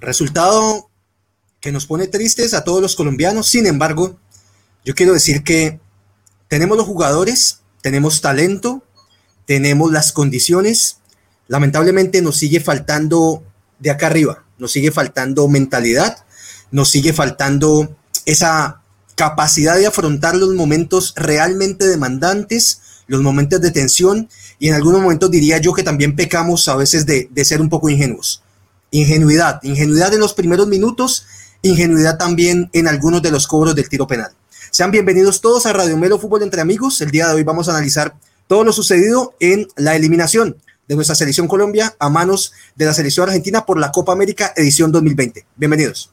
Resultado 0.00 0.90
que 1.60 1.72
nos 1.72 1.86
pone 1.86 2.06
tristes 2.06 2.54
a 2.54 2.64
todos 2.64 2.80
los 2.80 2.96
colombianos. 2.96 3.48
Sin 3.48 3.66
embargo, 3.66 4.18
yo 4.84 4.94
quiero 4.94 5.12
decir 5.12 5.44
que 5.44 5.78
tenemos 6.48 6.76
los 6.76 6.86
jugadores, 6.86 7.60
tenemos 7.82 8.20
talento, 8.20 8.82
tenemos 9.46 9.92
las 9.92 10.12
condiciones. 10.12 10.98
Lamentablemente 11.48 12.22
nos 12.22 12.38
sigue 12.38 12.60
faltando 12.60 13.42
de 13.78 13.90
acá 13.90 14.06
arriba, 14.06 14.44
nos 14.58 14.72
sigue 14.72 14.90
faltando 14.90 15.48
mentalidad, 15.48 16.24
nos 16.70 16.90
sigue 16.90 17.12
faltando 17.12 17.96
esa 18.24 18.82
capacidad 19.16 19.76
de 19.76 19.86
afrontar 19.86 20.34
los 20.34 20.54
momentos 20.54 21.12
realmente 21.16 21.86
demandantes, 21.86 22.80
los 23.06 23.22
momentos 23.22 23.60
de 23.60 23.70
tensión 23.70 24.30
y 24.58 24.68
en 24.68 24.74
algunos 24.74 25.02
momentos 25.02 25.30
diría 25.30 25.58
yo 25.58 25.74
que 25.74 25.82
también 25.82 26.16
pecamos 26.16 26.68
a 26.68 26.76
veces 26.76 27.04
de, 27.04 27.28
de 27.30 27.44
ser 27.44 27.60
un 27.60 27.68
poco 27.68 27.90
ingenuos. 27.90 28.42
Ingenuidad, 28.92 29.60
ingenuidad 29.62 30.12
en 30.14 30.20
los 30.20 30.34
primeros 30.34 30.66
minutos, 30.66 31.26
ingenuidad 31.62 32.18
también 32.18 32.70
en 32.72 32.88
algunos 32.88 33.22
de 33.22 33.30
los 33.30 33.46
cobros 33.46 33.76
del 33.76 33.88
tiro 33.88 34.08
penal. 34.08 34.32
Sean 34.72 34.90
bienvenidos 34.90 35.40
todos 35.40 35.64
a 35.66 35.72
Radio 35.72 35.96
Melo 35.96 36.18
Fútbol 36.18 36.42
entre 36.42 36.60
amigos. 36.60 37.00
El 37.00 37.12
día 37.12 37.28
de 37.28 37.34
hoy 37.34 37.44
vamos 37.44 37.68
a 37.68 37.72
analizar 37.72 38.16
todo 38.48 38.64
lo 38.64 38.72
sucedido 38.72 39.34
en 39.38 39.68
la 39.76 39.94
eliminación 39.94 40.56
de 40.88 40.96
nuestra 40.96 41.14
selección 41.14 41.46
Colombia 41.46 41.94
a 42.00 42.08
manos 42.08 42.52
de 42.74 42.86
la 42.86 42.92
selección 42.92 43.28
argentina 43.28 43.64
por 43.64 43.78
la 43.78 43.92
Copa 43.92 44.12
América 44.12 44.52
edición 44.56 44.90
2020. 44.90 45.46
Bienvenidos. 45.54 46.10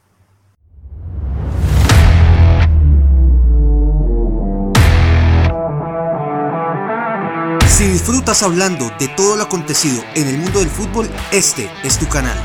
Si 7.66 7.88
disfrutas 7.88 8.44
hablando 8.44 8.88
de 9.00 9.08
todo 9.08 9.36
lo 9.36 9.42
acontecido 9.42 10.00
en 10.14 10.28
el 10.28 10.38
mundo 10.38 10.60
del 10.60 10.68
fútbol, 10.68 11.08
este 11.32 11.68
es 11.82 11.98
tu 11.98 12.08
canal. 12.08 12.36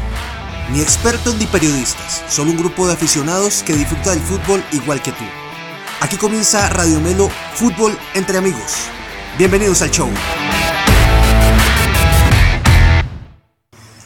Ni 0.72 0.80
expertos 0.80 1.35
ni 1.35 1.45
periodistas, 1.45 2.23
solo 2.30 2.52
un 2.52 2.58
grupo 2.58 2.88
de 2.88 2.94
aficionados 2.94 3.63
que 3.63 3.73
disfruta 3.73 4.12
del 4.12 4.21
fútbol 4.21 4.63
igual 4.71 5.01
que 5.04 5.12
tú. 5.12 5.26
Aquí 5.99 6.15
comienza 6.15 6.70
Radio 6.70 7.01
Melo 7.01 7.29
Fútbol 7.55 7.98
entre 8.13 8.38
amigos. 8.38 8.88
Bienvenidos 9.38 9.82
al 9.82 9.91
show. 9.91 10.10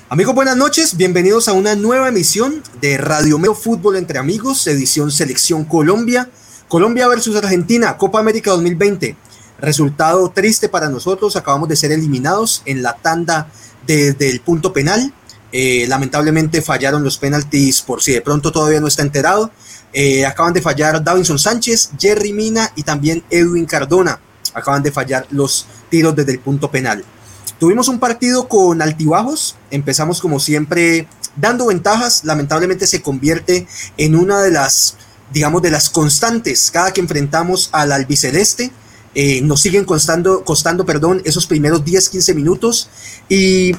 Amigos, 0.09 0.34
buenas 0.34 0.58
noches. 0.58 0.98
Bienvenidos 0.98 1.48
a 1.48 1.54
una 1.54 1.76
nueva 1.76 2.09
emisión 2.09 2.64
de 2.82 2.98
Radio 2.98 3.38
Melo 3.38 3.54
Fútbol 3.54 3.95
entre 3.95 4.17
amigos, 4.17 4.66
edición 4.66 5.12
Selección 5.12 5.64
Colombia. 5.64 6.30
Colombia 6.67 7.08
versus 7.08 7.36
Argentina, 7.36 7.98
Copa 7.98 8.20
América 8.20 8.52
2020. 8.52 9.16
Resultado 9.60 10.30
triste 10.32 10.70
para 10.70 10.89
nosotros, 10.89 11.36
acabamos 11.36 11.70
de 11.70 11.76
ser 11.76 11.92
eliminados 11.92 12.64
en 12.66 12.82
la 12.82 12.94
tanda 12.94 13.48
desde 13.86 14.30
el 14.30 14.42
punto 14.42 14.73
penal. 14.73 15.14
Eh, 15.52 15.86
lamentablemente 15.88 16.62
fallaron 16.62 17.03
los 17.03 17.17
penaltis 17.17 17.81
por 17.81 18.03
si 18.03 18.12
de 18.12 18.22
pronto 18.22 18.52
todavía 18.52 18.80
no 18.80 18.88
está 18.88 19.02
enterado. 19.02 19.52
Eh, 19.94 20.26
acaban 20.26 20.54
de 20.54 20.62
fallar 20.62 21.04
Davinson 21.04 21.39
Sánchez, 21.39 21.92
Jerry 21.98 22.34
Mina 22.34 22.72
y 22.76 22.84
también 22.84 23.23
Edwin 23.30 23.66
Cardona. 23.66 24.20
Acaban 24.54 24.84
de 24.84 24.92
fallar 24.92 25.28
los 25.31 25.66
tiros 25.89 26.16
desde 26.16 26.34
el 26.34 26.39
punto 26.39 26.70
penal. 26.70 27.04
Tuvimos 27.59 27.88
un 27.88 28.00
partido 28.00 28.48
con 28.48 28.81
altibajos. 28.81 29.56
Empezamos 29.72 30.22
como 30.22 30.39
siempre 30.39 31.08
dando 31.36 31.67
ventajas. 31.67 32.23
Lamentablemente 32.23 32.86
se 32.86 33.02
convierte 33.02 33.67
en 33.98 34.16
una 34.16 34.42
de 34.42 34.52
las, 34.52 34.95
digamos, 35.32 35.61
de 35.61 35.72
las 35.72 35.89
constantes 35.89 36.70
cada 36.72 36.92
que 36.92 37.02
enfrentamos 37.02 37.70
al 37.72 37.92
albiceleste. 37.92 38.72
Eh, 39.16 39.42
nos 39.42 39.61
siguen 39.61 39.86
costando, 39.86 40.44
costando 40.44 40.86
perdón, 40.86 41.23
esos 41.26 41.48
primeros 41.48 41.84
10-15 41.84 42.36
minutos 42.36 42.89
y 43.28 43.72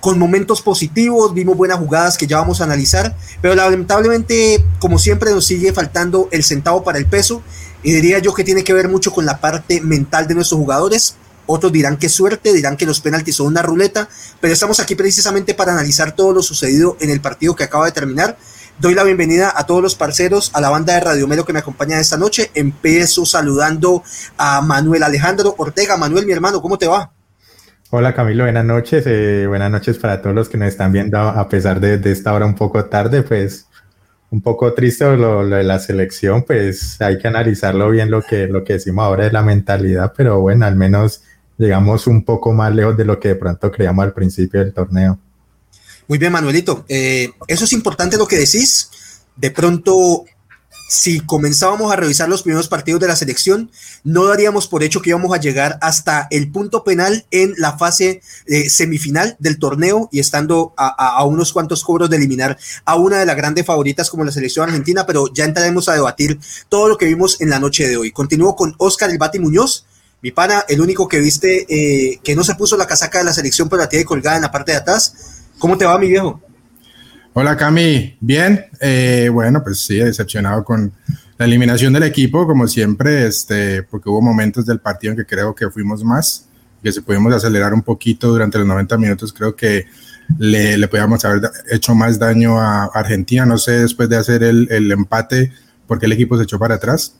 con 0.00 0.18
momentos 0.18 0.62
positivos, 0.62 1.34
vimos 1.34 1.56
buenas 1.56 1.78
jugadas 1.78 2.16
que 2.16 2.26
ya 2.26 2.38
vamos 2.38 2.60
a 2.60 2.64
analizar, 2.64 3.16
pero 3.40 3.54
lamentablemente, 3.54 4.64
como 4.78 4.98
siempre, 4.98 5.30
nos 5.30 5.46
sigue 5.46 5.72
faltando 5.72 6.28
el 6.30 6.42
centavo 6.44 6.82
para 6.82 6.98
el 6.98 7.06
peso 7.06 7.42
y 7.82 7.92
diría 7.92 8.18
yo 8.18 8.34
que 8.34 8.44
tiene 8.44 8.64
que 8.64 8.72
ver 8.72 8.88
mucho 8.88 9.12
con 9.12 9.26
la 9.26 9.40
parte 9.40 9.80
mental 9.80 10.26
de 10.26 10.34
nuestros 10.34 10.58
jugadores. 10.58 11.16
Otros 11.46 11.72
dirán 11.72 11.96
que 11.96 12.08
suerte, 12.08 12.52
dirán 12.52 12.76
que 12.76 12.86
los 12.86 13.00
penaltis 13.00 13.36
son 13.36 13.48
una 13.48 13.62
ruleta, 13.62 14.08
pero 14.40 14.52
estamos 14.52 14.78
aquí 14.78 14.94
precisamente 14.94 15.54
para 15.54 15.72
analizar 15.72 16.14
todo 16.14 16.32
lo 16.32 16.42
sucedido 16.42 16.96
en 17.00 17.10
el 17.10 17.20
partido 17.20 17.56
que 17.56 17.64
acaba 17.64 17.86
de 17.86 17.92
terminar 17.92 18.36
Doy 18.80 18.94
la 18.94 19.04
bienvenida 19.04 19.52
a 19.54 19.66
todos 19.66 19.82
los 19.82 19.94
parceros, 19.94 20.52
a 20.54 20.60
la 20.62 20.70
banda 20.70 20.94
de 20.94 21.00
Radio 21.00 21.26
Melo 21.28 21.44
que 21.44 21.52
me 21.52 21.58
acompaña 21.58 22.00
esta 22.00 22.16
noche. 22.16 22.50
Empiezo 22.54 23.26
saludando 23.26 24.02
a 24.38 24.62
Manuel 24.62 25.02
Alejandro 25.02 25.54
Ortega. 25.58 25.98
Manuel, 25.98 26.24
mi 26.24 26.32
hermano, 26.32 26.62
¿cómo 26.62 26.78
te 26.78 26.86
va? 26.86 27.12
Hola 27.92 28.14
Camilo, 28.14 28.44
buenas 28.44 28.64
noches. 28.64 29.04
Eh, 29.08 29.46
buenas 29.48 29.68
noches 29.68 29.98
para 29.98 30.22
todos 30.22 30.32
los 30.32 30.48
que 30.48 30.56
nos 30.56 30.68
están 30.68 30.92
viendo 30.92 31.18
a 31.18 31.48
pesar 31.48 31.80
de, 31.80 32.00
esta 32.12 32.32
hora 32.32 32.46
un 32.46 32.54
poco 32.54 32.84
tarde, 32.84 33.24
pues 33.24 33.66
un 34.30 34.40
poco 34.40 34.72
triste 34.74 35.16
lo, 35.16 35.44
de 35.44 35.64
la 35.64 35.80
selección, 35.80 36.44
pues 36.44 37.00
hay 37.00 37.18
que 37.18 37.26
analizarlo 37.26 37.90
bien 37.90 38.08
lo 38.08 38.22
que, 38.22 38.46
lo 38.46 38.62
que 38.62 38.74
decimos 38.74 39.04
ahora 39.04 39.24
de 39.24 39.32
la 39.32 39.42
mentalidad, 39.42 40.12
pero 40.16 40.38
bueno, 40.38 40.66
al 40.66 40.76
menos 40.76 41.24
llegamos 41.58 42.06
un 42.06 42.24
poco 42.24 42.52
más 42.52 42.72
lejos 42.72 42.96
de 42.96 43.04
lo 43.04 43.18
que 43.18 43.28
de 43.30 43.34
pronto 43.34 43.72
creíamos 43.72 44.04
al 44.04 44.12
principio 44.12 44.60
del 44.60 44.72
torneo. 44.72 45.18
Muy 46.06 46.18
bien, 46.18 46.30
Manuelito. 46.30 46.84
Eh, 46.88 47.32
eso 47.48 47.64
es 47.64 47.72
importante 47.72 48.16
lo 48.16 48.28
que 48.28 48.38
decís. 48.38 48.88
De 49.34 49.50
pronto, 49.50 50.26
si 50.90 51.20
comenzábamos 51.20 51.92
a 51.92 51.96
revisar 51.96 52.28
los 52.28 52.42
primeros 52.42 52.66
partidos 52.66 53.00
de 53.00 53.06
la 53.06 53.14
selección, 53.14 53.70
no 54.02 54.26
daríamos 54.26 54.66
por 54.66 54.82
hecho 54.82 55.00
que 55.00 55.10
íbamos 55.10 55.32
a 55.32 55.38
llegar 55.38 55.78
hasta 55.82 56.26
el 56.32 56.50
punto 56.50 56.82
penal 56.82 57.24
en 57.30 57.54
la 57.58 57.78
fase 57.78 58.22
eh, 58.46 58.68
semifinal 58.68 59.36
del 59.38 59.60
torneo 59.60 60.08
y 60.10 60.18
estando 60.18 60.74
a, 60.76 61.24
unos 61.24 61.52
cuantos 61.52 61.84
cobros 61.84 62.10
de 62.10 62.16
eliminar 62.16 62.58
a 62.84 62.96
una 62.96 63.20
de 63.20 63.26
las 63.26 63.36
grandes 63.36 63.64
favoritas 63.64 64.10
como 64.10 64.24
la 64.24 64.32
selección 64.32 64.68
argentina, 64.68 65.06
pero 65.06 65.32
ya 65.32 65.44
entraremos 65.44 65.88
a 65.88 65.94
debatir 65.94 66.40
todo 66.68 66.88
lo 66.88 66.98
que 66.98 67.06
vimos 67.06 67.40
en 67.40 67.50
la 67.50 67.60
noche 67.60 67.86
de 67.86 67.96
hoy. 67.96 68.10
Continúo 68.10 68.56
con 68.56 68.74
Oscar 68.78 69.10
El 69.10 69.18
Bati 69.18 69.38
Muñoz. 69.38 69.86
Mi 70.22 70.32
pana, 70.32 70.64
el 70.68 70.80
único 70.80 71.06
que 71.06 71.20
viste 71.20 71.66
eh, 71.68 72.18
que 72.24 72.34
no 72.34 72.42
se 72.42 72.56
puso 72.56 72.76
la 72.76 72.88
casaca 72.88 73.18
de 73.18 73.24
la 73.24 73.32
selección, 73.32 73.68
pero 73.68 73.82
la 73.82 73.88
tiene 73.88 74.04
colgada 74.04 74.34
en 74.34 74.42
la 74.42 74.50
parte 74.50 74.72
de 74.72 74.78
atrás. 74.78 75.14
¿Cómo 75.60 75.78
te 75.78 75.86
va, 75.86 75.96
mi 75.98 76.08
viejo? 76.08 76.40
Hola, 77.32 77.56
Cami. 77.56 78.16
Bien. 78.20 78.66
Eh, 78.80 79.30
bueno, 79.32 79.62
pues 79.62 79.78
sí, 79.80 79.96
decepcionado 79.98 80.64
con 80.64 80.92
la 81.38 81.44
eliminación 81.46 81.92
del 81.92 82.02
equipo, 82.02 82.44
como 82.44 82.66
siempre, 82.66 83.24
este, 83.24 83.84
porque 83.84 84.10
hubo 84.10 84.20
momentos 84.20 84.66
del 84.66 84.80
partido 84.80 85.12
en 85.12 85.16
que 85.16 85.24
creo 85.24 85.54
que 85.54 85.70
fuimos 85.70 86.02
más, 86.02 86.48
que 86.82 86.90
si 86.90 87.00
pudimos 87.00 87.32
acelerar 87.32 87.72
un 87.72 87.82
poquito 87.82 88.28
durante 88.28 88.58
los 88.58 88.66
90 88.66 88.98
minutos, 88.98 89.32
creo 89.32 89.54
que 89.54 89.86
le, 90.38 90.76
le 90.76 90.88
podíamos 90.88 91.24
haber 91.24 91.48
hecho 91.70 91.94
más 91.94 92.18
daño 92.18 92.60
a 92.60 92.86
Argentina. 92.86 93.46
No 93.46 93.58
sé, 93.58 93.78
después 93.78 94.08
de 94.08 94.16
hacer 94.16 94.42
el, 94.42 94.66
el 94.68 94.90
empate, 94.90 95.52
por 95.86 96.00
qué 96.00 96.06
el 96.06 96.12
equipo 96.12 96.36
se 96.36 96.42
echó 96.42 96.58
para 96.58 96.74
atrás. 96.74 97.14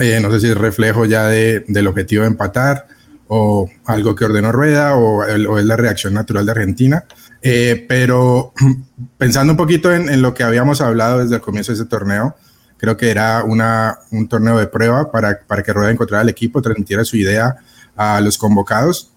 Eh, 0.00 0.18
no 0.22 0.30
sé 0.32 0.40
si 0.40 0.46
es 0.46 0.56
reflejo 0.56 1.04
ya 1.04 1.26
de, 1.26 1.62
del 1.68 1.88
objetivo 1.88 2.22
de 2.22 2.28
empatar 2.28 2.86
o 3.28 3.68
algo 3.84 4.14
que 4.14 4.24
ordenó 4.24 4.50
Rueda 4.50 4.96
o 4.96 5.24
es 5.24 5.64
la 5.66 5.76
reacción 5.76 6.14
natural 6.14 6.46
de 6.46 6.52
Argentina. 6.52 7.04
Eh, 7.42 7.84
pero 7.88 8.52
pensando 9.18 9.52
un 9.52 9.56
poquito 9.56 9.92
en, 9.92 10.22
lo 10.22 10.32
que 10.32 10.44
habíamos 10.44 10.80
hablado 10.80 11.18
desde 11.18 11.36
el 11.36 11.40
comienzo 11.40 11.72
de 11.72 11.76
ese 11.76 11.86
torneo, 11.86 12.36
creo 12.76 12.96
que 12.96 13.10
era 13.10 13.44
una, 13.44 13.98
un 14.10 14.28
torneo 14.28 14.58
de 14.58 14.66
prueba 14.66 15.10
para, 15.10 15.40
para 15.46 15.62
que 15.62 15.72
Rueda 15.72 15.90
encontrara 15.90 16.22
el 16.22 16.28
equipo, 16.28 16.62
transmitiera 16.62 17.04
su 17.04 17.16
idea 17.16 17.56
a 17.96 18.20
los 18.20 18.38
convocados. 18.38 19.10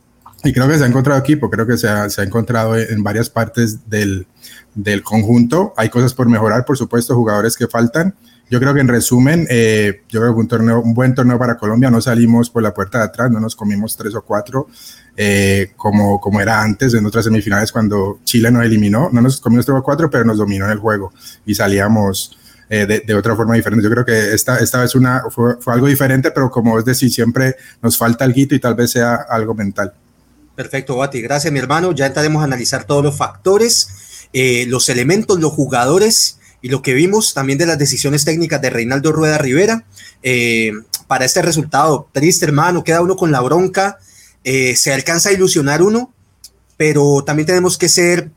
Y 0.44 0.54
creo 0.54 0.68
que 0.68 0.78
se 0.78 0.84
ha 0.84 0.88
encontrado 0.88 1.20
equipo, 1.20 1.50
creo 1.50 1.66
que 1.66 1.78
se 1.78 1.88
ha, 1.88 2.10
se 2.10 2.22
ha 2.22 2.24
encontrado 2.24 2.78
en 2.78 3.04
varias 3.04 3.30
partes 3.30 3.90
del, 3.90 4.28
del, 4.76 5.02
conjunto. 5.02 5.74
Hay 5.76 5.90
cosas 5.90 6.14
por 6.14 6.30
mejorar, 6.30 6.66
por 6.66 6.78
supuesto, 6.78 7.16
jugadores 7.16 7.56
que 7.56 7.68
faltan. 7.68 8.14
Yo 8.50 8.60
creo 8.60 8.74
que 8.74 8.80
en 8.80 8.88
resumen, 8.88 9.48
eh, 9.50 10.04
yo 10.10 10.22
creo 10.22 10.34
que 10.34 10.40
un, 10.40 10.48
torneo, 10.48 10.80
un 10.82 10.94
buen 10.94 11.16
torneo 11.16 11.40
para 11.40 11.58
Colombia. 11.58 11.90
No 11.90 12.00
salimos 12.00 12.50
por 12.50 12.62
la 12.62 12.74
puerta 12.74 13.00
de 13.00 13.06
atrás, 13.06 13.32
no 13.32 13.40
nos 13.40 13.56
comimos 13.56 13.98
tres 13.98 14.14
o 14.14 14.22
cuatro 14.22 14.68
eh, 15.18 15.72
como, 15.76 16.20
como 16.20 16.40
era 16.40 16.62
antes 16.62 16.94
en 16.94 17.06
otras 17.06 17.26
semifinales 17.26 17.72
cuando 17.72 18.20
Chile 18.24 18.52
nos 18.52 18.64
eliminó. 18.64 19.10
No 19.12 19.22
nos 19.22 19.42
comimos 19.42 19.66
tres 19.66 19.78
o 19.78 19.84
cuatro, 19.84 20.10
pero 20.10 20.24
nos 20.26 20.38
dominó 20.38 20.66
en 20.66 20.72
el 20.72 20.80
juego 20.80 21.12
y 21.46 21.56
salíamos 21.56 22.38
eh, 22.70 22.86
de, 22.86 23.00
de, 23.00 23.16
otra 23.16 23.36
forma 23.36 23.56
diferente. 23.56 23.84
Yo 23.84 23.90
creo 23.90 24.06
que 24.06 24.34
esta, 24.34 24.58
esta 24.58 24.82
vez 24.82 24.94
una, 24.94 25.24
fue, 25.30 25.56
fue 25.60 25.74
algo 25.74 25.88
diferente, 25.88 26.32
pero 26.32 26.52
como 26.52 26.78
es 26.78 26.86
decir, 26.86 27.12
siempre 27.12 27.56
nos 27.82 27.98
falta 27.98 28.26
algo 28.26 28.38
y 28.38 28.60
tal 28.60 28.76
vez 28.76 28.92
sea 28.92 29.16
algo 29.16 29.56
mental. 29.56 29.94
Perfecto, 30.56 30.96
Bati. 30.96 31.22
Gracias, 31.22 31.52
mi 31.52 31.60
hermano. 31.60 31.92
Ya 31.92 32.06
entraremos 32.06 32.42
a 32.42 32.46
analizar 32.46 32.86
todos 32.86 33.04
los 33.04 33.18
factores, 33.18 33.90
eh, 34.34 34.66
los 34.68 34.90
elementos, 34.90 35.40
los 35.40 35.52
jugadores 35.52 36.40
y 36.66 36.70
lo 36.70 36.82
que 36.82 36.96
vimos 36.96 37.36
también 37.36 37.60
de 37.60 37.68
las 37.68 37.78
decisiones 37.78 38.26
técnicas 38.26 38.60
de 38.60 38.72
Reinaldo 38.72 39.12
Rueda 39.12 39.38
Rivera. 39.38 39.86
Eh, 40.24 40.72
para 41.06 41.24
este 41.24 41.44
resultado, 41.44 42.10
triste, 42.12 42.44
hermano, 42.44 42.84
queda 42.84 43.04
uno 43.04 43.16
con 43.16 43.32
la 43.32 43.40
bronca 43.42 44.00
eh, 44.44 44.76
se 44.76 44.92
alcanza 44.92 45.30
a 45.30 45.34
ilusionar 45.34 45.82
uno, 45.82 46.14
pero 46.78 47.24
también 47.24 47.46
tenemos 47.46 47.80
que 47.80 47.90
ser, 47.90 48.32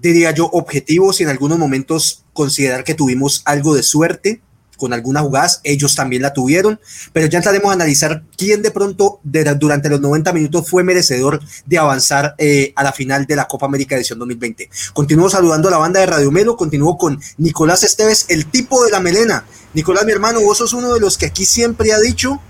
diría 0.00 0.32
yo, 0.32 0.46
objetivos 0.46 1.20
y 1.20 1.22
en 1.22 1.28
algunos 1.28 1.56
momentos 1.56 2.24
considerar 2.32 2.84
que 2.84 2.94
tuvimos 2.94 3.42
algo 3.46 3.74
de 3.74 3.84
suerte. 3.84 4.40
Con 4.76 4.92
algunas 4.92 5.22
jugadas, 5.22 5.60
ellos 5.64 5.94
también 5.94 6.22
la 6.22 6.32
tuvieron, 6.32 6.80
pero 7.12 7.26
ya 7.26 7.38
entraremos 7.38 7.70
a 7.70 7.74
analizar 7.74 8.22
quién 8.36 8.62
de 8.62 8.70
pronto 8.70 9.20
durante 9.22 9.88
los 9.88 10.00
90 10.00 10.32
minutos 10.32 10.68
fue 10.68 10.82
merecedor 10.82 11.40
de 11.66 11.78
avanzar 11.78 12.34
eh, 12.38 12.72
a 12.76 12.82
la 12.82 12.92
final 12.92 13.26
de 13.26 13.36
la 13.36 13.46
Copa 13.46 13.66
América 13.66 13.96
edición 13.96 14.18
2020. 14.18 14.68
Continúo 14.92 15.30
saludando 15.30 15.68
a 15.68 15.70
la 15.70 15.78
banda 15.78 16.00
de 16.00 16.06
Radio 16.06 16.30
Melo, 16.30 16.56
continúo 16.56 16.96
con 16.98 17.20
Nicolás 17.38 17.82
Esteves, 17.82 18.26
el 18.28 18.46
tipo 18.46 18.84
de 18.84 18.90
la 18.90 19.00
melena. 19.00 19.44
Nicolás, 19.74 20.04
mi 20.04 20.12
hermano, 20.12 20.40
vos 20.40 20.58
sos 20.58 20.72
uno 20.72 20.94
de 20.94 21.00
los 21.00 21.18
que 21.18 21.26
aquí 21.26 21.44
siempre 21.44 21.92
ha 21.92 21.98
dicho 21.98 22.40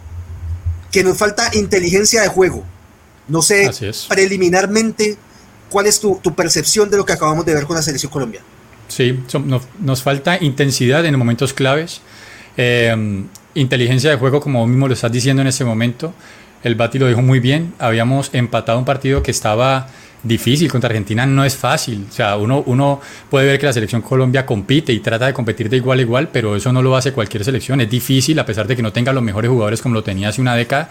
que 0.93 1.03
nos 1.03 1.19
falta 1.19 1.51
inteligencia 1.55 2.23
de 2.23 2.29
juego. 2.29 2.65
No 3.27 3.43
sé 3.43 3.71
preliminarmente 4.09 5.17
cuál 5.71 5.87
es 5.87 5.99
tu, 5.99 6.21
percepción 6.37 6.89
de 6.89 6.97
lo 6.97 7.05
que 7.05 7.13
acabamos 7.13 7.45
de 7.45 7.53
ver 7.55 7.65
con 7.65 7.75
la 7.75 7.83
selección 7.83 8.13
Colombia. 8.13 8.43
Sí, 8.87 9.19
nos, 9.81 10.03
falta 10.03 10.39
intensidad 10.41 11.05
en 11.05 11.19
momentos 11.19 11.53
claves, 11.53 12.01
em, 12.57 13.27
inteligencia 13.55 14.11
de 14.11 14.17
juego, 14.17 14.41
como 14.41 14.67
mismo 14.67 14.89
lo 14.89 14.95
estás 14.95 15.13
diciendo 15.13 15.43
en 15.43 15.49
ese 15.49 15.65
momento. 15.65 16.15
El 16.63 16.75
Bati 16.75 16.99
lo 16.99 17.07
dijo 17.07 17.23
muy 17.23 17.41
bien. 17.41 17.75
Habíamos 17.79 18.31
empatado 18.33 18.79
un 18.79 18.85
partido 18.85 19.23
que 19.23 19.31
estaba 19.31 19.89
difícil 20.23 20.71
contra 20.71 20.89
Argentina, 20.89 21.27
no 21.27 21.45
es 21.45 21.57
fácil. 21.57 22.07
O 22.09 22.13
sea, 22.13 22.37
uno, 22.37 22.63
uno 22.67 23.01
puede 23.29 23.47
ver 23.47 23.59
que 23.59 23.67
la 23.67 23.73
selección 23.73 24.01
Colombia 24.01 24.47
compite 24.47 24.93
y 24.93 25.01
trata 25.01 25.27
de 25.27 25.35
competir 25.35 25.69
de 25.69 25.77
igual 25.77 25.99
a 25.99 26.03
igual, 26.03 26.29
pero 26.33 26.57
eso 26.57 26.73
no 26.73 26.83
lo 26.83 26.97
hace 26.97 27.13
cualquier 27.13 27.45
selección. 27.45 27.81
Es 27.83 27.91
difícil, 27.91 28.39
a 28.39 28.47
pesar 28.47 28.67
de 28.67 28.75
que 28.75 28.83
no 28.83 28.93
tenga 28.93 29.13
los 29.13 29.23
mejores 29.23 29.51
jugadores 29.51 29.83
como 29.83 29.95
lo 29.95 30.03
tenía 30.03 30.31
hace 30.31 30.41
una 30.41 30.57
década 30.57 30.89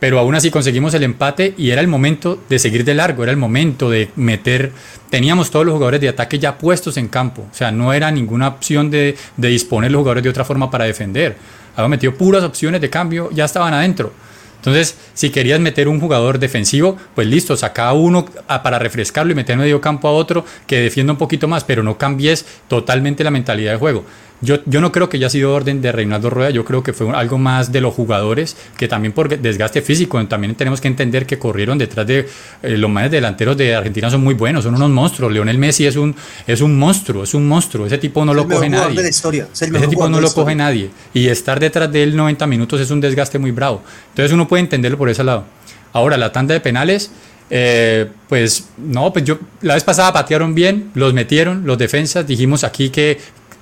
pero 0.00 0.18
aún 0.18 0.34
así 0.34 0.50
conseguimos 0.50 0.94
el 0.94 1.04
empate 1.04 1.54
y 1.56 1.70
era 1.70 1.80
el 1.80 1.86
momento 1.86 2.42
de 2.48 2.58
seguir 2.58 2.84
de 2.84 2.94
largo, 2.94 3.22
era 3.22 3.30
el 3.30 3.38
momento 3.38 3.88
de 3.90 4.10
meter, 4.16 4.72
teníamos 5.10 5.50
todos 5.50 5.64
los 5.64 5.74
jugadores 5.74 6.00
de 6.00 6.08
ataque 6.08 6.38
ya 6.38 6.58
puestos 6.58 6.96
en 6.96 7.08
campo, 7.08 7.46
o 7.50 7.54
sea, 7.54 7.70
no 7.70 7.92
era 7.92 8.10
ninguna 8.10 8.48
opción 8.48 8.90
de, 8.90 9.16
de 9.36 9.48
disponer 9.48 9.92
los 9.92 10.00
jugadores 10.00 10.24
de 10.24 10.30
otra 10.30 10.44
forma 10.44 10.70
para 10.70 10.86
defender, 10.86 11.36
habíamos 11.74 11.90
metido 11.90 12.14
puras 12.14 12.42
opciones 12.42 12.80
de 12.80 12.90
cambio, 12.90 13.30
ya 13.30 13.44
estaban 13.44 13.74
adentro. 13.74 14.12
Entonces, 14.60 14.94
si 15.14 15.30
querías 15.30 15.58
meter 15.58 15.88
un 15.88 16.00
jugador 16.00 16.38
defensivo, 16.38 16.98
pues 17.14 17.26
listo, 17.26 17.56
saca 17.56 17.90
uno 17.94 18.26
para 18.62 18.78
refrescarlo 18.78 19.32
y 19.32 19.34
meter 19.34 19.56
medio 19.56 19.80
campo 19.80 20.06
a 20.06 20.12
otro 20.12 20.44
que 20.66 20.80
defienda 20.80 21.14
un 21.14 21.18
poquito 21.18 21.48
más, 21.48 21.64
pero 21.64 21.82
no 21.82 21.96
cambies 21.96 22.44
totalmente 22.68 23.24
la 23.24 23.30
mentalidad 23.30 23.72
de 23.72 23.78
juego. 23.78 24.04
Yo, 24.42 24.58
yo 24.64 24.80
no 24.80 24.90
creo 24.90 25.08
que 25.08 25.18
haya 25.18 25.28
sido 25.28 25.52
orden 25.52 25.82
de 25.82 25.92
Reinaldo 25.92 26.30
Rueda, 26.30 26.50
yo 26.50 26.64
creo 26.64 26.82
que 26.82 26.92
fue 26.94 27.10
algo 27.14 27.36
más 27.36 27.72
de 27.72 27.80
los 27.80 27.92
jugadores, 27.92 28.56
que 28.78 28.88
también 28.88 29.12
por 29.12 29.28
desgaste 29.28 29.82
físico, 29.82 30.24
también 30.26 30.54
tenemos 30.54 30.80
que 30.80 30.88
entender 30.88 31.26
que 31.26 31.38
corrieron 31.38 31.76
detrás 31.76 32.06
de 32.06 32.26
eh, 32.62 32.76
los 32.76 32.90
más 32.90 33.10
delanteros 33.10 33.56
de 33.56 33.74
Argentina 33.74 34.10
son 34.10 34.22
muy 34.22 34.34
buenos, 34.34 34.64
son 34.64 34.74
unos 34.74 34.90
monstruos. 34.90 35.32
Leonel 35.32 35.58
Messi 35.58 35.86
es 35.86 35.96
un, 35.96 36.14
es 36.46 36.60
un 36.62 36.78
monstruo, 36.78 37.24
es 37.24 37.34
un 37.34 37.46
monstruo, 37.46 37.86
ese 37.86 37.98
tipo 37.98 38.24
no 38.24 38.32
lo 38.32 38.48
coge 38.48 38.70
nadie. 38.70 39.00
ese 39.08 39.88
tipo 39.88 40.08
no 40.08 40.20
lo 40.20 40.32
coge 40.32 40.54
nadie. 40.54 40.90
Y 41.12 41.28
estar 41.28 41.60
detrás 41.60 41.92
de 41.92 42.02
él 42.02 42.16
90 42.16 42.46
minutos 42.46 42.80
es 42.80 42.90
un 42.90 43.00
desgaste 43.00 43.38
muy 43.38 43.50
bravo. 43.50 43.82
Entonces 44.10 44.32
uno 44.32 44.48
puede 44.48 44.62
entenderlo 44.62 44.96
por 44.96 45.10
ese 45.10 45.22
lado. 45.22 45.44
Ahora, 45.92 46.16
la 46.16 46.32
tanda 46.32 46.54
de 46.54 46.60
penales, 46.60 47.10
eh, 47.50 48.08
pues 48.28 48.68
no, 48.78 49.12
pues 49.12 49.24
yo 49.24 49.38
la 49.60 49.74
vez 49.74 49.84
pasada 49.84 50.12
patearon 50.12 50.54
bien, 50.54 50.90
los 50.94 51.12
metieron, 51.12 51.66
los 51.66 51.76
defensas, 51.78 52.26
dijimos 52.26 52.62
aquí 52.62 52.90
que 52.90 53.18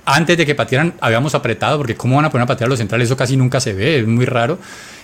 antes 0.09 0.39
de 0.39 0.47
que 0.47 0.55
patearan 0.55 0.95
habíamos 1.01 1.35
apretado, 1.35 1.77
porque 1.77 1.95
cómo 1.95 2.17
van 2.17 2.25
a 2.25 2.31
poner 2.31 2.45
a 2.45 2.47
patear 2.47 2.71
los 2.71 2.79
centrales, 2.79 3.09
eso 3.09 3.17
casi 3.17 3.37
nunca 3.37 3.61
se 3.61 3.75
ve, 3.75 4.01
es 4.01 4.07
muy 4.07 4.25
raro. 4.25 4.59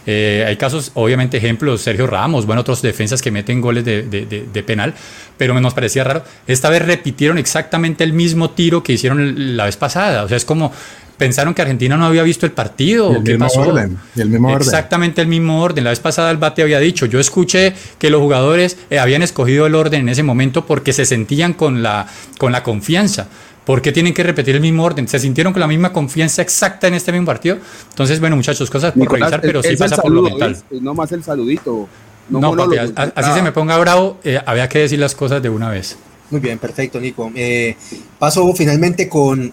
Eh, 0.07 0.45
hay 0.47 0.57
casos, 0.57 0.93
obviamente, 0.95 1.37
ejemplos, 1.37 1.83
Sergio 1.83 2.07
Ramos, 2.07 2.47
bueno, 2.47 2.63
otros 2.63 2.81
defensas 2.81 3.21
que 3.21 3.31
meten 3.31 3.61
goles 3.61 3.85
de, 3.85 4.03
de, 4.03 4.63
penal, 4.63 4.95
pero 5.37 5.59
nos 5.61 5.75
parecía 5.75 6.05
raro. 6.05 6.25
Esta 6.47 6.71
vez 6.71 6.83
repitieron 6.83 7.37
exactamente 7.39 8.03
el 8.05 8.13
mismo 8.13 8.51
tiro 8.51 8.83
que 8.83 8.95
hicieron 8.95 9.57
la 9.57 9.67
vez 9.67 9.77
pasada, 9.77 10.25
o 10.25 10.29
sea, 10.29 10.37
es 10.37 10.45
como 10.45 10.73
pensaron 11.17 11.55
que 11.55 11.63
Argentina 11.63 11.97
no 11.97 12.07
había 12.07 12.23
visto 12.23 12.47
el 12.47 12.53
partido. 12.53 13.15
el 13.15 13.23
mismo 13.23 13.63
orden. 13.63 13.99
el 14.17 14.29
mismo 14.29 14.57
Exactamente 14.57 15.21
el 15.21 15.29
mismo 15.29 15.63
orden. 15.63 15.85
La 15.85 15.91
vez 15.91 16.01
pasada 16.01 16.31
el 16.31 16.39
bate 16.39 16.63
había 16.63 16.81
dicho, 16.81 17.07
yo 17.07 17.21
escuché 17.21 17.75
que 17.99 18.11
los 18.11 18.21
jugadores 18.21 18.79
eh, 18.91 18.99
habían 18.99 19.23
escogido 19.23 19.67
el 19.67 19.75
orden 19.75 20.01
en 20.01 20.09
ese 20.09 20.23
momento 20.23 20.67
porque 20.67 20.93
se 20.93 21.05
sentían 21.05 21.53
con 21.53 21.83
la, 21.83 22.07
con 22.39 22.53
la 22.53 22.63
confianza. 22.63 23.29
¿Por 23.65 23.81
qué 23.81 23.93
tienen 23.93 24.13
que 24.13 24.23
repetir 24.23 24.55
el 24.55 24.61
mismo 24.61 24.85
orden? 24.85 25.09
¿Se 25.09 25.19
sintieron 25.19 25.53
con 25.53 25.61
la 25.61 25.67
misma 25.67 25.93
confianza 25.93 26.43
exacta 26.43 26.87
en 26.87 26.95
este 26.95 27.13
mismo 27.13 27.27
partido? 27.27 27.59
Entonces, 27.91 28.21
bueno, 28.21 28.37
muchachos, 28.37 28.71
cosas 28.71 28.93
por 28.93 29.11
revisar, 29.11 29.41
pero 29.41 29.63
sí 29.63 29.77
pasa 29.77 29.97
por 29.97 30.13
lo 30.13 30.23
mental. 30.23 30.63
No 30.71 30.95
más 30.95 31.13
el 31.13 31.23
saludito. 31.23 31.89
No, 32.29 32.57
papi, 32.57 32.77
así 33.15 33.33
se 33.33 33.43
me 33.43 33.53
ponga 33.53 33.77
bravo, 33.79 34.19
eh, 34.25 34.41
había 34.47 34.69
que 34.69 34.79
decir 34.79 34.99
las 34.99 35.15
cosas 35.15 35.43
de 35.43 35.51
una 35.51 35.71
vez. 35.71 35.97
Muy 36.31 36.41
bien, 36.41 36.59
perfecto, 36.59 36.99
Nico. 36.99 37.31
Eh, 37.35 37.77
paso 38.19 38.51
finalmente 38.55 39.09
con 39.09 39.53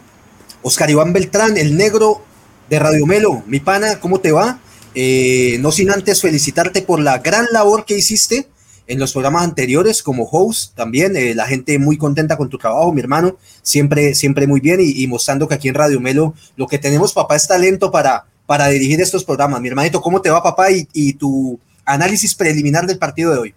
Oscar 0.62 0.90
Iván 0.90 1.12
Beltrán, 1.12 1.58
el 1.58 1.76
negro 1.76 2.22
de 2.70 2.80
Radio 2.80 3.06
Melo. 3.06 3.44
Mi 3.48 3.60
pana, 3.60 4.00
¿cómo 4.00 4.20
te 4.20 4.32
va? 4.32 4.60
Eh, 4.96 5.58
no 5.60 5.72
sin 5.72 5.92
antes 5.92 6.22
felicitarte 6.22 6.82
por 6.82 7.00
la 7.00 7.20
gran 7.20 7.46
labor 7.52 7.86
que 7.86 7.98
hiciste 7.98 8.48
en 8.92 9.00
los 9.00 9.14
programas 9.14 9.44
anteriores 9.44 10.04
como 10.04 10.28
host 10.30 10.76
también, 10.76 11.16
eh, 11.16 11.34
la 11.34 11.48
gente 11.48 11.80
muy 11.80 11.98
contenta 11.98 12.36
con 12.36 12.50
tu 12.50 12.58
trabajo, 12.58 12.92
mi 12.92 13.00
hermano, 13.00 13.38
siempre, 13.62 14.14
siempre 14.16 14.48
muy 14.48 14.60
bien 14.60 14.80
y, 14.82 15.08
mostrando 15.08 15.48
que 15.48 15.54
aquí 15.54 15.70
en 15.70 15.76
Radio 15.76 16.02
Melo 16.02 16.34
lo 16.58 16.68
que 16.68 16.78
tenemos, 16.78 17.14
papá, 17.14 17.38
es 17.38 17.48
talento 17.48 17.90
para, 17.90 18.26
para 18.46 18.68
dirigir 18.68 19.00
estos 19.00 19.24
programas. 19.24 19.62
Mi 19.62 19.70
hermanito, 19.70 20.02
¿cómo 20.02 20.22
te 20.22 20.30
va, 20.30 20.44
papá? 20.44 20.68
Y, 20.72 21.14
tu 21.14 21.58
análisis 21.86 22.36
preliminar 22.36 22.86
del 22.86 22.98
partido 22.98 23.32
de 23.32 23.40
hoy. 23.40 23.54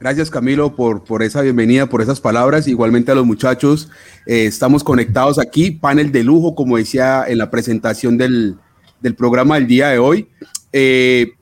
Gracias 0.00 0.30
Camilo 0.30 0.74
por, 0.74 1.04
por 1.04 1.22
esa 1.22 1.42
bienvenida, 1.42 1.86
por 1.86 2.00
esas 2.00 2.18
palabras. 2.18 2.66
Igualmente 2.66 3.12
a 3.12 3.14
los 3.14 3.26
muchachos, 3.26 3.90
eh, 4.26 4.46
estamos 4.46 4.82
conectados 4.82 5.38
aquí, 5.38 5.72
panel 5.72 6.10
de 6.10 6.24
lujo, 6.24 6.54
como 6.54 6.78
decía 6.78 7.24
en 7.28 7.36
la 7.36 7.50
presentación 7.50 8.16
del, 8.16 8.56
del 9.02 9.14
programa 9.14 9.56
del 9.56 9.66
día 9.66 9.88
de 9.88 9.98
hoy. 9.98 10.26
Eh, 10.72 11.32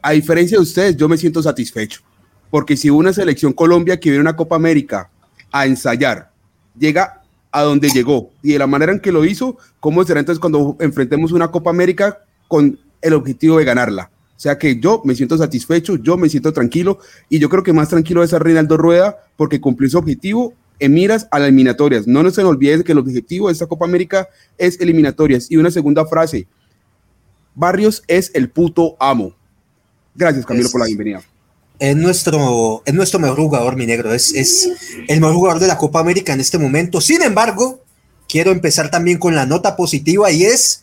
a 0.00 0.12
diferencia 0.12 0.56
de 0.56 0.62
ustedes, 0.62 0.96
yo 0.96 1.08
me 1.08 1.18
siento 1.18 1.42
satisfecho 1.42 2.02
porque 2.50 2.76
si 2.76 2.90
una 2.90 3.12
selección 3.12 3.52
Colombia 3.52 3.98
que 3.98 4.10
viene 4.10 4.20
a 4.20 4.30
una 4.30 4.36
Copa 4.36 4.56
América 4.56 5.10
a 5.52 5.66
ensayar, 5.66 6.30
llega 6.78 7.22
a 7.52 7.62
donde 7.62 7.88
llegó 7.88 8.30
y 8.42 8.52
de 8.52 8.58
la 8.58 8.66
manera 8.66 8.92
en 8.92 9.00
que 9.00 9.12
lo 9.12 9.24
hizo, 9.24 9.56
¿cómo 9.80 10.04
será 10.04 10.20
entonces 10.20 10.40
cuando 10.40 10.76
enfrentemos 10.80 11.32
una 11.32 11.50
Copa 11.50 11.70
América 11.70 12.18
con 12.48 12.78
el 13.00 13.12
objetivo 13.14 13.58
de 13.58 13.64
ganarla? 13.64 14.10
O 14.36 14.40
sea 14.40 14.58
que 14.58 14.80
yo 14.80 15.02
me 15.04 15.14
siento 15.14 15.36
satisfecho, 15.36 15.96
yo 15.96 16.16
me 16.16 16.28
siento 16.28 16.52
tranquilo 16.52 16.98
y 17.28 17.38
yo 17.38 17.48
creo 17.48 17.62
que 17.62 17.72
más 17.72 17.88
tranquilo 17.88 18.22
es 18.22 18.32
a 18.32 18.38
Reinaldo 18.38 18.76
Rueda 18.76 19.16
porque 19.36 19.60
cumplió 19.60 19.90
su 19.90 19.98
objetivo 19.98 20.54
en 20.78 20.94
miras 20.94 21.28
a 21.30 21.38
las 21.38 21.48
eliminatorias. 21.48 22.06
No 22.06 22.22
nos 22.22 22.34
se 22.34 22.42
nos 22.42 22.52
olvide 22.52 22.82
que 22.82 22.92
el 22.92 22.98
objetivo 22.98 23.48
de 23.48 23.52
esta 23.52 23.66
Copa 23.66 23.84
América 23.84 24.28
es 24.56 24.80
eliminatorias. 24.80 25.50
Y 25.50 25.58
una 25.58 25.70
segunda 25.70 26.06
frase, 26.06 26.48
Barrios 27.54 28.02
es 28.06 28.30
el 28.34 28.48
puto 28.48 28.96
amo. 28.98 29.34
Gracias 30.14 30.46
Camilo 30.46 30.70
por 30.70 30.80
la 30.80 30.86
bienvenida 30.86 31.22
es 31.80 31.96
nuestro, 31.96 32.82
es 32.84 32.94
nuestro 32.94 33.18
mejor 33.18 33.38
jugador, 33.38 33.74
mi 33.74 33.86
negro. 33.86 34.12
Es, 34.12 34.32
es 34.34 34.68
el 35.08 35.20
mejor 35.20 35.34
jugador 35.34 35.60
de 35.60 35.66
la 35.66 35.78
Copa 35.78 35.98
América 35.98 36.34
en 36.34 36.40
este 36.40 36.58
momento. 36.58 37.00
Sin 37.00 37.22
embargo, 37.22 37.82
quiero 38.28 38.52
empezar 38.52 38.90
también 38.90 39.18
con 39.18 39.34
la 39.34 39.46
nota 39.46 39.76
positiva 39.76 40.30
y 40.30 40.44
es 40.44 40.82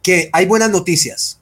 que 0.00 0.30
hay 0.32 0.46
buenas 0.46 0.70
noticias. 0.70 1.38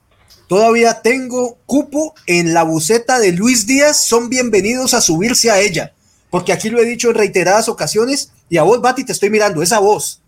Todavía 0.48 1.02
tengo 1.02 1.58
cupo 1.66 2.14
en 2.26 2.54
la 2.54 2.62
buceta 2.62 3.20
de 3.20 3.32
Luis 3.32 3.66
Díaz. 3.66 4.04
Son 4.04 4.30
bienvenidos 4.30 4.94
a 4.94 5.02
subirse 5.02 5.50
a 5.50 5.60
ella. 5.60 5.92
Porque 6.30 6.52
aquí 6.52 6.70
lo 6.70 6.80
he 6.80 6.86
dicho 6.86 7.10
en 7.10 7.16
reiteradas 7.16 7.68
ocasiones. 7.68 8.32
Y 8.48 8.56
a 8.56 8.62
vos, 8.62 8.80
Bati, 8.80 9.04
te 9.04 9.12
estoy 9.12 9.28
mirando. 9.28 9.62
Esa 9.62 9.78
voz. 9.78 10.22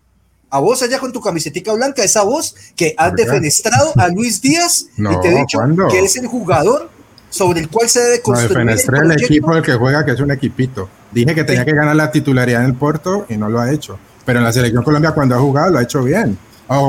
A 0.50 0.60
vos 0.60 0.82
allá 0.82 0.98
con 0.98 1.12
tu 1.12 1.22
camisetica 1.22 1.72
blanca. 1.72 2.04
Esa 2.04 2.22
voz 2.22 2.54
que 2.76 2.94
has 2.98 3.14
defenestrado 3.14 3.92
a 3.96 4.08
Luis 4.08 4.42
Díaz. 4.42 4.86
y 4.98 5.20
te 5.22 5.28
he 5.28 5.38
dicho 5.38 5.58
que 5.90 6.00
es 6.00 6.16
el 6.16 6.26
jugador 6.26 6.90
sobre 7.32 7.60
el 7.60 7.68
cual 7.68 7.88
se 7.88 8.00
debe 8.00 8.20
construir. 8.20 8.66
No, 8.66 9.00
el, 9.00 9.12
equipo 9.12 9.54
del 9.54 9.62
que 9.62 9.72
juega, 9.72 10.04
que 10.04 10.12
es 10.12 10.20
un 10.20 10.30
equipito. 10.30 10.88
Dije 11.10 11.34
que 11.34 11.44
tenía 11.44 11.64
que 11.64 11.72
ganar 11.72 11.96
la 11.96 12.10
titularidad 12.10 12.60
en 12.60 12.68
el 12.68 12.74
Porto 12.74 13.24
y 13.28 13.36
no 13.38 13.48
lo 13.48 13.58
ha 13.58 13.72
hecho. 13.72 13.98
Pero 14.26 14.38
en 14.38 14.44
la 14.44 14.52
selección 14.52 14.84
Colombia, 14.84 15.12
cuando 15.12 15.34
ha 15.34 15.38
jugado, 15.38 15.70
lo 15.72 15.78
ha 15.78 15.82
hecho 15.82 16.02
bien. 16.02 16.38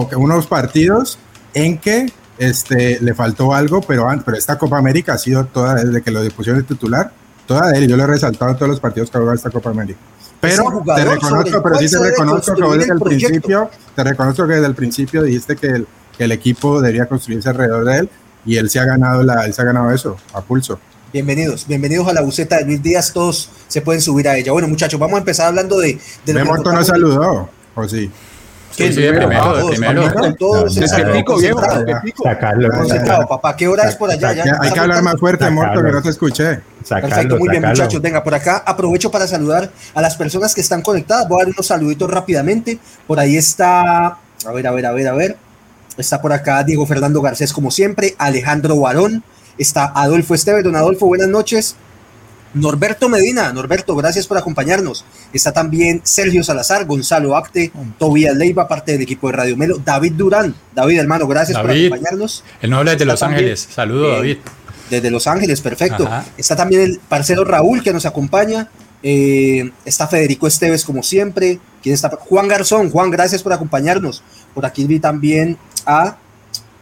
Que 0.09 0.15
unos 0.15 0.45
partidos 0.47 1.17
en 1.53 1.77
que 1.77 2.11
este, 2.37 2.99
le 3.01 3.13
faltó 3.13 3.53
algo, 3.53 3.81
pero, 3.81 4.07
pero 4.25 4.37
esta 4.37 4.57
Copa 4.57 4.77
América 4.77 5.13
ha 5.13 5.17
sido 5.17 5.45
toda, 5.45 5.75
desde 5.75 6.01
que 6.01 6.11
lo 6.11 6.21
dispusieron 6.21 6.61
de 6.61 6.67
titular, 6.67 7.11
toda 7.45 7.71
de 7.71 7.79
él. 7.79 7.87
Yo 7.87 7.95
lo 7.95 8.03
he 8.03 8.07
resaltado 8.07 8.51
en 8.51 8.57
todos 8.57 8.69
los 8.69 8.79
partidos 8.81 9.09
que 9.09 9.17
ha 9.17 9.21
jugado 9.21 9.35
esta 9.35 9.49
Copa 9.49 9.69
América. 9.69 9.99
Pero 10.41 10.83
te 10.93 11.05
reconozco, 11.05 11.63
pero 11.63 11.75
sí 11.77 11.89
te 11.89 11.99
reconozco 11.99 12.53
que 12.53 12.77
desde 12.77 12.93
el, 12.93 12.99
principio, 12.99 13.69
te 13.95 14.03
reconozco 14.03 14.45
que 14.45 14.53
desde 14.55 14.67
el 14.67 14.75
principio 14.75 15.23
dijiste 15.23 15.55
que 15.55 15.67
el, 15.67 15.87
que 16.17 16.25
el 16.25 16.33
equipo 16.33 16.81
debería 16.81 17.05
construirse 17.05 17.47
alrededor 17.47 17.85
de 17.85 17.97
él 17.99 18.09
y 18.45 18.57
él 18.57 18.69
se 18.69 18.79
ha 18.79 18.85
ganado 18.85 19.23
la, 19.23 19.45
él 19.45 19.53
se 19.53 19.61
ha 19.61 19.65
ganado 19.65 19.91
eso 19.91 20.17
a 20.33 20.41
pulso. 20.41 20.79
Bienvenidos, 21.11 21.67
bienvenidos 21.67 22.07
a 22.07 22.13
la 22.13 22.21
buceta 22.21 22.57
de 22.57 22.65
Luis 22.65 22.81
Díaz, 22.81 23.13
todos 23.13 23.49
se 23.67 23.81
pueden 23.81 24.01
subir 24.01 24.27
a 24.27 24.35
ella. 24.35 24.51
Bueno, 24.51 24.67
muchachos, 24.67 24.99
vamos 24.99 25.15
a 25.15 25.19
empezar 25.19 25.47
hablando 25.47 25.79
de... 25.79 25.99
de 26.25 26.33
Memorto 26.33 26.71
no 26.71 26.83
saludó, 26.83 27.49
¿o 27.75 27.87
sí? 27.87 28.11
Sí, 28.75 28.91
sí, 28.91 29.01
primero, 29.07 29.43
todos, 29.43 29.69
primero. 29.69 30.35
Todos 30.39 30.79
pico, 31.13 31.37
viejo. 31.37 31.61
Sacarlo. 32.23 32.69
Papá, 33.29 33.55
¿qué 33.55 33.67
hora 33.67 33.87
es 33.87 33.95
por 33.95 34.09
allá? 34.09 34.33
Ya, 34.33 34.57
hay 34.59 34.71
que 34.71 34.79
hablar 34.79 35.03
más 35.03 35.19
fuerte, 35.19 35.47
Morto, 35.51 35.83
que 35.83 35.91
no 35.91 36.01
te 36.01 36.09
escuché. 36.09 36.59
Perfecto, 36.89 37.37
muy 37.37 37.49
bien, 37.49 37.63
muchachos. 37.63 38.01
Venga, 38.01 38.23
por 38.23 38.33
acá 38.33 38.63
aprovecho 38.65 39.11
para 39.11 39.27
saludar 39.27 39.69
a 39.93 40.01
las 40.01 40.15
personas 40.15 40.55
que 40.55 40.61
están 40.61 40.81
conectadas. 40.81 41.27
Voy 41.27 41.41
a 41.41 41.45
dar 41.45 41.53
unos 41.53 41.67
saluditos 41.67 42.09
rápidamente. 42.09 42.79
Por 43.05 43.19
ahí 43.19 43.37
está, 43.37 44.07
a 44.07 44.51
ver, 44.51 44.65
a 44.65 44.71
ver, 44.71 44.87
a 44.87 44.91
ver, 44.91 45.07
a 45.07 45.13
ver. 45.13 45.37
Está 45.97 46.21
por 46.21 46.33
acá 46.33 46.63
Diego 46.63 46.85
Fernando 46.85 47.21
Garcés, 47.21 47.53
como 47.53 47.71
siempre. 47.71 48.15
Alejandro 48.17 48.79
Barón. 48.79 49.23
Está 49.57 49.91
Adolfo 49.95 50.35
Esteves. 50.35 50.63
Don 50.63 50.75
Adolfo, 50.75 51.05
buenas 51.07 51.27
noches. 51.27 51.75
Norberto 52.53 53.09
Medina, 53.09 53.51
Norberto, 53.51 53.95
gracias 53.95 54.27
por 54.27 54.37
acompañarnos. 54.37 55.05
Está 55.33 55.51
también 55.51 56.01
Sergio 56.03 56.43
Salazar, 56.43 56.85
Gonzalo 56.85 57.35
Acte, 57.35 57.71
Tobías 57.97 58.35
Leiva, 58.35 58.67
parte 58.67 58.91
del 58.91 59.01
equipo 59.01 59.27
de 59.27 59.33
Radio 59.33 59.57
Melo, 59.57 59.79
David 59.83 60.13
Durán. 60.13 60.53
David, 60.73 60.99
hermano, 60.99 61.27
gracias 61.27 61.59
por 61.59 61.71
acompañarnos. 61.71 62.43
El 62.61 62.69
noble 62.69 62.91
desde 62.91 63.05
Los 63.05 63.23
Ángeles. 63.23 63.67
Saludos, 63.71 64.17
David. 64.17 64.37
Desde 64.89 65.09
Los 65.09 65.25
Ángeles, 65.25 65.61
perfecto. 65.61 66.07
Está 66.37 66.55
también 66.55 66.81
el 66.81 66.99
parcero 66.99 67.43
Raúl 67.43 67.81
que 67.81 67.91
nos 67.91 68.05
acompaña. 68.05 68.69
Eh, 69.01 69.71
está 69.83 70.07
Federico 70.07 70.45
Esteves, 70.45 70.85
como 70.85 71.01
siempre. 71.01 71.59
¿Quién 71.81 71.95
está? 71.95 72.09
Juan 72.09 72.47
Garzón. 72.47 72.91
Juan, 72.91 73.09
gracias 73.09 73.41
por 73.41 73.51
acompañarnos. 73.51 74.23
Por 74.53 74.65
aquí 74.65 74.85
vi 74.85 74.99
también 74.99 75.57
a 75.85 76.17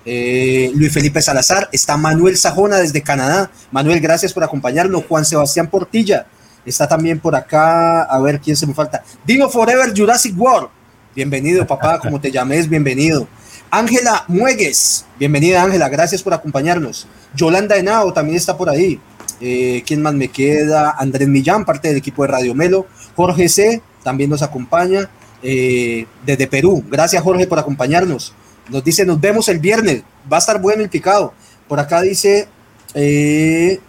eh, 0.03 0.71
Luis 0.73 0.91
Felipe 0.91 1.21
Salazar, 1.21 1.69
está 1.71 1.95
Manuel 1.97 2.37
Sajona 2.37 2.77
desde 2.77 3.01
Canadá. 3.01 3.51
Manuel, 3.71 3.99
gracias 3.99 4.33
por 4.33 4.43
acompañarnos. 4.43 5.05
Juan 5.07 5.25
Sebastián 5.25 5.67
Portilla, 5.67 6.25
está 6.65 6.87
también 6.87 7.19
por 7.19 7.35
acá. 7.35 8.03
A 8.03 8.19
ver 8.19 8.39
quién 8.39 8.55
se 8.55 8.65
me 8.65 8.73
falta. 8.73 9.03
Dino 9.25 9.49
Forever 9.49 9.93
Jurassic 9.95 10.37
World. 10.37 10.69
Bienvenido, 11.15 11.67
papá, 11.67 11.99
como 12.01 12.19
te 12.19 12.31
llames, 12.31 12.67
bienvenido. 12.67 13.27
Ángela 13.69 14.25
Muegues, 14.27 15.05
bienvenida 15.17 15.63
Ángela, 15.63 15.87
gracias 15.87 16.21
por 16.21 16.33
acompañarnos. 16.33 17.07
Yolanda 17.33 17.77
Henao 17.77 18.11
también 18.11 18.37
está 18.37 18.57
por 18.57 18.69
ahí. 18.69 18.99
Eh, 19.39 19.81
¿Quién 19.87 20.01
más 20.01 20.13
me 20.13 20.27
queda? 20.27 20.95
Andrés 20.97 21.27
Millán, 21.27 21.63
parte 21.63 21.87
del 21.87 21.97
equipo 21.97 22.23
de 22.23 22.27
Radio 22.27 22.53
Melo. 22.53 22.85
Jorge 23.15 23.47
C. 23.47 23.81
también 24.03 24.29
nos 24.29 24.41
acompaña 24.41 25.09
eh, 25.41 26.05
desde 26.25 26.47
Perú. 26.47 26.83
Gracias 26.89 27.23
Jorge 27.23 27.47
por 27.47 27.59
acompañarnos. 27.59 28.33
Nos 28.71 28.83
dice, 28.83 29.05
nos 29.05 29.19
vemos 29.19 29.49
el 29.49 29.59
viernes. 29.59 30.03
Va 30.31 30.37
a 30.37 30.39
estar 30.39 30.59
bueno 30.61 30.81
el 30.81 30.89
picado. 30.89 31.33
Por 31.67 31.79
acá 31.79 32.01
dice, 32.01 32.47
eh, 32.93 33.79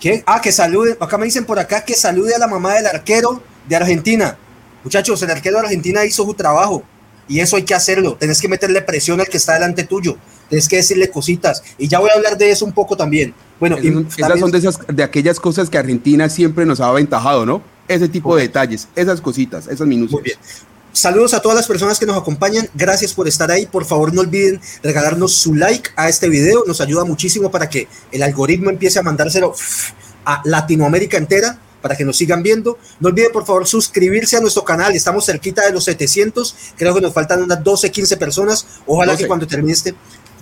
¿qué? 0.00 0.22
Ah, 0.26 0.40
que 0.40 0.50
salude. 0.50 0.96
Acá 0.98 1.18
me 1.18 1.26
dicen 1.26 1.44
por 1.44 1.58
acá 1.58 1.84
que 1.84 1.94
salude 1.94 2.34
a 2.34 2.38
la 2.38 2.48
mamá 2.48 2.74
del 2.74 2.86
arquero 2.86 3.42
de 3.68 3.76
Argentina. 3.76 4.36
Muchachos, 4.82 5.22
el 5.22 5.30
arquero 5.30 5.58
de 5.58 5.64
Argentina 5.64 6.04
hizo 6.04 6.24
su 6.24 6.34
trabajo. 6.34 6.82
Y 7.28 7.38
eso 7.38 7.56
hay 7.56 7.62
que 7.62 7.74
hacerlo. 7.74 8.16
Tenés 8.16 8.40
que 8.40 8.48
meterle 8.48 8.82
presión 8.82 9.20
al 9.20 9.28
que 9.28 9.36
está 9.36 9.54
delante 9.54 9.84
tuyo. 9.84 10.16
Tienes 10.48 10.68
que 10.68 10.76
decirle 10.76 11.10
cositas. 11.10 11.62
Y 11.78 11.86
ya 11.86 12.00
voy 12.00 12.10
a 12.10 12.14
hablar 12.14 12.36
de 12.36 12.50
eso 12.50 12.64
un 12.64 12.72
poco 12.72 12.96
también. 12.96 13.32
Bueno, 13.60 13.76
esas 13.76 14.40
son 14.40 14.50
de, 14.50 14.58
esas, 14.58 14.78
de 14.88 15.02
aquellas 15.02 15.38
cosas 15.38 15.70
que 15.70 15.78
Argentina 15.78 16.28
siempre 16.28 16.66
nos 16.66 16.80
ha 16.80 16.88
aventajado, 16.88 17.46
¿no? 17.46 17.62
Ese 17.86 18.08
tipo 18.08 18.34
de 18.34 18.42
detalles, 18.42 18.88
esas 18.96 19.20
cositas, 19.20 19.68
esas 19.68 19.86
minutos. 19.86 20.14
Muy 20.14 20.22
bien. 20.22 20.38
Saludos 20.92 21.34
a 21.34 21.40
todas 21.40 21.56
las 21.56 21.68
personas 21.68 21.98
que 21.98 22.06
nos 22.06 22.16
acompañan. 22.16 22.68
Gracias 22.74 23.14
por 23.14 23.28
estar 23.28 23.50
ahí. 23.50 23.66
Por 23.66 23.84
favor, 23.84 24.12
no 24.12 24.22
olviden 24.22 24.60
regalarnos 24.82 25.32
su 25.32 25.54
like 25.54 25.90
a 25.94 26.08
este 26.08 26.28
video. 26.28 26.64
Nos 26.66 26.80
ayuda 26.80 27.04
muchísimo 27.04 27.50
para 27.50 27.68
que 27.68 27.86
el 28.10 28.22
algoritmo 28.22 28.70
empiece 28.70 28.98
a 28.98 29.02
mandárselo 29.02 29.54
a 30.24 30.42
Latinoamérica 30.44 31.16
entera 31.16 31.58
para 31.80 31.96
que 31.96 32.04
nos 32.04 32.16
sigan 32.16 32.42
viendo. 32.42 32.76
No 32.98 33.08
olviden, 33.08 33.30
por 33.32 33.46
favor, 33.46 33.66
suscribirse 33.66 34.36
a 34.36 34.40
nuestro 34.40 34.64
canal. 34.64 34.94
Estamos 34.94 35.26
cerquita 35.26 35.64
de 35.64 35.72
los 35.72 35.84
700. 35.84 36.56
Creo 36.76 36.94
que 36.94 37.00
nos 37.00 37.14
faltan 37.14 37.42
unas 37.42 37.62
12, 37.62 37.90
15 37.90 38.16
personas. 38.16 38.66
Ojalá 38.86 39.16
que 39.16 39.26
cuando 39.26 39.46
termine 39.46 39.72
este 39.72 39.94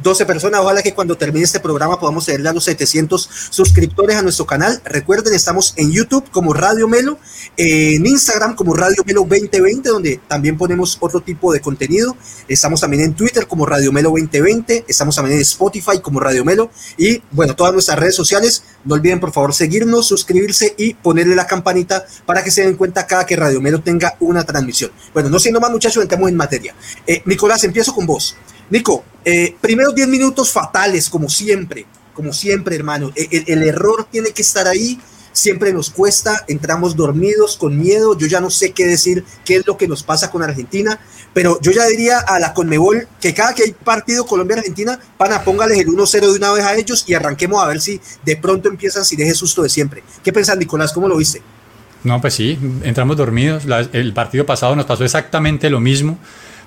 12 0.02 0.26
personas. 0.26 0.60
Ojalá 0.60 0.82
que 0.82 0.94
cuando 0.94 1.16
termine 1.16 1.44
este 1.44 1.60
programa 1.60 1.98
podamos 1.98 2.26
tener 2.26 2.46
a 2.46 2.52
los 2.52 2.64
700 2.64 3.28
suscriptores 3.50 4.16
a 4.16 4.22
nuestro 4.22 4.46
canal. 4.46 4.80
Recuerden, 4.84 5.34
estamos 5.34 5.74
en 5.76 5.90
YouTube 5.90 6.30
como 6.30 6.52
Radio 6.52 6.88
Melo, 6.88 7.18
en 7.56 8.06
Instagram 8.06 8.54
como 8.54 8.74
Radio 8.74 9.02
Melo 9.04 9.20
2020, 9.28 9.88
donde 9.88 10.20
también 10.28 10.56
ponemos 10.56 10.96
otro 11.00 11.20
tipo 11.20 11.52
de 11.52 11.60
contenido. 11.60 12.16
Estamos 12.48 12.80
también 12.80 13.02
en 13.02 13.14
Twitter 13.14 13.46
como 13.46 13.66
Radio 13.66 13.92
Melo 13.92 14.10
2020. 14.10 14.84
Estamos 14.88 15.16
también 15.16 15.36
en 15.36 15.42
Spotify 15.42 16.00
como 16.00 16.20
Radio 16.20 16.44
Melo. 16.44 16.70
Y 16.96 17.22
bueno, 17.30 17.54
todas 17.54 17.72
nuestras 17.72 17.98
redes 17.98 18.14
sociales. 18.14 18.62
No 18.84 18.94
olviden, 18.94 19.20
por 19.20 19.32
favor, 19.32 19.54
seguirnos, 19.54 20.06
suscribirse 20.06 20.74
y 20.78 20.94
ponerle 20.94 21.34
la 21.34 21.46
campanita 21.46 22.06
para 22.24 22.42
que 22.42 22.50
se 22.50 22.62
den 22.62 22.76
cuenta 22.76 23.06
cada 23.06 23.26
que 23.26 23.36
Radio 23.36 23.60
Melo 23.60 23.82
tenga 23.82 24.16
una 24.20 24.44
transmisión. 24.44 24.90
Bueno, 25.12 25.28
no 25.28 25.38
siendo 25.38 25.60
más, 25.60 25.70
muchachos, 25.70 26.02
entremos 26.02 26.28
en 26.28 26.36
materia. 26.36 26.74
Eh, 27.06 27.22
Nicolás, 27.26 27.64
empiezo 27.64 27.94
con 27.94 28.06
vos. 28.06 28.36
Nico, 28.70 29.02
eh, 29.30 29.54
primeros 29.61 29.94
10 29.94 30.08
minutos 30.08 30.50
fatales, 30.50 31.11
como 31.11 31.28
siempre, 31.28 31.85
como 32.14 32.32
siempre, 32.32 32.75
hermano. 32.75 33.12
E, 33.14 33.44
el, 33.47 33.62
error 33.62 34.08
tiene 34.11 34.30
que 34.30 34.40
estar 34.40 34.66
ahí, 34.66 34.99
siempre 35.32 35.70
nos 35.70 35.90
cuesta, 35.90 36.47
entramos 36.49 36.97
dormidos, 36.97 37.58
con 37.58 37.78
miedo. 37.78 38.16
Yo 38.16 38.26
ya 38.26 38.40
no 38.40 38.49
sé 38.49 38.73
qué 38.73 38.87
decir, 38.87 39.26
qué 39.44 39.56
es 39.56 39.66
lo 39.66 39.76
que 39.76 39.87
nos 39.87 40.02
pasa 40.02 40.30
con 40.30 40.42
Argentina, 40.42 40.99
pero 41.35 41.61
yo 41.61 41.73
ya 41.73 41.85
diría 41.88 42.20
a 42.20 42.38
la 42.38 42.54
Conmebol 42.54 43.06
que 43.20 43.35
cada 43.35 43.54
que 43.54 43.64
hay 43.64 43.73
partido 43.73 44.25
Colombia-Argentina, 44.25 44.99
pana, 45.18 45.44
póngales 45.44 45.76
el 45.76 45.88
1-0 45.88 46.20
de 46.20 46.38
una 46.38 46.50
vez 46.52 46.64
a 46.64 46.75
ellos 46.76 47.04
y 47.06 47.12
arranquemos 47.12 47.62
a 47.62 47.66
ver 47.66 47.82
si 47.82 48.00
de 48.25 48.38
pronto 48.38 48.70
empiezan 48.70 49.04
sin 49.04 49.18
deje 49.18 49.35
susto 49.35 49.62
de 49.62 49.68
siempre. 49.68 50.02
¿Qué 50.25 50.32
pensás, 50.32 50.56
Nicolás? 50.56 50.90
¿Cómo 50.94 51.06
lo 51.06 51.18
viste? 51.18 51.42
No, 52.02 52.18
pues 52.18 52.32
sí, 52.32 52.58
entramos 52.82 53.18
dormidos. 53.18 53.64
el 53.92 54.14
partido 54.14 54.47
pasado 54.47 54.75
nos 54.75 54.87
pasó 54.87 55.04
exactamente 55.04 55.68
lo 55.68 55.80
mismo 55.80 56.16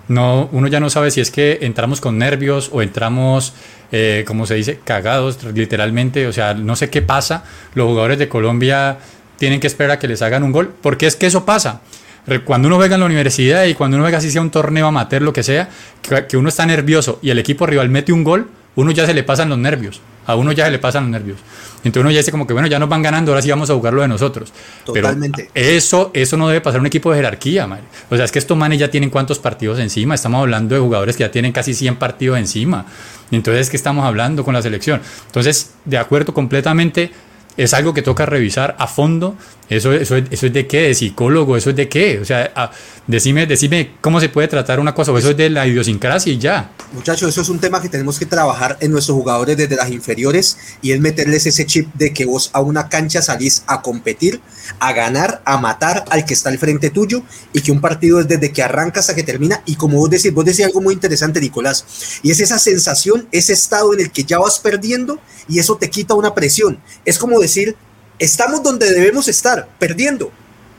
no, 0.07 0.49
uno 0.51 0.67
ya 0.67 0.79
no 0.79 0.89
sabe 0.89 1.11
si 1.11 1.21
es 1.21 1.31
que 1.31 1.59
entramos 1.61 2.01
con 2.01 2.17
nervios 2.17 2.69
o 2.73 2.81
entramos, 2.81 3.53
eh, 3.91 4.23
como 4.27 4.45
se 4.45 4.55
dice, 4.55 4.79
cagados 4.83 5.43
literalmente. 5.53 6.27
O 6.27 6.33
sea, 6.33 6.53
no 6.53 6.75
sé 6.75 6.89
qué 6.89 7.01
pasa. 7.01 7.43
Los 7.73 7.87
jugadores 7.87 8.19
de 8.19 8.27
Colombia 8.27 8.97
tienen 9.37 9.59
que 9.59 9.67
esperar 9.67 9.91
a 9.91 9.99
que 9.99 10.07
les 10.07 10.21
hagan 10.21 10.43
un 10.43 10.51
gol. 10.51 10.73
Porque 10.81 11.07
es 11.07 11.15
que 11.15 11.27
eso 11.27 11.45
pasa. 11.45 11.81
Cuando 12.45 12.67
uno 12.67 12.77
juega 12.77 12.95
en 12.95 12.99
la 12.99 13.07
universidad 13.07 13.65
y 13.65 13.73
cuando 13.73 13.97
uno 13.97 14.03
juega 14.03 14.19
así 14.19 14.29
sea 14.29 14.41
un 14.41 14.51
torneo 14.51 14.87
amateur, 14.87 15.21
lo 15.21 15.33
que 15.33 15.43
sea, 15.43 15.69
que 16.27 16.37
uno 16.37 16.49
está 16.49 16.65
nervioso 16.65 17.17
y 17.21 17.31
el 17.31 17.39
equipo 17.39 17.65
rival 17.65 17.89
mete 17.89 18.13
un 18.13 18.23
gol, 18.23 18.47
uno 18.75 18.91
ya 18.91 19.07
se 19.07 19.13
le 19.13 19.23
pasan 19.23 19.49
los 19.49 19.57
nervios. 19.57 20.01
A 20.25 20.35
uno 20.35 20.51
ya 20.51 20.65
se 20.65 20.71
le 20.71 20.79
pasan 20.79 21.03
los 21.03 21.11
nervios. 21.11 21.39
Entonces 21.83 22.01
uno 22.01 22.11
ya 22.11 22.19
dice 22.19 22.31
como 22.31 22.45
que, 22.45 22.53
bueno, 22.53 22.67
ya 22.67 22.77
nos 22.77 22.89
van 22.89 23.01
ganando, 23.01 23.31
ahora 23.31 23.41
sí 23.41 23.49
vamos 23.49 23.69
a 23.69 23.73
jugarlo 23.73 24.01
de 24.01 24.07
nosotros. 24.07 24.53
Totalmente. 24.85 25.49
Pero 25.51 25.69
eso, 25.69 26.11
eso 26.13 26.37
no 26.37 26.47
debe 26.47 26.61
pasar 26.61 26.79
un 26.79 26.85
equipo 26.85 27.11
de 27.11 27.17
jerarquía, 27.17 27.65
madre. 27.65 27.83
O 28.09 28.15
sea, 28.15 28.25
es 28.25 28.31
que 28.31 28.39
estos 28.39 28.57
manes 28.57 28.79
ya 28.79 28.89
tienen 28.91 29.09
cuántos 29.09 29.39
partidos 29.39 29.79
encima. 29.79 30.13
Estamos 30.13 30.41
hablando 30.41 30.75
de 30.75 30.81
jugadores 30.81 31.17
que 31.17 31.23
ya 31.23 31.31
tienen 31.31 31.51
casi 31.51 31.73
100 31.73 31.95
partidos 31.95 32.37
encima. 32.37 32.85
Entonces, 33.31 33.69
¿qué 33.69 33.77
estamos 33.77 34.05
hablando 34.05 34.43
con 34.43 34.53
la 34.53 34.61
selección? 34.61 35.01
Entonces, 35.25 35.71
de 35.85 35.97
acuerdo 35.97 36.33
completamente 36.33 37.11
es 37.57 37.73
algo 37.73 37.93
que 37.93 38.01
toca 38.01 38.25
revisar 38.25 38.75
a 38.79 38.87
fondo. 38.87 39.35
Eso, 39.71 39.93
eso, 39.93 40.17
eso 40.17 40.47
es 40.47 40.51
de 40.51 40.67
qué, 40.67 40.81
de 40.81 40.93
psicólogo, 40.93 41.55
eso 41.55 41.69
es 41.69 41.77
de 41.77 41.87
qué. 41.87 42.19
O 42.19 42.25
sea, 42.25 42.51
decime, 43.07 43.47
decime 43.47 43.93
cómo 44.01 44.19
se 44.19 44.27
puede 44.27 44.49
tratar 44.49 44.81
una 44.81 44.93
cosa, 44.93 45.13
o 45.13 45.17
eso 45.17 45.29
es 45.29 45.37
de 45.37 45.49
la 45.49 45.65
idiosincrasia 45.65 46.33
y 46.33 46.39
ya. 46.39 46.73
Muchachos, 46.91 47.29
eso 47.29 47.39
es 47.39 47.47
un 47.47 47.57
tema 47.57 47.81
que 47.81 47.87
tenemos 47.87 48.19
que 48.19 48.25
trabajar 48.25 48.75
en 48.81 48.91
nuestros 48.91 49.15
jugadores 49.15 49.55
desde 49.55 49.77
las 49.77 49.89
inferiores 49.89 50.57
y 50.81 50.91
es 50.91 50.99
meterles 50.99 51.45
ese 51.45 51.65
chip 51.65 51.87
de 51.93 52.11
que 52.11 52.25
vos 52.25 52.49
a 52.51 52.59
una 52.59 52.89
cancha 52.89 53.21
salís 53.21 53.63
a 53.65 53.81
competir, 53.81 54.41
a 54.79 54.91
ganar, 54.91 55.41
a 55.45 55.57
matar 55.57 56.03
al 56.09 56.25
que 56.25 56.33
está 56.33 56.49
al 56.49 56.57
frente 56.57 56.89
tuyo 56.89 57.23
y 57.53 57.61
que 57.61 57.71
un 57.71 57.79
partido 57.79 58.19
es 58.19 58.27
desde 58.27 58.51
que 58.51 58.63
arranca 58.63 58.99
hasta 58.99 59.15
que 59.15 59.23
termina. 59.23 59.63
Y 59.65 59.75
como 59.75 59.99
vos 59.99 60.09
decís, 60.09 60.33
vos 60.33 60.43
decís 60.43 60.65
algo 60.65 60.81
muy 60.81 60.95
interesante, 60.95 61.39
Nicolás, 61.39 62.19
y 62.23 62.31
es 62.31 62.41
esa 62.41 62.59
sensación, 62.59 63.29
ese 63.31 63.53
estado 63.53 63.93
en 63.93 64.01
el 64.01 64.11
que 64.11 64.25
ya 64.25 64.37
vas 64.37 64.59
perdiendo 64.59 65.21
y 65.47 65.59
eso 65.59 65.77
te 65.77 65.89
quita 65.89 66.13
una 66.13 66.35
presión. 66.35 66.77
Es 67.05 67.17
como 67.17 67.39
decir, 67.39 67.77
estamos 68.21 68.63
donde 68.63 68.91
debemos 68.93 69.27
estar, 69.27 69.67
perdiendo. 69.79 70.31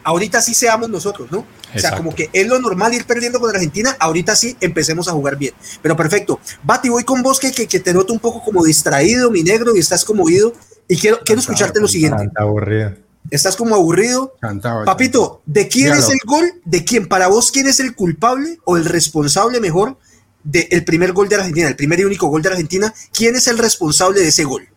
Ahorita 0.05 0.41
sí 0.41 0.55
seamos 0.55 0.89
nosotros, 0.89 1.31
¿no? 1.31 1.47
O 1.75 1.79
sea, 1.79 1.97
como 1.97 2.15
que 2.15 2.29
es 2.33 2.47
lo 2.47 2.59
normal 2.61 2.95
ir 2.95 3.05
perdiendo 3.05 3.41
con 3.41 3.51
Argentina, 3.51 3.97
ahorita 3.99 4.35
sí 4.37 4.57
empecemos 4.61 5.09
a 5.09 5.13
jugar 5.13 5.37
bien. 5.37 5.55
Pero 5.81 5.97
perfecto. 5.97 6.41
Bati, 6.63 6.89
voy 6.89 7.05
con 7.05 7.23
vos 7.23 7.39
que, 7.39 7.53
que, 7.53 7.81
te 7.81 7.95
noto 7.95 8.13
un 8.13 8.19
poco 8.19 8.43
como 8.43 8.65
distraído, 8.65 9.31
mi 9.31 9.43
negro, 9.43 9.75
y 9.77 9.79
estás 9.79 10.05
como 10.05 10.25
oído. 10.25 10.53
Y 10.89 10.97
quiero, 10.97 11.21
quiero 11.25 11.41
escucharte 11.41 11.81
lo 11.81 11.89
siguiente. 11.89 12.29
aburrido. 12.37 12.95
Estás 13.31 13.57
como 13.57 13.75
aburrido. 13.75 14.35
Papito, 14.85 15.43
¿de 15.47 15.69
quién 15.69 15.93
es 15.93 16.11
el 16.11 16.19
gol? 16.25 16.45
¿De 16.65 16.85
quién? 16.85 17.09
Para 17.09 17.29
vos, 17.29 17.51
¿quién 17.51 17.67
es 17.67 17.81
el 17.81 17.95
culpable 17.95 18.59
o 18.65 18.77
el 18.77 18.85
responsable 18.85 19.61
mejor 19.61 19.97
del 20.45 20.85
primer 20.85 21.13
gol 21.13 21.29
de 21.29 21.37
Argentina, 21.37 21.69
el 21.69 21.77
primer 21.77 22.01
y 22.01 22.05
único 22.05 22.27
gol 22.27 22.43
de 22.43 22.51
Argentina? 22.51 22.93
¿Quién 23.13 23.37
es 23.37 23.47
el 23.47 23.59
responsable 23.59 24.21
de 24.21 24.29
ese 24.29 24.45
gol? 24.45 24.69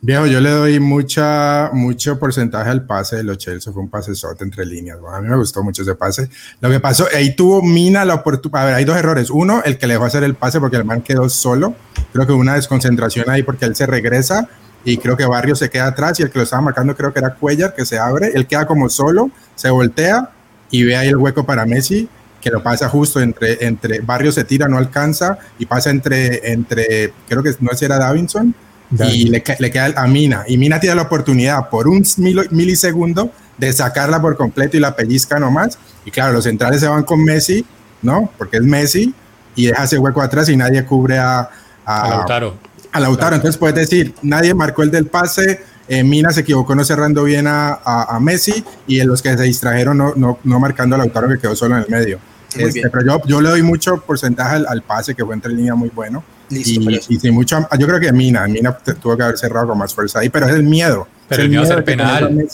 Viejo, 0.00 0.26
yo 0.26 0.40
le 0.40 0.50
doy 0.50 0.80
mucha, 0.80 1.70
mucho 1.72 2.18
porcentaje 2.18 2.70
al 2.70 2.86
pase 2.86 3.16
de 3.16 3.24
los 3.24 3.38
Chelsea, 3.38 3.72
fue 3.72 3.82
un 3.82 3.90
pase 3.90 4.14
sote 4.14 4.44
entre 4.44 4.64
líneas. 4.64 4.98
a 5.12 5.20
mí 5.20 5.28
me 5.28 5.36
gustó 5.36 5.62
mucho 5.62 5.82
ese 5.82 5.94
pase. 5.94 6.28
Lo 6.60 6.70
que 6.70 6.80
pasó, 6.80 7.06
ahí 7.14 7.36
tuvo 7.36 7.62
Mina 7.62 8.04
la 8.04 8.14
oportunidad. 8.14 8.62
A 8.62 8.64
ver, 8.66 8.74
hay 8.74 8.84
dos 8.84 8.96
errores. 8.96 9.30
Uno, 9.30 9.62
el 9.64 9.78
que 9.78 9.86
le 9.86 9.94
dejó 9.94 10.06
hacer 10.06 10.24
el 10.24 10.34
pase 10.34 10.60
porque 10.60 10.76
el 10.76 10.84
man 10.84 11.02
quedó 11.02 11.28
solo. 11.28 11.74
Creo 12.12 12.26
que 12.26 12.32
hubo 12.32 12.40
una 12.40 12.54
desconcentración 12.54 13.28
ahí 13.30 13.42
porque 13.42 13.64
él 13.64 13.76
se 13.76 13.86
regresa 13.86 14.48
y 14.84 14.96
creo 14.96 15.16
que 15.16 15.26
Barrio 15.26 15.54
se 15.54 15.70
queda 15.70 15.88
atrás 15.88 16.18
y 16.18 16.22
el 16.22 16.30
que 16.30 16.38
lo 16.38 16.44
estaba 16.44 16.62
marcando 16.62 16.96
creo 16.96 17.12
que 17.12 17.20
era 17.20 17.34
Cuellar, 17.34 17.74
que 17.74 17.84
se 17.84 17.98
abre. 17.98 18.32
Él 18.34 18.46
queda 18.46 18.66
como 18.66 18.88
solo, 18.88 19.30
se 19.54 19.70
voltea 19.70 20.30
y 20.70 20.84
ve 20.84 20.96
ahí 20.96 21.08
el 21.08 21.16
hueco 21.16 21.44
para 21.44 21.66
Messi 21.66 22.08
que 22.40 22.50
lo 22.50 22.60
pasa 22.60 22.88
justo 22.88 23.20
entre, 23.20 23.64
entre 23.64 24.00
Barrio 24.00 24.32
se 24.32 24.42
tira, 24.42 24.66
no 24.66 24.76
alcanza 24.76 25.38
y 25.60 25.66
pasa 25.66 25.90
entre, 25.90 26.52
entre 26.52 27.12
creo 27.28 27.40
que 27.40 27.54
no 27.60 27.72
sé, 27.74 27.84
era 27.84 27.98
Davinson 27.98 28.52
y 29.00 29.24
le, 29.24 29.42
le, 29.58 29.70
queda 29.70 29.92
a 29.96 30.06
Mina. 30.06 30.44
Y 30.46 30.58
Mina 30.58 30.78
tiene 30.80 30.96
la 30.96 31.02
oportunidad 31.02 31.68
por 31.68 31.88
un 31.88 32.04
milisegundo 32.50 33.30
de 33.58 33.72
sacarla 33.72 34.20
por 34.20 34.36
completo 34.36 34.76
y 34.76 34.80
la 34.80 34.94
pellizca 34.94 35.38
nomás. 35.38 35.78
Y 36.04 36.10
claro, 36.10 36.32
los 36.32 36.44
centrales 36.44 36.80
se 36.80 36.88
van 36.88 37.04
con 37.04 37.22
Messi, 37.24 37.64
¿no? 38.02 38.30
Porque 38.36 38.58
es 38.58 38.62
Messi. 38.62 39.14
y 39.54 39.66
deja 39.66 39.84
ese 39.84 39.98
hueco 39.98 40.20
atrás 40.20 40.48
y 40.48 40.56
nadie 40.56 40.84
cubre 40.84 41.18
a, 41.18 41.48
a, 41.84 42.08
Lautaro. 42.08 42.56
A 42.92 43.00
Lautaro. 43.00 43.36
Entonces 43.36 43.58
puedes 43.58 43.76
decir, 43.76 44.14
nadie 44.22 44.54
marcó 44.54 44.82
el 44.82 44.90
del 44.90 45.06
pase, 45.06 45.62
eh, 45.88 46.02
Mina 46.04 46.32
se 46.32 46.40
equivocó 46.40 46.74
no 46.74 46.84
cerrando 46.84 47.24
bien 47.24 47.46
a, 47.46 47.74
a, 47.84 48.18
Messi 48.20 48.64
y 48.86 49.00
en 49.00 49.08
los 49.08 49.20
que 49.20 49.36
se 49.36 49.42
distrajeron 49.42 49.98
no, 49.98 50.12
no, 50.16 50.38
no, 50.44 50.60
marcando 50.60 50.96
a 50.96 50.98
Lautaro 50.98 51.28
que 51.28 51.38
quedó 51.38 51.56
solo 51.56 51.76
en 51.76 51.82
el 51.82 51.88
medio. 51.88 52.18
Este, 52.56 52.88
pero 52.90 53.04
yo, 53.04 53.22
yo 53.26 53.40
le 53.40 53.48
doy 53.48 53.62
mucho 53.62 53.98
porcentaje 54.00 54.56
al, 54.56 54.66
al 54.68 54.82
pase 54.82 55.14
que 55.14 55.24
fue 55.24 55.34
entre 55.34 55.52
línea 55.52 55.74
muy 55.74 55.88
bueno. 55.88 56.22
Listo, 56.52 56.90
y, 56.90 57.00
y 57.08 57.18
sin 57.18 57.32
mucho, 57.32 57.66
yo 57.78 57.86
creo 57.86 57.98
que 57.98 58.12
Mina, 58.12 58.46
Mina 58.46 58.76
tuvo 59.00 59.16
que 59.16 59.22
haber 59.22 59.38
cerrado 59.38 59.68
con 59.68 59.78
más 59.78 59.94
fuerza 59.94 60.18
ahí, 60.18 60.28
pero 60.28 60.46
es 60.46 60.54
el 60.54 60.62
miedo. 60.62 61.08
Pero 61.28 61.44
el 61.44 61.48
miedo, 61.48 61.62
a 61.62 61.66
ser 61.66 61.84
penal. 61.84 62.46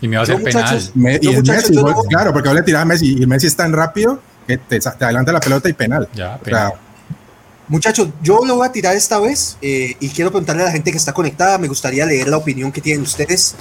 Y 0.00 0.06
me 0.06 0.16
va 0.16 0.20
a 0.20 0.22
hacer 0.24 0.42
penal. 0.42 0.80
y 0.94 1.28
Messi, 1.42 1.74
claro, 2.08 2.32
porque 2.32 2.48
vos 2.48 2.56
le 2.56 2.62
tirás 2.62 2.82
a 2.82 2.84
Messi 2.84 3.22
y 3.22 3.26
Messi 3.26 3.46
es 3.46 3.56
tan 3.56 3.72
rápido 3.72 4.20
que 4.46 4.58
te, 4.58 4.78
te 4.78 5.04
adelanta 5.04 5.32
la 5.32 5.40
pelota 5.40 5.68
y 5.68 5.72
penal. 5.72 6.08
Ya, 6.14 6.38
penal. 6.38 6.74
Muchachos, 7.68 8.08
yo 8.22 8.44
lo 8.46 8.56
voy 8.56 8.66
a 8.66 8.72
tirar 8.72 8.96
esta 8.96 9.20
vez 9.20 9.58
eh, 9.60 9.94
y 10.00 10.08
quiero 10.08 10.30
preguntarle 10.30 10.62
a 10.62 10.66
la 10.66 10.72
gente 10.72 10.90
que 10.90 10.96
está 10.96 11.12
conectada, 11.12 11.58
me 11.58 11.68
gustaría 11.68 12.06
leer 12.06 12.28
la 12.28 12.38
opinión 12.38 12.72
que 12.72 12.80
tienen 12.80 13.02
ustedes. 13.02 13.56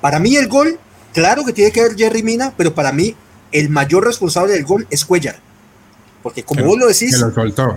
Para 0.00 0.20
mí 0.20 0.36
el 0.36 0.46
gol, 0.46 0.78
claro 1.12 1.44
que 1.44 1.52
tiene 1.52 1.72
que 1.72 1.82
ver 1.82 1.96
Jerry 1.96 2.22
Mina, 2.22 2.52
pero 2.56 2.74
para 2.74 2.92
mí 2.92 3.16
el 3.50 3.68
mayor 3.68 4.04
responsable 4.04 4.52
del 4.52 4.64
gol 4.64 4.86
es 4.90 5.04
Cuellar. 5.04 5.40
Porque 6.22 6.42
como 6.42 6.64
vos 6.64 6.78
lo 6.78 6.86
decís, 6.86 7.16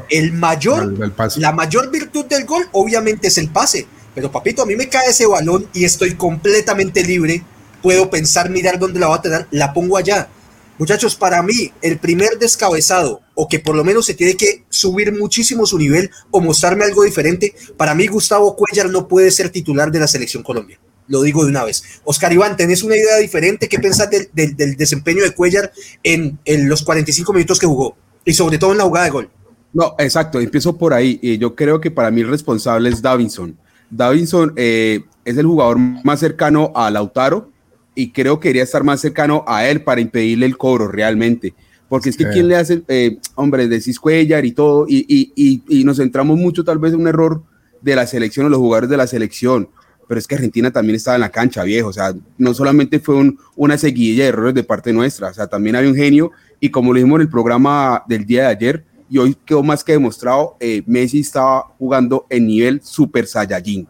el 0.10 0.34
mayor, 0.34 0.94
la 1.38 1.52
mayor 1.52 1.90
virtud 1.92 2.26
del 2.26 2.46
gol 2.46 2.68
obviamente 2.74 3.28
es 3.28 3.38
el 3.38 3.50
pase. 3.50 3.88
Pero 4.14 4.32
papito, 4.32 4.62
a 4.62 4.66
mí 4.66 4.76
me 4.76 4.90
cae 4.90 5.10
ese 5.10 5.26
balón 5.26 5.68
y 5.74 5.86
estoy 5.86 6.16
completamente 6.16 7.04
libre. 7.04 7.44
Puedo 7.82 8.10
pensar, 8.10 8.50
mirar 8.50 8.80
dónde 8.80 9.00
la 9.00 9.08
va 9.08 9.16
a 9.16 9.22
tener, 9.22 9.48
la 9.52 9.74
pongo 9.74 9.98
allá. 9.98 10.30
Muchachos, 10.78 11.16
para 11.16 11.44
mí, 11.44 11.72
el 11.82 12.00
primer 12.00 12.40
descabezado, 12.40 13.22
o 13.36 13.48
que 13.48 13.60
por 13.60 13.76
lo 13.76 13.84
menos 13.84 14.06
se 14.06 14.16
tiene 14.16 14.36
que 14.36 14.64
subir 14.70 15.14
muchísimo 15.14 15.66
su 15.66 15.78
nivel 15.78 16.10
o 16.32 16.42
mostrarme 16.42 16.84
algo 16.84 17.04
diferente, 17.04 17.54
para 17.78 17.94
mí 17.94 18.08
Gustavo 18.08 18.56
Cuellar 18.56 18.90
no 18.90 19.08
puede 19.08 19.30
ser 19.32 19.50
titular 19.50 19.92
de 19.92 20.00
la 20.00 20.08
selección 20.08 20.42
Colombia. 20.42 20.80
Lo 21.08 21.22
digo 21.22 21.44
de 21.44 21.50
una 21.50 21.64
vez. 21.64 21.84
Oscar 22.06 22.34
Iván, 22.34 22.58
¿tenés 22.58 22.82
una 22.82 22.96
idea 22.96 23.18
diferente? 23.18 23.68
¿Qué 23.68 23.78
pensás 23.78 24.10
del, 24.10 24.78
desempeño 24.78 25.24
de 25.24 25.32
Cuellar 25.32 25.72
en, 26.02 26.40
los 26.68 26.82
45 26.84 27.34
minutos 27.34 27.60
que 27.60 27.68
jugó? 27.68 27.96
Y 28.26 28.34
sobre 28.34 28.58
todo 28.58 28.72
en 28.72 28.78
la 28.78 28.84
jugada 28.86 29.06
de 29.06 29.12
gol. 29.12 29.30
No, 29.74 29.96
exacto, 29.98 30.40
empiezo 30.40 30.78
por 30.78 30.94
ahí. 30.94 31.20
y 31.22 31.38
yo 31.38 31.56
creo 31.56 31.82
que 31.82 31.92
para 31.92 32.12
mí 32.12 32.22
el 32.22 32.30
responsable 32.30 32.90
es 32.90 33.02
Davinson. 33.02 33.58
Davinson 33.90 34.54
eh, 34.56 35.04
es 35.26 35.38
el 35.38 35.46
jugador 35.46 35.78
más 35.80 36.20
cercano 36.20 36.72
a 36.76 36.90
Lautaro, 36.92 37.52
y 37.96 38.12
creo 38.12 38.40
que 38.40 38.50
quería 38.50 38.64
estar 38.64 38.84
más 38.84 39.02
cercano 39.02 39.44
a 39.48 39.68
él 39.68 39.84
para 39.84 40.02
impedirle 40.02 40.46
el 40.46 40.58
cobro 40.58 40.88
realmente. 40.88 41.54
Porque 41.90 42.10
es 42.10 42.18
que 42.18 42.28
quién 42.30 42.48
le 42.48 42.56
hace, 42.56 42.82
eh, 42.88 43.18
hombre, 43.36 43.68
de 43.68 43.82
Cuellar 44.02 44.46
y 44.46 44.52
todo, 44.52 44.86
y, 44.88 45.06
y, 45.08 45.62
y, 45.68 45.84
nos 45.84 45.98
centramos 45.98 46.40
mucho 46.40 46.64
tal 46.64 46.80
vez 46.80 46.94
en 46.94 47.02
un 47.02 47.08
error 47.08 47.44
de 47.82 47.96
la 47.96 48.08
selección 48.08 48.48
o 48.48 48.50
los 48.50 48.58
jugadores 48.58 48.90
de 48.90 48.98
la 48.98 49.06
selección, 49.06 49.70
pero 50.08 50.18
es 50.18 50.26
que 50.26 50.34
Argentina 50.34 50.72
también 50.72 50.96
estaba 50.96 51.16
en 51.16 51.22
la 51.22 51.30
cancha, 51.30 51.64
viejo, 51.64 51.90
o 51.90 51.94
sea, 51.94 52.16
no 52.38 52.54
solamente 52.56 53.00
fue 53.00 53.16
un, 53.16 53.38
una 53.56 53.78
seguidilla 53.78 54.24
de 54.24 54.30
errores 54.30 54.56
de 54.56 54.64
parte 54.64 54.92
nuestra, 54.92 55.30
o 55.30 55.34
sea, 55.36 55.46
también 55.46 55.76
había 55.76 55.90
un 55.90 55.96
genio, 55.96 56.32
y 56.64 56.70
como 56.70 56.94
lo 56.94 56.96
dijimos 56.96 57.18
en 57.18 57.24
el 57.24 57.30
programa 57.30 58.04
del 58.08 58.26
día 58.26 58.44
de 58.44 58.48
ayer, 58.48 58.86
y 59.10 59.18
hoy 59.18 59.36
quedó 59.44 59.62
más 59.64 59.84
que 59.84 59.92
demostrado, 59.92 60.56
eh, 60.62 60.82
Messi 60.86 61.20
estaba 61.20 61.66
jugando 61.78 62.26
en 62.30 62.48
nivel 62.48 62.80
Super 62.82 63.28
Saiyajin. 63.28 63.86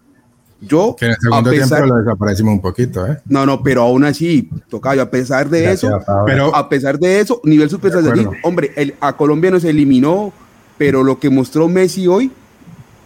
Yo, 0.59 0.95
que 0.97 1.05
en 1.05 1.11
el 1.11 1.17
segundo 1.19 1.51
tiempo 1.51 1.75
lo 1.85 1.97
desaparecimos 1.97 2.53
un 2.55 2.61
poquito, 2.61 3.05
¿eh? 3.05 3.19
No, 3.27 3.45
no, 3.45 3.61
pero 3.61 3.83
aún 3.83 4.03
así, 4.05 4.49
toca 4.69 4.99
a 4.99 5.11
pesar 5.11 5.51
de 5.51 5.71
eso, 5.71 5.87
pero 6.25 6.55
a 6.55 6.67
pesar 6.67 6.97
de 6.97 7.19
eso, 7.19 7.39
nivel 7.43 7.69
super 7.69 7.93
hombre, 8.41 8.71
el, 8.75 8.95
a 8.99 9.15
Colombia 9.15 9.51
nos 9.51 9.63
eliminó, 9.65 10.33
pero 10.79 11.03
lo 11.03 11.19
que 11.19 11.29
mostró 11.29 11.69
Messi 11.69 12.07
hoy, 12.07 12.31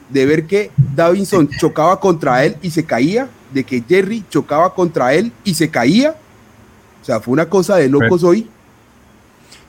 de 0.10 0.26
ver 0.26 0.48
que 0.48 0.72
Davinson 0.96 1.50
chocaba 1.50 2.00
contra 2.00 2.46
él 2.46 2.56
y 2.62 2.70
se 2.70 2.86
caía, 2.86 3.28
de 3.54 3.66
que 3.66 3.84
Jerry 3.86 4.24
chocaba 4.30 4.74
contra 4.74 5.14
él 5.14 5.34
y 5.44 5.56
se 5.56 5.70
caía, 5.70 6.16
o 7.02 7.06
sea, 7.06 7.20
fue 7.20 7.34
una 7.34 7.50
cosa 7.50 7.76
de 7.76 7.90
locos 7.90 8.24
hoy. 8.24 8.50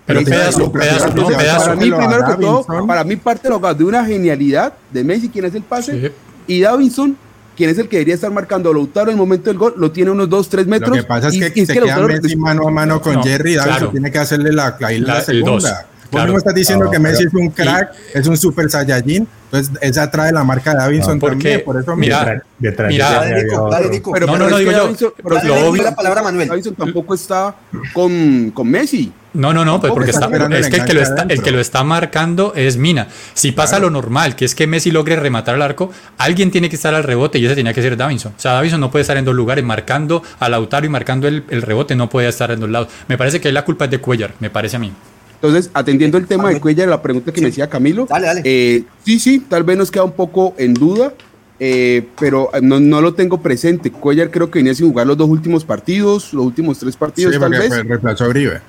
Pero 0.08 0.24
pedazo, 0.24 0.72
pedazo, 0.72 1.12
Para 1.12 1.76
mí, 1.76 1.90
primero 1.90 2.24
que 2.26 2.34
todo, 2.40 2.86
para 2.86 3.04
mí 3.04 3.16
parte 3.16 3.49
de 3.49 3.84
una 3.84 4.04
genialidad 4.06 4.73
de 4.90 5.04
Messi, 5.04 5.28
quien 5.28 5.44
es 5.44 5.54
el 5.54 5.62
pase, 5.62 6.12
y 6.47 6.60
Davinson 6.62 7.16
quien 7.58 7.71
es 7.71 7.78
el 7.78 7.88
que 7.88 7.97
debería 7.97 8.14
estar 8.14 8.30
marcando 8.30 8.71
a 8.71 8.73
Lautaro 8.73 9.10
en 9.10 9.16
el 9.16 9.18
momento 9.18 9.50
del 9.50 9.58
gol, 9.58 9.75
lo 9.76 9.90
tiene 9.90 10.12
unos 10.12 10.30
2, 10.30 10.49
3 10.49 10.66
metros. 10.68 10.97
Lo 10.97 11.02
que 11.02 11.08
pasa 11.08 11.26
es 11.26 11.52
que, 11.52 11.66
se 11.66 11.73
queda 11.73 11.99
Messi 11.99 12.36
mano 12.36 12.68
a 12.68 12.71
mano 12.71 13.02
con 13.02 13.21
Jerry, 13.21 13.56
David 13.56 13.88
tiene 13.90 14.12
que 14.12 14.18
hacerle 14.18 14.52
la, 14.52 14.76
la, 14.78 15.21
segunda. 15.21 15.86
Vos 16.10 16.23
mismo 16.23 16.38
estás 16.38 16.54
diciendo 16.54 16.88
que 16.88 16.99
Messi 17.00 17.25
es 17.25 17.34
un 17.34 17.50
crack, 17.50 17.92
es 18.14 18.26
un 18.28 18.36
super 18.36 18.71
saiyajin, 18.71 19.26
entonces 19.44 19.75
esa 19.80 20.10
trae 20.10 20.32
la 20.32 20.44
marca 20.44 20.71
de 20.71 20.78
Davinson 20.78 21.18
porque, 21.18 21.58
por 21.58 21.78
eso 21.80 21.97
mira, 21.97 22.42
detrás, 22.58 22.88
mira, 22.88 23.25
pero, 23.25 24.26
no, 24.26 24.38
no, 24.38 24.49
no, 24.49 24.56
digo 24.56 24.71
yo, 24.71 25.14
pero 25.16 25.42
lo 25.42 25.68
obvio, 25.68 25.82
la 25.82 25.97
palabra 25.97 26.23
Manuel. 26.23 26.49
Davinson 26.49 26.76
tampoco 26.76 27.12
está 27.14 27.56
con, 27.92 28.52
con 28.52 28.68
Messi. 28.68 29.12
No, 29.34 29.52
no, 29.52 29.64
no, 29.64 29.80
pues 29.80 29.93
porque 29.93 30.10
está, 30.10 30.26
es 30.56 30.69
que 30.69 30.76
el 30.76 30.84
que, 30.84 30.95
lo 30.95 31.02
está, 31.02 31.26
el 31.28 31.43
que 31.43 31.50
lo 31.50 31.60
está 31.60 31.84
marcando 31.84 32.54
es 32.56 32.76
Mina. 32.76 33.08
Si 33.34 33.52
pasa 33.52 33.78
lo 33.78 33.91
normal, 33.91 34.36
que 34.36 34.45
es 34.45 34.54
que 34.54 34.67
Messi 34.67 34.91
logre 34.91 35.17
rematar 35.17 35.54
al 35.54 35.62
arco, 35.62 35.91
alguien 36.17 36.50
tiene 36.50 36.71
que 36.71 36.76
estar 36.76 36.95
al 36.95 37.04
rebote 37.04 37.38
y 37.38 37.45
ese 37.45 37.54
tenía 37.54 37.75
que 37.75 37.82
ser 37.82 37.97
Davinson. 37.97 38.32
O 38.36 38.41
sea, 38.41 38.52
Davinson 38.52 38.80
no 38.80 38.91
puede 38.91 39.02
estar 39.02 39.17
en 39.17 39.25
dos 39.25 39.34
lugares, 39.34 39.64
marcando 39.64 40.23
a 40.41 40.49
Lautaro 40.49 40.86
y 40.86 40.88
marcando 40.88 41.28
el, 41.28 41.45
el 41.50 41.62
rebote, 41.62 41.95
no 41.95 42.08
puede 42.08 42.28
estar 42.28 42.50
en 42.50 42.60
dos 42.60 42.71
lados. 42.71 42.88
Me 43.06 43.19
parece 43.19 43.41
que 43.41 43.52
la 43.52 43.64
culpa 43.64 43.84
es 43.84 43.91
de 43.91 43.99
Cuellar, 44.00 44.34
me 44.41 44.49
parece 44.50 44.76
a 44.76 44.78
mí. 44.78 44.93
Entonces, 45.41 45.71
atendiendo 45.73 46.19
el 46.19 46.26
tema 46.26 46.49
de 46.50 46.60
Cuellar, 46.60 46.88
la 46.88 47.00
pregunta 47.00 47.30
que 47.30 47.41
me 47.41 47.49
decía 47.49 47.69
Camilo, 47.69 48.06
dale, 48.06 48.26
dale. 48.26 48.43
Eh, 48.45 48.84
sí, 49.04 49.21
sí, 49.21 49.45
tal 49.49 49.62
vez 49.62 49.76
nos 49.76 49.91
queda 49.91 50.02
un 50.02 50.12
poco 50.12 50.54
en 50.58 50.75
duda, 50.75 51.12
eh, 51.60 52.08
pero 52.19 52.50
no, 52.60 52.80
no, 52.80 53.00
lo 53.00 53.14
tengo 53.14 53.41
presente. 53.41 53.93
Cuellar 53.93 54.32
creo 54.32 54.50
que 54.50 54.58
venía 54.58 54.75
sin 54.75 54.88
jugar 54.88 55.06
los 55.06 55.17
dos 55.17 55.28
últimos 55.28 55.64
partidos, 55.64 56.32
los 56.32 56.45
últimos 56.45 56.78
tres 56.80 56.97
partidos, 56.97 57.34
sí, 57.34 57.41
tal 57.41 57.50
vez. 57.52 57.71
reemplazó 57.71 58.25
a 58.25 58.28
Uribe. 58.28 58.60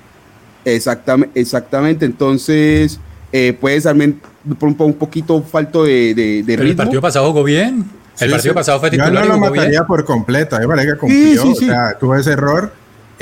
Exactamente, 0.64 1.40
exactamente. 1.40 2.04
Entonces, 2.04 3.00
eh, 3.32 3.56
puedes 3.58 3.84
darme 3.84 4.14
un, 4.44 4.76
un, 4.78 4.94
poquito 4.94 5.42
falto 5.42 5.84
de, 5.84 6.14
de, 6.14 6.42
de 6.42 6.56
ritmo. 6.56 6.70
el 6.70 6.76
partido 6.76 7.00
pasado 7.00 7.28
jugó 7.28 7.44
bien. 7.44 7.84
El 8.18 8.30
partido 8.30 8.54
pasado 8.54 8.80
fue 8.80 8.90
titular. 8.90 9.12
Yo 9.12 9.20
no 9.20 9.26
lo 9.26 9.38
mataría 9.38 9.84
por 9.84 10.04
completo, 10.04 10.58
me 10.58 10.66
parece 10.66 10.88
que 10.88 10.98
cumplió, 10.98 11.50
o 11.50 11.54
sea, 11.54 11.96
tuvo 11.98 12.14
ese 12.16 12.32
error 12.32 12.70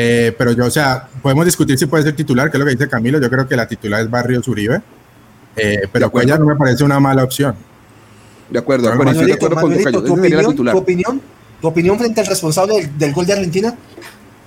eh, 0.01 0.33
pero 0.39 0.53
yo, 0.53 0.65
o 0.65 0.71
sea, 0.71 1.09
podemos 1.21 1.45
discutir 1.45 1.77
si 1.77 1.87
puede 1.87 2.05
ser 2.05 2.15
titular, 2.15 2.49
que 2.51 2.57
es 2.57 2.61
lo 2.61 2.65
que 2.65 2.71
dice 2.71 2.89
Camilo. 2.89 3.21
Yo 3.21 3.29
creo 3.29 3.49
que 3.49 3.57
la 3.57 3.67
titular 3.67 4.01
es 4.01 4.09
Barrio 4.09 4.41
Uribe, 4.47 4.81
eh, 5.57 5.89
pero 5.93 6.09
Cuellar 6.09 6.39
no 6.39 6.47
me 6.47 6.55
parece 6.55 6.85
una 6.85 7.01
mala 7.01 7.25
opción. 7.25 7.57
De 8.49 8.61
acuerdo, 8.61 8.87
de 8.87 8.95
acuerdo, 8.95 9.13
tu, 9.13 10.15
opinión, 10.15 10.57
tu, 10.57 10.79
opinión, 10.79 11.21
¿Tu 11.61 11.67
opinión 11.67 11.99
frente 11.99 12.21
al 12.21 12.29
responsable 12.29 12.89
del, 12.97 13.13
gol 13.13 13.27
de 13.27 13.33
Argentina? 13.33 13.75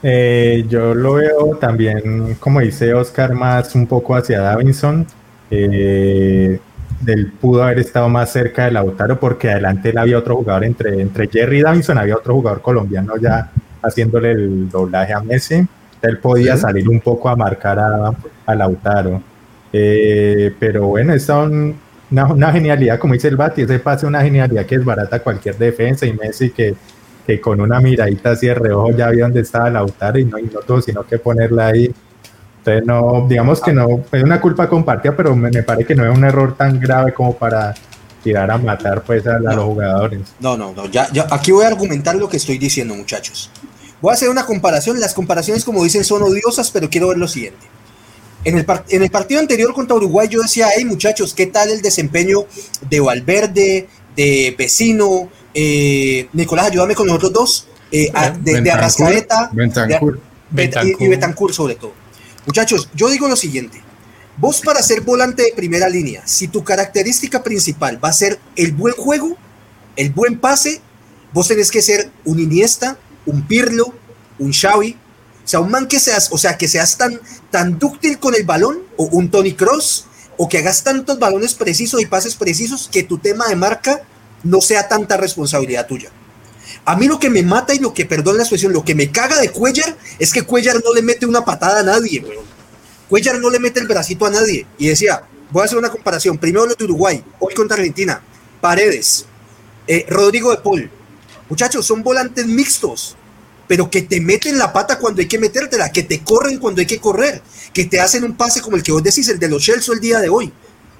Eh, 0.03 0.65
yo 0.67 0.95
lo 0.95 1.13
veo 1.15 1.57
también, 1.59 2.35
como 2.39 2.59
dice 2.59 2.93
Oscar, 2.93 3.33
más 3.33 3.75
un 3.75 3.87
poco 3.87 4.15
hacia 4.15 4.41
Davinson. 4.41 5.05
Eh, 5.49 6.59
del 7.01 7.31
pudo 7.31 7.63
haber 7.63 7.79
estado 7.79 8.07
más 8.09 8.31
cerca 8.31 8.65
de 8.65 8.71
Lautaro 8.71 9.19
porque 9.19 9.49
adelante 9.49 9.89
él 9.89 9.97
había 9.97 10.17
otro 10.17 10.35
jugador 10.35 10.63
entre, 10.63 11.01
entre 11.01 11.27
Jerry 11.27 11.59
y 11.59 11.61
Davinson, 11.61 11.97
había 11.97 12.15
otro 12.15 12.35
jugador 12.35 12.61
colombiano 12.61 13.17
ya 13.17 13.51
haciéndole 13.81 14.31
el 14.31 14.69
doblaje 14.69 15.13
a 15.13 15.19
Messi, 15.21 15.65
él 16.01 16.17
podía 16.19 16.57
salir 16.57 16.87
un 16.87 16.99
poco 16.99 17.29
a 17.29 17.35
marcar 17.35 17.79
a, 17.79 18.55
Lautaro. 18.55 19.21
Eh, 19.73 20.53
pero 20.59 20.87
bueno, 20.87 21.13
es 21.13 21.27
una, 21.29 22.25
una, 22.25 22.51
genialidad, 22.51 22.99
como 22.99 23.13
dice 23.13 23.29
el 23.29 23.37
Bati, 23.37 23.61
ese 23.61 23.79
pase 23.79 24.05
una 24.05 24.21
genialidad 24.21 24.65
que 24.65 24.75
es 24.75 24.83
barata 24.83 25.19
cualquier 25.19 25.57
defensa 25.57 26.05
y 26.05 26.13
Messi 26.13 26.49
que, 26.49 26.75
que 27.25 27.39
con 27.39 27.61
una 27.61 27.79
miradita 27.79 28.31
así 28.31 28.47
de 28.47 28.55
reojo 28.55 28.91
ya 28.91 29.09
vio 29.09 29.25
dónde 29.25 29.41
estaba 29.41 29.69
Lautaro 29.69 30.19
y 30.19 30.25
no, 30.25 30.39
y 30.39 30.43
no 30.43 30.59
tuvo 30.59 30.81
sino 30.81 31.03
que 31.03 31.17
ponerla 31.17 31.67
ahí. 31.67 31.93
Entonces, 32.57 32.85
no, 32.85 33.25
digamos 33.27 33.59
que 33.59 33.73
no, 33.73 34.03
es 34.11 34.23
una 34.23 34.39
culpa 34.39 34.69
compartida, 34.69 35.15
pero 35.15 35.35
me, 35.35 35.51
parece 35.63 35.87
que 35.87 35.95
no 35.95 36.09
es 36.09 36.15
un 36.15 36.23
error 36.23 36.55
tan 36.55 36.79
grave 36.79 37.13
como 37.13 37.35
para 37.35 37.73
tirar 38.23 38.51
a 38.51 38.57
matar 38.57 39.01
pues 39.01 39.25
a, 39.25 39.39
los 39.39 39.63
jugadores. 39.63 40.19
No, 40.39 40.55
no, 40.55 40.71
no, 40.73 40.85
ya, 40.85 41.11
ya, 41.11 41.25
aquí 41.31 41.51
voy 41.51 41.65
a 41.65 41.69
argumentar 41.69 42.15
lo 42.15 42.29
que 42.29 42.37
estoy 42.37 42.59
diciendo, 42.59 42.93
muchachos. 42.93 43.49
Voy 43.99 44.11
a 44.11 44.13
hacer 44.13 44.29
una 44.29 44.45
comparación. 44.45 44.99
Las 44.99 45.13
comparaciones, 45.13 45.63
como 45.63 45.83
dicen, 45.83 46.03
son 46.03 46.23
odiosas, 46.23 46.71
pero 46.71 46.89
quiero 46.89 47.07
ver 47.09 47.17
lo 47.17 47.27
siguiente. 47.27 47.67
En 48.43 48.57
el, 48.57 48.65
en 48.89 49.03
el 49.03 49.11
partido 49.11 49.39
anterior 49.39 49.73
contra 49.73 49.95
Uruguay 49.95 50.27
yo 50.27 50.41
decía, 50.41 50.69
hey 50.75 50.83
muchachos, 50.83 51.33
¿qué 51.35 51.45
tal 51.45 51.69
el 51.69 51.81
desempeño 51.81 52.45
de 52.89 52.99
Valverde, 52.99 53.87
de 54.15 54.55
Vecino? 54.57 55.29
Eh, 55.53 56.29
Nicolás, 56.33 56.67
ayúdame 56.67 56.95
con 56.95 57.07
los 57.07 57.15
otros 57.15 57.33
dos. 57.33 57.67
Eh, 57.91 58.11
de, 58.39 58.61
de, 58.61 58.71
Arrascaeta 58.71 59.51
Y, 60.55 61.03
y 61.03 61.07
Betancur 61.09 61.53
sobre 61.53 61.75
todo. 61.75 61.93
Muchachos, 62.45 62.89
yo 62.95 63.09
digo 63.09 63.27
lo 63.27 63.35
siguiente. 63.35 63.81
Vos 64.37 64.61
para 64.61 64.81
ser 64.81 65.01
volante 65.01 65.43
de 65.43 65.53
primera 65.53 65.89
línea, 65.89 66.25
si 66.25 66.47
tu 66.47 66.63
característica 66.63 67.43
principal 67.43 68.03
va 68.03 68.09
a 68.09 68.13
ser 68.13 68.39
el 68.55 68.71
buen 68.71 68.93
juego, 68.95 69.37
el 69.95 70.09
buen 70.11 70.39
pase, 70.39 70.81
vos 71.33 71.47
tenés 71.47 71.69
que 71.69 71.81
ser 71.81 72.09
un 72.25 72.39
Iniesta, 72.39 72.97
un 73.25 73.45
Pirlo, 73.45 73.93
un 74.39 74.53
Xavi, 74.53 74.97
o 75.43 75.47
sea, 75.47 75.59
un 75.59 75.69
man 75.69 75.87
que 75.87 75.99
seas, 75.99 76.29
o 76.31 76.37
sea, 76.37 76.57
que 76.57 76.67
seas 76.67 76.97
tan, 76.97 77.19
tan 77.51 77.77
dúctil 77.77 78.19
con 78.19 78.33
el 78.35 78.45
balón, 78.45 78.79
o 78.97 79.03
un 79.03 79.29
Tony 79.29 79.53
Cross, 79.53 80.05
o 80.37 80.47
que 80.49 80.59
hagas 80.59 80.83
tantos 80.83 81.19
balones 81.19 81.53
precisos 81.53 82.01
y 82.01 82.05
pases 82.05 82.35
precisos 82.35 82.89
que 82.91 83.03
tu 83.03 83.17
tema 83.17 83.47
de 83.47 83.55
marca 83.55 84.01
no 84.43 84.61
sea 84.61 84.87
tanta 84.87 85.17
responsabilidad 85.17 85.87
tuya. 85.87 86.09
A 86.85 86.95
mí 86.95 87.07
lo 87.07 87.19
que 87.19 87.29
me 87.29 87.43
mata 87.43 87.73
y 87.73 87.79
lo 87.79 87.93
que, 87.93 88.05
perdón 88.05 88.37
la 88.37 88.43
expresión, 88.43 88.73
lo 88.73 88.83
que 88.83 88.95
me 88.95 89.11
caga 89.11 89.39
de 89.39 89.49
Cuellar 89.49 89.95
es 90.19 90.33
que 90.33 90.43
Cuellar 90.43 90.81
no 90.83 90.93
le 90.93 91.01
mete 91.01 91.25
una 91.25 91.45
patada 91.45 91.81
a 91.81 91.83
nadie. 91.83 92.25
Cuellar 93.09 93.39
no 93.39 93.49
le 93.49 93.59
mete 93.59 93.79
el 93.79 93.87
bracito 93.87 94.25
a 94.25 94.29
nadie. 94.29 94.65
Y 94.77 94.87
decía, 94.87 95.23
voy 95.51 95.61
a 95.61 95.65
hacer 95.65 95.77
una 95.77 95.89
comparación. 95.89 96.37
Primero 96.37 96.65
lo 96.65 96.75
de 96.75 96.83
Uruguay, 96.83 97.23
hoy 97.39 97.53
contra 97.53 97.77
Argentina. 97.77 98.21
Paredes, 98.59 99.25
eh, 99.87 100.05
Rodrigo 100.09 100.51
de 100.51 100.57
Paul. 100.57 100.89
Muchachos, 101.49 101.85
son 101.85 102.01
volantes 102.01 102.45
mixtos 102.47 103.17
pero 103.71 103.89
que 103.89 104.01
te 104.01 104.19
meten 104.19 104.57
la 104.57 104.73
pata 104.73 104.99
cuando 104.99 105.21
hay 105.21 105.29
que 105.29 105.39
metértela, 105.39 105.93
que 105.93 106.03
te 106.03 106.25
corren 106.25 106.59
cuando 106.59 106.81
hay 106.81 106.85
que 106.85 106.99
correr, 106.99 107.41
que 107.73 107.85
te 107.85 108.01
hacen 108.01 108.25
un 108.25 108.35
pase 108.35 108.59
como 108.59 108.75
el 108.75 108.83
que 108.83 108.91
vos 108.91 109.01
decís, 109.01 109.29
el 109.29 109.39
de 109.39 109.47
los 109.47 109.63
Chelsea 109.63 109.95
el 109.95 110.01
día 110.01 110.19
de 110.19 110.27
hoy. 110.27 110.51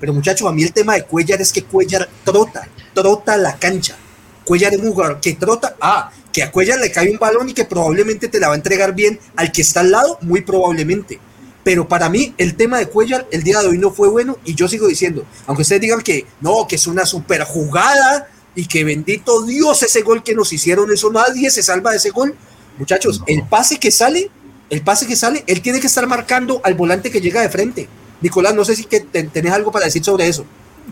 Pero 0.01 0.13
muchachos, 0.13 0.49
a 0.49 0.51
mí 0.51 0.63
el 0.63 0.73
tema 0.73 0.95
de 0.95 1.05
Cuellar 1.05 1.39
es 1.41 1.53
que 1.53 1.63
Cuellar 1.63 2.09
trota, 2.25 2.67
trota 2.93 3.37
la 3.37 3.55
cancha. 3.57 3.95
Cuellar 4.43 4.73
es 4.73 4.81
un 4.81 4.91
jugador 4.91 5.21
que 5.21 5.33
trota, 5.33 5.77
ah, 5.79 6.11
que 6.33 6.43
a 6.43 6.51
Cuellar 6.51 6.79
le 6.79 6.91
cae 6.91 7.09
un 7.09 7.17
balón 7.17 7.47
y 7.47 7.53
que 7.53 7.63
probablemente 7.63 8.27
te 8.27 8.39
la 8.39 8.47
va 8.47 8.55
a 8.55 8.57
entregar 8.57 8.93
bien 8.93 9.17
al 9.37 9.53
que 9.53 9.61
está 9.61 9.79
al 9.79 9.91
lado, 9.91 10.17
muy 10.21 10.41
probablemente. 10.41 11.19
Pero 11.63 11.87
para 11.87 12.09
mí 12.09 12.33
el 12.37 12.57
tema 12.57 12.79
de 12.79 12.87
Cuellar 12.87 13.25
el 13.31 13.43
día 13.43 13.61
de 13.61 13.67
hoy 13.67 13.77
no 13.77 13.91
fue 13.91 14.09
bueno 14.09 14.37
y 14.43 14.55
yo 14.55 14.67
sigo 14.67 14.87
diciendo, 14.87 15.23
aunque 15.45 15.61
ustedes 15.61 15.81
digan 15.81 16.01
que 16.01 16.25
no, 16.41 16.67
que 16.67 16.75
es 16.75 16.87
una 16.87 17.05
super 17.05 17.43
jugada 17.43 18.27
y 18.55 18.65
que 18.65 18.83
bendito 18.83 19.43
Dios 19.43 19.81
ese 19.83 20.01
gol 20.01 20.23
que 20.23 20.35
nos 20.35 20.51
hicieron, 20.51 20.91
eso 20.91 21.09
nadie 21.11 21.49
se 21.49 21.63
salva 21.63 21.91
de 21.91 21.97
ese 21.97 22.09
gol, 22.09 22.35
Muchachos, 22.77 23.21
el 23.27 23.43
pase 23.43 23.79
que 23.79 23.91
sale, 23.91 24.31
el 24.69 24.81
pase 24.81 25.05
que 25.05 25.15
sale, 25.15 25.43
él 25.47 25.61
tiene 25.61 25.79
que 25.79 25.87
estar 25.87 26.07
marcando 26.07 26.61
al 26.63 26.73
volante 26.73 27.11
que 27.11 27.21
llega 27.21 27.41
de 27.41 27.49
frente. 27.49 27.87
Nicolás, 28.21 28.53
no 28.53 28.63
sé 28.63 28.75
si 28.75 28.85
que 28.85 29.01
tenés 29.01 29.51
algo 29.51 29.71
para 29.71 29.85
decir 29.85 30.03
sobre 30.03 30.27
eso. 30.27 30.45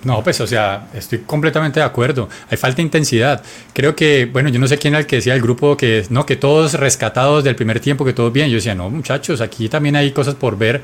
No, 0.04 0.24
pues 0.24 0.40
o 0.40 0.48
sea, 0.48 0.88
estoy 0.94 1.20
completamente 1.20 1.80
de 1.80 1.86
acuerdo. 1.86 2.30
Hay 2.50 2.58
falta 2.58 2.78
de 2.78 2.84
intensidad. 2.84 3.44
Creo 3.74 3.96
que, 3.96 4.30
bueno, 4.32 4.50
yo 4.50 4.60
no 4.60 4.68
sé 4.68 4.78
quién 4.78 4.94
era 4.94 5.02
el 5.02 5.08
que 5.08 5.18
decía 5.18 5.34
el 5.34 5.42
grupo 5.42 5.76
que 5.76 6.06
no, 6.10 6.26
que 6.26 6.38
todos 6.38 6.74
rescatados 6.74 7.44
del 7.44 7.56
primer 7.56 7.80
tiempo, 7.80 8.06
que 8.06 8.14
todo 8.14 8.32
bien. 8.32 8.50
Yo 8.50 8.56
decía, 8.56 8.76
no, 8.76 8.90
muchachos, 8.90 9.42
aquí 9.42 9.68
también 9.68 9.96
hay 9.96 10.12
cosas 10.12 10.36
por 10.36 10.58
ver. 10.58 10.82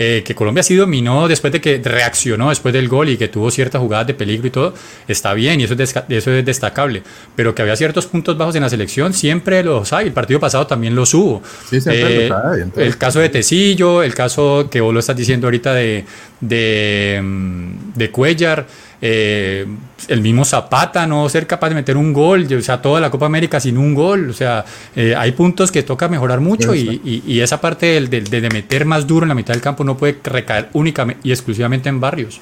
Eh, 0.00 0.22
que 0.24 0.32
Colombia 0.32 0.62
sí 0.62 0.76
dominó 0.76 1.26
después 1.26 1.52
de 1.52 1.60
que 1.60 1.80
reaccionó 1.82 2.50
después 2.50 2.72
del 2.72 2.86
gol 2.86 3.08
y 3.08 3.16
que 3.16 3.26
tuvo 3.26 3.50
ciertas 3.50 3.80
jugadas 3.80 4.06
de 4.06 4.14
peligro 4.14 4.46
y 4.46 4.50
todo, 4.50 4.72
está 5.08 5.34
bien 5.34 5.60
y 5.60 5.64
eso 5.64 5.74
es, 5.74 5.92
eso 6.08 6.30
es 6.30 6.44
destacable. 6.44 7.02
Pero 7.34 7.52
que 7.52 7.62
había 7.62 7.74
ciertos 7.74 8.06
puntos 8.06 8.38
bajos 8.38 8.54
en 8.54 8.62
la 8.62 8.68
selección, 8.68 9.12
siempre 9.12 9.64
los 9.64 9.92
hay. 9.92 10.06
El 10.06 10.12
partido 10.12 10.38
pasado 10.38 10.68
también 10.68 10.94
los 10.94 11.12
hubo. 11.14 11.42
Eh, 11.72 12.30
el 12.76 12.96
caso 12.96 13.18
de 13.18 13.28
Tecillo, 13.28 14.04
el 14.04 14.14
caso 14.14 14.68
que 14.70 14.80
vos 14.80 14.94
lo 14.94 15.00
estás 15.00 15.16
diciendo 15.16 15.48
ahorita 15.48 15.74
de, 15.74 16.04
de, 16.40 17.20
mm, 17.20 17.94
de 17.96 18.10
Cuellar. 18.48 18.66
Eh, 19.00 19.66
el 20.08 20.22
mismo 20.22 20.44
Zapata 20.44 21.06
no 21.06 21.28
ser 21.28 21.46
capaz 21.46 21.68
de 21.68 21.76
meter 21.76 21.96
un 21.96 22.12
gol, 22.12 22.52
o 22.52 22.62
sea, 22.62 22.82
toda 22.82 23.00
la 23.00 23.10
Copa 23.10 23.26
América 23.26 23.60
sin 23.60 23.78
un 23.78 23.94
gol, 23.94 24.30
o 24.30 24.32
sea, 24.32 24.64
eh, 24.96 25.14
hay 25.16 25.32
puntos 25.32 25.70
que 25.70 25.82
toca 25.82 26.08
mejorar 26.08 26.40
mucho 26.40 26.74
y, 26.74 27.40
esa 27.40 27.60
parte 27.60 28.00
de, 28.00 28.48
meter 28.50 28.84
más 28.84 29.06
duro 29.06 29.24
en 29.24 29.28
la 29.28 29.34
mitad 29.34 29.54
del 29.54 29.62
campo 29.62 29.84
no 29.84 29.96
puede 29.96 30.18
recaer 30.24 30.68
únicamente 30.72 31.20
y 31.22 31.30
exclusivamente 31.30 31.88
en 31.88 32.00
barrios. 32.00 32.40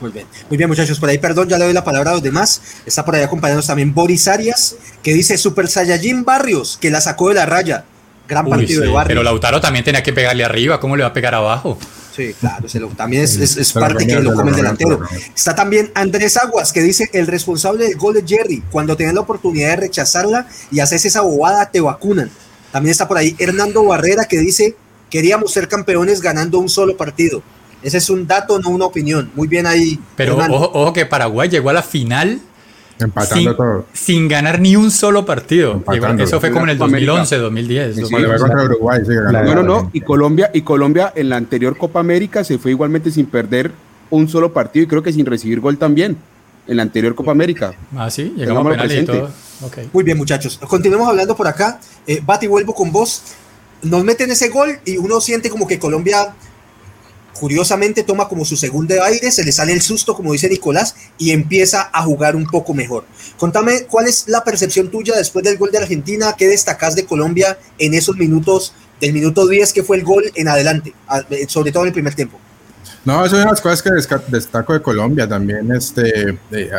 Muy 0.00 0.12
bien, 0.12 0.26
muy 0.50 0.58
bien 0.58 0.68
muchachos, 0.68 1.00
por 1.00 1.08
ahí 1.08 1.18
perdón, 1.18 1.48
ya 1.48 1.58
le 1.58 1.64
doy 1.64 1.72
la 1.72 1.82
palabra 1.82 2.10
a 2.10 2.14
los 2.14 2.22
demás, 2.22 2.60
está 2.84 3.04
por 3.04 3.14
ahí 3.16 3.22
acompañándonos 3.22 3.66
también 3.66 3.94
Boris 3.94 4.28
Arias, 4.28 4.76
que 5.02 5.14
dice 5.14 5.38
Super 5.38 5.68
Saiyajin 5.68 6.24
Barrios, 6.24 6.76
que 6.80 6.90
la 6.90 7.00
sacó 7.00 7.30
de 7.30 7.36
la 7.36 7.46
raya, 7.46 7.84
gran 8.28 8.46
partido 8.46 8.82
de 8.82 8.88
Barrios. 8.88 9.08
Pero 9.08 9.22
Lautaro 9.22 9.60
también 9.60 9.84
tenía 9.84 10.02
que 10.02 10.12
pegarle 10.12 10.44
arriba, 10.44 10.78
¿cómo 10.78 10.96
le 10.96 11.02
va 11.02 11.08
a 11.08 11.12
pegar 11.14 11.34
abajo? 11.34 11.78
Sí, 12.16 12.34
claro, 12.40 12.66
también 12.96 13.24
es, 13.24 13.72
parte 13.74 14.06
que 14.06 14.20
lo 14.20 14.32
come 14.32 14.50
el 14.50 14.56
delantero. 14.56 15.00
Está 15.34 15.54
también 15.54 15.90
Andrés 15.94 16.38
Aguas, 16.38 16.72
que 16.72 16.80
dice, 16.80 17.10
el 17.12 17.26
responsable 17.26 17.88
del 17.88 17.98
gol 17.98 18.14
de 18.14 18.24
Jerry, 18.26 18.62
cuando 18.70 18.96
tenés 18.96 19.12
la 19.12 19.20
oportunidad 19.20 19.70
de 19.70 19.76
rechazarla 19.76 20.48
y 20.70 20.80
haces 20.80 21.04
esa 21.04 21.20
bobada, 21.20 21.70
te 21.70 21.78
vacunan. 21.78 22.30
También 22.72 22.92
está 22.92 23.06
por 23.06 23.18
ahí 23.18 23.36
Hernando 23.38 23.84
Barrera, 23.84 24.24
que 24.24 24.38
dice, 24.38 24.76
queríamos 25.10 25.52
ser 25.52 25.68
campeones 25.68 26.22
ganando 26.22 26.58
un 26.58 26.70
solo 26.70 26.96
partido. 26.96 27.42
Ese 27.82 27.98
es 27.98 28.08
un 28.08 28.26
dato, 28.26 28.58
no 28.58 28.70
una 28.70 28.86
opinión. 28.86 29.30
Muy 29.34 29.46
bien 29.46 29.66
ahí. 29.66 30.00
Pero 30.16 30.38
ojo, 30.38 30.70
ojo, 30.72 30.92
que 30.94 31.04
Paraguay 31.04 31.50
llegó 31.50 31.68
a 31.68 31.74
la 31.74 31.82
final 31.82 32.40
Empatando 32.98 33.50
sin, 33.50 33.56
todo. 33.56 33.86
Sin 33.92 34.28
ganar 34.28 34.60
ni 34.60 34.74
un 34.76 34.90
solo 34.90 35.26
partido. 35.26 35.82
Eso 36.18 36.40
fue 36.40 36.50
como 36.50 36.64
en 36.64 36.70
el 36.70 36.78
2011, 36.78 37.36
2010. 37.36 38.10
no, 38.10 39.54
no, 39.54 39.62
no. 39.62 39.90
Y 39.92 40.00
Colombia, 40.00 40.50
y 40.54 40.62
Colombia 40.62 41.12
en 41.14 41.28
la 41.28 41.36
anterior 41.36 41.76
Copa 41.76 42.00
América 42.00 42.44
se 42.44 42.58
fue 42.58 42.70
igualmente 42.70 43.10
sin 43.10 43.26
perder 43.26 43.70
un 44.10 44.28
solo 44.28 44.52
partido 44.52 44.84
y 44.84 44.86
creo 44.86 45.02
que 45.02 45.12
sin 45.12 45.26
recibir 45.26 45.60
gol 45.60 45.78
también. 45.78 46.16
En 46.68 46.78
la 46.78 46.82
anterior 46.82 47.14
Copa 47.14 47.30
América. 47.30 47.74
Ah, 47.96 48.10
sí, 48.10 48.34
llegamos 48.36 48.76
a 48.76 48.86
y 48.86 49.04
todo. 49.04 49.30
Muy 49.92 50.02
bien, 50.02 50.16
muchachos. 50.16 50.58
Continuemos 50.66 51.08
hablando 51.08 51.36
por 51.36 51.46
acá. 51.46 51.78
Eh, 52.06 52.20
Bati, 52.24 52.48
vuelvo 52.48 52.74
con 52.74 52.90
vos. 52.90 53.22
Nos 53.82 54.02
meten 54.02 54.30
ese 54.32 54.48
gol 54.48 54.80
y 54.84 54.96
uno 54.96 55.20
siente 55.20 55.48
como 55.48 55.68
que 55.68 55.78
Colombia 55.78 56.34
Curiosamente 57.38 58.02
toma 58.02 58.28
como 58.28 58.44
su 58.44 58.56
segundo 58.56 58.94
aire, 59.02 59.30
se 59.30 59.44
le 59.44 59.52
sale 59.52 59.72
el 59.72 59.82
susto, 59.82 60.14
como 60.14 60.32
dice 60.32 60.48
Nicolás, 60.48 60.94
y 61.18 61.30
empieza 61.30 61.90
a 61.92 62.02
jugar 62.02 62.36
un 62.36 62.46
poco 62.46 62.74
mejor. 62.74 63.04
Contame 63.38 63.84
cuál 63.84 64.06
es 64.06 64.24
la 64.28 64.42
percepción 64.42 64.90
tuya 64.90 65.16
después 65.16 65.44
del 65.44 65.58
gol 65.58 65.70
de 65.70 65.78
Argentina, 65.78 66.34
qué 66.36 66.48
destacás 66.48 66.94
de 66.94 67.04
Colombia 67.04 67.58
en 67.78 67.94
esos 67.94 68.16
minutos, 68.16 68.72
del 69.00 69.12
minuto 69.12 69.46
10 69.46 69.72
que 69.72 69.82
fue 69.82 69.98
el 69.98 70.04
gol 70.04 70.24
en 70.34 70.48
adelante, 70.48 70.94
eh, 71.30 71.46
sobre 71.48 71.72
todo 71.72 71.82
en 71.82 71.88
el 71.88 71.92
primer 71.92 72.14
tiempo. 72.14 72.38
No, 73.06 73.24
eso 73.24 73.26
es 73.26 73.32
una 73.34 73.44
de 73.44 73.50
las 73.50 73.60
cosas 73.60 73.82
que 73.82 73.90
destaco 74.28 74.72
de 74.72 74.82
Colombia 74.82 75.28
también, 75.28 75.70
este, 75.70 76.36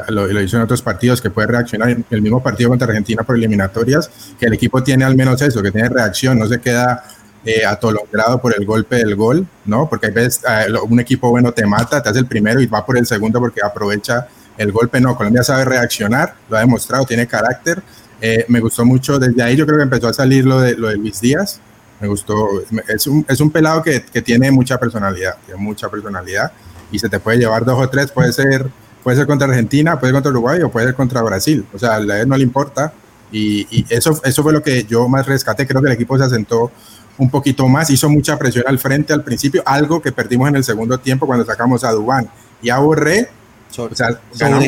lo, 0.10 0.28
lo, 0.28 0.42
hizo 0.42 0.58
en 0.58 0.64
otros 0.64 0.82
partidos, 0.82 1.22
que 1.22 1.30
puede 1.30 1.48
reaccionar 1.48 1.90
en 1.90 2.04
el 2.10 2.22
mismo 2.22 2.44
partido 2.44 2.70
contra 2.70 2.86
Argentina 2.86 3.24
por 3.24 3.38
eliminatorias, 3.38 4.10
que 4.38 4.48
el 4.48 4.54
equipo 4.54 4.84
tiene 4.84 5.06
al 5.06 5.16
menos 5.16 5.42
eso, 5.42 5.64
que 5.64 5.72
tiene 5.72 5.88
reacción, 5.88 6.38
no 6.38 6.46
se 6.46 6.60
queda 6.60 7.02
eh, 7.46 7.66
atolondrado 7.66 8.42
por 8.42 8.54
el 8.58 8.66
golpe 8.66 8.98
del 8.98 9.16
gol, 9.16 9.48
¿no? 9.66 9.88
Porque 9.90 10.08
hay 10.08 10.14
veces 10.14 10.42
eh, 10.48 10.74
un 10.88 11.00
equipo 11.00 11.30
bueno 11.30 11.52
te 11.52 11.66
mata, 11.66 12.02
te 12.02 12.10
hace 12.10 12.20
el 12.20 12.26
primero 12.26 12.60
y 12.60 12.66
va 12.68 12.86
por 12.86 12.98
el 12.98 13.06
segundo 13.06 13.40
porque 13.40 13.62
aprovecha 13.64 14.28
el 14.58 14.72
golpe. 14.72 15.00
No, 15.00 15.16
Colombia 15.16 15.44
sabe 15.44 15.66
reaccionar, 15.66 16.36
lo 16.50 16.58
ha 16.58 16.62
demostrado, 16.62 17.06
tiene 17.06 17.28
carácter. 17.28 17.82
Eh, 18.20 18.46
me 18.48 18.60
gustó 18.60 18.84
mucho, 18.86 19.20
desde 19.20 19.42
ahí 19.44 19.56
yo 19.56 19.66
creo 19.66 19.78
que 19.78 19.84
empezó 19.84 20.08
a 20.08 20.14
salir 20.14 20.46
lo 20.46 20.60
de, 20.60 20.76
Luis 20.76 21.22
Díaz. 21.22 21.62
Me 22.00 22.08
gustó, 22.08 22.50
es 22.88 23.08
un, 23.08 23.26
es 23.28 23.42
pelado 23.52 23.82
que, 23.82 24.04
que 24.04 24.22
tiene 24.22 24.52
mucha 24.52 24.78
personalidad, 24.78 25.36
tiene 25.46 25.60
mucha 25.60 25.90
personalidad 25.90 26.52
y 26.92 27.00
se 27.00 27.10
te 27.10 27.20
puede 27.20 27.38
llevar 27.38 27.66
dos 27.66 27.80
o 27.80 27.90
tres, 27.90 28.12
puede 28.12 28.32
ser, 28.32 28.68
puede 29.04 29.18
ser 29.18 29.28
contra 29.28 29.48
Argentina, 29.48 30.00
puede 30.00 30.12
ser 30.12 30.16
contra 30.16 30.32
Uruguay 30.32 30.62
o 30.62 30.70
puede 30.70 30.88
ser 30.88 30.96
contra 30.96 31.22
Brasil. 31.22 31.66
O 31.74 31.80
sea, 31.80 31.96
a 31.96 31.98
él 31.98 32.28
no 32.28 32.38
le 32.38 32.44
importa. 32.44 32.94
Y, 33.32 33.68
y, 33.72 33.86
eso, 33.90 34.20
eso 34.24 34.44
fue 34.44 34.54
lo 34.54 34.62
que 34.62 34.84
yo 34.86 35.08
más 35.08 35.26
rescaté. 35.26 35.68
Creo 35.68 35.82
que 35.82 35.88
el 35.88 35.94
equipo 35.94 36.18
se 36.18 36.24
asentó 36.24 36.72
un 37.18 37.30
poquito 37.30 37.68
más, 37.68 37.90
hizo 37.90 38.10
mucha 38.10 38.38
presión 38.38 38.66
al 38.68 38.80
frente 38.80 39.14
al 39.14 39.24
principio, 39.24 39.64
algo 39.66 40.02
que 40.02 40.12
perdimos 40.12 40.50
en 40.50 40.56
el 40.56 40.64
segundo 40.64 41.00
tiempo 41.00 41.26
cuando 41.26 41.46
sacamos 41.46 41.84
a 41.84 41.92
Dubán 41.92 42.30
y 42.62 42.70
a 42.70 42.78
Borré. 42.78 43.30
O 43.78 43.94
sea, 43.94 44.20
ganamos, 44.40 44.68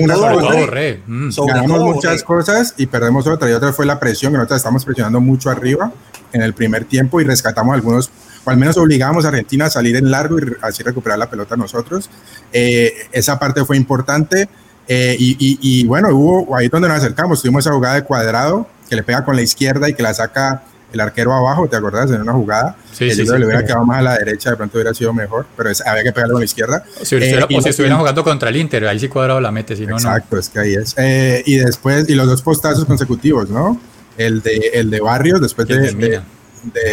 ganamos 1.48 1.96
muchas 1.96 2.22
cosas 2.24 2.74
y 2.78 2.86
perdemos 2.86 3.26
otra. 3.28 3.50
Y 3.50 3.54
otra 3.54 3.72
fue 3.72 3.86
la 3.86 4.00
presión, 4.00 4.34
que 4.34 4.38
nosotros 4.38 4.58
estamos 4.58 4.84
presionando 4.84 5.22
mucho 5.22 5.50
arriba 5.50 5.92
en 6.34 6.42
el 6.42 6.54
primer 6.54 6.86
tiempo 6.86 7.20
y 7.22 7.24
rescatamos 7.24 7.74
algunos, 7.74 8.12
o 8.44 8.50
al 8.50 8.58
menos 8.58 8.78
obligamos 8.78 9.26
a 9.26 9.30
Argentina 9.30 9.66
a 9.66 9.70
salir 9.70 9.96
en 9.96 10.12
largo 10.12 10.38
y 10.38 10.44
así 10.62 10.84
recuperar 10.84 11.18
la 11.18 11.30
pelota 11.30 11.56
nosotros. 11.56 12.10
Eh, 12.52 12.94
esa 13.12 13.40
parte 13.40 13.64
fue 13.66 13.78
importante. 13.78 14.50
Eh, 14.88 15.16
y, 15.20 15.38
y, 15.40 15.86
bueno, 15.86 16.10
hubo 16.10 16.56
ahí 16.56 16.68
donde 16.68 16.88
nos 16.88 16.98
acercamos, 16.98 17.42
tuvimos 17.42 17.64
esa 17.64 17.74
jugada 17.74 17.96
de 17.96 18.04
cuadrado 18.04 18.68
que 18.90 18.96
le 18.96 19.04
pega 19.04 19.24
con 19.24 19.36
la 19.36 19.44
izquierda 19.44 19.88
y 19.88 19.94
que 19.94 20.02
la 20.02 20.16
saca 20.16 20.64
el 20.92 21.00
arquero 21.00 21.34
abajo, 21.34 21.68
¿te 21.68 21.76
acordás? 21.76 22.10
En 22.12 22.22
una 22.22 22.34
jugada. 22.34 22.76
Sí, 22.92 23.12
sí, 23.12 23.24
le 23.24 23.46
hubiera 23.46 23.64
quedado 23.64 23.86
más 23.86 24.00
a 24.00 24.02
la 24.02 24.18
derecha, 24.18 24.52
de 24.52 24.58
pronto 24.58 24.78
hubiera 24.78 24.94
sido 24.94 25.14
mejor, 25.14 25.46
pero 25.56 25.70
había 25.86 26.04
que 26.04 26.12
pegarle 26.12 26.34
con 26.34 26.42
la 26.42 26.46
izquierda. 26.46 26.84
O 27.00 27.06
si, 27.06 27.16
eh, 27.16 27.46
estuvieran 27.66 28.00
jugando 28.00 28.24
contra 28.24 28.50
el 28.50 28.58
Inter, 28.58 28.88
ahí 28.88 29.00
sí 29.00 29.08
cuadrado 29.08 29.40
la 29.40 29.52
mete, 29.52 29.76
si 29.76 29.86
no, 29.86 29.96
Exacto, 29.96 30.38
es 30.38 30.50
que 30.50 30.60
ahí 30.60 30.74
es. 30.74 30.96
Eh, 30.98 31.44
y 31.46 31.58
después, 31.58 32.10
y 32.10 32.16
los 32.16 32.28
dos 32.28 32.42
postazos 32.42 32.86
consecutivos, 32.86 33.50
¿no? 33.50 33.80
El 34.18 34.42
de, 34.42 34.72
el 34.74 34.90
de 34.90 35.00
Barrios, 35.00 35.42
después 35.42 35.68
de, 35.68 36.22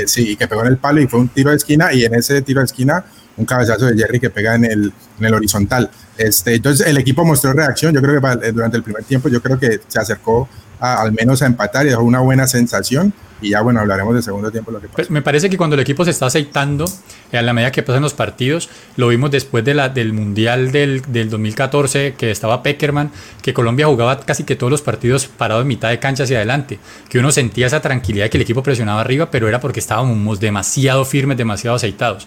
Sí, 0.07 0.37
que 0.37 0.47
pegó 0.47 0.61
en 0.61 0.69
el 0.69 0.77
palo 0.77 1.01
y 1.01 1.09
fue 1.09 1.19
un 1.19 1.29
tiro 1.29 1.51
de 1.51 1.57
esquina, 1.57 1.93
y 1.93 2.05
en 2.05 2.15
ese 2.15 2.41
tiro 2.43 2.61
de 2.61 2.67
esquina, 2.67 3.05
un 3.37 3.45
cabezazo 3.45 3.87
de 3.87 3.97
Jerry 3.97 4.21
que 4.21 4.31
pega 4.31 4.55
en 4.55 4.65
el, 4.65 4.93
en 5.19 5.25
el 5.25 5.35
horizontal. 5.35 5.91
Este, 6.17 6.55
entonces, 6.55 6.87
el 6.87 6.97
equipo 6.99 7.25
mostró 7.25 7.53
reacción. 7.53 7.93
Yo 7.93 8.01
creo 8.01 8.21
que 8.21 8.53
durante 8.53 8.77
el 8.77 8.83
primer 8.85 9.03
tiempo, 9.03 9.29
yo 9.29 9.43
creo 9.43 9.59
que 9.59 9.81
se 9.89 9.99
acercó 9.99 10.49
al 10.79 11.13
menos 11.13 11.43
a 11.43 11.47
empatar 11.47 11.87
y 11.87 11.91
dejó 11.91 12.03
una 12.03 12.21
buena 12.21 12.47
sensación 12.47 13.13
y 13.41 13.51
ya 13.51 13.61
bueno, 13.61 13.81
hablaremos 13.81 14.15
de 14.15 14.23
segundo 14.23 14.51
tiempo 14.51 14.71
lo 14.71 14.81
que 14.81 14.89
pasa. 14.89 15.13
Me 15.13 15.23
parece 15.23 15.51
que 15.51 15.57
cuando 15.57 15.75
el 15.75 15.81
equipo 15.81 16.05
se 16.05 16.11
está 16.11 16.27
aceitando, 16.27 16.87
a 17.33 17.43
la 17.43 17.53
medida 17.53 17.71
que 17.71 17.83
pasan 17.83 18.03
los 18.03 18.15
partidos, 18.15 18.71
lo 18.97 19.09
vimos 19.09 19.31
después 19.31 19.65
de 19.65 19.75
la, 19.75 19.89
del 19.89 20.13
Mundial 20.13 20.73
del, 20.73 21.03
del 21.03 21.29
2014, 21.29 22.15
que 22.17 22.31
estaba 22.31 22.63
Peckerman, 22.63 23.11
que 23.43 23.53
Colombia 23.53 23.87
jugaba 23.87 24.21
casi 24.21 24.45
que 24.45 24.57
todos 24.57 24.71
los 24.71 24.83
partidos 24.83 25.27
parados 25.27 25.63
en 25.63 25.69
mitad 25.69 25.91
de 25.91 25.99
cancha 25.99 26.25
hacia 26.25 26.39
adelante, 26.39 26.79
que 27.09 27.19
uno 27.19 27.31
sentía 27.31 27.67
esa 27.67 27.81
tranquilidad 27.81 28.25
de 28.25 28.31
que 28.31 28.39
el 28.39 28.43
equipo 28.43 28.63
presionaba 28.63 29.01
arriba, 29.01 29.31
pero 29.31 29.49
era 29.49 29.61
porque 29.61 29.81
estábamos 29.81 30.41
demasiado 30.41 31.05
firmes, 31.05 31.37
demasiado 31.37 31.77
aceitados. 31.77 32.27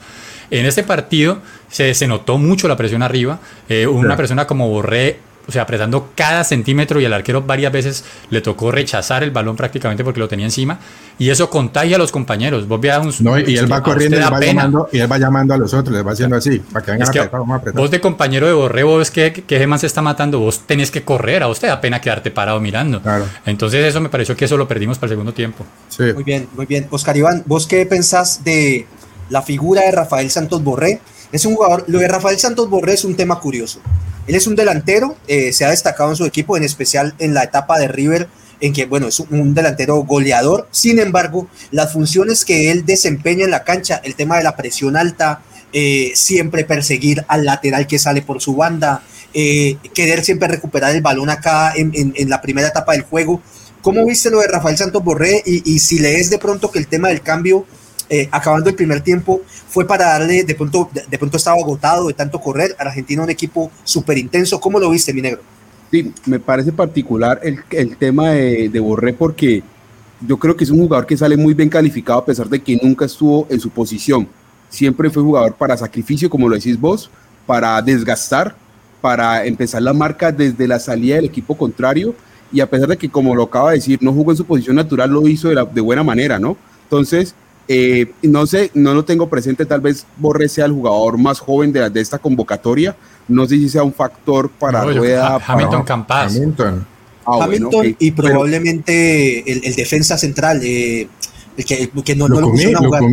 En 0.51 0.65
este 0.65 0.83
partido 0.83 1.39
se, 1.69 1.93
se 1.93 2.07
notó 2.07 2.37
mucho 2.37 2.67
la 2.67 2.75
presión 2.75 3.03
arriba, 3.03 3.39
eh, 3.67 3.87
una 3.87 4.15
persona 4.15 4.47
como 4.47 4.67
Borré 4.69 5.19
o 5.47 5.51
sea, 5.51 5.63
apretando 5.63 6.09
cada 6.15 6.43
centímetro 6.43 6.99
y 6.99 7.05
el 7.05 7.13
arquero 7.13 7.41
varias 7.41 7.71
veces 7.71 8.03
le 8.29 8.41
tocó 8.41 8.71
rechazar 8.71 9.23
el 9.23 9.31
balón 9.31 9.55
prácticamente 9.55 10.03
porque 10.03 10.19
lo 10.19 10.27
tenía 10.27 10.45
encima 10.45 10.79
y 11.17 11.29
eso 11.29 11.49
contagia 11.49 11.97
a 11.97 11.99
los 11.99 12.11
compañeros. 12.11 12.67
Vos 12.67 12.79
un, 12.79 13.25
no, 13.25 13.37
y 13.37 13.57
él 13.57 13.71
va 13.71 13.83
corriendo 13.83 14.17
y, 14.17 14.21
va 14.21 14.39
llamando, 14.39 14.89
y 14.91 14.99
él 14.99 15.11
va 15.11 15.17
llamando 15.17 15.53
a 15.53 15.57
los 15.57 15.73
otros, 15.73 15.93
les 15.93 16.05
va 16.05 16.13
haciendo 16.13 16.37
así, 16.37 16.59
para 16.59 16.85
que 16.85 16.91
vengan 16.91 17.17
a 17.17 17.27
vamos 17.27 17.51
a 17.51 17.55
apretar. 17.55 17.81
Vos 17.81 17.91
de 17.91 17.99
compañero 17.99 18.47
de 18.47 18.53
Borré, 18.53 18.83
vos 18.83 19.11
que, 19.11 19.33
que 19.33 19.59
Geman 19.59 19.79
se 19.79 19.87
está 19.87 20.01
matando, 20.01 20.39
vos 20.39 20.61
tenés 20.61 20.91
que 20.91 21.03
correr, 21.03 21.43
a 21.43 21.47
vos 21.47 21.59
te 21.59 21.67
da 21.67 21.81
pena 21.81 21.99
quedarte 21.99 22.31
parado 22.31 22.59
mirando. 22.61 23.01
Entonces 23.45 23.85
eso 23.85 23.99
me 23.99 24.09
pareció 24.09 24.35
que 24.37 24.45
eso 24.45 24.55
lo 24.55 24.67
perdimos 24.67 24.97
para 24.97 25.07
el 25.07 25.11
segundo 25.11 25.33
tiempo. 25.33 25.65
Muy 25.99 26.23
bien, 26.23 26.47
muy 26.55 26.65
bien. 26.65 26.87
Oscar 26.89 27.17
Iván, 27.17 27.43
¿vos 27.45 27.67
qué 27.67 27.85
pensás 27.85 28.43
de 28.43 28.87
la 29.29 29.41
figura 29.41 29.81
de 29.81 29.91
Rafael 29.91 30.29
Santos 30.29 30.63
Borré? 30.63 31.01
Es 31.31 31.45
un 31.45 31.55
jugador, 31.55 31.85
lo 31.87 31.99
de 31.99 32.07
Rafael 32.07 32.39
Santos 32.39 32.69
Borré 32.69 32.93
es 32.93 33.05
un 33.05 33.15
tema 33.15 33.39
curioso. 33.39 33.79
Él 34.27 34.35
es 34.35 34.47
un 34.47 34.55
delantero, 34.55 35.15
eh, 35.27 35.53
se 35.53 35.65
ha 35.65 35.69
destacado 35.69 36.09
en 36.09 36.15
su 36.15 36.25
equipo, 36.25 36.57
en 36.57 36.63
especial 36.63 37.13
en 37.19 37.33
la 37.33 37.43
etapa 37.43 37.77
de 37.79 37.87
River, 37.87 38.27
en 38.61 38.73
que, 38.73 38.85
bueno, 38.85 39.07
es 39.07 39.19
un 39.19 39.53
delantero 39.53 39.97
goleador. 40.03 40.67
Sin 40.71 40.99
embargo, 40.99 41.47
las 41.71 41.93
funciones 41.93 42.45
que 42.45 42.71
él 42.71 42.85
desempeña 42.85 43.45
en 43.45 43.51
la 43.51 43.63
cancha, 43.63 44.01
el 44.03 44.15
tema 44.15 44.37
de 44.37 44.43
la 44.43 44.55
presión 44.55 44.97
alta, 44.97 45.43
eh, 45.71 46.11
siempre 46.15 46.65
perseguir 46.65 47.23
al 47.27 47.45
lateral 47.45 47.85
que 47.85 47.99
sale 47.99 48.21
por 48.21 48.41
su 48.41 48.55
banda, 48.55 49.03
eh, 49.33 49.77
querer 49.93 50.23
siempre 50.23 50.47
recuperar 50.47 50.95
el 50.95 51.01
balón 51.01 51.29
acá 51.29 51.73
en, 51.75 52.13
la 52.27 52.41
primera 52.41 52.67
etapa 52.67 52.93
del 52.93 53.03
juego. 53.03 53.41
¿Cómo 53.81 54.05
viste 54.05 54.29
lo 54.29 54.39
de 54.39 54.47
Rafael 54.47 54.77
Santos 54.77 55.03
Borré? 55.03 55.41
Y, 55.45 55.71
y 55.71 55.79
si 55.79 55.99
lees 55.99 56.29
de 56.29 56.39
pronto 56.39 56.71
que 56.71 56.79
el 56.79 56.87
tema 56.87 57.09
del 57.09 57.21
cambio 57.21 57.65
eh, 58.09 58.27
acabando 58.31 58.69
el 58.69 58.75
primer 58.75 59.01
tiempo, 59.01 59.41
fue 59.45 59.85
para 59.85 60.05
darle, 60.05 60.43
de 60.43 60.55
pronto, 60.55 60.89
de, 60.93 61.17
pronto 61.17 61.37
estaba 61.37 61.57
agotado 61.57 62.07
de 62.07 62.13
tanto 62.13 62.39
correr, 62.39 62.75
Argentina 62.79 63.23
un 63.23 63.29
equipo 63.29 63.71
súper 63.83 64.17
intenso. 64.17 64.59
¿Cómo 64.59 64.79
lo 64.79 64.89
viste, 64.89 65.13
mi 65.13 65.21
negro? 65.21 65.41
Sí, 65.91 66.13
me 66.25 66.39
parece 66.39 66.71
particular 66.71 67.39
el, 67.43 67.59
el 67.71 67.97
tema 67.97 68.31
de, 68.31 68.69
de, 68.69 68.79
Borré 68.79 69.13
porque 69.13 69.63
yo 70.25 70.37
creo 70.37 70.55
que 70.55 70.63
es 70.63 70.69
un 70.69 70.79
jugador 70.79 71.05
que 71.05 71.17
sale 71.17 71.37
muy 71.37 71.53
bien 71.53 71.69
calificado 71.69 72.19
a 72.19 72.25
pesar 72.25 72.47
de 72.47 72.59
que 72.59 72.79
nunca 72.81 73.05
estuvo 73.05 73.47
en 73.49 73.59
su 73.59 73.69
posición. 73.69 74.27
Siempre 74.69 75.09
fue 75.09 75.23
jugador 75.23 75.55
para 75.55 75.77
sacrificio, 75.77 76.29
como 76.29 76.47
lo 76.47 76.55
decís 76.55 76.79
vos, 76.79 77.09
para 77.45 77.81
desgastar, 77.81 78.55
para 79.01 79.45
empezar 79.45 79.81
la 79.81 79.93
marca 79.93 80.31
desde 80.31 80.67
la 80.67 80.79
salida 80.79 81.15
del 81.15 81.25
equipo 81.25 81.57
contrario 81.57 82.13
y 82.51 82.59
a 82.59 82.69
pesar 82.69 82.87
de 82.87 82.97
que, 82.97 83.09
como 83.09 83.35
lo 83.35 83.43
acaba 83.43 83.71
de 83.71 83.77
decir, 83.77 83.99
no 84.01 84.13
jugó 84.13 84.31
en 84.31 84.37
su 84.37 84.45
posición 84.45 84.75
natural, 84.75 85.11
lo 85.11 85.27
hizo 85.27 85.49
de, 85.49 85.55
la, 85.55 85.65
de 85.65 85.81
buena 85.81 86.03
manera, 86.03 86.39
¿no? 86.39 86.57
Entonces, 86.83 87.35
eh, 87.71 88.11
no 88.23 88.47
sé, 88.47 88.71
no 88.73 88.95
lo 88.95 89.05
tengo 89.05 89.29
presente, 89.29 89.63
tal 89.63 89.79
vez 89.79 90.03
Borre 90.17 90.49
sea 90.49 90.65
el 90.65 90.71
jugador 90.71 91.19
más 91.19 91.39
joven 91.39 91.71
de, 91.71 91.87
de 91.87 92.01
esta 92.01 92.17
convocatoria. 92.17 92.95
No 93.27 93.45
sé 93.45 93.57
si 93.57 93.69
sea 93.69 93.83
un 93.83 93.93
factor 93.93 94.49
para 94.49 94.83
Rueda. 94.83 95.39
Hamilton 95.45 95.83
Campas. 95.83 96.35
Hamilton. 96.35 96.87
Ah, 97.27 97.43
Hamilton 97.43 97.95
y 97.99 98.09
probablemente 98.09 99.67
el, 99.67 99.75
defensa 99.75 100.17
central, 100.17 100.61
eh, 100.63 101.07
el 101.57 101.63
que, 101.63 101.91
que 102.03 102.15
no, 102.15 102.27
lo 102.27 102.49
pusieron 102.49 102.83
a 102.83 102.87
jugar. 102.87 103.03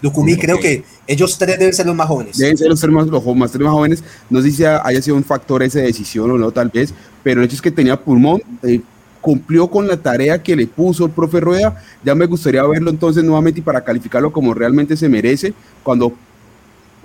Lucumí, 0.00 0.36
creo 0.36 0.58
que 0.58 0.84
ellos 1.06 1.36
tres 1.36 1.58
deben 1.58 1.74
ser 1.74 1.84
los 1.84 1.94
más 1.94 2.06
jóvenes. 2.06 2.38
Deben 2.38 2.56
ser 2.56 2.68
los 2.68 2.80
tres 2.80 2.90
más, 2.90 3.06
los 3.08 3.36
más, 3.36 3.50
tres 3.50 3.64
más 3.64 3.72
jóvenes. 3.74 4.02
No 4.30 4.40
sé 4.40 4.50
si 4.50 4.64
haya 4.64 5.02
sido 5.02 5.16
un 5.16 5.24
factor 5.24 5.62
esa 5.62 5.80
decisión 5.80 6.30
o 6.30 6.38
no, 6.38 6.50
tal 6.52 6.70
vez, 6.70 6.94
pero 7.22 7.42
el 7.42 7.46
hecho 7.46 7.56
es 7.56 7.62
que 7.62 7.70
tenía 7.70 8.00
pulmón. 8.00 8.40
Eh, 8.62 8.80
cumplió 9.28 9.68
con 9.68 9.86
la 9.86 9.98
tarea 9.98 10.42
que 10.42 10.56
le 10.56 10.66
puso 10.66 11.04
el 11.04 11.10
profe 11.10 11.38
Rueda. 11.38 11.84
Ya 12.02 12.14
me 12.14 12.24
gustaría 12.24 12.62
verlo 12.62 12.88
entonces 12.88 13.22
nuevamente 13.22 13.60
y 13.60 13.62
para 13.62 13.84
calificarlo 13.84 14.32
como 14.32 14.54
realmente 14.54 14.96
se 14.96 15.06
merece 15.06 15.52
cuando 15.82 16.14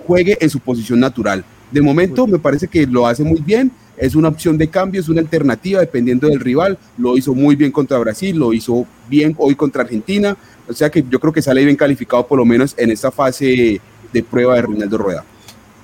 juegue 0.06 0.38
en 0.40 0.48
su 0.48 0.58
posición 0.58 1.00
natural. 1.00 1.44
De 1.70 1.82
momento 1.82 2.26
me 2.26 2.38
parece 2.38 2.66
que 2.66 2.86
lo 2.86 3.06
hace 3.06 3.22
muy 3.22 3.42
bien, 3.42 3.70
es 3.98 4.14
una 4.14 4.28
opción 4.28 4.56
de 4.56 4.68
cambio, 4.68 5.02
es 5.02 5.10
una 5.10 5.20
alternativa 5.20 5.80
dependiendo 5.80 6.26
del 6.26 6.40
rival. 6.40 6.78
Lo 6.96 7.18
hizo 7.18 7.34
muy 7.34 7.56
bien 7.56 7.70
contra 7.70 7.98
Brasil, 7.98 8.38
lo 8.38 8.54
hizo 8.54 8.86
bien 9.06 9.34
hoy 9.36 9.54
contra 9.54 9.82
Argentina. 9.82 10.34
O 10.66 10.72
sea 10.72 10.88
que 10.88 11.04
yo 11.10 11.20
creo 11.20 11.30
que 11.34 11.42
sale 11.42 11.62
bien 11.62 11.76
calificado 11.76 12.26
por 12.26 12.38
lo 12.38 12.46
menos 12.46 12.74
en 12.78 12.90
esta 12.90 13.10
fase 13.10 13.82
de 14.14 14.22
prueba 14.22 14.54
de 14.54 14.62
Ronaldo 14.62 14.96
Rueda. 14.96 15.26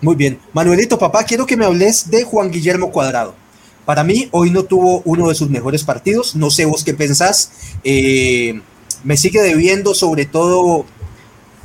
Muy 0.00 0.14
bien. 0.14 0.38
Manuelito, 0.55 0.98
papá, 0.98 1.22
quiero 1.22 1.44
que 1.44 1.59
me 1.59 1.66
hables 1.66 2.11
de 2.11 2.24
Juan 2.24 2.50
Guillermo 2.50 2.90
Cuadrado. 2.90 3.35
Para 3.84 4.04
mí, 4.04 4.28
hoy 4.30 4.50
no 4.50 4.64
tuvo 4.64 5.02
uno 5.04 5.28
de 5.28 5.34
sus 5.34 5.50
mejores 5.50 5.84
partidos. 5.84 6.36
No 6.36 6.50
sé 6.50 6.64
vos 6.64 6.84
qué 6.84 6.94
pensás. 6.94 7.52
Eh, 7.84 8.60
me 9.04 9.16
sigue 9.16 9.40
debiendo, 9.40 9.94
sobre 9.94 10.26
todo, 10.26 10.84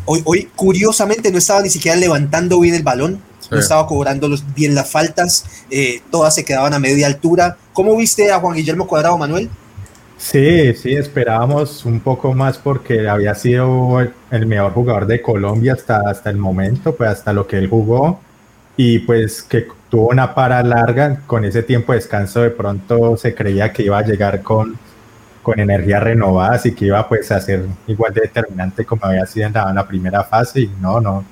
hoy, 0.06 0.22
hoy 0.26 0.50
curiosamente 0.56 1.32
no 1.32 1.38
estaba 1.38 1.62
ni 1.62 1.70
siquiera 1.70 1.98
levantando 1.98 2.60
bien 2.60 2.76
el 2.76 2.84
balón. 2.84 3.22
No 3.52 3.60
estaba 3.60 3.86
cobrando 3.86 4.30
bien 4.56 4.74
las 4.74 4.90
faltas. 4.90 5.46
Eh, 5.70 6.02
todas 6.10 6.34
se 6.34 6.44
quedaban 6.44 6.74
a 6.74 6.80
media 6.80 7.08
altura. 7.08 7.58
¿Cómo 7.74 7.96
viste 7.96 8.32
a 8.32 8.40
Juan 8.40 8.56
Guillermo 8.56 8.88
Cuadrado, 8.88 9.18
Manuel? 9.18 9.50
Sí, 10.18 10.74
sí, 10.74 10.94
esperábamos 10.94 11.86
un 11.86 12.00
poco 12.00 12.34
más 12.34 12.58
porque 12.58 13.08
había 13.08 13.36
sido 13.36 14.00
el 14.32 14.46
mejor 14.48 14.74
jugador 14.74 15.06
de 15.08 15.22
Colombia 15.22 15.74
hasta, 15.74 16.10
hasta 16.10 16.30
el 16.30 16.38
momento, 16.38 16.96
pues 16.96 17.10
hasta 17.10 17.34
lo 17.34 17.46
que 17.46 17.58
él 17.58 17.70
jugó 17.70 18.20
y 18.78 19.00
pues 19.00 19.44
que 19.44 19.68
tuvo 19.96 20.10
una 20.10 20.36
para 20.36 20.62
larga, 20.62 21.22
con 21.26 21.46
ese 21.46 21.64
tiempo 21.64 21.94
de 21.94 22.00
descanso 22.00 22.42
de 22.42 22.50
pronto 22.50 23.16
se 23.16 23.34
creía 23.34 23.72
que 23.72 23.84
iba 23.84 23.98
a 23.98 24.02
llegar 24.02 24.42
con, 24.42 24.78
con 25.42 25.58
energías 25.58 26.04
renovadas 26.04 26.66
y 26.66 26.76
que 26.76 26.88
iba 26.88 27.08
pues 27.08 27.32
a 27.32 27.40
ser 27.40 27.64
igual 27.88 28.14
de 28.14 28.24
determinante 28.24 28.84
como 28.84 29.06
había 29.06 29.26
sido 29.26 29.48
en 29.48 29.54
la, 29.54 29.88
primera 29.88 30.26
fase. 30.26 30.60
Y 30.64 30.72
no, 30.82 31.00
no, 31.00 31.24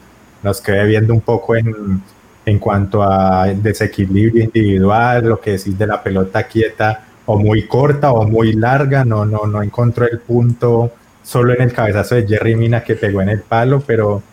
nos 0.41 0.62
quedé 0.62 0.86
viendo 0.86 1.13
un 1.13 1.19
poco 1.19 1.58
en, 1.58 2.02
en 2.45 2.58
cuanto 2.58 3.04
a 3.04 3.47
desequilibrio 3.47 4.45
individual, 4.45 5.26
lo 5.26 5.41
que 5.41 5.52
decís 5.52 5.78
de 5.78 5.86
la 5.86 6.02
pelota 6.02 6.43
quieta 6.43 7.04
o 7.26 7.38
muy 7.38 7.67
corta 7.67 8.13
o 8.13 8.26
muy 8.26 8.54
larga, 8.54 9.04
no, 9.04 9.26
no, 9.26 9.45
no 9.45 9.62
encontró 9.62 10.08
el 10.10 10.19
punto 10.19 10.89
solo 11.21 11.54
en 11.54 11.63
el 11.63 11.73
cabezazo 11.73 12.15
de 12.15 12.26
Jerry 12.26 12.56
Mina 12.56 12.82
que 12.82 12.95
pegó 12.95 13.21
en 13.21 13.28
el 13.28 13.41
palo, 13.41 13.84
pero 13.86 14.23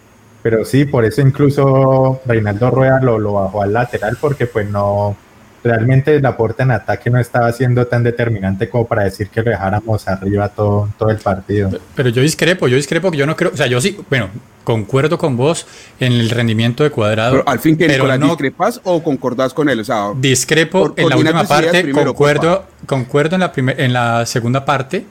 pero 0.42 0.64
sí, 0.64 0.84
por 0.84 1.04
eso 1.04 1.20
incluso 1.20 2.20
Reinaldo 2.24 2.70
Rueda 2.70 3.00
lo, 3.00 3.18
lo 3.18 3.34
bajó 3.34 3.62
al 3.62 3.72
lateral 3.72 4.16
porque 4.20 4.46
pues 4.46 4.68
no, 4.68 5.16
realmente 5.62 6.16
el 6.16 6.24
aporte 6.24 6.62
en 6.62 6.70
ataque 6.70 7.10
no 7.10 7.18
estaba 7.18 7.52
siendo 7.52 7.86
tan 7.86 8.02
determinante 8.02 8.68
como 8.68 8.86
para 8.86 9.04
decir 9.04 9.28
que 9.28 9.42
lo 9.42 9.50
dejáramos 9.50 10.08
arriba 10.08 10.48
todo, 10.48 10.88
todo 10.98 11.10
el 11.10 11.18
partido. 11.18 11.70
Pero 11.94 12.08
yo 12.08 12.22
discrepo, 12.22 12.68
yo 12.68 12.76
discrepo 12.76 13.10
que 13.10 13.18
yo 13.18 13.26
no 13.26 13.36
creo, 13.36 13.50
o 13.52 13.56
sea, 13.56 13.66
yo 13.66 13.80
sí, 13.80 13.98
bueno, 14.08 14.30
concuerdo 14.64 15.18
con 15.18 15.36
vos 15.36 15.66
en 15.98 16.12
el 16.12 16.30
rendimiento 16.30 16.82
de 16.82 16.90
cuadrado. 16.90 17.32
Pero 17.32 17.48
al 17.48 17.58
fin 17.58 17.76
que 17.76 17.86
pero 17.86 18.16
no, 18.16 18.28
discrepas 18.28 18.80
o 18.84 19.02
concordás 19.02 19.52
con 19.52 19.68
él, 19.68 19.80
o 19.80 19.84
sea, 19.84 20.12
discrepo 20.16 20.94
en 20.96 21.08
la 21.08 21.16
última 21.16 21.44
parte, 21.44 21.90
concuerdo, 21.92 22.64
concuerdo 22.86 23.36
en 23.36 23.40
la 23.40 23.52
en 23.56 23.92
la 23.92 24.26
segunda 24.26 24.64
parte 24.64 25.04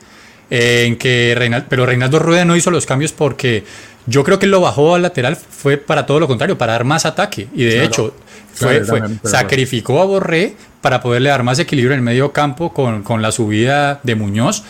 eh, 0.49 0.85
en 0.87 0.97
que 0.97 1.33
Reinaldo, 1.37 1.67
pero 1.69 1.85
Reinaldo 1.85 2.19
Rueda 2.19 2.45
no 2.45 2.55
hizo 2.55 2.71
los 2.71 2.85
cambios 2.85 3.11
porque 3.11 3.63
yo 4.05 4.23
creo 4.23 4.39
que 4.39 4.47
lo 4.47 4.61
bajó 4.61 4.95
al 4.95 5.03
lateral 5.03 5.35
fue 5.35 5.77
para 5.77 6.05
todo 6.05 6.19
lo 6.19 6.27
contrario, 6.27 6.57
para 6.57 6.73
dar 6.73 6.83
más 6.83 7.05
ataque. 7.05 7.47
Y 7.53 7.63
de 7.65 7.83
hecho, 7.83 8.13
fue, 8.53 8.83
sacrificó 9.23 10.01
a 10.01 10.05
Borré 10.05 10.55
para 10.81 11.01
poderle 11.01 11.29
dar 11.29 11.43
más 11.43 11.59
equilibrio 11.59 11.93
en 11.93 11.99
el 11.99 12.05
medio 12.05 12.31
campo 12.31 12.73
con, 12.73 13.03
con 13.03 13.21
la 13.21 13.31
subida 13.31 13.99
de 14.03 14.15
Muñoz 14.15 14.63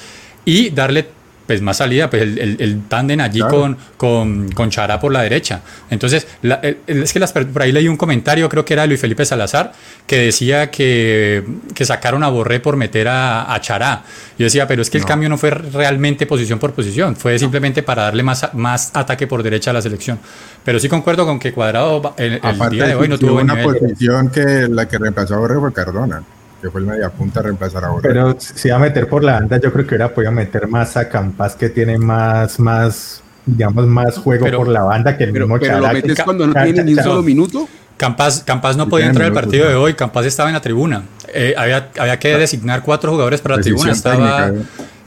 y 0.46 0.70
darle 0.72 1.08
pues 1.50 1.64
más 1.64 1.78
salida, 1.78 2.12
pues 2.12 2.22
el, 2.22 2.38
el, 2.38 2.58
el 2.60 2.84
tándem 2.84 3.20
allí 3.22 3.40
con, 3.40 3.76
con, 3.98 4.52
con, 4.52 4.70
Chará 4.70 5.00
por 5.00 5.12
la 5.12 5.24
derecha. 5.24 5.62
Entonces, 5.90 6.28
es 6.86 7.12
que 7.12 7.20
las, 7.20 7.32
por 7.32 7.64
ahí 7.64 7.72
leí 7.72 7.88
un 7.88 7.98
comentario, 7.98 8.48
creo 8.48 8.64
que 8.64 8.74
era 8.74 8.84
de 8.84 8.90
Luis 8.90 9.02
Felipe 9.02 9.26
Salazar, 9.26 9.72
que 10.06 10.20
decía 10.20 10.70
que, 10.70 11.44
que 11.74 11.86
sacaron 11.86 12.24
a 12.24 12.28
Borré 12.30 12.60
por 12.60 12.76
meter 12.76 13.08
a, 13.08 13.52
a, 13.52 13.60
Chará. 13.62 14.04
Yo 14.38 14.44
decía, 14.44 14.68
pero 14.68 14.84
es 14.84 14.92
que 14.92 15.00
el 15.00 15.06
cambio 15.06 15.28
no 15.28 15.40
fue 15.40 15.50
realmente 15.50 16.28
posición 16.28 16.60
por 16.60 16.74
posición, 16.74 17.16
fue 17.16 17.40
simplemente 17.40 17.82
para 17.82 18.04
darle 18.04 18.22
más, 18.22 18.54
más 18.54 18.92
ataque 18.94 19.26
por 19.26 19.42
derecha 19.42 19.72
a 19.72 19.74
la 19.74 19.82
selección. 19.82 20.20
Pero 20.64 20.80
sí 20.80 20.88
concuerdo 20.88 21.26
con 21.26 21.40
que 21.40 21.52
Cuadrado 21.52 22.14
el, 22.18 22.40
día 22.70 22.86
de 22.86 22.94
hoy 22.94 23.08
no 23.08 23.18
tuvo 23.18 23.40
una 23.42 23.60
posición 23.64 24.30
que 24.30 24.68
la 24.70 24.88
que 24.88 25.00
reemplazó 25.00 25.34
a 25.34 25.40
Borré 25.40 25.60
fue 25.60 25.74
Cardona 25.74 26.22
que 26.62 26.70
fue 26.70 26.82
el 26.82 26.88
media 26.88 27.10
punta 27.10 27.40
a 27.40 27.44
reemplazar 27.44 27.86
a 27.86 27.90
Borré. 27.90 28.10
Pero 28.10 28.36
si 28.40 28.70
va 28.70 28.76
a 28.76 28.80
meter 28.80 29.08
por 29.08 29.24
la 29.24 29.34
banda, 29.34 29.58
yo 29.58 29.72
creo 29.72 29.86
que 29.86 29.96
hubiera 29.96 30.14
podido 30.14 30.32
meter 30.32 30.68
más 30.68 30.98
a 30.98 31.10
Campas, 31.10 31.56
que 31.56 31.70
tiene 31.70 31.98
más, 31.98 32.60
más, 32.60 33.22
digamos, 33.46 33.88
más 33.88 34.18
juego 34.18 34.46
por 34.52 34.68
la 34.68 34.84
banda 34.84 35.18
que 35.18 35.26
el 35.26 35.34
mismo 35.34 35.58
Pero 35.60 35.80
lo 35.80 35.94
metes 35.94 36.22
cuando 36.24 36.48
no 36.48 36.54
tiene 36.54 36.84
ni 36.84 36.94
un 36.94 37.04
solo 37.04 37.24
minuto. 37.24 37.68
Campas, 37.98 38.44
Campas 38.46 38.78
no 38.78 38.88
podía 38.88 39.08
entrar 39.08 39.28
al 39.28 39.34
partido 39.34 39.68
de 39.68 39.76
hoy, 39.76 39.94
Campas 39.94 40.26
estaba 40.26 40.48
en 40.48 40.54
la 40.54 40.62
tribuna. 40.62 41.04
Eh, 41.34 41.54
había, 41.58 41.90
había 42.00 42.18
que 42.18 42.38
designar 42.38 42.82
cuatro 42.82 43.12
jugadores 43.12 43.42
para 43.42 43.58
la 43.58 43.62
tribuna. 43.62 43.92
Estaba, 43.92 44.52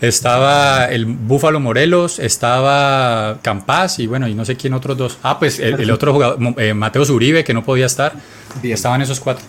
estaba 0.03 0.85
el 0.87 1.07
Búfalo 1.07 1.59
Morelos, 1.59 2.19
estaba 2.19 3.39
Campas 3.41 3.99
y 3.99 4.07
bueno, 4.07 4.29
y 4.29 4.35
no 4.35 4.45
sé 4.45 4.57
quién 4.57 4.75
otros 4.75 4.99
dos. 4.99 5.19
Ah, 5.23 5.39
pues 5.39 5.59
el, 5.59 5.91
otro 5.91 6.13
jugador, 6.13 6.39
eh, 6.59 6.75
Mateo 6.75 7.05
Zuribe, 7.07 7.45
que 7.45 7.55
no 7.55 7.65
podía 7.65 7.87
estar. 7.87 8.13
Estaban 8.63 9.01
esos 9.01 9.21
cuatro. 9.21 9.45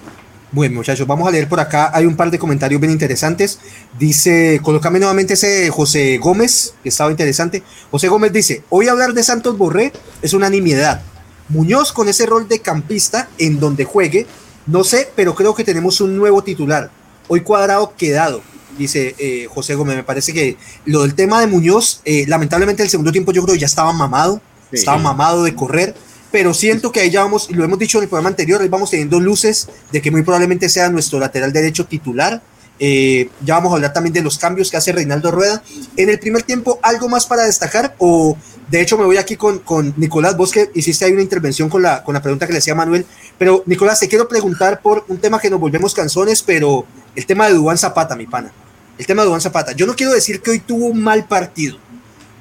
Bueno, 0.54 0.76
muchachos, 0.76 1.08
vamos 1.08 1.28
a 1.28 1.32
leer 1.32 1.50
por 1.50 1.60
acá. 1.60 1.89
Hay 1.96 2.06
un 2.06 2.16
par 2.16 2.30
de 2.30 2.38
comentarios 2.38 2.80
bien 2.80 2.94
interesantes. 2.94 3.58
Dice, 3.98 4.60
colócame 4.62 5.00
nuevamente 5.00 5.34
ese 5.34 5.72
José 5.72 6.20
Gómez, 6.20 6.76
que 6.84 6.89
estaba 6.89 7.10
interesante. 7.10 7.63
José 7.89 8.08
Gómez 8.08 8.32
dice: 8.32 8.62
Hoy 8.70 8.88
hablar 8.88 9.13
de 9.13 9.24
Santos 9.24 9.58
Borré 9.58 9.92
es 10.22 10.34
una 10.34 10.52
nimiedad. 10.52 11.02
Muñoz 11.50 11.92
con 11.92 12.08
ese 12.08 12.28
rol 12.28 12.48
de 12.48 12.60
campista 12.60 13.30
en 13.39 13.60
donde 13.60 13.84
juegue, 13.84 14.28
no 14.68 14.84
sé, 14.84 15.10
pero 15.16 15.34
creo 15.34 15.56
que 15.56 15.63
tenemos 15.63 16.02
un 16.02 16.16
nuevo 16.16 16.44
titular. 16.44 16.92
Hoy 17.30 17.42
cuadrado 17.42 17.96
quedado, 17.98 18.44
dice 18.78 19.16
eh, 19.18 19.48
José 19.52 19.74
Gómez. 19.74 19.96
Me 19.96 20.04
parece 20.04 20.34
que 20.34 20.58
lo 20.86 21.02
del 21.02 21.16
tema 21.16 21.42
de 21.42 21.48
Muñoz, 21.48 22.02
eh, 22.06 22.26
lamentablemente 22.28 22.84
el 22.84 22.89
segundo 22.92 23.12
tiempo 23.12 23.32
yo 23.32 23.42
creo 23.44 23.56
ya 23.56 23.66
estaba 23.66 23.92
mamado, 23.92 24.39
estaba 24.72 25.00
mamado 25.00 25.44
de 25.46 25.56
correr 25.56 25.96
pero 26.34 26.52
siento 26.56 26.91
que 26.91 27.00
ahí 27.00 27.12
ya 27.12 27.22
vamos, 27.22 27.52
lo 27.52 27.63
hemos 27.63 27.78
dicho 27.78 28.00
en 28.00 28.06
el 28.06 28.10
programa 28.10 28.30
anterior, 28.30 28.60
ahí 28.60 28.67
vamos 28.67 28.89
teniendo 28.89 29.19
luces 29.19 29.69
de 29.91 30.02
que 30.02 30.10
muy 30.10 30.24
probablemente 30.24 30.67
sea 30.67 30.89
nuestro 30.89 31.19
lateral 31.19 31.54
derecho 31.54 31.86
titular. 31.86 32.41
Eh, 32.80 33.30
ya 33.46 33.54
vamos 33.54 33.72
a 33.72 33.76
hablar 33.76 33.93
también 33.93 34.15
de 34.15 34.24
los 34.24 34.39
cambios 34.39 34.72
que 34.72 34.78
hace 34.78 34.91
Reinaldo 34.91 35.30
Rueda. 35.30 35.62
En 35.96 36.10
el 36.10 36.17
primer 36.17 36.41
tiempo, 36.41 36.80
¿algo 36.82 37.08
más 37.08 37.28
para 37.28 37.43
destacar? 37.43 37.96
O 38.00 38.36
de 38.67 38.82
hecho 38.82 38.98
me 38.98 39.06
voy 39.06 39.17
aquí 39.17 39.36
con, 39.36 39.60
con 39.60 39.93
Nicolás, 39.96 40.36
vos 40.36 40.52
que 40.52 40.72
hiciste 40.74 41.06
ahí 41.06 41.12
una 41.12 41.22
intervención 41.22 41.69
con 41.69 41.84
la, 41.84 42.04
con 42.04 42.15
la 42.15 42.22
pregunta 42.24 42.48
que 42.48 42.54
le 42.54 42.58
hacía 42.58 42.74
Manuel. 42.74 43.06
Pero 43.38 43.62
Nicolás, 43.67 44.00
te 44.00 44.08
quiero 44.08 44.28
preguntar 44.28 44.82
por 44.82 45.06
un 45.10 45.19
tema 45.19 45.39
que 45.39 45.52
nos 45.52 45.60
volvemos 45.60 45.93
canzones, 45.93 46.41
pero 46.41 46.88
el 47.15 47.28
tema 47.28 47.48
de 47.48 47.54
Dubán 47.54 47.78
Zapata, 47.78 48.15
mi 48.15 48.26
pana. 48.26 48.52
El 48.98 49.06
tema 49.06 49.22
de 49.22 49.28
Dubán 49.28 49.41
Zapata. 49.41 49.74
Yo 49.74 49.86
no 49.86 49.96
quiero 49.96 50.12
decir 50.12 50.41
que 50.41 50.50
hoy 50.50 50.62
tuvo 50.62 50.88
un 50.88 51.00
mal 51.00 51.28
partido, 51.28 51.78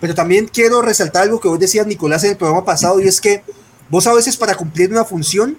pero 0.00 0.14
también 0.14 0.48
quiero 0.50 0.80
resaltar 0.80 1.24
algo 1.24 1.40
que 1.40 1.48
vos 1.48 1.60
decías, 1.60 1.86
Nicolás, 1.86 2.24
en 2.24 2.30
el 2.30 2.36
programa 2.38 2.64
pasado, 2.64 2.98
y 2.98 3.06
es 3.06 3.20
que 3.20 3.44
Vos 3.92 4.06
a 4.06 4.14
veces 4.14 4.38
para 4.38 4.54
cumplir 4.54 4.90
una 4.90 5.04
función 5.04 5.58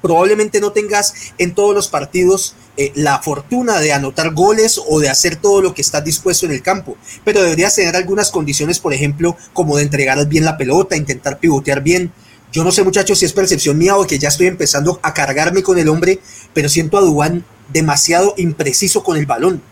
probablemente 0.00 0.60
no 0.60 0.72
tengas 0.72 1.14
en 1.38 1.54
todos 1.54 1.72
los 1.76 1.86
partidos 1.86 2.56
eh, 2.76 2.90
la 2.96 3.22
fortuna 3.22 3.78
de 3.78 3.92
anotar 3.92 4.34
goles 4.34 4.80
o 4.84 4.98
de 4.98 5.08
hacer 5.08 5.36
todo 5.36 5.62
lo 5.62 5.72
que 5.72 5.80
estás 5.80 6.02
dispuesto 6.02 6.44
en 6.44 6.50
el 6.50 6.60
campo, 6.60 6.96
pero 7.24 7.40
deberías 7.40 7.76
tener 7.76 7.94
algunas 7.94 8.32
condiciones, 8.32 8.80
por 8.80 8.92
ejemplo, 8.92 9.36
como 9.52 9.76
de 9.76 9.84
entregar 9.84 10.26
bien 10.26 10.44
la 10.44 10.56
pelota, 10.56 10.96
intentar 10.96 11.38
pivotear 11.38 11.84
bien. 11.84 12.12
Yo 12.50 12.64
no 12.64 12.72
sé, 12.72 12.82
muchachos, 12.82 13.20
si 13.20 13.26
es 13.26 13.32
percepción 13.32 13.78
mía 13.78 13.96
o 13.96 14.08
que 14.08 14.18
ya 14.18 14.30
estoy 14.30 14.48
empezando 14.48 14.98
a 15.00 15.14
cargarme 15.14 15.62
con 15.62 15.78
el 15.78 15.88
hombre, 15.88 16.18
pero 16.52 16.68
siento 16.68 16.98
a 16.98 17.02
Dubán 17.02 17.44
demasiado 17.72 18.34
impreciso 18.38 19.04
con 19.04 19.16
el 19.16 19.26
balón. 19.26 19.62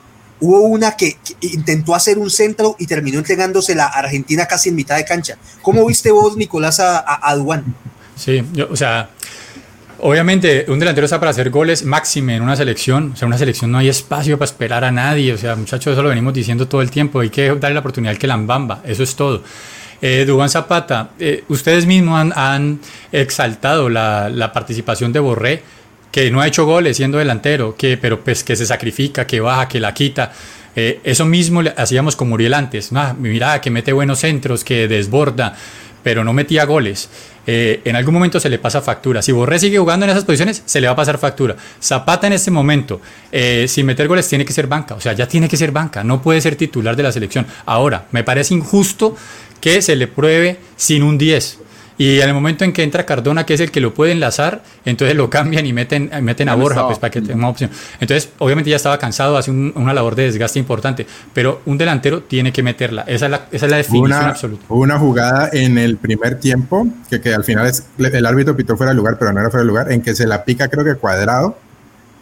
Hubo 0.40 0.60
una 0.62 0.96
que, 0.96 1.18
intentó 1.40 1.94
hacer 1.94 2.18
un 2.18 2.30
centro 2.30 2.76
y 2.78 2.86
terminó 2.86 3.18
entregándose 3.18 3.74
la 3.74 3.86
Argentina 3.86 4.46
casi 4.46 4.70
en 4.70 4.74
mitad 4.74 4.96
de 4.96 5.04
cancha. 5.04 5.36
¿Cómo 5.62 5.84
viste 5.86 6.10
vos, 6.10 6.36
Nicolás, 6.36 6.80
a, 6.80 6.98
a, 6.98 7.62
Sí, 8.16 8.42
yo, 8.52 8.68
o 8.70 8.76
sea, 8.76 9.10
obviamente 9.98 10.66
un 10.68 10.78
delantero 10.78 11.04
está 11.04 11.18
para 11.18 11.30
hacer 11.30 11.50
goles 11.50 11.84
máxime 11.84 12.36
en 12.36 12.42
una 12.42 12.56
selección. 12.56 13.12
O 13.12 13.16
sea, 13.16 13.26
en 13.26 13.30
una 13.30 13.38
selección 13.38 13.70
no 13.70 13.78
hay 13.78 13.88
espacio 13.88 14.38
para 14.38 14.46
esperar 14.46 14.84
a 14.84 14.90
nadie. 14.90 15.32
O 15.32 15.38
sea, 15.38 15.56
muchachos, 15.56 15.92
eso 15.92 16.02
lo 16.02 16.08
venimos 16.08 16.34
diciendo 16.34 16.66
todo 16.68 16.82
el 16.82 16.90
tiempo. 16.90 17.20
Hay 17.20 17.30
que 17.30 17.48
darle 17.48 17.74
la 17.74 17.80
oportunidad 17.80 18.16
que 18.16 18.26
la. 18.26 18.80
Eso 18.84 19.02
es 19.02 19.14
todo. 19.14 19.42
Eh, 20.02 20.24
Dubán 20.26 20.48
Zapata, 20.48 21.10
eh, 21.18 21.44
ustedes 21.48 21.84
mismos 21.84 22.18
han, 22.18 22.32
han 22.34 22.80
exaltado 23.12 23.90
la, 23.90 24.30
la 24.30 24.50
participación 24.50 25.12
de 25.12 25.20
Borré 25.20 25.62
que 26.10 26.30
no 26.30 26.40
ha 26.40 26.46
hecho 26.46 26.64
goles 26.66 26.96
siendo 26.96 27.18
delantero, 27.18 27.76
que, 27.76 27.96
pero 27.96 28.20
pues 28.20 28.44
que 28.44 28.56
se 28.56 28.66
sacrifica, 28.66 29.26
que 29.26 29.40
baja, 29.40 29.68
que 29.68 29.80
la 29.80 29.94
quita. 29.94 30.32
Eh, 30.76 31.00
eso 31.04 31.24
mismo 31.24 31.62
hacíamos 31.76 32.16
con 32.16 32.28
Muriel 32.28 32.54
antes. 32.54 32.90
Ah, 32.94 33.14
mira, 33.18 33.60
que 33.60 33.70
mete 33.70 33.92
buenos 33.92 34.20
centros, 34.20 34.64
que 34.64 34.88
desborda, 34.88 35.56
pero 36.02 36.24
no 36.24 36.32
metía 36.32 36.64
goles. 36.64 37.08
Eh, 37.46 37.80
en 37.84 37.96
algún 37.96 38.14
momento 38.14 38.38
se 38.38 38.48
le 38.48 38.58
pasa 38.58 38.80
factura. 38.80 39.22
Si 39.22 39.32
Borré 39.32 39.58
sigue 39.58 39.78
jugando 39.78 40.04
en 40.04 40.10
esas 40.10 40.24
posiciones, 40.24 40.62
se 40.64 40.80
le 40.80 40.86
va 40.86 40.92
a 40.92 40.96
pasar 40.96 41.18
factura. 41.18 41.56
Zapata 41.82 42.26
en 42.26 42.34
este 42.34 42.50
momento, 42.50 43.00
eh, 43.32 43.66
sin 43.68 43.86
meter 43.86 44.08
goles, 44.08 44.28
tiene 44.28 44.44
que 44.44 44.52
ser 44.52 44.66
banca. 44.66 44.94
O 44.94 45.00
sea, 45.00 45.12
ya 45.12 45.26
tiene 45.26 45.48
que 45.48 45.56
ser 45.56 45.72
banca. 45.72 46.04
No 46.04 46.22
puede 46.22 46.40
ser 46.40 46.56
titular 46.56 46.96
de 46.96 47.02
la 47.02 47.12
selección. 47.12 47.46
Ahora, 47.66 48.06
me 48.12 48.24
parece 48.24 48.54
injusto 48.54 49.16
que 49.60 49.82
se 49.82 49.96
le 49.96 50.06
pruebe 50.06 50.58
sin 50.76 51.02
un 51.02 51.18
10. 51.18 51.58
Y 52.00 52.22
en 52.22 52.28
el 52.28 52.34
momento 52.34 52.64
en 52.64 52.72
que 52.72 52.82
entra 52.82 53.04
Cardona, 53.04 53.44
que 53.44 53.52
es 53.52 53.60
el 53.60 53.70
que 53.70 53.78
lo 53.78 53.92
puede 53.92 54.12
enlazar, 54.12 54.62
entonces 54.86 55.14
lo 55.14 55.28
cambian 55.28 55.66
y 55.66 55.74
meten, 55.74 56.10
meten 56.22 56.48
a 56.48 56.54
Borja 56.54 56.86
pues, 56.86 56.98
para 56.98 57.10
que 57.10 57.20
tenga 57.20 57.34
una 57.34 57.50
opción. 57.50 57.70
Entonces, 58.00 58.30
obviamente 58.38 58.70
ya 58.70 58.76
estaba 58.76 58.96
cansado, 58.98 59.36
hace 59.36 59.50
una 59.50 59.92
labor 59.92 60.14
de 60.14 60.22
desgaste 60.22 60.58
importante, 60.58 61.06
pero 61.34 61.60
un 61.66 61.76
delantero 61.76 62.22
tiene 62.22 62.54
que 62.54 62.62
meterla. 62.62 63.02
Esa 63.02 63.26
es 63.26 63.30
la, 63.30 63.46
esa 63.52 63.66
es 63.66 63.70
la 63.70 63.76
definición 63.76 64.24
absoluta. 64.24 64.64
Hubo 64.70 64.80
una 64.80 64.98
jugada 64.98 65.50
en 65.52 65.76
el 65.76 65.98
primer 65.98 66.40
tiempo, 66.40 66.88
que, 67.10 67.20
que 67.20 67.34
al 67.34 67.44
final 67.44 67.66
es, 67.66 67.84
el 67.98 68.24
árbitro 68.24 68.56
pitó 68.56 68.78
fuera 68.78 68.92
de 68.92 68.96
lugar, 68.96 69.18
pero 69.18 69.34
no 69.34 69.40
era 69.40 69.50
fuera 69.50 69.60
de 69.60 69.68
lugar, 69.68 69.92
en 69.92 70.00
que 70.00 70.14
se 70.14 70.26
la 70.26 70.42
pica 70.42 70.68
creo 70.68 70.86
que 70.86 70.94
cuadrado, 70.94 71.58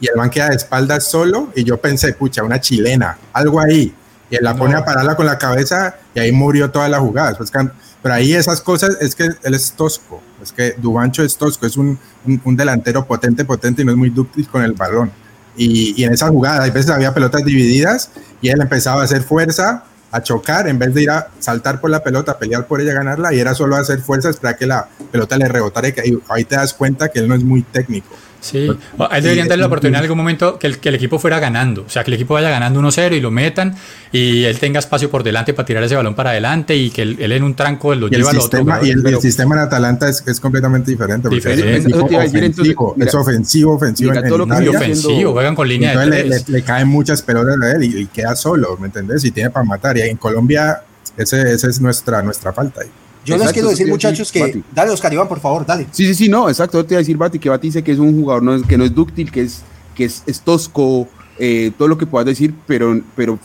y 0.00 0.08
el 0.08 0.16
man 0.16 0.28
queda 0.30 0.48
de 0.48 0.56
espaldas 0.56 1.04
solo, 1.04 1.52
y 1.54 1.62
yo 1.62 1.76
pensé, 1.76 2.14
pucha, 2.14 2.42
una 2.42 2.60
chilena, 2.60 3.16
algo 3.32 3.60
ahí. 3.60 3.94
Y 4.28 4.34
él 4.34 4.42
la 4.42 4.54
pone 4.56 4.74
a 4.74 4.84
pararla 4.84 5.14
con 5.14 5.24
la 5.24 5.38
cabeza, 5.38 5.94
y 6.16 6.18
ahí 6.18 6.32
murió 6.32 6.68
toda 6.68 6.88
la 6.88 6.98
jugada. 6.98 7.28
Después 7.28 7.52
pero 8.02 8.14
ahí 8.14 8.34
esas 8.34 8.60
cosas 8.60 8.96
es 9.00 9.14
que 9.14 9.24
él 9.24 9.54
es 9.54 9.72
tosco, 9.72 10.20
es 10.42 10.52
que 10.52 10.74
Dubancho 10.78 11.22
es 11.22 11.36
tosco, 11.36 11.66
es 11.66 11.76
un, 11.76 11.98
un, 12.44 12.56
delantero 12.56 13.06
potente, 13.06 13.44
potente 13.44 13.82
y 13.82 13.84
no 13.84 13.92
es 13.92 13.98
muy 13.98 14.10
dúctil 14.10 14.46
con 14.48 14.62
el 14.62 14.72
balón. 14.72 15.10
Y, 15.56 16.00
y, 16.00 16.04
en 16.04 16.12
esa 16.12 16.28
jugada, 16.28 16.62
a 16.62 16.70
veces 16.70 16.90
había 16.90 17.12
pelotas 17.12 17.44
divididas 17.44 18.10
y 18.40 18.48
él 18.48 18.60
empezaba 18.60 19.00
a 19.00 19.04
hacer 19.04 19.22
fuerza, 19.22 19.84
a 20.10 20.22
chocar, 20.22 20.68
en 20.68 20.78
vez 20.78 20.94
de 20.94 21.02
ir 21.02 21.10
a 21.10 21.28
saltar 21.38 21.80
por 21.80 21.90
la 21.90 22.02
pelota, 22.02 22.38
pelear 22.38 22.66
por 22.66 22.80
ella, 22.80 22.94
ganarla, 22.94 23.34
y 23.34 23.40
era 23.40 23.54
solo 23.54 23.76
hacer 23.76 24.00
fuerza, 24.00 24.30
esperar 24.30 24.56
que 24.56 24.66
la 24.66 24.88
pelota 25.10 25.36
le 25.36 25.48
rebotara 25.48 25.88
y 25.88 25.94
ahí 26.28 26.44
te 26.44 26.56
das 26.56 26.72
cuenta 26.72 27.08
que 27.08 27.18
él 27.18 27.28
no 27.28 27.34
es 27.34 27.42
muy 27.42 27.62
técnico. 27.62 28.08
Sí, 28.40 28.68
a 28.98 29.16
él 29.16 29.22
deberían 29.22 29.48
darle 29.48 29.62
la 29.62 29.66
oportunidad 29.66 29.98
en 29.98 30.04
algún 30.04 30.18
momento 30.18 30.58
que 30.58 30.68
el, 30.68 30.78
que 30.78 30.90
el 30.90 30.94
equipo 30.94 31.18
fuera 31.18 31.40
ganando, 31.40 31.82
o 31.82 31.88
sea, 31.88 32.04
que 32.04 32.10
el 32.10 32.14
equipo 32.14 32.34
vaya 32.34 32.50
ganando 32.50 32.80
1-0 32.80 33.16
y 33.16 33.20
lo 33.20 33.30
metan 33.30 33.74
y 34.12 34.44
él 34.44 34.58
tenga 34.58 34.78
espacio 34.78 35.10
por 35.10 35.22
delante 35.22 35.54
para 35.54 35.66
tirar 35.66 35.82
ese 35.82 35.96
balón 35.96 36.14
para 36.14 36.30
adelante 36.30 36.76
y 36.76 36.90
que 36.90 37.02
él, 37.02 37.32
en 37.32 37.42
un 37.42 37.54
tranco 37.54 37.94
lo 37.94 38.08
lleva 38.08 38.30
al 38.30 38.38
otro. 38.38 38.64
Y 38.82 38.90
el, 38.90 39.20
sistema 39.20 39.56
en 39.56 39.62
Atalanta 39.62 40.08
es, 40.08 40.22
es 40.26 40.40
completamente 40.40 40.90
diferente. 40.90 41.28
diferente. 41.28 41.88
Es, 41.88 41.94
ofensivo, 41.94 42.94
es 42.98 43.14
ofensivo, 43.14 43.74
ofensivo. 43.74 44.12
y 44.14 44.68
ofensivo, 44.68 45.32
juegan 45.32 45.54
con 45.54 45.68
línea 45.68 45.98
de 45.98 46.06
tres. 46.06 46.48
Le, 46.48 46.62
caen 46.62 46.88
muchas 46.88 47.22
pelotas 47.22 47.60
a 47.60 47.72
él 47.72 47.82
y, 47.82 48.06
queda 48.06 48.36
solo, 48.36 48.76
¿me 48.78 48.86
entendés? 48.86 49.24
Y 49.24 49.30
tiene 49.30 49.50
para 49.50 49.64
matar. 49.64 49.96
Y 49.96 50.02
en 50.02 50.16
Colombia 50.16 50.82
esa 51.16 51.42
ese 51.42 51.68
es 51.68 51.80
nuestra, 51.80 52.22
nuestra 52.22 52.52
falta 52.52 52.82
ahí. 52.82 52.88
Yo 53.28 53.36
les 53.36 53.52
quiero 53.52 53.68
decir, 53.68 53.86
muchachos, 53.88 54.32
que. 54.32 54.62
Dale, 54.72 54.90
Oscar 54.90 55.12
Iván, 55.12 55.28
por 55.28 55.40
favor, 55.40 55.64
dale. 55.66 55.86
Sí, 55.92 56.06
sí, 56.06 56.14
sí, 56.14 56.28
no, 56.28 56.48
exacto. 56.48 56.84
te 56.84 56.94
iba 56.94 56.98
a 56.98 57.02
decir, 57.02 57.16
Bati, 57.16 57.38
que 57.38 57.48
Bati 57.48 57.68
dice 57.68 57.82
que 57.82 57.92
es 57.92 57.98
un 57.98 58.18
jugador 58.20 58.66
que 58.66 58.78
no 58.78 58.84
es 58.84 58.94
dúctil, 58.94 59.30
que 59.30 59.42
es, 59.42 59.62
que 59.94 60.04
es, 60.04 60.40
tosco, 60.44 61.08
eh, 61.38 61.72
todo 61.76 61.88
lo 61.88 61.98
que 61.98 62.06
puedas 62.06 62.26
decir, 62.26 62.54
pero, 62.66 63.00
pero 63.14 63.38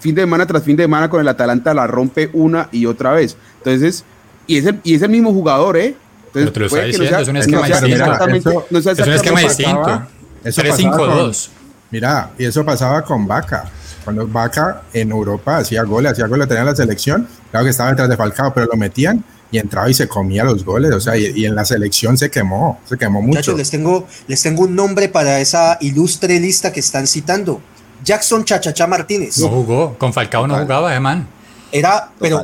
fin 0.00 0.14
de 0.14 0.22
semana 0.22 0.46
tras 0.46 0.62
fin 0.62 0.76
de 0.76 0.84
semana 0.84 1.08
con 1.08 1.20
el 1.20 1.28
Atalanta 1.28 1.74
la 1.74 1.86
rompe 1.86 2.30
una 2.32 2.68
y 2.72 2.86
otra 2.86 3.12
vez. 3.12 3.36
Entonces, 3.58 4.04
y 4.46 4.58
es 4.58 4.66
el, 4.66 4.80
y 4.82 4.94
es 4.94 5.02
el 5.02 5.10
mismo 5.10 5.32
jugador, 5.32 5.76
¿eh? 5.76 5.94
Entonces, 6.26 6.50
pero 6.50 6.52
te 6.52 6.60
lo 6.60 6.66
está 6.66 6.84
diciendo, 6.84 7.18
es 7.18 7.28
un 7.28 7.36
esquema 7.36 7.66
distinto. 7.66 8.66
es 8.70 8.98
un 8.98 9.14
esquema 9.14 9.40
distinto. 9.40 10.02
3-5-2. 10.44 11.48
Mira, 11.90 12.30
y 12.38 12.44
eso 12.44 12.64
pasaba 12.64 13.02
con 13.02 13.26
Vaca. 13.26 13.70
Cuando 14.10 14.26
Vaca 14.26 14.82
en 14.92 15.12
Europa 15.12 15.58
hacía 15.58 15.84
goles, 15.84 16.10
hacía 16.10 16.26
goles, 16.26 16.48
tenía 16.48 16.64
la 16.64 16.74
selección, 16.74 17.28
claro 17.52 17.62
que 17.62 17.70
estaba 17.70 17.90
detrás 17.90 18.08
de 18.08 18.16
Falcao, 18.16 18.52
pero 18.52 18.66
lo 18.66 18.76
metían 18.76 19.24
y 19.52 19.58
entraba 19.58 19.88
y 19.88 19.94
se 19.94 20.08
comía 20.08 20.42
los 20.42 20.64
goles, 20.64 20.92
o 20.92 20.98
sea, 20.98 21.16
y, 21.16 21.44
en 21.44 21.54
la 21.54 21.64
selección 21.64 22.18
se 22.18 22.28
quemó, 22.28 22.80
se 22.88 22.98
quemó 22.98 23.22
mucho. 23.22 23.36
Muchachos, 23.36 23.56
les 23.56 23.70
tengo, 23.70 24.08
les 24.26 24.42
tengo 24.42 24.62
un 24.62 24.74
nombre 24.74 25.08
para 25.08 25.38
esa 25.38 25.78
ilustre 25.80 26.40
lista 26.40 26.72
que 26.72 26.80
están 26.80 27.06
citando. 27.06 27.60
Jackson 28.02 28.44
Chachachá 28.44 28.88
Martínez. 28.88 29.38
No 29.38 29.48
jugó, 29.48 29.96
con 29.96 30.12
Falcao 30.12 30.48
no 30.48 30.58
jugaba, 30.58 30.98
man. 30.98 31.28
Era, 31.70 32.10
pero 32.18 32.42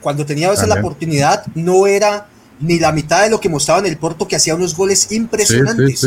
cuando 0.00 0.26
tenía 0.26 0.48
a 0.48 0.50
veces 0.50 0.66
la 0.66 0.80
oportunidad, 0.80 1.46
no 1.54 1.86
era 1.86 2.26
ni 2.58 2.80
la 2.80 2.90
mitad 2.90 3.22
de 3.22 3.30
lo 3.30 3.38
que 3.38 3.48
mostraba 3.48 3.78
en 3.78 3.86
el 3.86 3.98
Porto, 3.98 4.26
que 4.26 4.34
hacía 4.34 4.56
unos 4.56 4.74
goles 4.74 5.12
impresionantes. 5.12 6.04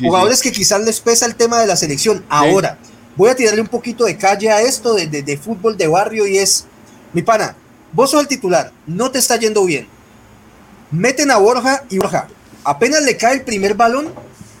Jugadores 0.00 0.40
que 0.40 0.50
quizás 0.50 0.82
les 0.82 1.00
pesa 1.00 1.26
el 1.26 1.34
tema 1.34 1.60
de 1.60 1.66
la 1.66 1.76
selección. 1.76 2.24
Ahora, 2.30 2.78
voy 3.16 3.30
a 3.30 3.34
tirarle 3.34 3.60
un 3.60 3.68
poquito 3.68 4.04
de 4.04 4.16
calle 4.16 4.50
a 4.50 4.60
esto 4.60 4.94
de, 4.94 5.06
de, 5.06 5.38
fútbol 5.38 5.76
de 5.76 5.88
barrio 5.88 6.26
y 6.26 6.38
es, 6.38 6.66
mi 7.12 7.22
pana, 7.22 7.56
vos 7.92 8.10
sos 8.10 8.20
el 8.20 8.28
titular, 8.28 8.72
no 8.86 9.10
te 9.10 9.18
está 9.18 9.36
yendo 9.36 9.64
bien. 9.64 9.88
Meten 10.90 11.30
a 11.30 11.38
Borja 11.38 11.82
y 11.88 11.98
Borja, 11.98 12.28
apenas 12.64 13.02
le 13.02 13.16
cae 13.16 13.34
el 13.34 13.42
primer 13.42 13.74
balón, 13.74 14.12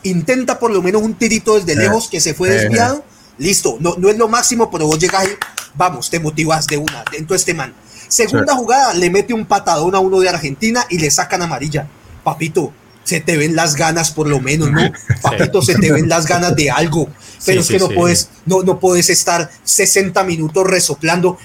intenta 0.02 0.58
por 0.58 0.70
lo 0.70 0.82
menos 0.82 1.02
un 1.02 1.14
tirito 1.14 1.54
desde 1.58 1.72
eh, 1.72 1.84
lejos 1.84 2.08
que 2.08 2.20
se 2.20 2.34
fue 2.34 2.48
eh, 2.48 2.52
desviado. 2.52 3.04
Listo, 3.38 3.76
no, 3.80 3.94
no 3.98 4.08
es 4.08 4.16
lo 4.16 4.28
máximo, 4.28 4.70
pero 4.70 4.86
vos 4.86 4.98
llegas 4.98 5.22
ahí, 5.22 5.32
vamos, 5.74 6.08
te 6.08 6.18
motivas 6.18 6.66
de 6.66 6.78
una, 6.78 7.04
dentro 7.12 7.34
de 7.34 7.36
este 7.36 7.52
man. 7.52 7.74
Segunda 8.08 8.54
jugada, 8.54 8.94
le 8.94 9.10
mete 9.10 9.34
un 9.34 9.44
patadón 9.44 9.94
a 9.94 9.98
uno 9.98 10.20
de 10.20 10.28
Argentina 10.28 10.86
y 10.88 10.98
le 10.98 11.10
sacan 11.10 11.42
amarilla. 11.42 11.86
Papito, 12.22 12.72
se 13.06 13.20
te 13.20 13.36
ven 13.36 13.54
las 13.54 13.76
ganas 13.76 14.10
por 14.10 14.26
lo 14.28 14.40
menos, 14.40 14.70
¿no? 14.70 14.80
Papito, 15.22 15.62
se 15.62 15.76
te 15.76 15.92
ven 15.92 16.08
las 16.08 16.26
ganas 16.26 16.56
de 16.56 16.70
algo. 16.70 17.08
Pero 17.46 17.60
es 17.60 17.68
que 17.68 17.78
no 17.78 17.88
puedes, 17.88 18.28
no, 18.44 18.62
no 18.62 18.80
puedes 18.80 19.08
estar 19.10 19.48
60 19.62 20.24
minutos 20.24 20.66
resoplando. 20.66 21.38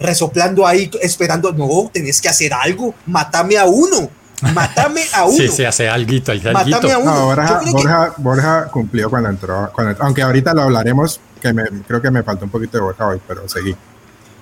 resoplando 0.00 0.66
ahí, 0.66 0.90
esperando, 1.00 1.52
no, 1.52 1.88
tenés 1.92 2.20
que 2.20 2.28
hacer 2.28 2.52
algo, 2.52 2.94
matame 3.06 3.56
a 3.56 3.64
uno, 3.64 4.10
matame 4.52 5.04
a 5.14 5.24
uno. 5.24 5.36
Sí, 5.36 5.48
se 5.48 5.66
hace 5.66 5.88
alguito, 5.88 6.32
Matame 6.52 6.92
a 6.92 6.98
uno. 6.98 7.14
No, 7.14 7.26
Borja, 7.26 7.60
Borja, 7.70 8.14
Borja, 8.16 8.68
cumplió 8.72 9.08
cuando 9.08 9.28
entró, 9.28 9.70
cuando, 9.72 10.02
aunque 10.02 10.22
ahorita 10.22 10.52
lo 10.52 10.62
hablaremos, 10.62 11.20
que 11.40 11.52
me, 11.52 11.62
creo 11.86 12.02
que 12.02 12.10
me 12.10 12.24
faltó 12.24 12.44
un 12.44 12.50
poquito 12.50 12.78
de 12.78 12.82
Borja 12.82 13.06
hoy, 13.06 13.20
pero 13.26 13.48
seguí. 13.48 13.76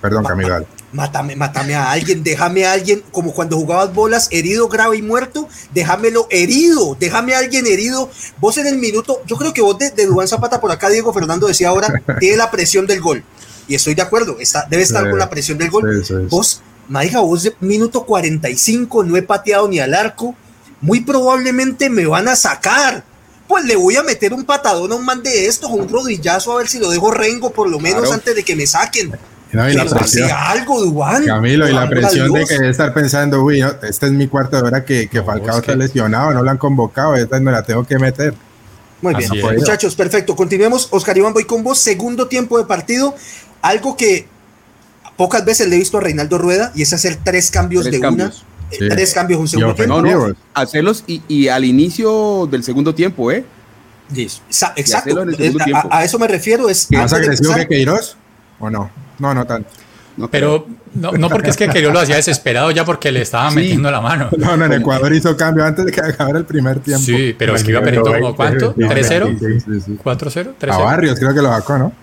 Perdón, 0.01 0.25
Camilo. 0.25 0.65
Mátame, 0.93 1.35
mátame 1.37 1.75
a 1.75 1.91
alguien, 1.91 2.23
déjame 2.23 2.65
a 2.65 2.73
alguien, 2.73 3.01
como 3.11 3.33
cuando 3.33 3.55
jugabas 3.55 3.93
bolas, 3.93 4.27
herido, 4.31 4.67
grave 4.67 4.97
y 4.97 5.01
muerto, 5.01 5.47
déjamelo 5.73 6.27
herido, 6.29 6.97
déjame 6.99 7.33
a 7.33 7.39
alguien 7.39 7.65
herido. 7.65 8.09
Vos 8.39 8.57
en 8.57 8.67
el 8.67 8.77
minuto, 8.77 9.21
yo 9.25 9.37
creo 9.37 9.53
que 9.53 9.61
vos 9.61 9.77
de, 9.77 9.91
de 9.91 10.05
Dubán 10.05 10.27
Zapata 10.27 10.59
por 10.59 10.71
acá, 10.71 10.89
Diego 10.89 11.13
Fernando 11.13 11.47
decía 11.47 11.69
ahora, 11.69 12.01
tiene 12.19 12.35
la 12.35 12.51
presión 12.51 12.87
del 12.87 12.99
gol. 12.99 13.23
Y 13.67 13.75
estoy 13.75 13.93
de 13.93 14.01
acuerdo, 14.01 14.37
está, 14.39 14.67
debe 14.69 14.83
estar 14.83 15.09
con 15.09 15.17
la 15.17 15.29
presión 15.29 15.57
del 15.57 15.69
gol. 15.69 16.03
Sí, 16.03 16.13
sí, 16.13 16.27
vos, 16.29 16.61
Maija, 16.89 17.21
vos 17.21 17.43
de 17.43 17.55
minuto 17.61 18.03
45, 18.03 19.03
no 19.03 19.15
he 19.15 19.21
pateado 19.21 19.69
ni 19.69 19.79
al 19.79 19.93
arco, 19.93 20.35
muy 20.81 21.01
probablemente 21.01 21.89
me 21.89 22.05
van 22.05 22.27
a 22.27 22.35
sacar. 22.35 23.05
Pues 23.47 23.65
le 23.65 23.75
voy 23.75 23.95
a 23.97 24.03
meter 24.03 24.33
un 24.33 24.45
patadón 24.45 24.91
a 24.91 24.95
un 24.95 25.05
man 25.05 25.23
de 25.23 25.45
estos, 25.45 25.69
un 25.71 25.87
rodillazo, 25.87 26.53
a 26.53 26.57
ver 26.57 26.67
si 26.67 26.79
lo 26.79 26.89
dejo 26.89 27.11
rengo 27.11 27.51
por 27.51 27.69
lo 27.69 27.79
menos 27.79 28.01
claro. 28.01 28.15
antes 28.15 28.35
de 28.35 28.43
que 28.43 28.55
me 28.55 28.65
saquen. 28.65 29.11
No, 29.53 29.69
y 29.69 29.73
la 29.73 29.85
presión, 29.85 30.29
algo, 30.31 30.81
Dubán. 30.81 31.25
Camilo, 31.25 31.67
y 31.67 31.73
la 31.73 31.89
presión 31.89 32.31
de 32.31 32.45
que 32.45 32.53
debe 32.53 32.69
estar 32.69 32.93
pensando, 32.93 33.43
uy, 33.43 33.59
no, 33.59 33.73
esta 33.83 34.05
es 34.05 34.11
mi 34.13 34.27
cuarta 34.27 34.63
hora 34.63 34.85
que, 34.85 35.07
que 35.07 35.17
no, 35.17 35.25
Falcao 35.25 35.59
está 35.59 35.73
que... 35.73 35.77
lesionado, 35.77 36.33
no 36.33 36.41
lo 36.41 36.49
han 36.49 36.57
convocado, 36.57 37.15
esta 37.15 37.39
me 37.39 37.51
la 37.51 37.63
tengo 37.63 37.83
que 37.83 37.99
meter. 37.99 38.33
Muy 39.01 39.15
bien, 39.15 39.29
muchachos, 39.57 39.95
perfecto. 39.95 40.35
Continuemos. 40.35 40.87
Oscar 40.91 41.17
Iván, 41.17 41.33
voy 41.33 41.45
con 41.45 41.63
vos. 41.63 41.79
Segundo 41.79 42.27
tiempo 42.27 42.57
de 42.57 42.65
partido. 42.65 43.15
Algo 43.61 43.97
que 43.97 44.27
pocas 45.17 45.43
veces 45.43 45.67
le 45.67 45.75
he 45.75 45.79
visto 45.79 45.97
a 45.97 46.01
Reinaldo 46.01 46.37
Rueda 46.37 46.71
y 46.75 46.83
es 46.83 46.93
hacer 46.93 47.17
tres 47.23 47.49
cambios 47.49 47.83
tres 47.83 47.95
de 47.95 47.99
cambios. 47.99 48.43
una. 48.43 48.77
Sí. 48.77 48.89
Tres 48.89 49.13
cambios 49.13 49.39
un 49.39 49.47
segundo 49.47 49.75
tiempo. 49.75 50.01
No, 50.01 50.27
no, 50.29 50.35
hacerlos 50.53 51.03
y, 51.05 51.21
y, 51.27 51.49
al 51.49 51.65
inicio 51.65 52.47
del 52.49 52.63
segundo 52.63 52.95
tiempo, 52.95 53.31
¿eh? 53.31 53.43
Exacto. 54.15 55.25
A, 55.89 55.97
a, 55.97 56.05
eso 56.05 56.19
me 56.19 56.27
refiero. 56.27 56.69
Es 56.69 56.89
¿Más 56.91 57.11
agresivo 57.11 57.55
que 57.55 57.67
Queiroz 57.67 58.15
o 58.59 58.69
no? 58.69 58.89
No, 59.21 59.33
no 59.33 59.45
tanto. 59.45 59.69
No 60.17 60.29
pero 60.29 60.67
no, 60.93 61.13
no, 61.13 61.29
porque 61.29 61.51
es 61.51 61.57
que 61.57 61.69
Queiroz 61.69 61.93
lo 61.93 61.99
hacía 62.01 62.17
desesperado 62.17 62.69
ya 62.71 62.83
porque 62.83 63.11
le 63.11 63.21
estaba 63.21 63.49
sí. 63.49 63.55
metiendo 63.55 63.89
la 63.89 64.01
mano. 64.01 64.29
No, 64.37 64.57
no, 64.57 64.65
en 64.65 64.73
Ecuador 64.73 65.13
hizo 65.13 65.37
cambio 65.37 65.63
antes 65.63 65.85
de 65.85 65.91
que 65.91 66.01
acabara 66.01 66.37
el 66.37 66.45
primer 66.45 66.79
tiempo. 66.79 67.05
Sí, 67.05 67.33
pero 67.37 67.55
es 67.55 67.63
que 67.63 67.71
iba 67.71 67.81
perdiendo 67.81 68.11
como 68.11 68.35
cuánto, 68.35 68.75
3-0, 68.75 69.97
4-0, 70.03 70.53
3-0. 70.59 70.71
A 70.73 70.77
Barrios 70.79 71.17
creo 71.17 71.33
que 71.33 71.41
lo 71.41 71.49
sacó, 71.49 71.77
¿no? 71.77 71.93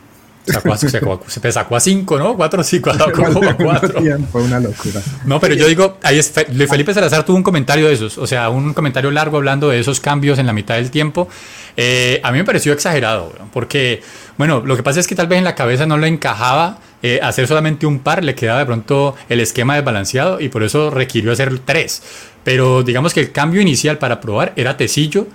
Sacó, 0.53 0.77
se, 0.77 0.89
se 1.41 1.53
sacó 1.53 1.77
a 1.77 1.81
5, 1.81 2.19
¿no? 2.19 2.37
4 2.37 2.63
sí, 2.63 2.81
4 2.81 3.07
a 3.07 3.13
4. 3.55 4.03
Fue 4.33 4.43
una 4.43 4.61
locura. 4.61 5.01
No, 5.25 5.41
pero 5.41 5.55
yo 5.55 5.67
digo, 5.67 5.99
ahí 6.03 6.19
es, 6.19 6.33
Felipe 6.33 6.95
Salazar 6.95 7.25
tuvo 7.25 7.37
un 7.37 7.43
comentario 7.43 7.87
de 7.87 7.95
esos, 7.95 8.19
o 8.19 8.27
sea, 8.27 8.49
un 8.51 8.75
comentario 8.75 9.11
largo 9.11 9.37
hablando 9.37 9.69
de 9.69 9.81
esos 9.81 10.01
cambios 10.01 10.39
en 10.39 10.47
la 10.47 10.53
mitad 10.53 10.77
del 10.77 10.91
tiempo. 10.91 11.29
Eh, 11.77 12.21
a 12.25 12.33
mí 12.33 12.39
me 12.39 12.45
pareció 12.45 12.73
exagerado, 12.73 13.33
porque, 13.53 14.03
bueno, 14.37 14.63
lo 14.65 14.77
que 14.77 14.83
pasa 14.83 15.01
es 15.01 15.07
que 15.07 15.15
tal 15.15 15.27
vez 15.27 15.39
en 15.39 15.45
la 15.45 15.55
cabeza 15.55 15.87
no 15.87 15.97
le 15.99 16.09
encajaba 16.09 16.79
eh, 17.03 17.21
hacer 17.23 17.47
solamente 17.47 17.87
un 17.87 18.01
par, 18.01 18.25
le 18.25 18.35
quedaba 18.35 18.59
de 18.59 18.67
pronto 18.67 19.15
el 19.29 19.41
esquema 19.41 19.77
desbalanceado 19.77 20.41
y 20.41 20.49
por 20.49 20.65
eso 20.65 20.91
requirió 20.91 21.31
hacer 21.31 21.59
tres. 21.61 22.03
Pero 22.43 22.83
digamos 22.83 23.15
que 23.15 23.21
el 23.21 23.31
cambio 23.31 23.61
inicial 23.61 23.99
para 23.99 24.21
probar 24.21 24.53
era 24.57 24.77
Tecillo, 24.77 25.29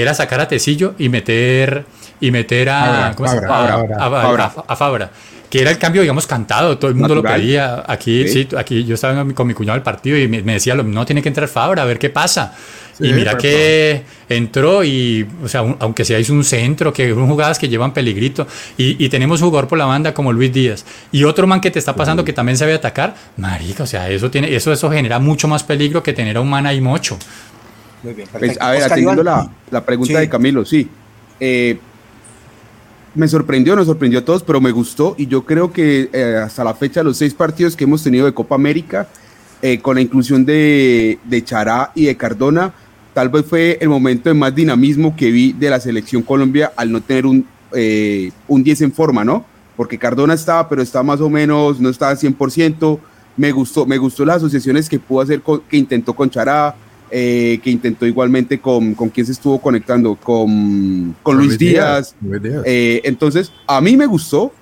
era 0.00 0.14
sacar 0.14 0.40
a 0.40 0.48
Tecillo 0.48 0.94
y 0.98 1.08
meter 1.08 1.84
y 2.20 2.30
meter 2.30 2.68
a 2.70 3.08
a, 3.08 4.76
Fabra. 4.76 5.10
Que 5.50 5.62
era 5.62 5.70
el 5.70 5.78
cambio, 5.78 6.02
digamos, 6.02 6.26
cantado, 6.26 6.76
todo 6.76 6.90
el 6.90 6.94
mundo 6.94 7.14
Natural. 7.14 7.38
lo 7.38 7.42
pedía. 7.42 7.84
Aquí, 7.86 8.28
sí. 8.28 8.46
sí. 8.50 8.56
aquí 8.56 8.84
yo 8.84 8.94
estaba 8.94 9.24
con 9.32 9.46
mi 9.46 9.54
cuñado 9.54 9.76
del 9.76 9.82
partido 9.82 10.18
y 10.18 10.28
me, 10.28 10.42
me 10.42 10.54
decía, 10.54 10.74
no, 10.74 11.06
tiene 11.06 11.22
que 11.22 11.28
entrar 11.28 11.48
Fabra, 11.48 11.82
a 11.82 11.86
ver 11.86 11.98
qué 11.98 12.10
pasa. 12.10 12.54
Sí, 12.98 13.06
y 13.06 13.12
mira 13.12 13.38
que 13.38 14.02
entró 14.28 14.82
y, 14.82 15.24
o 15.42 15.46
sea, 15.46 15.62
un, 15.62 15.76
aunque 15.78 16.04
sea 16.04 16.18
hizo 16.18 16.32
un 16.32 16.42
centro, 16.42 16.92
que 16.92 17.08
son 17.14 17.28
jugadas 17.28 17.58
que 17.58 17.68
llevan 17.68 17.92
peligrito, 17.92 18.46
y, 18.76 19.02
y, 19.02 19.08
tenemos 19.08 19.40
jugador 19.40 19.68
por 19.68 19.78
la 19.78 19.84
banda 19.84 20.12
como 20.12 20.32
Luis 20.32 20.52
Díaz, 20.52 20.84
y 21.12 21.22
otro 21.22 21.46
man 21.46 21.60
que 21.60 21.70
te 21.70 21.78
está 21.78 21.94
pasando 21.94 22.24
que 22.24 22.32
también 22.32 22.58
sabe 22.58 22.74
atacar, 22.74 23.14
marica, 23.36 23.84
o 23.84 23.86
sea, 23.86 24.10
eso 24.10 24.32
tiene, 24.32 24.52
eso, 24.54 24.72
eso 24.72 24.90
genera 24.90 25.20
mucho 25.20 25.46
más 25.46 25.62
peligro 25.62 26.02
que 26.02 26.12
tener 26.12 26.38
a 26.38 26.40
un 26.40 26.50
man 26.50 26.66
ahí 26.66 26.80
mocho. 26.80 27.16
Muy 28.02 28.14
bien, 28.14 28.28
pues, 28.30 28.60
a 28.60 28.70
ver, 28.70 28.78
Oscar 28.78 28.92
atendiendo 28.92 29.22
la, 29.22 29.50
la, 29.70 29.84
pregunta 29.84 30.14
sí. 30.14 30.20
de 30.20 30.28
Camilo, 30.28 30.64
sí. 30.64 30.88
Eh, 31.40 31.78
me 33.14 33.26
sorprendió, 33.26 33.74
nos 33.74 33.86
sorprendió 33.86 34.20
a 34.20 34.24
todos, 34.24 34.42
pero 34.42 34.60
me 34.60 34.70
gustó 34.70 35.14
y 35.18 35.26
yo 35.26 35.44
creo 35.44 35.72
que 35.72 36.08
eh, 36.12 36.40
hasta 36.44 36.62
la 36.62 36.74
fecha 36.74 37.02
los 37.02 37.16
seis 37.16 37.34
partidos 37.34 37.74
que 37.74 37.84
hemos 37.84 38.02
tenido 38.02 38.26
de 38.26 38.34
Copa 38.34 38.54
América, 38.54 39.08
eh, 39.60 39.80
con 39.80 39.96
la 39.96 40.02
inclusión 40.02 40.44
de, 40.44 41.18
de, 41.24 41.44
Chará 41.44 41.90
y 41.96 42.04
de 42.04 42.16
Cardona, 42.16 42.72
tal 43.14 43.28
vez 43.28 43.44
fue 43.44 43.78
el 43.80 43.88
momento 43.88 44.28
de 44.28 44.34
más 44.34 44.54
dinamismo 44.54 45.16
que 45.16 45.32
vi 45.32 45.52
de 45.52 45.68
la 45.68 45.80
selección 45.80 46.22
Colombia 46.22 46.72
al 46.76 46.92
no 46.92 47.00
tener 47.00 47.26
un, 47.26 47.44
eh, 47.72 48.30
un 48.46 48.62
10 48.62 48.82
en 48.82 48.92
forma, 48.92 49.24
¿no? 49.24 49.44
Porque 49.76 49.98
Cardona 49.98 50.34
estaba, 50.34 50.68
pero 50.68 50.80
está 50.80 51.02
más 51.02 51.20
o 51.20 51.28
menos, 51.28 51.80
no 51.80 51.88
estaba 51.88 52.12
al 52.12 52.18
100%. 52.18 53.00
Me 53.36 53.50
gustó, 53.50 53.84
me 53.84 53.98
gustó 53.98 54.24
las 54.24 54.36
asociaciones 54.36 54.88
que 54.88 55.00
pudo 55.00 55.22
hacer, 55.22 55.42
con, 55.42 55.60
que 55.62 55.76
intentó 55.76 56.14
con 56.14 56.30
Chará, 56.30 56.76
eh, 57.10 57.60
que 57.62 57.70
intentó 57.70 58.06
igualmente 58.06 58.60
con, 58.60 58.94
con 58.94 59.08
quién 59.08 59.26
se 59.26 59.32
estuvo 59.32 59.60
conectando, 59.60 60.14
con, 60.16 61.14
con 61.22 61.36
Luis, 61.36 61.48
Luis 61.48 61.58
Díaz. 61.58 62.14
Díaz. 62.20 62.42
Díaz. 62.42 62.62
Eh, 62.66 63.00
entonces, 63.04 63.52
a 63.66 63.80
mí 63.80 63.96
me 63.96 64.06
gustó, 64.06 64.52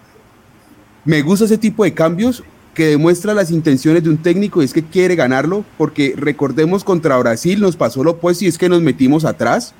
me 1.04 1.22
gusta 1.22 1.44
ese 1.44 1.58
tipo 1.58 1.84
de 1.84 1.92
cambios 1.92 2.42
que 2.76 2.88
demuestra 2.88 3.32
las 3.32 3.50
intenciones 3.50 4.04
de 4.04 4.10
un 4.10 4.18
técnico 4.18 4.60
y 4.60 4.66
es 4.66 4.74
que 4.74 4.84
quiere 4.84 5.16
ganarlo, 5.16 5.64
porque 5.78 6.14
recordemos 6.14 6.84
contra 6.84 7.16
Brasil 7.16 7.58
nos 7.58 7.74
pasó 7.74 8.04
lo 8.04 8.12
opuesto 8.12 8.44
y 8.44 8.48
es 8.48 8.58
que 8.58 8.68
nos 8.68 8.82
metimos 8.82 9.24
atrás. 9.24 9.74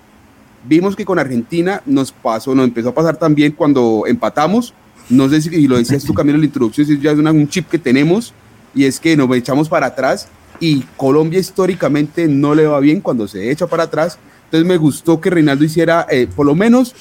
Vimos 0.67 0.97
que 0.97 1.05
con 1.05 1.19
Argentina 1.19 1.83
nos 1.85 2.11
pasó, 2.11 2.55
nos 2.55 2.65
empezó 2.65 2.89
a 2.89 2.95
pasar 2.95 3.19
también 3.19 3.53
cuando 3.53 4.05
empatamos. 4.07 4.73
No 5.11 5.29
sé 5.29 5.43
si 5.43 5.69
lo 5.69 5.77
decías 5.77 6.05
tú, 6.05 6.15
Camilo, 6.15 6.37
en 6.37 6.41
la 6.41 6.47
introducción, 6.47 6.87
si 6.87 6.99
ya 6.99 7.13
es 7.13 7.19
una, 7.19 7.31
un 7.31 7.49
chip 7.49 7.69
que 7.69 7.79
tenemos 7.79 8.33
y 8.75 8.85
es 8.85 8.99
que 8.99 9.17
nos 9.17 9.31
echamos 9.37 9.69
para 9.69 9.87
atrás 9.87 10.29
y 10.61 10.83
Colombia 10.97 11.39
históricamente 11.41 12.27
no 12.29 12.55
le 12.55 12.67
va 12.67 12.81
bien 12.81 13.01
cuando 13.01 13.29
se 13.29 13.51
echa 13.51 13.67
para 13.67 13.85
atrás. 13.85 14.19
Entonces 14.45 14.67
me 14.67 14.77
gustó 14.77 15.21
que 15.21 15.31
Reinaldo 15.31 15.65
hiciera, 15.65 16.07
eh, 16.11 16.29
por 16.35 16.47
lo 16.47 16.55
menos, 16.55 16.95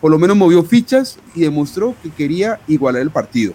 por 0.00 0.10
lo 0.10 0.18
menos 0.18 0.36
movió 0.36 0.62
fichas 0.64 1.18
y 1.34 1.42
demostró 1.42 1.94
que 2.02 2.10
quería 2.10 2.60
igualar 2.66 3.02
el 3.02 3.10
partido. 3.10 3.52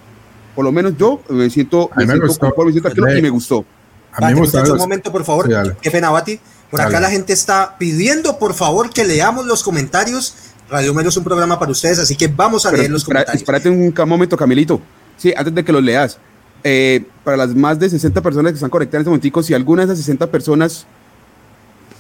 Por 0.56 0.66
lo 0.66 0.72
menos 0.72 0.94
yo 0.98 1.22
me 1.30 1.50
siento, 1.50 1.90
me 1.96 2.06
me 2.06 2.12
siento 2.12 2.28
gustó. 2.28 2.46
conforme, 2.48 2.74
me 2.74 2.82
siento 2.82 3.18
y 3.18 3.22
me 3.22 3.30
gustó. 3.30 3.66
A 4.14 4.28
mí 4.28 4.34
me 4.34 4.42
gustó. 4.42 4.74
Un 4.74 4.78
momento, 4.78 5.12
por 5.12 5.24
favor. 5.24 5.48
Sí, 5.48 5.72
Qué 5.82 5.92
pena, 5.92 6.10
Bati. 6.10 6.40
Por 6.70 6.80
dale. 6.80 6.90
acá 6.90 7.00
la 7.02 7.10
gente 7.10 7.34
está 7.34 7.76
pidiendo, 7.78 8.38
por 8.38 8.54
favor, 8.54 8.90
que 8.90 9.04
leamos 9.06 9.46
los 9.46 9.64
comentarios. 9.64 10.36
Radio 10.70 10.94
Melo 10.94 11.10
es 11.10 11.18
un 11.18 11.24
programa 11.24 11.60
para 11.60 11.72
ustedes, 11.72 12.00
así 12.00 12.16
que 12.16 12.28
vamos 12.28 12.66
a 12.66 12.70
Pero 12.70 12.82
leer 12.84 12.92
los 12.92 13.02
espera, 13.02 13.26
comentarios. 13.26 13.42
Espérate 13.42 13.70
un 13.70 14.10
momento, 14.10 14.38
Camilito. 14.38 14.82
Sí, 15.18 15.34
antes 15.36 15.54
de 15.54 15.64
que 15.66 15.72
los 15.72 15.84
leas. 15.84 16.18
Eh, 16.64 17.06
para 17.24 17.38
las 17.38 17.56
más 17.56 17.80
de 17.80 17.90
60 17.90 18.22
personas 18.22 18.52
que 18.52 18.56
están 18.56 18.70
conectadas 18.70 19.00
en 19.00 19.02
este 19.02 19.10
momentico, 19.10 19.44
si 19.44 19.54
alguna 19.54 19.86
de 19.86 19.94
esas 19.94 20.00
60 20.00 20.30
personas 20.30 20.86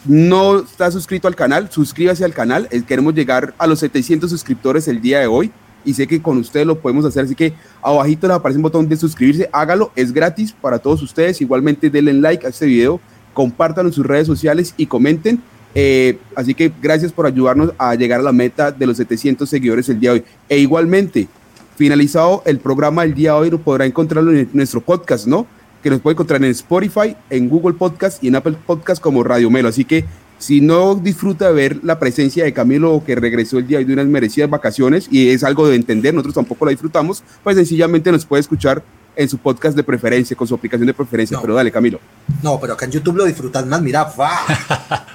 no 0.05 0.59
está 0.59 0.91
suscrito 0.91 1.27
al 1.27 1.35
canal, 1.35 1.69
suscríbase 1.71 2.23
al 2.25 2.33
canal. 2.33 2.67
Eh, 2.71 2.83
queremos 2.87 3.13
llegar 3.13 3.53
a 3.57 3.67
los 3.67 3.79
700 3.79 4.29
suscriptores 4.29 4.87
el 4.87 5.01
día 5.01 5.19
de 5.19 5.27
hoy 5.27 5.51
y 5.83 5.93
sé 5.93 6.07
que 6.07 6.21
con 6.21 6.37
ustedes 6.37 6.65
lo 6.65 6.79
podemos 6.79 7.05
hacer, 7.05 7.25
así 7.25 7.35
que 7.35 7.53
abajito 7.81 8.27
les 8.27 8.35
aparece 8.35 8.57
un 8.57 8.63
botón 8.63 8.87
de 8.87 8.95
suscribirse, 8.97 9.49
hágalo, 9.51 9.91
es 9.95 10.13
gratis 10.13 10.53
para 10.53 10.79
todos 10.79 11.01
ustedes. 11.01 11.41
Igualmente 11.41 11.89
denle 11.89 12.13
like 12.13 12.45
a 12.45 12.49
este 12.49 12.65
video, 12.65 12.99
compártanlo 13.33 13.89
en 13.89 13.93
sus 13.93 14.05
redes 14.05 14.27
sociales 14.27 14.73
y 14.77 14.85
comenten. 14.85 15.41
Eh, 15.73 16.17
así 16.35 16.53
que 16.53 16.71
gracias 16.81 17.13
por 17.13 17.25
ayudarnos 17.25 17.71
a 17.77 17.95
llegar 17.95 18.19
a 18.19 18.23
la 18.23 18.33
meta 18.33 18.71
de 18.71 18.85
los 18.85 18.97
700 18.97 19.49
seguidores 19.49 19.89
el 19.89 19.99
día 19.99 20.11
de 20.11 20.19
hoy. 20.19 20.25
E 20.49 20.57
igualmente, 20.57 21.27
finalizado 21.75 22.43
el 22.45 22.59
programa 22.59 23.03
el 23.03 23.13
día 23.13 23.33
de 23.33 23.37
hoy, 23.37 23.49
podrá 23.51 23.85
encontrarlo 23.85 24.31
en 24.31 24.49
nuestro 24.53 24.81
podcast, 24.81 25.27
¿no? 25.27 25.47
Que 25.81 25.89
nos 25.89 25.99
puede 25.99 26.13
encontrar 26.13 26.43
en 26.43 26.51
Spotify, 26.51 27.15
en 27.29 27.49
Google 27.49 27.73
Podcast 27.73 28.23
y 28.23 28.27
en 28.27 28.35
Apple 28.35 28.55
Podcast 28.65 29.01
como 29.01 29.23
Radio 29.23 29.49
Melo. 29.49 29.69
Así 29.69 29.85
que 29.85 30.05
si 30.37 30.59
no 30.59 30.95
disfruta 30.95 31.47
de 31.47 31.53
ver 31.53 31.79
la 31.83 31.99
presencia 31.99 32.43
de 32.43 32.53
Camilo 32.53 33.03
que 33.05 33.15
regresó 33.15 33.59
el 33.59 33.67
día 33.67 33.77
de 33.77 33.83
hoy 33.83 33.87
de 33.87 33.93
unas 33.93 34.07
merecidas 34.07 34.49
vacaciones 34.49 35.07
y 35.11 35.29
es 35.29 35.43
algo 35.43 35.67
de 35.67 35.75
entender, 35.75 36.13
nosotros 36.13 36.35
tampoco 36.35 36.65
la 36.65 36.71
disfrutamos, 36.71 37.23
pues 37.43 37.55
sencillamente 37.55 38.11
nos 38.11 38.25
puede 38.25 38.41
escuchar 38.41 38.83
en 39.15 39.29
su 39.29 39.37
podcast 39.37 39.75
de 39.75 39.83
preferencia, 39.83 40.35
con 40.35 40.47
su 40.47 40.55
aplicación 40.55 40.87
de 40.87 40.93
preferencia. 40.93 41.35
No. 41.35 41.41
Pero 41.41 41.55
dale, 41.55 41.71
Camilo. 41.71 41.99
No, 42.41 42.59
pero 42.59 42.73
acá 42.73 42.85
en 42.85 42.91
YouTube 42.91 43.17
lo 43.17 43.25
disfrutan 43.25 43.67
más. 43.69 43.81
Mira, 43.81 44.03
va. 44.03 44.39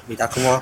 Mira 0.09 0.29
cómo, 0.29 0.61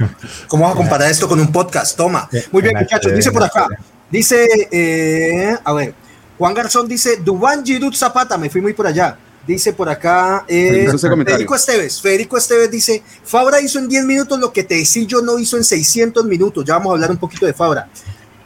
cómo 0.49 0.65
vas 0.65 0.73
a 0.73 0.77
comparar 0.77 1.11
esto 1.11 1.29
con 1.29 1.41
un 1.41 1.53
podcast. 1.53 1.97
Toma. 1.97 2.29
Muy 2.53 2.63
bien, 2.63 2.75
muchachos. 2.77 3.13
Dice 3.15 3.33
por 3.33 3.43
acá. 3.43 3.67
Dice, 4.11 4.47
eh, 4.71 5.57
a 5.65 5.73
ver, 5.73 5.95
Juan 6.39 6.55
Garzón 6.55 6.89
dice, 6.89 7.17
Dubán 7.17 7.65
Giroud 7.65 7.95
Zapata, 7.95 8.37
me 8.39 8.51
fui 8.51 8.61
muy 8.61 8.73
por 8.73 8.87
allá. 8.87 9.19
Dice 9.47 9.75
por 9.75 9.89
acá, 9.91 10.45
eh, 10.49 10.89
Federico 10.99 11.55
Esteves, 11.55 12.01
Federico 12.01 12.39
Esteves 12.39 12.71
dice, 12.71 13.03
Fabra 13.25 13.61
hizo 13.61 13.79
en 13.79 13.89
10 13.89 14.05
minutos 14.07 14.39
lo 14.39 14.51
que 14.51 14.65
Tecillo 14.65 15.21
no 15.21 15.39
hizo 15.39 15.59
en 15.59 15.65
600 15.65 16.25
minutos. 16.25 16.65
Ya 16.65 16.75
vamos 16.75 16.91
a 16.91 16.95
hablar 16.95 17.11
un 17.11 17.19
poquito 17.19 17.45
de 17.45 17.53
Fabra. 17.53 17.89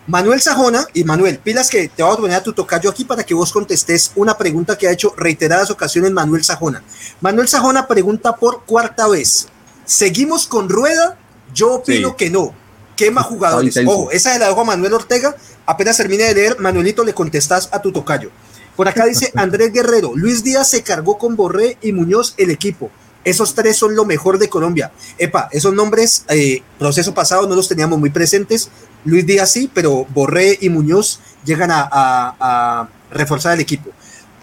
Manuel 0.09 0.41
Sajona, 0.41 0.87
y 0.95 1.05
Manuel, 1.05 1.39
pilas 1.39 1.69
que 1.69 1.89
te 1.89 2.03
voy 2.03 2.15
a 2.15 2.17
poner 2.17 2.37
a 2.37 2.43
tu 2.43 2.55
tocayo 2.55 2.89
aquí 2.89 3.05
para 3.05 3.23
que 3.23 3.35
vos 3.35 3.53
contestes 3.53 4.11
una 4.17 4.39
pregunta 4.39 4.77
que 4.77 4.89
ha 4.89 4.91
hecho 4.91 5.15
reiteradas 5.17 5.71
ocasiones 5.71 6.11
Manuel 6.13 6.43
Sajona. 6.43 6.83
Manuel 7.21 7.47
Sajona 7.47 7.87
pregunta 7.87 8.35
por 8.35 8.65
cuarta 8.65 9.07
vez, 9.07 9.49
¿seguimos 9.85 10.47
con 10.47 10.69
Rueda? 10.69 11.19
Yo 11.53 11.75
opino 11.75 12.17
que 12.17 12.31
no. 12.31 12.55
Quema 12.99 13.23
jugadores. 13.23 13.79
Ojo, 13.87 14.11
esa 14.11 14.33
de 14.33 14.41
la 14.41 14.49
dejo 14.49 14.63
a 14.63 14.65
Manuel 14.65 14.93
Ortega. 14.93 15.37
Apenas 15.67 15.97
termine 15.97 16.25
de 16.25 16.35
leer, 16.35 16.59
Manuelito, 16.59 17.05
le 17.05 17.15
contestas 17.15 17.69
a 17.71 17.81
tu 17.81 17.93
tocayo. 17.93 18.31
Por 18.75 18.89
acá 18.89 19.07
dice 19.07 19.31
Andrés 19.37 19.73
Guerrero, 19.73 20.17
Luis 20.17 20.43
Díaz 20.43 20.69
se 20.69 20.83
cargó 20.83 21.17
con 21.17 21.37
Borré 21.37 21.79
y 21.81 21.93
Muñoz 21.93 22.35
el 22.39 22.51
equipo. 22.51 22.91
Esos 23.23 23.55
tres 23.55 23.77
son 23.77 23.95
lo 23.95 24.05
mejor 24.05 24.39
de 24.39 24.49
Colombia. 24.49 24.91
Epa, 25.17 25.49
esos 25.53 25.73
nombres, 25.75 26.25
eh, 26.29 26.63
proceso 26.77 27.15
pasado, 27.15 27.47
no 27.47 27.55
los 27.55 27.69
teníamos 27.69 28.01
muy 28.01 28.11
presentes. 28.11 28.69
Luis 29.05 29.25
Díaz 29.25 29.53
sí, 29.53 29.71
pero 29.73 30.05
Borré 30.13 30.59
y 30.61 30.69
Muñoz 30.69 31.21
llegan 31.45 31.71
a, 31.73 32.89
reforzar 33.13 33.55
el 33.55 33.61
equipo. 33.61 33.91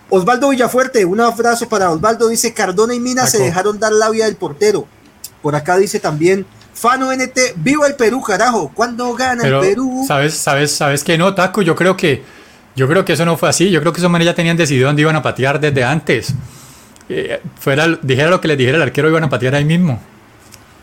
Osvaldo 0.10 0.50
Villafuerte, 0.50 1.04
un 1.04 1.20
abrazo 1.20 1.68
para 1.68 1.92
Osvaldo. 1.92 2.30
Dice 2.30 2.54
Cardona 2.54 2.96
y 2.96 3.02
Mina 3.02 3.28
se 3.28 3.38
dejaron 3.40 3.80
dar 3.80 3.92
la 3.92 4.10
vía 4.10 4.26
del 4.26 4.38
portero. 4.38 4.88
Por 5.42 5.56
acá 5.56 5.76
dice 5.76 6.00
también 6.00 6.46
Fano 6.76 7.10
NT, 7.12 7.56
viva 7.56 7.88
el 7.88 7.96
Perú, 7.96 8.22
carajo. 8.22 8.70
¿Cuándo 8.74 9.14
gana 9.16 9.48
el 9.48 9.60
Perú? 9.62 10.04
Sabes, 10.06 10.34
sabes, 10.34 10.72
sabes 10.72 11.04
que 11.06 11.18
no, 11.18 11.34
Taco. 11.34 11.62
Yo 11.62 11.74
creo 11.74 11.96
que, 11.96 12.22
yo 12.76 12.88
creo 12.88 13.06
que 13.06 13.14
eso 13.14 13.26
no 13.26 13.38
fue 13.38 13.48
así. 13.48 13.72
Yo 13.72 13.80
creo 13.80 13.94
que 13.94 14.02
esos 14.02 14.12
manes 14.12 14.26
ya 14.26 14.36
tenían 14.36 14.58
decidido 14.58 14.88
dónde 14.88 15.02
iban 15.02 15.16
a 15.16 15.24
patear 15.24 15.60
desde 15.60 15.86
antes. 15.86 16.34
Eh, 17.08 17.42
fuera, 17.58 17.88
dijera 18.02 18.30
lo 18.30 18.42
que 18.42 18.50
les 18.50 18.58
dijera 18.58 18.76
el 18.76 18.84
arquero, 18.84 19.10
iban 19.10 19.24
a 19.24 19.30
patear 19.30 19.56
ahí 19.56 19.64
mismo. 19.64 20.02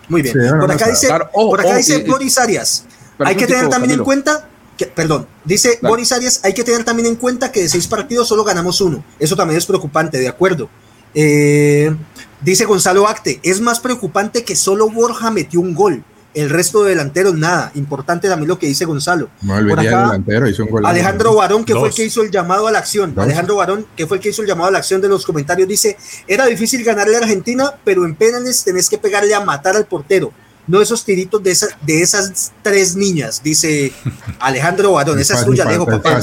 Muy 0.08 0.22
bien. 0.22 0.34
por 0.58 0.72
acá 0.72 0.88
dice, 0.88 1.08
por 1.32 1.60
acá 1.60 1.76
dice 1.76 2.04
Boris 2.04 2.38
Arias. 2.38 2.86
Hay 3.18 3.36
que 3.36 3.46
tener 3.46 3.68
también 3.68 3.92
en 3.92 4.04
cuenta 4.04 4.48
que, 4.78 4.86
perdón, 4.86 5.26
dice 5.44 5.78
Boris 5.82 6.10
Arias, 6.10 6.40
hay 6.42 6.54
que 6.54 6.64
tener 6.64 6.84
también 6.84 7.06
en 7.06 7.16
cuenta 7.16 7.52
que 7.52 7.60
de 7.60 7.68
seis 7.68 7.86
partidos 7.86 8.26
solo 8.26 8.44
ganamos 8.44 8.80
uno. 8.80 9.04
Eso 9.18 9.36
también 9.36 9.58
es 9.58 9.66
preocupante, 9.66 10.18
de 10.18 10.28
acuerdo. 10.28 10.70
Eh, 11.14 11.94
Dice 12.42 12.64
Gonzalo 12.64 13.06
Acte, 13.06 13.38
es 13.44 13.60
más 13.60 13.78
preocupante 13.78 14.42
que 14.42 14.56
solo 14.56 14.90
Borja 14.90 15.30
metió 15.30 15.60
un 15.60 15.74
gol. 15.74 16.02
El 16.34 16.50
resto 16.50 16.82
de 16.82 16.90
delanteros, 16.90 17.34
nada. 17.34 17.70
Importante 17.74 18.26
también 18.26 18.48
lo 18.48 18.58
que 18.58 18.66
dice 18.66 18.84
Gonzalo. 18.84 19.28
No 19.42 19.54
Por 19.54 19.80
delantero, 19.80 20.48
hizo 20.48 20.64
un 20.64 20.70
gol 20.70 20.86
Alejandro 20.86 21.34
Barón, 21.36 21.64
que 21.64 21.74
fue 21.74 21.88
el 21.88 21.94
que 21.94 22.04
hizo 22.04 22.22
el 22.22 22.30
llamado 22.30 22.66
a 22.66 22.72
la 22.72 22.78
acción. 22.78 23.14
Alejandro 23.16 23.56
Barón, 23.56 23.86
que 23.96 24.06
fue 24.06 24.16
el 24.16 24.22
que 24.22 24.30
hizo 24.30 24.42
el 24.42 24.48
llamado 24.48 24.68
a 24.68 24.72
la 24.72 24.78
acción 24.78 25.00
de 25.00 25.08
los 25.08 25.24
comentarios, 25.24 25.68
dice: 25.68 25.96
Era 26.26 26.46
difícil 26.46 26.82
ganarle 26.82 27.16
a 27.16 27.20
Argentina, 27.20 27.74
pero 27.84 28.04
en 28.06 28.16
penales 28.16 28.64
tenés 28.64 28.88
que 28.88 28.98
pegarle 28.98 29.34
a 29.34 29.40
matar 29.40 29.76
al 29.76 29.84
portero 29.84 30.32
no 30.66 30.80
esos 30.80 31.04
tiritos 31.04 31.42
de, 31.42 31.56
de 31.82 32.02
esas 32.02 32.52
tres 32.62 32.94
niñas, 32.94 33.42
dice 33.42 33.92
Alejandro 34.38 34.92
Barón. 34.92 35.18
Esa 35.20 35.34
es 35.34 35.44
tuya, 35.44 35.64
Alejo, 35.64 35.86
papá. 35.86 36.20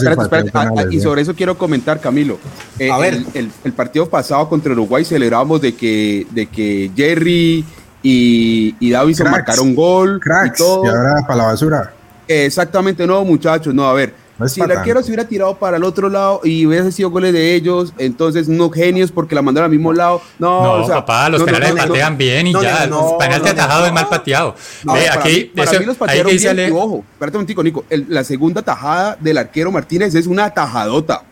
y 0.89 0.99
sobre 0.99 1.21
eso 1.21 1.35
quiero 1.35 1.57
comentar, 1.57 1.99
Camilo. 1.99 2.39
Eh, 2.77 2.89
a 2.89 2.97
ver. 2.97 3.23
El, 3.33 3.73
partido 3.73 4.09
pasado 4.09 4.47
contra 4.49 4.71
Uruguay 4.73 5.05
celebrábamos 5.05 5.61
de 5.61 5.75
que, 5.75 6.27
de 6.31 6.47
que 6.47 6.91
Jerry 6.95 7.63
y, 8.03 8.75
y 8.79 8.89
Davison 8.89 9.29
marcaron 9.31 9.75
gol. 9.75 10.19
Cracks, 10.19 10.59
y, 10.59 10.63
todo. 10.63 10.85
y 10.85 10.87
ahora 10.87 11.15
para 11.27 11.35
la 11.35 11.43
basura. 11.45 11.93
exactamente, 12.27 13.05
no, 13.07 13.23
muchachos, 13.23 13.73
no, 13.73 13.87
a 13.87 13.93
ver 13.93 14.28
si 14.47 14.61
el 14.61 14.71
arquero 14.71 15.01
se 15.01 15.07
hubiera 15.09 15.27
tirado 15.27 15.57
para 15.57 15.77
el 15.77 15.83
otro 15.83 16.09
lado 16.09 16.41
y 16.43 16.65
hubiese 16.65 16.91
sido 16.91 17.09
goles 17.09 17.33
de 17.33 17.55
ellos, 17.55 17.93
entonces 17.97 18.47
no 18.47 18.69
genios 18.69 19.11
porque 19.11 19.35
la 19.35 19.41
mandaron 19.41 19.65
al 19.65 19.71
mismo 19.71 19.91
lado. 19.93 20.21
No, 20.37 20.79
no 20.79 20.87
papá, 20.87 21.29
los 21.29 21.43
penales 21.43 21.73
patean 21.73 22.17
bien 22.17 22.47
y 22.47 22.53
ya. 22.53 22.85
el 22.85 22.91
penal 23.19 23.43
de 23.43 23.49
atajado 23.49 23.85
es 23.85 23.93
mal 23.93 24.07
pateado. 24.07 24.55
Ve, 24.83 25.09
aquí, 25.09 25.51
para, 25.55 25.79
mí, 25.79 25.85
los 25.85 25.97
patearon 25.97 26.31
bien. 26.35 26.73
ojo, 26.73 27.03
espérate 27.13 27.37
un 27.37 27.45
tico, 27.45 27.63
Nico. 27.63 27.85
la 27.89 28.23
segunda 28.23 28.61
tajada 28.61 29.17
del 29.19 29.37
arquero 29.37 29.71
Martínez 29.71 30.15
es 30.15 30.27
una 30.27 30.45
atajadota. 30.45 31.23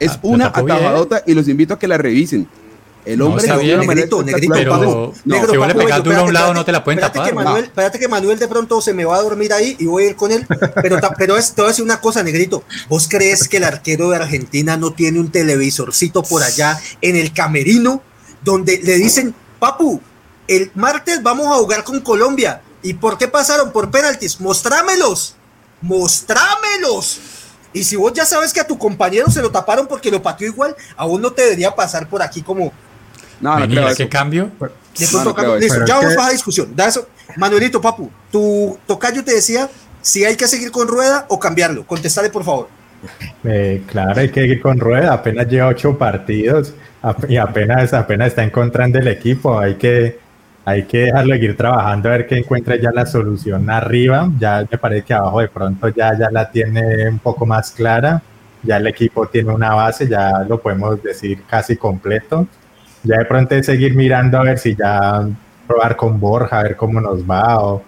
Es 0.00 0.12
ah, 0.12 0.20
una 0.22 0.46
atajadota 0.46 1.22
y 1.26 1.34
los 1.34 1.48
invito 1.48 1.74
a 1.74 1.78
que 1.78 1.86
la 1.86 1.96
revisen. 1.96 2.48
El 3.04 3.20
hombre 3.20 3.46
no, 3.46 3.58
bien, 3.58 3.80
negrito, 3.80 4.22
negrito, 4.22 4.54
pero 4.54 5.12
negro, 5.24 5.50
si 5.50 5.56
vos 5.58 5.68
le 5.68 5.74
pegas 5.74 6.02
duro 6.02 6.18
a 6.18 6.22
un 6.22 6.32
lado 6.32 6.54
no 6.54 6.64
te 6.64 6.72
la 6.72 6.82
pueden 6.82 7.00
tapar. 7.00 7.28
Que 7.28 7.34
Manuel, 7.34 7.64
espérate 7.64 7.98
que 7.98 8.08
Manuel 8.08 8.38
de 8.38 8.48
pronto 8.48 8.80
se 8.80 8.94
me 8.94 9.04
va 9.04 9.16
a 9.16 9.22
dormir 9.22 9.52
ahí 9.52 9.76
y 9.78 9.84
voy 9.84 10.04
a 10.04 10.06
ir 10.08 10.16
con 10.16 10.32
él, 10.32 10.46
pero, 10.80 10.98
pero 11.18 11.36
es, 11.36 11.52
te 11.52 11.60
voy 11.60 11.68
a 11.68 11.72
decir 11.72 11.84
una 11.84 12.00
cosa, 12.00 12.22
negrito, 12.22 12.64
¿vos 12.88 13.06
crees 13.08 13.46
que 13.46 13.58
el 13.58 13.64
arquero 13.64 14.08
de 14.10 14.16
Argentina 14.16 14.76
no 14.78 14.92
tiene 14.94 15.20
un 15.20 15.30
televisorcito 15.30 16.22
por 16.22 16.42
allá 16.42 16.80
en 17.02 17.16
el 17.16 17.32
camerino 17.34 18.02
donde 18.42 18.80
le 18.82 18.96
dicen, 18.96 19.34
papu, 19.58 20.00
el 20.46 20.70
martes 20.74 21.22
vamos 21.22 21.46
a 21.46 21.58
jugar 21.58 21.84
con 21.84 22.00
Colombia, 22.00 22.62
¿y 22.82 22.94
por 22.94 23.18
qué 23.18 23.28
pasaron? 23.28 23.72
Por 23.72 23.90
penaltis, 23.90 24.40
mostrámelos, 24.40 25.34
mostrámelos. 25.80 27.20
Y 27.72 27.82
si 27.82 27.96
vos 27.96 28.12
ya 28.12 28.24
sabes 28.24 28.52
que 28.52 28.60
a 28.60 28.66
tu 28.66 28.78
compañero 28.78 29.30
se 29.30 29.42
lo 29.42 29.50
taparon 29.50 29.88
porque 29.88 30.10
lo 30.10 30.22
pateó 30.22 30.46
igual, 30.46 30.76
aún 30.96 31.20
no 31.20 31.32
te 31.32 31.42
debería 31.42 31.74
pasar 31.74 32.08
por 32.08 32.22
aquí 32.22 32.40
como, 32.40 32.72
no, 33.40 33.58
no 33.58 33.66
creo 33.68 33.94
¿Qué 33.94 34.08
cambio? 34.08 34.50
listo, 34.98 35.84
ya 35.86 35.96
vamos 35.96 36.16
a 36.16 36.26
la 36.26 36.30
discusión. 36.30 36.74
Manuelito, 37.36 37.80
papu, 37.80 38.10
tu 38.30 38.78
tocayo 38.86 39.24
te 39.24 39.34
decía 39.34 39.68
si 40.00 40.24
hay 40.24 40.36
que 40.36 40.46
seguir 40.46 40.70
con 40.70 40.86
rueda 40.86 41.26
o 41.28 41.38
cambiarlo. 41.38 41.86
Contestale, 41.86 42.30
por 42.30 42.44
favor. 42.44 42.68
Eh, 43.42 43.82
claro, 43.86 44.20
hay 44.20 44.28
que 44.28 44.42
seguir 44.42 44.60
con 44.60 44.78
rueda. 44.78 45.12
Apenas 45.12 45.48
lleva 45.48 45.68
ocho 45.68 45.96
partidos 45.96 46.74
y 47.28 47.36
apenas, 47.36 47.92
apenas 47.92 48.28
está 48.28 48.44
encontrando 48.44 48.98
el 48.98 49.08
equipo. 49.08 49.58
Hay 49.58 49.74
que, 49.74 50.18
hay 50.64 50.84
que 50.84 50.98
dejarlo 50.98 51.34
seguir 51.34 51.56
trabajando 51.56 52.08
a 52.08 52.12
ver 52.12 52.26
que 52.26 52.38
encuentre 52.38 52.80
ya 52.80 52.90
la 52.92 53.06
solución 53.06 53.68
arriba. 53.70 54.30
Ya 54.38 54.66
me 54.70 54.78
parece 54.78 55.04
que 55.04 55.14
abajo 55.14 55.40
de 55.40 55.48
pronto 55.48 55.88
ya, 55.88 56.16
ya 56.18 56.30
la 56.30 56.50
tiene 56.50 57.08
un 57.08 57.18
poco 57.18 57.46
más 57.46 57.70
clara. 57.70 58.22
Ya 58.62 58.76
el 58.78 58.86
equipo 58.86 59.26
tiene 59.26 59.52
una 59.52 59.74
base, 59.74 60.08
ya 60.08 60.44
lo 60.48 60.60
podemos 60.60 61.02
decir 61.02 61.42
casi 61.48 61.76
completo 61.76 62.46
ya 63.04 63.18
de 63.18 63.24
pronto 63.26 63.54
es 63.54 63.66
seguir 63.66 63.94
mirando 63.94 64.38
a 64.38 64.42
ver 64.42 64.58
si 64.58 64.74
ya 64.74 65.26
probar 65.66 65.96
con 65.96 66.18
Borja, 66.18 66.60
a 66.60 66.62
ver 66.64 66.76
cómo 66.76 67.00
nos 67.00 67.22
va, 67.22 67.58
o, 67.60 67.82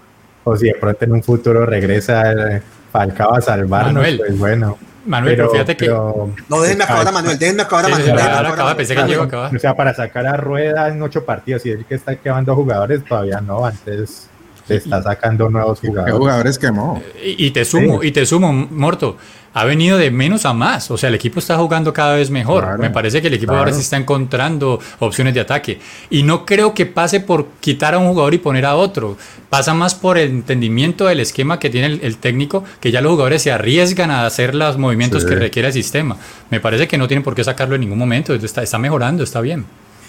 o 0.44 0.56
si 0.56 0.66
de 0.66 0.74
pronto 0.74 1.04
en 1.04 1.12
un 1.12 1.22
futuro 1.22 1.66
regresa 1.66 2.30
el 2.30 2.62
Falcao 2.92 3.34
a 3.34 3.40
salvarnos, 3.40 3.94
Manuel, 3.94 4.18
pues 4.18 4.38
bueno. 4.38 4.78
Manuel, 5.06 5.36
pero, 5.36 5.50
fíjate 5.50 5.76
que. 5.76 5.86
no, 5.88 6.60
déjenme 6.60 6.84
acabar 6.84 7.08
a 7.08 7.12
Manuel, 7.12 7.38
déjenme 7.38 7.62
acabar 7.62 7.86
a 7.86 7.88
Manuel. 7.88 8.18
acaba, 8.18 8.76
pensé 8.76 8.94
que 8.94 9.02
llegó 9.04 9.22
a 9.22 9.26
acabar. 9.26 9.54
O 9.54 9.58
sea, 9.58 9.74
para 9.74 9.94
sacar 9.94 10.26
a 10.26 10.36
Rueda 10.36 10.88
en 10.88 11.00
ocho 11.02 11.24
partidos, 11.24 11.64
y 11.64 11.70
es 11.70 11.84
que 11.86 11.94
está 11.94 12.16
quedando 12.16 12.54
jugadores, 12.54 13.04
todavía 13.04 13.40
no, 13.40 13.64
antes 13.64 14.28
se 14.66 14.76
está 14.76 15.00
sacando 15.02 15.48
nuevos 15.48 15.80
jugadores. 15.80 16.12
¿Qué 16.12 16.18
jugadores 16.18 16.58
quemó? 16.58 17.00
Y, 17.22 17.50
te 17.52 17.64
sumo, 17.64 18.02
y 18.02 18.10
te 18.10 18.26
sumo, 18.26 18.52
Morto 18.52 19.16
ha 19.56 19.64
venido 19.64 19.96
de 19.96 20.10
menos 20.10 20.44
a 20.44 20.52
más. 20.52 20.90
O 20.90 20.98
sea, 20.98 21.08
el 21.08 21.14
equipo 21.14 21.38
está 21.38 21.56
jugando 21.56 21.90
cada 21.90 22.14
vez 22.14 22.28
mejor. 22.28 22.78
Me 22.78 22.90
parece 22.90 23.22
que 23.22 23.28
el 23.28 23.34
equipo 23.34 23.54
ahora 23.54 23.72
sí 23.72 23.80
está 23.80 23.96
encontrando 23.96 24.78
opciones 24.98 25.32
de 25.32 25.40
ataque. 25.40 25.80
Y 26.10 26.24
no 26.24 26.44
creo 26.44 26.74
que 26.74 26.84
pase 26.84 27.20
por 27.20 27.46
quitar 27.60 27.94
a 27.94 27.98
un 27.98 28.06
jugador 28.08 28.34
y 28.34 28.38
poner 28.38 28.66
a 28.66 28.76
otro. 28.76 29.16
Pasa 29.48 29.72
más 29.72 29.94
por 29.94 30.18
el 30.18 30.28
entendimiento 30.28 31.06
del 31.06 31.20
esquema 31.20 31.58
que 31.58 31.70
tiene 31.70 31.86
el, 31.86 32.18
técnico, 32.18 32.64
que 32.80 32.90
ya 32.90 33.00
los 33.00 33.12
jugadores 33.12 33.40
se 33.40 33.50
arriesgan 33.50 34.10
a 34.10 34.26
hacer 34.26 34.54
los 34.54 34.76
movimientos 34.76 35.24
que 35.24 35.34
requiere 35.34 35.68
el 35.68 35.74
sistema. 35.74 36.18
Me 36.50 36.60
parece 36.60 36.86
que 36.86 36.98
no 36.98 37.08
tienen 37.08 37.24
por 37.24 37.34
qué 37.34 37.42
sacarlo 37.42 37.76
en 37.76 37.80
ningún 37.80 37.98
momento. 37.98 38.34
Está, 38.34 38.62
está 38.62 38.76
mejorando, 38.76 39.24
está 39.24 39.40
bien. 39.40 39.64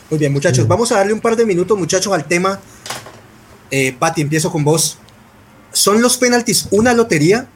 Muy 0.10 0.20
bien, 0.20 0.34
muchachos. 0.34 0.68
Vamos 0.68 0.91
a 0.91 0.98
darle 0.98 1.14
un 1.14 1.22
par 1.22 1.38
de 1.38 1.45
minutos, 1.45 1.78
muchachos, 1.78 2.12
al 2.12 2.26
tema. 2.26 2.60
Eh, 3.72 3.95
Pati, 3.98 4.20
empiezo 4.20 4.52
con 4.52 4.66
vos. 4.66 4.98
¿Son 5.72 6.02
los 6.02 6.18
penaltis 6.18 6.68
una 6.72 6.93
lotería? 6.93 7.48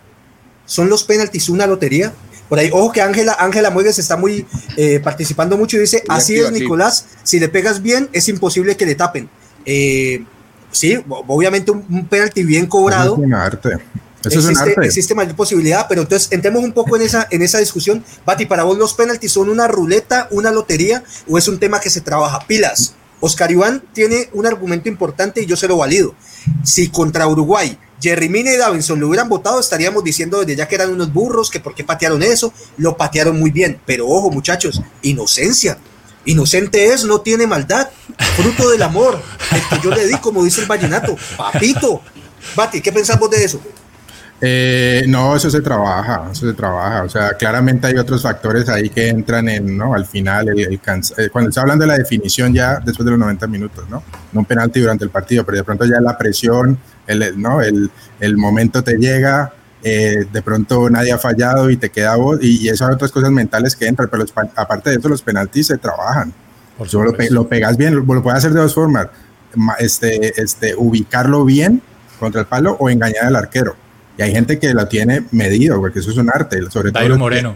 ¿Son 0.71 0.87
los 0.87 1.03
penaltis 1.03 1.49
una 1.49 1.67
lotería? 1.67 2.13
Por 2.47 2.57
ahí, 2.57 2.69
ojo 2.71 2.93
que 2.93 3.01
Ángela 3.01 3.35
Ángela 3.37 3.71
Muegues 3.71 3.99
está 3.99 4.15
muy 4.15 4.45
eh, 4.77 5.01
participando 5.03 5.57
mucho 5.57 5.75
y 5.75 5.81
dice, 5.81 6.01
así 6.07 6.39
es 6.39 6.49
Nicolás, 6.49 7.07
si 7.23 7.41
le 7.41 7.49
pegas 7.49 7.81
bien 7.81 8.07
es 8.13 8.29
imposible 8.29 8.77
que 8.77 8.85
le 8.85 8.95
tapen. 8.95 9.29
Eh, 9.65 10.23
sí, 10.71 10.97
obviamente 11.27 11.71
un, 11.71 12.07
penalti 12.07 12.45
bien 12.45 12.67
cobrado. 12.67 13.15
es 13.15 13.19
un 13.19 13.33
arte. 13.33 13.79
Eso 14.23 14.39
existe, 14.39 14.39
es 14.39 14.45
un 14.45 14.57
arte. 14.59 14.85
existe 14.85 15.13
mayor 15.13 15.35
posibilidad, 15.35 15.87
pero 15.89 16.03
entonces 16.03 16.31
entremos 16.31 16.63
un 16.63 16.71
poco 16.71 16.95
en 16.95 17.01
esa, 17.01 17.27
en 17.29 17.41
esa 17.41 17.57
discusión. 17.57 18.01
Bati, 18.25 18.45
para 18.45 18.63
vos 18.63 18.77
los 18.77 18.93
penaltis 18.93 19.33
son 19.33 19.49
una 19.49 19.67
ruleta, 19.67 20.29
una 20.31 20.51
lotería 20.51 21.03
o 21.27 21.37
es 21.37 21.49
un 21.49 21.59
tema 21.59 21.81
que 21.81 21.89
se 21.89 21.99
trabaja 21.99 22.47
pilas. 22.47 22.93
Oscar 23.19 23.51
Iván 23.51 23.83
tiene 23.91 24.29
un 24.31 24.45
argumento 24.45 24.87
importante 24.87 25.41
y 25.41 25.47
yo 25.47 25.57
se 25.57 25.67
lo 25.67 25.75
valido. 25.75 26.15
Si 26.63 26.87
contra 26.87 27.27
Uruguay 27.27 27.77
Jerry 28.01 28.29
Mina 28.29 28.51
y 28.51 28.57
Davinson 28.57 28.99
lo 28.99 29.07
hubieran 29.07 29.29
votado, 29.29 29.59
estaríamos 29.59 30.03
diciendo 30.03 30.39
desde 30.39 30.55
ya 30.55 30.67
que 30.67 30.75
eran 30.75 30.91
unos 30.91 31.13
burros, 31.13 31.51
que 31.51 31.59
por 31.59 31.75
qué 31.75 31.83
patearon 31.83 32.23
eso, 32.23 32.51
lo 32.77 32.97
patearon 32.97 33.39
muy 33.39 33.51
bien. 33.51 33.79
Pero 33.85 34.07
ojo, 34.07 34.31
muchachos, 34.31 34.81
inocencia. 35.01 35.77
Inocente 36.25 36.85
es, 36.93 37.03
no 37.03 37.21
tiene 37.21 37.47
maldad, 37.47 37.89
fruto 38.35 38.69
del 38.69 38.83
amor, 38.83 39.21
el 39.51 39.61
que 39.69 39.83
yo 39.83 39.89
le 39.89 40.05
di, 40.07 40.17
como 40.17 40.43
dice 40.43 40.61
el 40.61 40.67
vallenato, 40.67 41.15
papito. 41.35 42.01
Bati, 42.55 42.81
¿qué 42.81 42.91
pensamos 42.91 43.29
de 43.29 43.43
eso? 43.43 43.59
Eh, 44.43 45.03
no, 45.07 45.35
eso 45.35 45.51
se 45.51 45.61
trabaja, 45.61 46.29
eso 46.31 46.47
se 46.47 46.53
trabaja. 46.53 47.03
O 47.03 47.09
sea, 47.09 47.33
claramente 47.33 47.87
hay 47.87 47.97
otros 47.97 48.23
factores 48.23 48.67
ahí 48.69 48.89
que 48.89 49.09
entran 49.09 49.47
en, 49.47 49.77
¿no? 49.77 49.93
Al 49.93 50.05
final, 50.05 50.49
el, 50.49 50.59
eh, 50.59 51.29
cuando 51.31 51.49
está 51.49 51.61
hablando 51.61 51.83
de 51.83 51.89
la 51.89 51.97
definición 51.97 52.53
ya 52.53 52.79
después 52.79 53.05
de 53.05 53.11
los 53.11 53.19
90 53.19 53.47
minutos, 53.47 53.87
¿no? 53.89 54.03
No 54.33 54.39
un 54.39 54.45
penalti 54.45 54.79
durante 54.79 55.03
el 55.03 55.11
partido, 55.11 55.45
pero 55.45 55.57
de 55.57 55.63
pronto 55.63 55.85
ya 55.85 56.01
la 56.01 56.17
presión, 56.17 56.77
el, 57.05 57.39
¿no? 57.39 57.61
El, 57.61 57.91
el 58.19 58.37
momento 58.37 58.83
te 58.83 58.95
llega 58.97 59.53
eh, 59.83 60.27
de 60.31 60.41
pronto 60.43 60.89
nadie 60.91 61.11
ha 61.11 61.17
fallado 61.17 61.71
y 61.71 61.77
te 61.77 61.89
queda 61.89 62.15
vos, 62.15 62.37
y, 62.39 62.65
y 62.65 62.69
esas 62.69 62.93
otras 62.93 63.11
cosas 63.11 63.31
mentales 63.31 63.75
que 63.75 63.87
entran, 63.87 64.09
pero 64.09 64.23
los, 64.23 64.33
aparte 64.55 64.91
de 64.91 64.97
eso, 64.97 65.09
los 65.09 65.21
penaltis 65.23 65.67
se 65.67 65.77
trabajan. 65.77 66.31
Por 66.77 66.91
lo, 66.93 67.13
lo, 67.29 67.47
pegas 67.47 67.77
bien, 67.77 67.95
lo, 67.95 68.01
lo 68.01 68.23
puedes 68.23 68.37
hacer 68.37 68.53
de 68.53 68.59
dos 68.59 68.73
formas, 68.73 69.07
este, 69.79 70.41
este, 70.41 70.75
ubicarlo 70.75 71.45
bien 71.45 71.81
contra 72.19 72.41
el 72.41 72.47
palo 72.47 72.77
o 72.79 72.89
engañar 72.89 73.25
al 73.25 73.35
arquero. 73.35 73.75
Y 74.21 74.23
hay 74.23 74.31
gente 74.33 74.59
que 74.59 74.71
lo 74.75 74.87
tiene 74.87 75.23
medido, 75.31 75.79
porque 75.79 75.97
eso 75.97 76.11
es 76.11 76.17
un 76.17 76.29
arte, 76.29 76.59
sobre 76.69 76.91
todo 76.91 77.17
Moreno. 77.17 77.55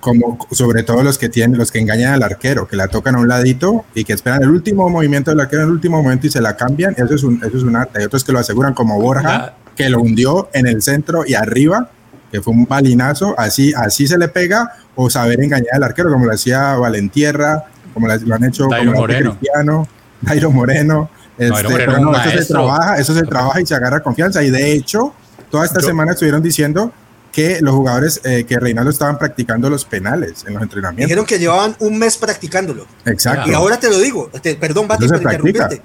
como 0.00 0.38
sobre 0.50 0.84
todo 0.84 1.02
los 1.02 1.18
que 1.18 1.28
tienen, 1.28 1.58
los 1.58 1.70
que 1.70 1.80
engañan 1.80 2.14
al 2.14 2.22
arquero, 2.22 2.66
que 2.66 2.76
la 2.76 2.88
tocan 2.88 3.16
a 3.16 3.18
un 3.18 3.28
ladito 3.28 3.84
y 3.94 4.04
que 4.04 4.14
esperan 4.14 4.42
el 4.42 4.48
último 4.48 4.88
movimiento 4.88 5.30
del 5.30 5.40
arquero 5.40 5.64
en 5.64 5.68
el 5.68 5.74
último 5.74 6.02
momento 6.02 6.26
y 6.26 6.30
se 6.30 6.40
la 6.40 6.56
cambian, 6.56 6.94
eso 6.96 7.14
es 7.14 7.22
un, 7.22 7.44
eso 7.44 7.58
es 7.58 7.62
un 7.62 7.76
arte. 7.76 7.98
Hay 7.98 8.06
otros 8.06 8.24
que 8.24 8.32
lo 8.32 8.38
aseguran 8.38 8.72
como 8.72 8.98
Borja, 8.98 9.52
que 9.76 9.90
lo 9.90 10.00
hundió 10.00 10.48
en 10.54 10.66
el 10.66 10.80
centro 10.80 11.24
y 11.26 11.34
arriba, 11.34 11.90
que 12.30 12.40
fue 12.40 12.54
un 12.54 12.64
balinazo, 12.64 13.34
así, 13.36 13.74
así 13.76 14.06
se 14.06 14.16
le 14.16 14.28
pega, 14.28 14.72
o 14.94 15.10
saber 15.10 15.42
engañar 15.42 15.74
al 15.74 15.82
arquero, 15.82 16.10
como 16.10 16.24
lo 16.24 16.32
hacía 16.32 16.74
Valentierra, 16.76 17.64
como 17.92 18.06
lo 18.06 18.34
han 18.34 18.44
hecho 18.44 18.66
Dairo 18.66 18.92
Moreno. 18.92 19.36
Cristiano, 19.38 19.88
Dairo 20.22 20.50
Moreno. 20.50 21.10
Este, 21.36 21.74
pero 21.74 21.98
no, 21.98 22.14
eso 22.16 22.38
se 22.38 22.46
trabaja, 22.46 22.96
eso 22.96 23.14
se 23.14 23.22
trabaja 23.24 23.60
y 23.60 23.66
se 23.66 23.74
agarra 23.74 24.00
confianza. 24.00 24.42
Y 24.42 24.50
de 24.50 24.72
hecho, 24.72 25.14
toda 25.52 25.66
esta 25.66 25.80
semana 25.80 26.12
estuvieron 26.12 26.42
diciendo 26.42 26.90
que 27.30 27.60
los 27.60 27.74
jugadores 27.74 28.20
eh, 28.24 28.44
que 28.48 28.58
Reinaldo 28.58 28.90
estaban 28.90 29.18
practicando 29.18 29.70
los 29.70 29.84
penales 29.84 30.44
en 30.46 30.54
los 30.54 30.62
entrenamientos. 30.62 31.06
Dijeron 31.06 31.24
que 31.26 31.38
llevaban 31.38 31.76
un 31.78 31.98
mes 31.98 32.16
practicándolo. 32.16 32.86
Exacto. 33.04 33.48
Y 33.48 33.54
ahora 33.54 33.78
te 33.78 33.88
lo 33.88 33.98
digo, 33.98 34.30
te, 34.42 34.54
perdón, 34.56 34.88
Bati, 34.88 35.06
por 35.06 35.16
interrumpirte. 35.22 35.82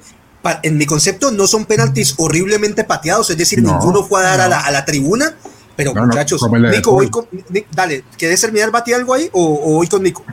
En 0.63 0.78
mi 0.78 0.86
concepto 0.86 1.30
no 1.32 1.45
son 1.45 1.65
penaltis 1.65 2.15
horriblemente 2.18 2.86
pateados, 2.86 3.30
es 3.30 3.38
decir, 3.38 3.61
No, 3.61 3.74
ninguno 3.74 4.03
fue 4.05 4.22
a 4.22 4.24
dar 4.24 4.41
a, 4.41 4.47
la, 4.47 4.59
a 4.61 4.72
la 4.72 4.86
tribuna. 4.86 5.36
Pero 5.76 5.93
No, 5.93 6.05
muchachos, 6.05 6.41
Nico, 6.72 6.91
voy 6.93 7.09
con, 7.09 7.28
Ni- 7.49 7.65
dale, 7.72 8.03
¿quieres 8.18 8.41
terminar 8.41 8.72
Bati 8.72 8.93
algo 8.93 9.13
ahí 9.13 9.30
o, 9.34 9.43
o 9.43 9.74
voy 9.76 9.88
con 9.88 10.01
Nico? 10.01 10.24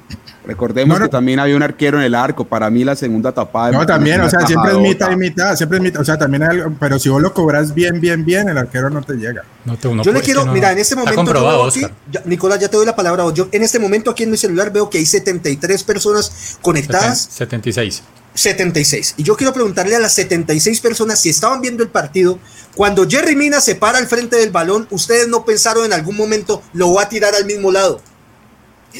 Recordemos 0.46 0.98
No, 0.98 1.00
no. 1.00 1.06
que 1.06 1.10
también 1.10 1.38
había 1.40 1.56
un 1.56 1.62
arquero 1.62 1.98
en 1.98 2.04
el 2.04 2.14
arco. 2.14 2.44
Para 2.44 2.68
mí, 2.68 2.84
la 2.84 2.94
segunda 2.96 3.32
tapada. 3.32 3.70
No, 3.72 3.86
también, 3.86 4.20
o 4.20 4.28
sea, 4.28 4.46
siempre 4.46 4.72
es 4.72 4.78
mitad 4.78 5.10
y 5.10 5.16
mitad, 5.16 5.56
siempre 5.56 5.78
es 5.78 5.82
mitad, 5.84 6.00
o 6.02 6.04
sea, 6.04 6.18
también 6.18 6.42
hay 6.42 6.48
algo, 6.60 6.76
pero 6.78 6.98
si 6.98 7.08
vos 7.08 7.22
lo 7.22 7.32
cobras 7.32 7.72
bien, 7.72 8.00
bien, 8.00 8.24
bien, 8.24 8.48
el 8.48 8.58
arquero 8.58 8.90
no 8.90 9.00
te 9.02 9.14
llega. 9.14 9.42
No 9.64 9.76
te, 9.78 9.88
uno 9.88 10.02
yo 10.02 10.12
le 10.12 10.20
quiero, 10.20 10.44
mira, 10.46 10.72
en 10.72 10.78
este 10.78 10.94
momento, 10.96 11.24
yo 11.32 11.64
aquí- 11.66 11.86
ya- 12.12 12.22
Nicolás, 12.26 12.58
ya 12.60 12.68
te 12.68 12.76
doy 12.76 12.84
la 12.86 12.94
palabra. 12.94 13.22
a 13.22 13.26
vos. 13.26 13.34
Yo 13.34 13.48
en 13.52 13.62
este 13.62 13.78
momento 13.78 14.10
aquí 14.10 14.24
en 14.24 14.30
mi 14.32 14.36
celular 14.36 14.70
veo 14.72 14.90
que 14.90 14.98
hay 14.98 15.06
73 15.06 15.82
personas 15.82 16.58
conectadas 16.60 17.18
76. 17.30 18.02
76. 18.34 19.14
Y 19.16 19.22
yo 19.22 19.36
quiero 19.36 19.52
preguntarle 19.52 19.96
a 19.96 20.00
las 20.00 20.12
76 20.14 20.80
personas 20.80 21.20
si 21.20 21.30
estaban 21.30 21.60
viendo 21.60 21.82
el 21.82 21.88
partido, 21.88 22.38
cuando 22.74 23.08
Jerry 23.08 23.36
Mina 23.36 23.60
se 23.60 23.76
para 23.76 23.98
al 23.98 24.06
frente 24.08 24.36
del 24.36 24.50
balón, 24.50 24.86
¿ustedes 24.90 25.28
no 25.28 25.44
pensaron 25.44 25.84
en 25.86 25.92
algún 25.92 26.16
momento 26.16 26.62
lo 26.72 26.92
va 26.94 27.02
a 27.04 27.08
tirar 27.08 27.34
al 27.34 27.44
mismo 27.46 27.70
lado? 27.70 28.00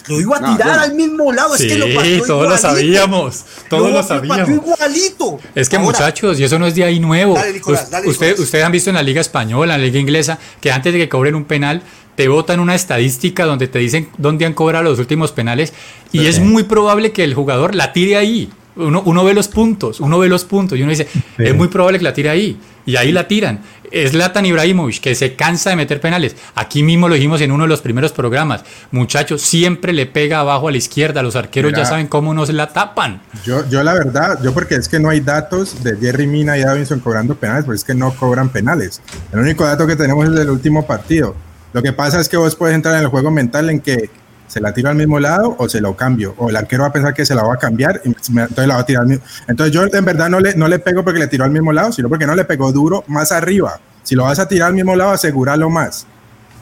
Lo 0.08 0.20
iba 0.20 0.36
a 0.36 0.40
No, 0.40 0.56
tirar 0.56 0.78
al 0.78 0.94
mismo 0.94 1.32
lado, 1.32 1.54
es 1.54 1.62
que 1.62 1.78
lo 1.78 1.86
Sí, 1.86 1.94
pateó 1.94 2.18
todos 2.18 2.28
lo 2.28 2.34
igualito. 2.56 2.58
sabíamos. 2.58 3.44
Todos 3.70 3.90
lo 3.92 4.02
sabíamos. 4.02 4.48
igualito. 4.48 5.38
Es 5.54 5.68
que 5.68 5.76
Ahora, 5.76 5.86
muchachos, 5.86 6.38
y 6.40 6.44
eso 6.44 6.58
no 6.58 6.66
es 6.66 6.74
de 6.74 6.84
ahí 6.84 7.00
nuevo. 7.00 7.34
Dale, 7.34 7.52
Nicolás, 7.52 7.90
dale, 7.90 8.08
usted- 8.08 8.26
Nicolás. 8.28 8.44
ustedes 8.44 8.64
han 8.64 8.72
visto 8.72 8.90
en 8.90 8.96
la 8.96 9.02
liga 9.02 9.20
española, 9.20 9.74
en 9.74 9.80
la 9.80 9.86
liga 9.86 9.98
inglesa, 10.00 10.38
que 10.60 10.70
antes 10.72 10.92
de 10.92 10.98
que 10.98 11.08
cobren 11.08 11.34
un 11.34 11.44
penal, 11.44 11.82
te 12.16 12.28
botan 12.28 12.60
una 12.60 12.74
estadística 12.74 13.44
donde 13.44 13.66
te 13.68 13.78
dicen 13.80 14.08
dónde 14.18 14.46
han 14.46 14.52
cobrado 14.54 14.84
los 14.84 14.98
últimos 14.98 15.32
penales 15.32 15.72
y 16.12 16.26
es 16.26 16.38
muy 16.38 16.62
probable 16.62 17.10
que 17.12 17.24
el 17.24 17.34
jugador 17.34 17.74
la 17.74 17.92
tire 17.92 18.16
ahí. 18.16 18.50
Uno, 18.76 19.02
uno 19.04 19.24
ve 19.24 19.34
los 19.34 19.46
puntos, 19.48 20.00
uno 20.00 20.18
ve 20.18 20.28
los 20.28 20.44
puntos 20.44 20.76
y 20.78 20.82
uno 20.82 20.90
dice, 20.90 21.06
es 21.38 21.54
muy 21.54 21.68
probable 21.68 21.98
que 21.98 22.04
la 22.04 22.12
tire 22.12 22.30
ahí. 22.30 22.58
Y 22.86 22.96
ahí 22.96 23.12
la 23.12 23.26
tiran. 23.26 23.60
Es 23.94 24.12
Latan 24.12 24.44
Ibrahimovic, 24.44 25.00
que 25.00 25.14
se 25.14 25.36
cansa 25.36 25.70
de 25.70 25.76
meter 25.76 26.00
penales. 26.00 26.34
Aquí 26.56 26.82
mismo 26.82 27.08
lo 27.08 27.14
dijimos 27.14 27.40
en 27.42 27.52
uno 27.52 27.62
de 27.62 27.68
los 27.68 27.80
primeros 27.80 28.10
programas. 28.10 28.64
Muchachos, 28.90 29.40
siempre 29.40 29.92
le 29.92 30.06
pega 30.06 30.40
abajo 30.40 30.66
a 30.66 30.72
la 30.72 30.78
izquierda. 30.78 31.22
Los 31.22 31.36
arqueros 31.36 31.70
Mira. 31.70 31.84
ya 31.84 31.88
saben 31.88 32.08
cómo 32.08 32.34
no 32.34 32.44
se 32.44 32.52
la 32.52 32.72
tapan. 32.72 33.22
Yo, 33.44 33.64
yo 33.68 33.84
la 33.84 33.94
verdad, 33.94 34.40
yo 34.42 34.52
porque 34.52 34.74
es 34.74 34.88
que 34.88 34.98
no 34.98 35.10
hay 35.10 35.20
datos 35.20 35.84
de 35.84 35.96
Jerry 35.96 36.26
Mina 36.26 36.58
y 36.58 36.62
Davinson 36.62 36.98
cobrando 36.98 37.36
penales, 37.36 37.66
pues 37.66 37.82
es 37.82 37.84
que 37.84 37.94
no 37.94 38.12
cobran 38.16 38.48
penales. 38.48 39.00
El 39.32 39.38
único 39.38 39.64
dato 39.64 39.86
que 39.86 39.94
tenemos 39.94 40.26
es 40.26 40.34
del 40.34 40.50
último 40.50 40.84
partido. 40.84 41.36
Lo 41.72 41.80
que 41.80 41.92
pasa 41.92 42.18
es 42.18 42.28
que 42.28 42.36
vos 42.36 42.56
puedes 42.56 42.74
entrar 42.74 42.96
en 42.96 43.02
el 43.02 43.08
juego 43.08 43.30
mental 43.30 43.70
en 43.70 43.78
que 43.80 44.10
se 44.46 44.60
la 44.60 44.72
tiro 44.72 44.88
al 44.90 44.96
mismo 44.96 45.18
lado 45.18 45.56
o 45.58 45.68
se 45.68 45.80
lo 45.80 45.96
cambio. 45.96 46.34
O 46.38 46.50
el 46.50 46.56
arquero 46.56 46.82
va 46.82 46.88
a 46.88 46.92
pensar 46.92 47.14
que 47.14 47.24
se 47.26 47.34
la 47.34 47.42
va 47.42 47.54
a 47.54 47.58
cambiar 47.58 48.00
y 48.04 48.08
me- 48.32 48.42
entonces 48.42 48.66
la 48.68 48.74
va 48.74 48.80
a 48.80 48.86
tirar 48.86 49.02
al 49.02 49.08
mismo. 49.08 49.24
Entonces 49.48 49.74
yo 49.74 49.82
en 49.90 50.04
verdad 50.04 50.28
no 50.28 50.40
le, 50.40 50.54
no 50.54 50.68
le 50.68 50.78
pego 50.78 51.02
porque 51.04 51.18
le 51.18 51.26
tiró 51.26 51.44
al 51.44 51.50
mismo 51.50 51.72
lado, 51.72 51.92
sino 51.92 52.08
porque 52.08 52.26
no 52.26 52.34
le 52.34 52.44
pegó 52.44 52.70
duro 52.72 53.04
más 53.08 53.32
arriba. 53.32 53.80
Si 54.02 54.14
lo 54.14 54.24
vas 54.24 54.38
a 54.38 54.46
tirar 54.48 54.68
al 54.68 54.74
mismo 54.74 54.94
lado, 54.94 55.10
asegúralo 55.12 55.70
más. 55.70 56.06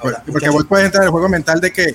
Ahora, 0.01 0.23
porque 0.31 0.49
vos 0.49 0.65
puedes 0.69 0.87
entrar 0.87 1.03
en 1.03 1.07
el 1.09 1.13
juego 1.13 1.29
mental 1.29 1.61
de 1.61 1.73
que 1.73 1.95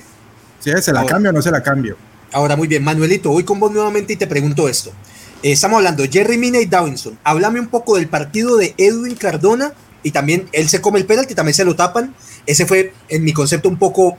si 0.60 0.70
se 0.82 0.92
la 0.92 1.00
Ahora. 1.00 1.12
cambio 1.14 1.30
o 1.30 1.32
no 1.34 1.42
se 1.42 1.50
la 1.50 1.62
cambio. 1.62 1.96
Ahora, 2.32 2.56
muy 2.56 2.68
bien, 2.68 2.84
Manuelito, 2.84 3.30
voy 3.30 3.44
con 3.44 3.58
vos 3.58 3.72
nuevamente 3.72 4.12
y 4.12 4.16
te 4.16 4.26
pregunto 4.26 4.68
esto. 4.68 4.90
Eh, 5.42 5.52
estamos 5.52 5.78
hablando 5.78 6.02
de 6.02 6.08
Jerry 6.10 6.36
Mina 6.36 6.58
y 6.60 6.66
Davinson. 6.66 7.18
Háblame 7.24 7.60
un 7.60 7.68
poco 7.68 7.96
del 7.96 8.08
partido 8.08 8.56
de 8.56 8.74
Edwin 8.76 9.14
Cardona 9.14 9.72
y 10.02 10.10
también 10.10 10.48
él 10.52 10.68
se 10.68 10.80
come 10.80 10.98
el 10.98 11.06
penalti, 11.06 11.34
también 11.34 11.54
se 11.54 11.64
lo 11.64 11.74
tapan. 11.76 12.14
Ese 12.46 12.66
fue, 12.66 12.92
en 13.08 13.24
mi 13.24 13.32
concepto, 13.32 13.68
un 13.68 13.78
poco 13.78 14.18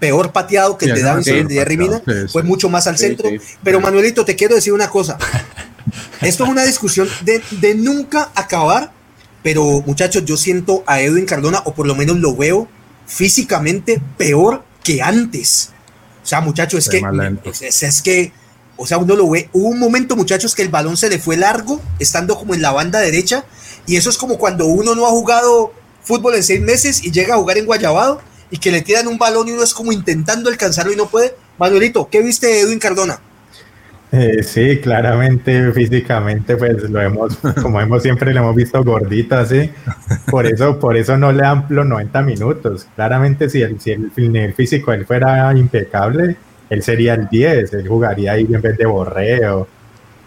peor 0.00 0.32
pateado 0.32 0.76
que 0.76 0.86
el 0.86 0.90
de 0.96 1.02
Davinson 1.02 1.34
de 1.48 1.54
Jerry 1.54 1.76
Mina. 1.76 2.02
Fue 2.32 2.42
mucho 2.42 2.68
más 2.68 2.86
al 2.88 2.98
centro. 2.98 3.28
Pero 3.62 3.80
Manuelito, 3.80 4.24
te 4.24 4.34
quiero 4.34 4.54
decir 4.56 4.72
una 4.72 4.88
cosa. 4.90 5.16
Esto 6.22 6.44
es 6.44 6.50
una 6.50 6.64
discusión 6.64 7.08
de, 7.22 7.42
de 7.60 7.74
nunca 7.74 8.30
acabar, 8.34 8.92
pero 9.42 9.82
muchachos, 9.86 10.24
yo 10.24 10.36
siento 10.36 10.82
a 10.86 11.00
Edwin 11.00 11.26
Cardona, 11.26 11.62
o 11.64 11.74
por 11.74 11.86
lo 11.86 11.94
menos 11.94 12.16
lo 12.18 12.34
veo 12.34 12.68
físicamente 13.06 14.00
peor 14.16 14.64
que 14.82 15.02
antes. 15.02 15.70
O 16.22 16.26
sea, 16.26 16.40
muchachos, 16.40 16.80
es 16.80 16.88
que, 16.90 17.00
es- 17.62 17.82
es 17.82 18.02
que, 18.02 18.32
o 18.76 18.86
sea, 18.86 18.98
uno 18.98 19.14
lo 19.16 19.28
ve. 19.28 19.48
Hubo 19.52 19.68
un 19.68 19.78
momento, 19.78 20.16
muchachos, 20.16 20.54
que 20.54 20.62
el 20.62 20.68
balón 20.68 20.96
se 20.96 21.08
le 21.10 21.18
fue 21.18 21.36
largo, 21.36 21.80
estando 21.98 22.38
como 22.38 22.54
en 22.54 22.62
la 22.62 22.72
banda 22.72 22.98
derecha, 23.00 23.44
y 23.86 23.96
eso 23.96 24.08
es 24.10 24.16
como 24.16 24.38
cuando 24.38 24.66
uno 24.66 24.94
no 24.94 25.06
ha 25.06 25.10
jugado 25.10 25.72
fútbol 26.02 26.34
en 26.34 26.42
seis 26.42 26.60
meses 26.60 27.04
y 27.04 27.10
llega 27.10 27.34
a 27.34 27.38
jugar 27.38 27.58
en 27.58 27.66
Guayabado 27.66 28.22
y 28.50 28.58
que 28.58 28.70
le 28.70 28.82
tiran 28.82 29.06
un 29.06 29.18
balón 29.18 29.48
y 29.48 29.52
uno 29.52 29.62
es 29.62 29.74
como 29.74 29.92
intentando 29.92 30.50
alcanzarlo 30.50 30.92
y 30.92 30.96
no 30.96 31.08
puede. 31.08 31.34
Manuelito, 31.58 32.08
¿qué 32.10 32.22
viste 32.22 32.46
de 32.46 32.60
Edwin 32.60 32.78
Cardona? 32.78 33.20
Eh, 34.12 34.42
sí, 34.42 34.78
claramente, 34.80 35.70
físicamente, 35.72 36.56
pues 36.56 36.82
lo 36.90 37.00
hemos, 37.00 37.36
como 37.62 37.80
hemos 37.80 38.02
siempre 38.02 38.34
lo 38.34 38.40
hemos 38.40 38.56
visto 38.56 38.82
gordito 38.82 39.36
así, 39.36 39.70
por 40.28 40.46
eso, 40.46 40.80
por 40.80 40.96
eso 40.96 41.16
no 41.16 41.30
le 41.30 41.42
dan 41.42 41.66
los 41.68 41.86
90 41.86 42.22
minutos. 42.22 42.88
Claramente, 42.96 43.48
si 43.48 43.62
el, 43.62 43.80
si 43.80 43.92
el 43.92 44.10
nivel 44.16 44.54
físico 44.54 44.92
él 44.92 45.06
fuera 45.06 45.52
impecable, 45.56 46.36
él 46.70 46.82
sería 46.82 47.14
el 47.14 47.28
10, 47.28 47.72
él 47.74 47.88
jugaría 47.88 48.32
ahí 48.32 48.48
en 48.50 48.60
vez 48.60 48.76
de 48.76 48.86
borreo. 48.86 49.68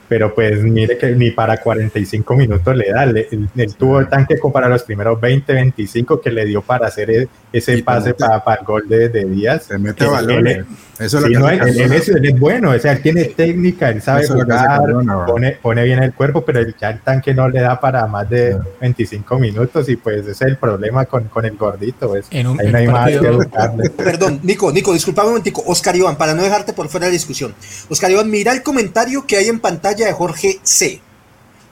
Pero 0.08 0.36
pues 0.36 0.62
mire 0.62 0.98
que 0.98 1.12
ni 1.16 1.32
para 1.32 1.58
45 1.58 2.36
minutos 2.36 2.76
le 2.76 2.92
da, 2.92 3.04
él, 3.04 3.50
él 3.56 3.76
tuvo 3.76 4.00
el 4.00 4.08
tanque 4.08 4.38
como 4.38 4.54
para 4.54 4.70
los 4.70 4.84
primeros 4.84 5.20
20, 5.20 5.52
25 5.54 6.22
que 6.22 6.30
le 6.30 6.46
dio 6.46 6.62
para 6.62 6.88
hacer 6.88 7.10
e- 7.10 7.28
ese 7.54 7.84
pase 7.84 8.14
para, 8.16 8.44
para 8.44 8.60
el 8.62 8.66
gol 8.66 8.90
de, 8.90 9.08
de 9.10 9.26
Díaz. 9.26 9.64
Se 9.68 9.78
mete 9.78 10.06
balones. 10.06 10.58
él- 10.58 10.66
Eso 11.00 11.20
es 11.20 11.24
Sí, 11.26 11.34
lo 11.34 11.40
no, 11.40 11.48
que 11.48 11.60
hace 11.62 11.84
él- 11.84 11.94
es, 11.94 12.10
él 12.10 12.26
es 12.26 12.40
bueno, 12.40 12.72
o 12.72 12.80
sea, 12.80 12.92
él 12.94 13.02
tiene 13.02 13.26
técnica, 13.26 13.90
él 13.90 14.02
sabe 14.02 14.24
Eso 14.24 14.34
jugar, 14.34 14.82
pone, 15.28 15.52
pone 15.62 15.84
bien 15.84 16.02
el 16.04 16.14
cuerpo, 16.14 16.44
pero 16.44 16.60
el, 16.60 16.76
ya 16.80 16.90
el 16.90 17.02
tanque 17.02 17.34
no 17.34 17.48
le 17.50 17.62
da 17.62 17.80
para 17.80 18.06
más 18.08 18.30
de 18.30 18.56
No. 18.56 18.64
25 18.82 19.40
minutos 19.40 19.88
y 19.90 19.96
pues 19.96 20.22
ese 20.22 20.32
es 20.32 20.42
el 20.42 20.58
problema 20.58 21.06
con, 21.06 21.26
con 21.30 21.46
el 21.46 21.56
gordito. 21.56 22.10
Pues. 22.10 22.26
En 22.32 22.48
un- 22.48 22.60
Ahí 22.60 22.66
en 22.68 22.72
no 22.72 22.78
hay 22.80 22.88
un 22.88 22.94
más 22.94 23.08
que 23.10 23.14
partido- 23.18 23.36
buscarle. 23.38 23.90
Perdón, 23.98 24.40
Nico, 24.44 24.72
Nico, 24.72 24.92
disculpame 24.94 25.28
un 25.28 25.34
momentico. 25.34 25.64
Oscar 25.68 25.96
Iván, 25.96 26.16
para 26.16 26.34
no 26.34 26.42
dejarte 26.44 26.74
por 26.74 26.90
fuera 26.90 27.06
de 27.06 27.12
la 27.12 27.14
discusión. 27.14 27.54
Oscar 27.90 28.12
Iván, 28.12 28.30
mira 28.30 28.52
el 28.52 28.64
comentario 28.64 29.26
que 29.28 29.38
hay 29.38 29.48
en 29.48 29.60
pantalla 29.60 30.06
de 30.06 30.14
Jorge 30.14 30.60
C. 30.64 31.02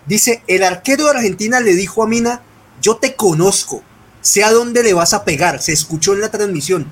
Dice, 0.06 0.42
el 0.48 0.64
arquero 0.64 1.06
de 1.06 1.12
Argentina 1.12 1.60
le 1.60 1.76
dijo 1.76 2.04
a 2.04 2.08
Mina, 2.08 2.42
yo 2.82 2.98
te 2.98 3.14
conozco, 3.16 3.84
sé 4.22 4.44
a 4.44 4.52
dónde 4.52 4.84
le 4.84 4.94
vas 4.94 5.14
a 5.14 5.24
pegar. 5.24 5.62
Se 5.62 5.74
escuchó 5.74 6.14
en 6.14 6.22
la 6.22 6.32
transmisión. 6.32 6.92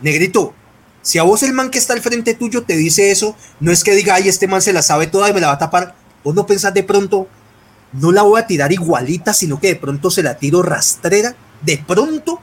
Negrito, 0.00 0.54
si 1.02 1.18
a 1.18 1.22
vos 1.22 1.42
el 1.42 1.52
man 1.52 1.70
que 1.70 1.78
está 1.78 1.94
al 1.94 2.02
frente 2.02 2.34
tuyo 2.34 2.62
te 2.62 2.76
dice 2.76 3.10
eso, 3.10 3.36
no 3.60 3.72
es 3.72 3.82
que 3.84 3.94
diga, 3.94 4.14
ay, 4.14 4.28
este 4.28 4.46
man 4.46 4.62
se 4.62 4.72
la 4.72 4.82
sabe 4.82 5.06
toda 5.06 5.28
y 5.28 5.32
me 5.32 5.40
la 5.40 5.48
va 5.48 5.52
a 5.54 5.58
tapar. 5.58 5.94
Vos 6.22 6.34
no 6.34 6.46
pensás 6.46 6.74
de 6.74 6.82
pronto, 6.82 7.28
no 7.92 8.12
la 8.12 8.22
voy 8.22 8.40
a 8.40 8.46
tirar 8.46 8.72
igualita, 8.72 9.32
sino 9.32 9.58
que 9.58 9.68
de 9.68 9.76
pronto 9.76 10.10
se 10.10 10.22
la 10.22 10.36
tiro 10.36 10.62
rastrera. 10.62 11.34
De 11.62 11.78
pronto. 11.78 12.40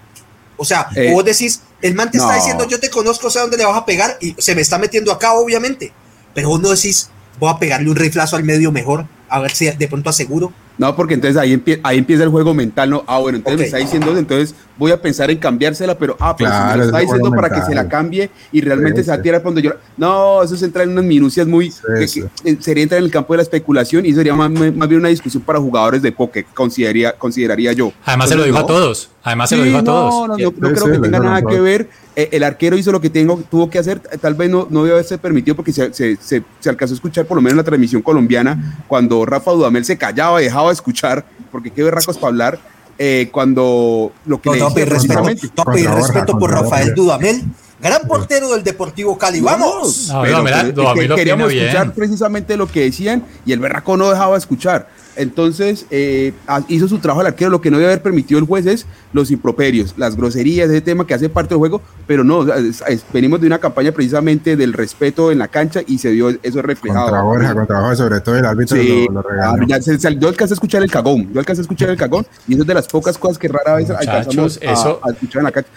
O 0.58 0.66
sea, 0.66 0.88
Eh, 0.96 1.12
vos 1.14 1.24
decís, 1.24 1.62
el 1.82 1.94
man 1.96 2.10
te 2.10 2.18
está 2.18 2.36
diciendo, 2.36 2.66
yo 2.68 2.80
te 2.80 2.90
conozco, 2.90 3.30
sé 3.30 3.40
a 3.40 3.42
dónde 3.44 3.58
le 3.58 3.66
vas 3.66 3.78
a 3.78 3.86
pegar 3.86 4.18
y 4.22 4.36
se 4.38 4.56
me 4.56 4.62
está 4.62 4.78
metiendo 4.78 5.12
acá, 5.12 5.34
obviamente. 5.34 5.94
Pero 6.34 6.50
vos 6.50 6.62
no 6.62 6.70
decís, 6.70 7.10
voy 7.40 7.52
a 7.52 7.58
pegarle 7.60 7.90
un 7.90 7.96
riflazo 7.96 8.36
al 8.36 8.44
medio 8.44 8.72
mejor, 8.72 9.06
a 9.30 9.40
ver 9.40 9.52
si 9.52 9.66
de 9.70 9.88
pronto 9.88 10.10
aseguro. 10.10 10.52
No, 10.78 10.94
porque 10.94 11.14
entonces 11.14 11.38
ahí, 11.38 11.54
empie- 11.56 11.80
ahí 11.84 11.98
empieza 12.00 12.24
el 12.24 12.30
juego 12.30 12.54
mental, 12.54 12.90
¿no? 12.90 13.06
Ah, 13.08 13.18
bueno, 13.20 13.38
entonces 13.38 13.56
Ok. 13.56 13.60
me 13.62 13.66
está 13.66 13.78
diciendo, 13.78 14.18
entonces 14.18 14.54
voy 14.78 14.92
a 14.92 15.02
pensar 15.02 15.32
en 15.32 15.38
cambiársela, 15.38 15.98
pero, 15.98 16.18
ah, 16.20 16.36
pero 16.38 16.50
si 16.50 16.56
Claro, 16.58 16.72
me 16.72 16.76
lo 16.78 16.82
es 16.84 16.88
está 16.90 17.00
diciendo 17.00 17.32
para 17.32 17.50
que 17.50 17.62
se 17.62 17.74
la 17.74 17.88
cambie 17.88 18.30
y 18.52 18.60
realmente 18.60 19.00
Sí, 19.00 19.06
se 19.06 19.12
va 19.12 19.14
a 19.16 19.18
sí. 19.20 19.24
tirar 19.24 19.42
cuando 19.42 19.62
yo... 19.62 19.72
No, 19.96 20.44
eso 20.44 20.58
se 20.58 20.66
entra 20.66 20.84
en 20.84 20.90
unas 20.90 21.06
minucias 21.06 21.48
muy... 21.48 21.72
Sí, 21.72 21.80
que- 21.98 22.08
sí. 22.10 22.24
que, 22.44 22.58
sería 22.62 22.84
entrar 22.84 22.98
en 23.00 23.06
el 23.06 23.12
campo 23.12 23.32
de 23.32 23.38
la 23.38 23.44
especulación 23.44 24.06
y 24.06 24.12
sería 24.14 24.34
más, 24.36 24.52
más 24.52 24.90
bien 24.90 25.00
una 25.00 25.08
discusión 25.08 25.44
para 25.44 25.60
jugadores 25.60 26.02
de 26.02 26.12
poke, 26.12 26.44
consideraría, 26.54 27.14
consideraría 27.14 27.72
yo. 27.72 27.94
Además 28.04 28.28
se 28.28 28.36
lo 28.36 28.44
Entonces, 28.44 28.46
dijo 28.46 28.58
a 28.58 28.62
no. 28.62 28.68
todos. 28.68 29.10
Además 29.24 29.50
se 29.50 29.56
lo 29.56 29.64
dijo 29.64 29.78
a 29.78 29.84
todos. 29.86 30.14
No, 30.14 30.28
no, 30.28 30.38
no, 30.38 30.54
no 30.60 30.74
creo 30.74 30.92
que 30.92 31.00
tenga 31.00 31.20
nada 31.20 31.42
que 31.42 31.62
ver. 31.62 31.90
Eh, 32.16 32.30
el 32.32 32.44
arquero 32.44 32.78
hizo 32.78 32.92
lo 32.92 33.02
que 33.02 33.10
tengo, 33.10 33.44
tuvo 33.50 33.70
que 33.70 33.78
hacer. 33.78 34.00
Tal 34.00 34.36
vez 34.36 34.50
no, 34.50 34.68
no 34.70 34.84
debe 34.84 34.94
haberse 34.96 35.18
permitido 35.18 35.56
porque 35.56 35.74
se, 35.74 35.94
se, 35.94 36.16
se, 36.16 36.44
se, 36.60 36.70
alcanzó 36.70 36.94
a 36.94 36.96
escuchar 36.96 37.26
por 37.26 37.36
lo 37.36 37.42
menos 37.42 37.54
en 37.54 37.58
la 37.58 37.64
transmisión 37.64 38.02
colombiana 38.02 38.84
cuando 38.88 39.26
Rafa 39.26 39.52
Dudamel 39.52 39.84
se 39.84 39.98
callaba 39.98 40.42
y 40.42 40.46
dejaba 40.46 40.70
de 40.70 40.74
escuchar 40.76 41.26
porque 41.52 41.72
qué 41.72 41.84
berracos 41.84 42.18
para 42.18 42.30
hablar. 42.30 42.60
Eh, 42.98 43.28
cuando 43.34 44.14
lo 44.26 44.40
que 44.42 44.50
no, 44.50 44.54
le 44.56 44.60
no, 44.62 44.68
respeto, 44.68 44.90
precisamente- 44.90 45.50
no, 45.58 45.64
pedir 45.66 45.90
Borja, 45.90 46.02
respeto 46.02 46.40
por 46.40 46.52
Rafael. 46.52 46.96
Dudamel, 46.96 47.44
gran 47.82 48.08
portero 48.08 48.54
del 48.54 48.64
Deportivo 48.64 49.18
Cali. 49.18 49.42
¡Vamos! 49.42 50.08
No, 50.08 50.22
Pero, 50.22 50.38
no, 50.38 50.44
mira, 50.44 50.62
es 50.62 50.74
que 50.74 51.16
queríamos 51.16 51.52
escuchar 51.52 51.84
bien. 51.88 51.96
precisamente 51.96 52.56
lo 52.56 52.68
que 52.68 52.82
decían 52.86 53.24
y 53.46 53.52
el 53.52 53.60
berraco 53.60 53.98
no 53.98 54.10
dejaba 54.10 54.34
de 54.34 54.40
escuchar. 54.40 54.88
Entonces 55.16 55.86
eh, 55.92 56.34
hizo 56.68 56.88
su 56.88 57.00
trabajo 57.00 57.22
el 57.22 57.28
arquero. 57.28 57.50
Lo 57.50 57.62
que 57.62 57.72
no 57.72 57.78
debe 57.78 57.92
haber 57.92 58.02
permitido 58.02 58.40
el 58.40 58.46
juez 58.46 58.66
es 58.66 58.86
los 59.14 59.32
improperios, 59.32 59.94
las 59.98 60.16
groserías, 60.16 60.70
ese 60.70 60.82
tema 60.82 61.08
que 61.08 61.14
hace 61.14 61.30
parte 61.30 61.50
del 61.50 61.60
juego. 61.60 61.82
Pero 62.08 62.24
no, 62.24 62.40
o 62.40 62.46
sea, 62.46 62.58
es- 62.58 62.84
es- 62.88 63.06
venimos 63.14 63.40
de 63.42 63.48
una 63.48 63.60
campaña 63.60 63.92
precisamente 63.92 64.56
del 64.56 64.74
respeto 64.74 65.32
en 65.32 65.40
la 65.40 65.48
cancha 65.48 65.82
y 65.86 65.98
se 65.98 66.12
vio 66.12 66.30
eso 66.44 66.62
reflejado. 66.62 67.06
Contra 67.06 67.22
Borja, 67.24 67.54
contra 67.54 67.80
Borja, 67.80 67.96
sobre 67.96 68.20
todo 68.22 68.38
el 68.38 68.46
árbitro 68.46 68.78
Sí, 68.78 69.06
lo, 69.08 69.14
lo 69.16 69.22
regaló. 69.22 69.66
ya 69.68 69.82
se- 69.82 69.98
se- 70.00 70.18
yo 70.18 70.28
alcancé 70.28 70.54
a 70.54 70.56
escuchar 70.56 70.84
el 70.84 70.92
cagón, 70.92 71.32
yo 71.34 71.40
alcancé 71.40 71.62
a 71.62 71.64
escuchar 71.64 71.90
el 71.90 71.98
cagón 71.98 72.26
y 72.48 72.54
eso 72.54 72.62
es 72.64 72.68
de 72.68 72.74
las 72.74 72.88
pocas 72.88 73.18
cosas 73.18 73.38
que 73.38 73.48
rara 73.48 73.76
vez 73.76 73.88
Muchachos, 73.90 74.08
alcanzamos 74.08 74.60
a, 74.62 74.72
eso- 74.74 75.00
a 75.04 75.12
escuchar 75.12 75.40
en 75.40 75.44
la 75.46 75.52
cancha. 75.52 75.70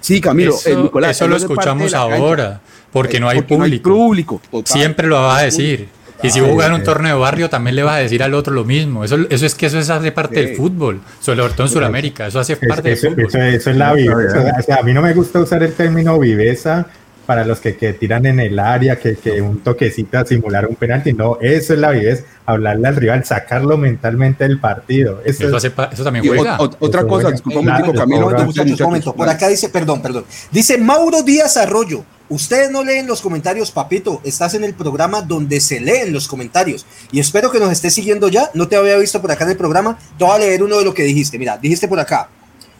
Sí, 0.00 0.20
Camilo, 0.20 0.54
Eso, 0.54 0.68
eh, 0.70 0.76
Nicolás, 0.76 1.16
eso 1.16 1.26
lo 1.26 1.36
escuchamos 1.36 1.92
ahora, 1.94 2.60
porque 2.92 3.18
no 3.18 3.28
hay 3.28 3.38
porque 3.38 3.56
público. 3.56 3.90
público, 3.90 4.40
total. 4.50 4.72
Siempre 4.72 5.08
lo 5.08 5.20
vas 5.20 5.40
a 5.40 5.44
decir. 5.46 5.88
Y 6.22 6.30
si 6.30 6.40
vos 6.40 6.50
jugás 6.50 6.68
en 6.68 6.74
un 6.74 6.82
torneo 6.82 7.16
de 7.16 7.20
barrio, 7.20 7.50
también 7.50 7.76
le 7.76 7.82
vas 7.82 7.96
a 7.96 7.98
decir 7.98 8.22
al 8.22 8.34
otro 8.34 8.52
lo 8.54 8.64
mismo. 8.64 9.04
Eso, 9.04 9.18
eso 9.28 9.46
es 9.46 9.54
que 9.54 9.66
eso 9.66 9.78
es, 9.78 9.90
hace 9.90 10.12
parte 10.12 10.36
Sí. 10.40 10.46
del 10.46 10.56
fútbol, 10.56 11.00
sobre 11.20 11.38
todo 11.50 11.64
en 11.64 11.68
Sudamérica. 11.68 12.26
Eso 12.26 12.40
hace 12.40 12.54
Es- 12.54 12.58
parte 12.68 12.92
eso, 12.92 13.06
del 13.08 13.14
fútbol. 13.14 13.28
eso- 13.28 13.42
eso 13.42 13.70
es 13.70 13.76
la 13.76 13.92
viveza. 13.92 14.54
O 14.58 14.62
sea, 14.62 14.76
a 14.76 14.82
mí 14.82 14.92
no 14.94 15.02
me 15.02 15.12
gusta 15.12 15.40
usar 15.40 15.62
el 15.62 15.72
término 15.74 16.18
viveza 16.18 16.86
para 17.26 17.44
los 17.44 17.58
que, 17.58 17.76
que 17.76 17.92
tiran 17.92 18.24
en 18.24 18.38
el 18.38 18.56
área, 18.58 18.96
que, 18.96 19.16
que 19.16 19.42
un 19.42 19.58
toquecito 19.58 20.16
a 20.18 20.24
simular 20.24 20.66
un 20.66 20.76
penalti. 20.76 21.12
No, 21.12 21.38
eso 21.40 21.74
es 21.74 21.78
la 21.80 21.90
viveza. 21.90 22.22
Hablarle 22.46 22.86
al 22.86 22.94
rival, 22.96 23.24
sacarlo 23.24 23.76
mentalmente 23.76 24.44
del 24.44 24.60
partido. 24.60 25.20
Eso, 25.24 25.42
Eso, 25.42 25.48
es- 25.48 25.54
hace 25.56 25.70
pa- 25.72 25.90
eso 25.92 26.04
también 26.04 26.24
Y 26.24 26.28
juega. 26.28 26.56
o- 26.58 26.64
o- 26.66 26.76
otra 26.78 27.00
Eso 27.00 27.08
cosa, 27.08 27.30
disculpa 27.32 27.58
un 27.58 27.66
Camilo. 27.66 28.20
momento, 28.20 28.44
muchachos, 28.46 28.80
momento. 28.80 29.12
Por 29.12 29.28
acá 29.28 29.48
dice, 29.48 29.68
perdón, 29.68 30.00
perdón. 30.00 30.24
Dice 30.52 30.78
Mauro 30.78 31.22
Díaz 31.24 31.56
Arroyo. 31.56 32.04
Ustedes 32.28 32.70
no 32.70 32.82
leen 32.82 33.06
los 33.06 33.20
comentarios, 33.20 33.70
papito. 33.70 34.20
Estás 34.24 34.54
en 34.54 34.64
el 34.64 34.74
programa 34.74 35.22
donde 35.22 35.60
se 35.60 35.78
leen 35.78 36.12
los 36.12 36.26
comentarios. 36.26 36.84
Y 37.12 37.20
espero 37.20 37.52
que 37.52 37.60
nos 37.60 37.70
estés 37.70 37.94
siguiendo 37.94 38.28
ya. 38.28 38.50
No 38.54 38.66
te 38.66 38.74
había 38.74 38.96
visto 38.96 39.20
por 39.20 39.30
acá 39.30 39.44
en 39.44 39.50
el 39.50 39.56
programa. 39.56 39.96
Te 40.18 40.24
voy 40.24 40.34
a 40.34 40.38
leer 40.38 40.62
uno 40.62 40.78
de 40.78 40.84
lo 40.84 40.92
que 40.92 41.04
dijiste. 41.04 41.38
Mira, 41.38 41.56
dijiste 41.56 41.86
por 41.86 42.00
acá. 42.00 42.28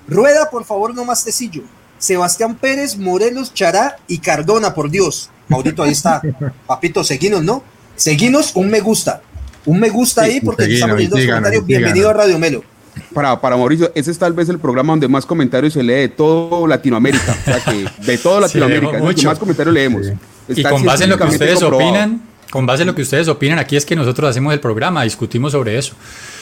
Rueda, 0.08 0.50
por 0.50 0.64
favor, 0.64 0.94
no 0.94 1.04
más 1.04 1.24
tecillo. 1.24 1.62
Sebastián 1.98 2.56
Pérez, 2.56 2.96
Morelos, 2.96 3.54
Chará 3.54 3.96
y 4.08 4.18
Cardona, 4.18 4.74
por 4.74 4.90
Dios. 4.90 5.30
Maurito, 5.48 5.82
ahí 5.82 5.92
está. 5.92 6.20
Papito, 6.66 7.04
seguinos, 7.04 7.42
¿no? 7.42 7.62
Seguinos, 7.94 8.54
un 8.56 8.68
me 8.68 8.80
gusta. 8.80 9.22
Un 9.64 9.78
me 9.78 9.90
gusta 9.90 10.22
ahí 10.22 10.40
porque 10.40 10.64
estamos 10.64 10.96
leyendo 10.96 11.16
los 11.16 11.26
comentarios. 11.26 11.66
Bienvenido 11.66 12.10
a 12.10 12.12
Radio 12.12 12.38
Melo. 12.38 12.64
Para, 13.12 13.40
para 13.40 13.56
Mauricio, 13.56 13.90
ese 13.94 14.10
es 14.10 14.18
tal 14.18 14.32
vez 14.32 14.48
el 14.48 14.58
programa 14.58 14.92
donde 14.92 15.08
más 15.08 15.24
comentarios 15.26 15.72
se 15.72 15.82
lee 15.82 15.92
de 15.94 16.08
todo 16.08 16.66
Latinoamérica. 16.66 17.36
O 17.40 17.44
sea 17.44 17.60
que 17.60 17.86
de 18.04 18.18
todo 18.18 18.40
Latinoamérica, 18.40 18.98
es 19.10 19.16
que 19.16 19.26
más 19.26 19.38
comentarios 19.38 19.74
leemos. 19.74 20.06
Sí. 20.06 20.12
Y 20.60 20.62
con 20.62 20.84
base 20.84 21.04
en 21.04 21.10
lo 21.10 21.18
que 21.18 21.24
ustedes 21.24 21.54
comprobado. 21.60 21.88
opinan, 21.90 22.22
con 22.50 22.66
base 22.66 22.82
en 22.82 22.88
lo 22.88 22.94
que 22.94 23.02
ustedes 23.02 23.28
opinan, 23.28 23.58
aquí 23.58 23.76
es 23.76 23.84
que 23.84 23.96
nosotros 23.96 24.30
hacemos 24.30 24.52
el 24.52 24.60
programa, 24.60 25.02
discutimos 25.02 25.52
sobre 25.52 25.76
eso. 25.78 25.94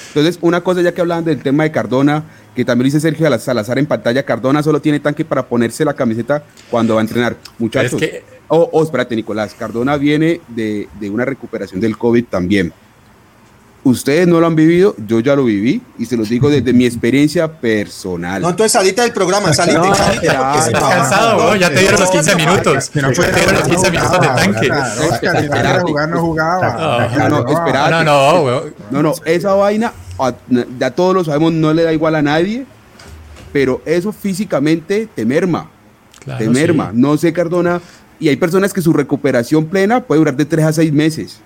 Entonces, 0.08 0.38
una 0.42 0.60
cosa 0.60 0.80
ya 0.80 0.92
que 0.94 1.00
hablaban 1.00 1.24
del 1.24 1.42
tema 1.42 1.64
de 1.64 1.72
Cardona, 1.72 2.22
que 2.54 2.64
también 2.64 2.84
dice 2.84 3.00
Sergio 3.00 3.26
Salazar 3.38 3.78
en 3.78 3.86
pantalla, 3.86 4.22
Cardona 4.24 4.62
solo 4.62 4.80
tiene 4.80 5.00
tanque 5.00 5.24
para 5.24 5.44
ponerse 5.46 5.84
la 5.84 5.94
camiseta 5.94 6.44
cuando 6.70 6.94
va 6.94 7.00
a 7.00 7.02
entrenar. 7.02 7.36
Muchachos, 7.58 7.94
Es 7.94 7.98
que- 8.10 8.24
oh, 8.46 8.68
oh, 8.72 8.84
espérate, 8.84 9.16
Nicolás, 9.16 9.54
Cardona 9.58 9.96
viene 9.96 10.40
de, 10.48 10.88
de 11.00 11.10
una 11.10 11.24
recuperación 11.24 11.80
del 11.80 11.98
COVID 11.98 12.26
también. 12.26 12.72
Ustedes 13.84 14.26
no 14.26 14.40
lo 14.40 14.46
han 14.46 14.56
vivido, 14.56 14.96
yo 15.06 15.20
ya 15.20 15.36
lo 15.36 15.44
viví 15.44 15.82
y 15.98 16.06
se 16.06 16.16
los 16.16 16.30
digo 16.30 16.48
desde 16.48 16.72
mi 16.72 16.86
experiencia 16.86 17.46
personal. 17.60 18.40
No, 18.40 18.48
entonces 18.48 18.72
salite 18.72 19.02
del 19.02 19.12
programa, 19.12 19.52
salite. 19.52 19.76
No, 19.78 19.94
salite, 19.94 20.20
se 20.26 20.26
Estás 20.26 20.70
cansado, 20.82 21.36
No, 21.36 21.44
weón, 21.44 21.58
ya 21.58 21.68
te 21.68 21.80
dieron 21.80 22.00
los 22.00 22.10
15 22.10 22.30
no, 22.30 22.36
minutos. 22.38 22.90
No 22.94 23.12
Ya 23.12 23.22
te 23.30 23.32
dieron 23.40 23.54
los 23.54 23.62
jugar, 23.62 23.76
15 23.76 23.90
no 23.90 24.00
minutos 24.00 24.20
de 24.20 24.26
tanque. 24.28 24.68
No 26.08 26.20
jugaba. 26.20 27.08
No, 27.28 27.28
no, 27.28 27.58
espera. 27.58 27.90
No, 27.90 28.04
no. 28.04 28.62
No, 28.90 29.02
no, 29.02 29.14
esa 29.26 29.52
vaina, 29.54 29.92
ya 30.78 30.90
todos 30.90 31.14
lo 31.14 31.24
sabemos, 31.24 31.52
no 31.52 31.74
le 31.74 31.82
da 31.82 31.92
igual 31.92 32.14
a 32.14 32.22
nadie, 32.22 32.64
pero 33.52 33.82
eso 33.84 34.12
físicamente 34.12 35.08
te 35.14 35.26
merma, 35.26 35.68
Claro, 36.20 36.38
te 36.42 36.48
merma. 36.48 36.90
sí. 36.90 36.98
No 36.98 37.16
sé, 37.18 37.32
Cardona, 37.34 37.82
y 38.18 38.28
hay 38.28 38.36
personas 38.36 38.72
que 38.72 38.80
su 38.80 38.94
recuperación 38.94 39.66
plena 39.66 40.00
puede 40.00 40.20
durar 40.20 40.36
de 40.36 40.46
3 40.46 40.64
a 40.66 40.72
6 40.72 40.92
meses. 40.92 41.40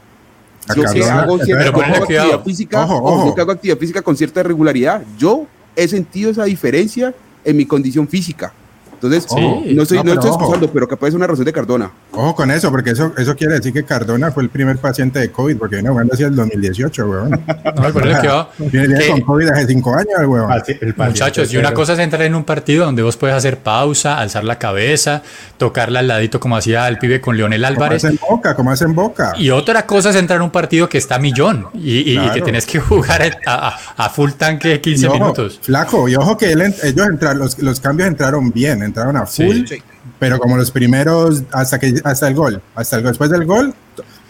Yo 0.74 0.82
que 0.92 1.02
hago, 1.04 1.38
cierta, 1.38 1.68
actividad 1.68 2.44
física, 2.44 2.84
Ojo, 2.84 2.96
ojo, 2.96 3.08
yo 3.08 3.22
ojo. 3.22 3.34
que 3.34 3.40
hago 3.40 3.52
actividad 3.52 3.78
física 3.78 4.02
con 4.02 4.16
cierta 4.16 4.42
regularidad, 4.42 5.02
yo 5.18 5.46
he 5.76 5.88
sentido 5.88 6.30
esa 6.30 6.44
diferencia 6.44 7.14
en 7.44 7.56
mi 7.56 7.66
condición 7.66 8.08
física. 8.08 8.52
Entonces, 9.01 9.26
Sí. 9.28 9.74
no 9.74 9.82
estoy, 9.82 9.99
No, 9.99 10.05
no 10.05 10.11
pero 10.11 10.20
estoy 10.20 10.30
excusando, 10.30 10.70
pero 10.72 10.88
que 10.88 10.96
puede 10.96 11.12
ser 11.12 11.18
una 11.18 11.26
razón 11.28 11.44
de 11.44 11.53
Cardona. 11.53 11.90
Ojo 12.12 12.34
con 12.34 12.51
eso, 12.51 12.70
porque 12.70 12.90
eso, 12.90 13.12
eso 13.16 13.36
quiere 13.36 13.55
decir 13.55 13.72
que 13.72 13.84
Cardona 13.84 14.32
fue 14.32 14.42
el 14.42 14.49
primer 14.51 14.78
paciente 14.78 15.20
de 15.20 15.30
COVID, 15.30 15.57
porque 15.57 15.76
viene 15.76 15.88
jugando 15.90 16.14
hacia 16.14 16.26
el 16.26 16.34
2018, 16.34 17.07
weón. 17.07 17.30
No, 17.30 17.92
ponle 17.92 18.18
cuidado. 18.18 18.49
Viene, 18.59 18.88
viene 18.88 19.05
Que- 19.05 19.11
con 19.12 19.20
COVID 19.20 19.49
hace 19.51 19.66
cinco 19.68 19.94
años, 19.94 20.18
weón. 20.26 20.51
El 20.80 20.94
Muchachos, 20.96 21.53
y 21.53 21.57
una 21.57 21.72
cosa 21.72 21.92
es 21.92 21.99
entrar 22.01 22.22
en 22.22 22.34
un 22.34 22.44
partido 22.44 22.84
donde 22.84 23.03
vos 23.03 23.16
puedes 23.16 23.36
hacer 23.36 23.59
pausa, 23.59 24.18
alzar 24.18 24.42
la 24.44 24.59
cabeza, 24.59 25.22
tocarla 25.59 26.01
al 26.01 26.09
ladito 26.09 26.40
como 26.40 26.57
hacía 26.57 26.88
el 26.88 26.99
pibe 26.99 27.20
con 27.20 27.36
Leonel 27.36 27.62
Como 27.62 27.74
Álvarez. 27.74 28.05
hacen 28.05 28.18
Boca, 28.28 28.55
como 28.55 28.70
hacen 28.72 28.94
Boca. 28.94 29.32
Y 29.36 29.51
otra 29.51 29.86
cosa 29.86 30.11
es 30.11 30.16
entrar 30.16 30.38
en 30.38 30.42
un 30.42 30.51
partido 30.51 30.88
que 30.88 30.99
está 30.99 31.16
a 31.16 31.18
millón 31.18 31.66
y, 31.74 32.14
y- 32.16 32.30
que 32.30 32.40
tenés 32.42 32.66
que 32.66 32.80
jugar 32.80 33.22
a, 33.46 33.68
a- 33.96 34.05
a 34.05 34.11
full 34.11 34.32
tanque 34.32 34.74
Y 34.74 34.78
15 34.80 35.07
ojo, 35.07 35.14
minutos. 35.18 35.61
Flaco, 35.62 36.09
y 36.09 36.16
ojo 36.16 36.36
que 36.36 36.53
él 36.53 36.62
ellos 36.62 37.07
entraron, 37.07 37.38
los, 37.38 37.59
los 37.59 37.80
cambios 37.80 38.09
entraron 38.09 38.51
bien, 38.51 38.82
entraron 38.89 39.16
a 39.16 39.24
full, 39.26 39.64
Sí. 39.66 39.82
pero 40.18 40.39
como 40.39 40.57
los 40.57 40.70
primeros, 40.70 41.43
hasta 41.53 41.78
que 41.78 42.01
hasta 42.05 42.28
el 42.28 42.34
gol, 42.34 42.61
hasta 42.74 42.97
el 42.97 43.03
gol, 43.03 43.12
después 43.12 43.30
del 43.30 43.45
gol, 43.47 43.74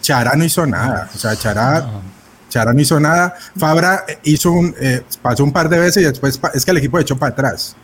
Chará 0.01 0.35
no 0.35 0.43
hizo 0.43 0.65
nada. 0.65 1.09
O 1.13 1.17
sea, 1.17 1.35
Chará, 1.35 1.85
Chará 2.49 2.73
no 2.73 2.79
hizo 2.81 2.99
nada. 2.99 3.35
Fabra 3.57 4.05
hizo 4.23 4.51
un, 4.51 4.73
eh, 4.79 5.01
pasó 5.21 5.43
un 5.43 5.51
par 5.51 5.67
de 5.69 5.79
veces 5.79 6.03
y 6.03 6.05
después 6.05 6.39
es 6.53 6.63
que 6.65 6.71
el 6.71 6.77
equipo 6.77 6.99
echó 6.99 7.17
para 7.17 7.31
atrás. 7.33 7.75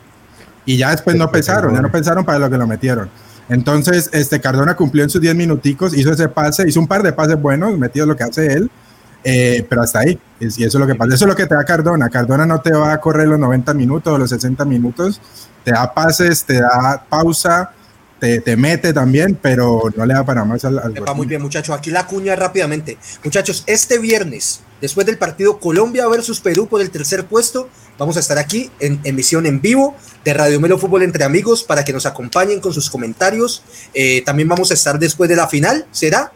Y 0.64 0.76
ya 0.76 0.90
después 0.90 1.14
no 1.16 1.30
pensaron, 1.30 1.74
ya 1.74 1.80
no 1.80 1.90
pensaron 1.92 2.24
para 2.24 2.38
lo 2.38 2.50
que 2.50 2.56
lo 2.56 2.66
metieron. 2.66 3.08
Entonces, 3.48 4.10
este 4.12 4.40
Cardona 4.40 4.74
cumplió 4.74 5.04
en 5.04 5.10
sus 5.10 5.20
10 5.20 5.36
minuticos, 5.36 5.96
hizo 5.96 6.12
ese 6.12 6.28
pase, 6.28 6.68
hizo 6.68 6.80
un 6.80 6.88
par 6.88 7.02
de 7.04 7.12
pases 7.12 7.40
buenos, 7.40 7.78
metido 7.78 8.04
lo 8.06 8.16
que 8.16 8.24
hace 8.24 8.52
él, 8.52 8.70
eh, 9.28 9.66
pero 9.68 9.82
hasta 9.82 9.98
ahí. 9.98 10.16
Y 10.38 10.46
eso 10.46 10.62
es 10.64 10.74
lo 10.74 10.86
que 10.86 10.94
pasa. 10.94 11.14
Eso 11.14 11.24
es 11.24 11.28
lo 11.28 11.34
que 11.34 11.46
te 11.46 11.56
da 11.56 11.64
Cardona. 11.64 12.08
Cardona 12.08 12.46
no 12.46 12.60
te 12.60 12.72
va 12.72 12.92
a 12.92 13.00
correr 13.00 13.26
los 13.26 13.40
90 13.40 13.74
minutos 13.74 14.12
o 14.14 14.18
los 14.18 14.30
60 14.30 14.64
minutos. 14.64 15.20
Te 15.64 15.72
da 15.72 15.92
pases, 15.92 16.44
te 16.44 16.60
da 16.60 17.04
pausa, 17.08 17.72
te, 18.20 18.40
te 18.40 18.56
mete 18.56 18.92
también, 18.92 19.36
pero 19.42 19.82
no 19.96 20.06
le 20.06 20.14
da 20.14 20.24
para 20.24 20.44
más 20.44 20.64
al, 20.64 20.78
al 20.78 20.94
Va 20.94 21.06
gol. 21.06 21.16
muy 21.16 21.26
bien, 21.26 21.42
muchachos. 21.42 21.76
Aquí 21.76 21.90
la 21.90 22.06
cuña 22.06 22.36
rápidamente. 22.36 22.98
Muchachos, 23.24 23.64
este 23.66 23.98
viernes, 23.98 24.60
después 24.80 25.04
del 25.06 25.18
partido 25.18 25.58
Colombia 25.58 26.06
versus 26.06 26.38
Perú 26.38 26.68
por 26.68 26.80
el 26.80 26.90
tercer 26.92 27.26
puesto, 27.26 27.68
vamos 27.98 28.16
a 28.16 28.20
estar 28.20 28.38
aquí 28.38 28.70
en 28.78 29.00
emisión 29.02 29.44
en 29.44 29.60
vivo 29.60 29.96
de 30.24 30.34
Radio 30.34 30.60
Melo 30.60 30.78
Fútbol 30.78 31.02
entre 31.02 31.24
amigos 31.24 31.64
para 31.64 31.84
que 31.84 31.92
nos 31.92 32.06
acompañen 32.06 32.60
con 32.60 32.72
sus 32.72 32.88
comentarios. 32.90 33.64
Eh, 33.92 34.22
también 34.24 34.48
vamos 34.48 34.70
a 34.70 34.74
estar 34.74 35.00
después 35.00 35.28
de 35.28 35.34
la 35.34 35.48
final. 35.48 35.84
¿Será? 35.90 36.30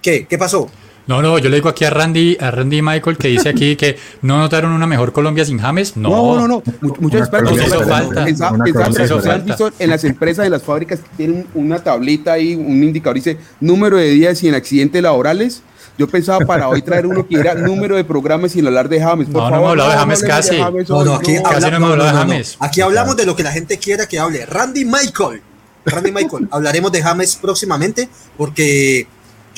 ¿Qué? 0.00 0.24
¿Qué 0.28 0.38
pasó? 0.38 0.70
No, 1.08 1.22
no, 1.22 1.38
yo 1.38 1.48
le 1.48 1.56
digo 1.56 1.68
aquí 1.70 1.84
a 1.84 1.90
Randy, 1.90 2.36
a 2.38 2.50
Randy 2.50 2.82
Michael 2.82 3.16
que 3.16 3.28
dice 3.28 3.48
aquí 3.48 3.76
que 3.76 3.96
no 4.22 4.38
notaron 4.38 4.72
una 4.72 4.86
mejor 4.86 5.12
Colombia 5.12 5.44
sin 5.44 5.58
James. 5.58 5.96
No, 5.96 6.10
No, 6.10 6.36
no, 6.36 6.48
no. 6.48 6.62
Mu- 6.82 6.94
Muchas 7.00 7.20
Una 7.20 7.24
espérate, 7.24 7.50
cosa 7.50 7.66
hizo 7.66 7.80
falta. 7.88 8.24
Pensaba- 8.24 8.52
Una 8.52 8.64
pensaba- 8.64 8.86
cosa 8.88 9.04
hizo 9.04 9.16
¿has 9.18 9.24
falta. 9.24 9.44
visto 9.44 9.72
en 9.78 9.90
las 9.90 10.04
empresas, 10.04 10.44
en 10.44 10.52
las 10.52 10.62
fábricas, 10.62 11.00
que 11.00 11.08
tienen 11.16 11.46
una 11.54 11.78
tablita 11.82 12.34
ahí, 12.34 12.54
un 12.54 12.84
indicador, 12.84 13.16
dice 13.16 13.38
número 13.60 13.96
de 13.96 14.10
días 14.10 14.38
sin 14.38 14.54
accidentes 14.54 15.02
laborales. 15.02 15.62
Yo 15.96 16.06
pensaba 16.06 16.44
para 16.46 16.68
hoy 16.68 16.82
traer 16.82 17.06
uno 17.06 17.26
que 17.26 17.36
era 17.40 17.54
número 17.54 17.96
de 17.96 18.04
programas 18.04 18.52
sin 18.52 18.64
hablar 18.66 18.88
de 18.88 19.00
James. 19.00 19.28
Por 19.28 19.42
No, 19.42 19.50
no 19.50 19.56
hemos 19.56 19.70
hablado 19.70 19.90
de 19.90 19.96
James 19.96 20.22
casi. 20.22 20.56
James 20.58 20.88
No, 20.88 21.04
no, 21.04 21.14
aquí, 21.14 21.34
no. 21.34 21.42
casi 21.42 21.70
no 21.70 21.76
hemos 21.76 21.90
hablado 21.90 22.10
de 22.10 22.16
James. 22.18 22.56
Aquí 22.60 22.80
hablamos 22.82 23.16
de 23.16 23.26
lo 23.26 23.34
que 23.34 23.42
la 23.42 23.50
gente 23.50 23.78
quiera 23.78 24.06
que 24.06 24.18
hable. 24.18 24.46
Randy 24.46 24.84
Michael. 24.84 25.40
Randy 25.86 26.12
Michael. 26.12 26.48
Hablaremos 26.50 26.92
de 26.92 27.02
James 27.02 27.34
próximamente 27.40 28.08
porque 28.36 29.08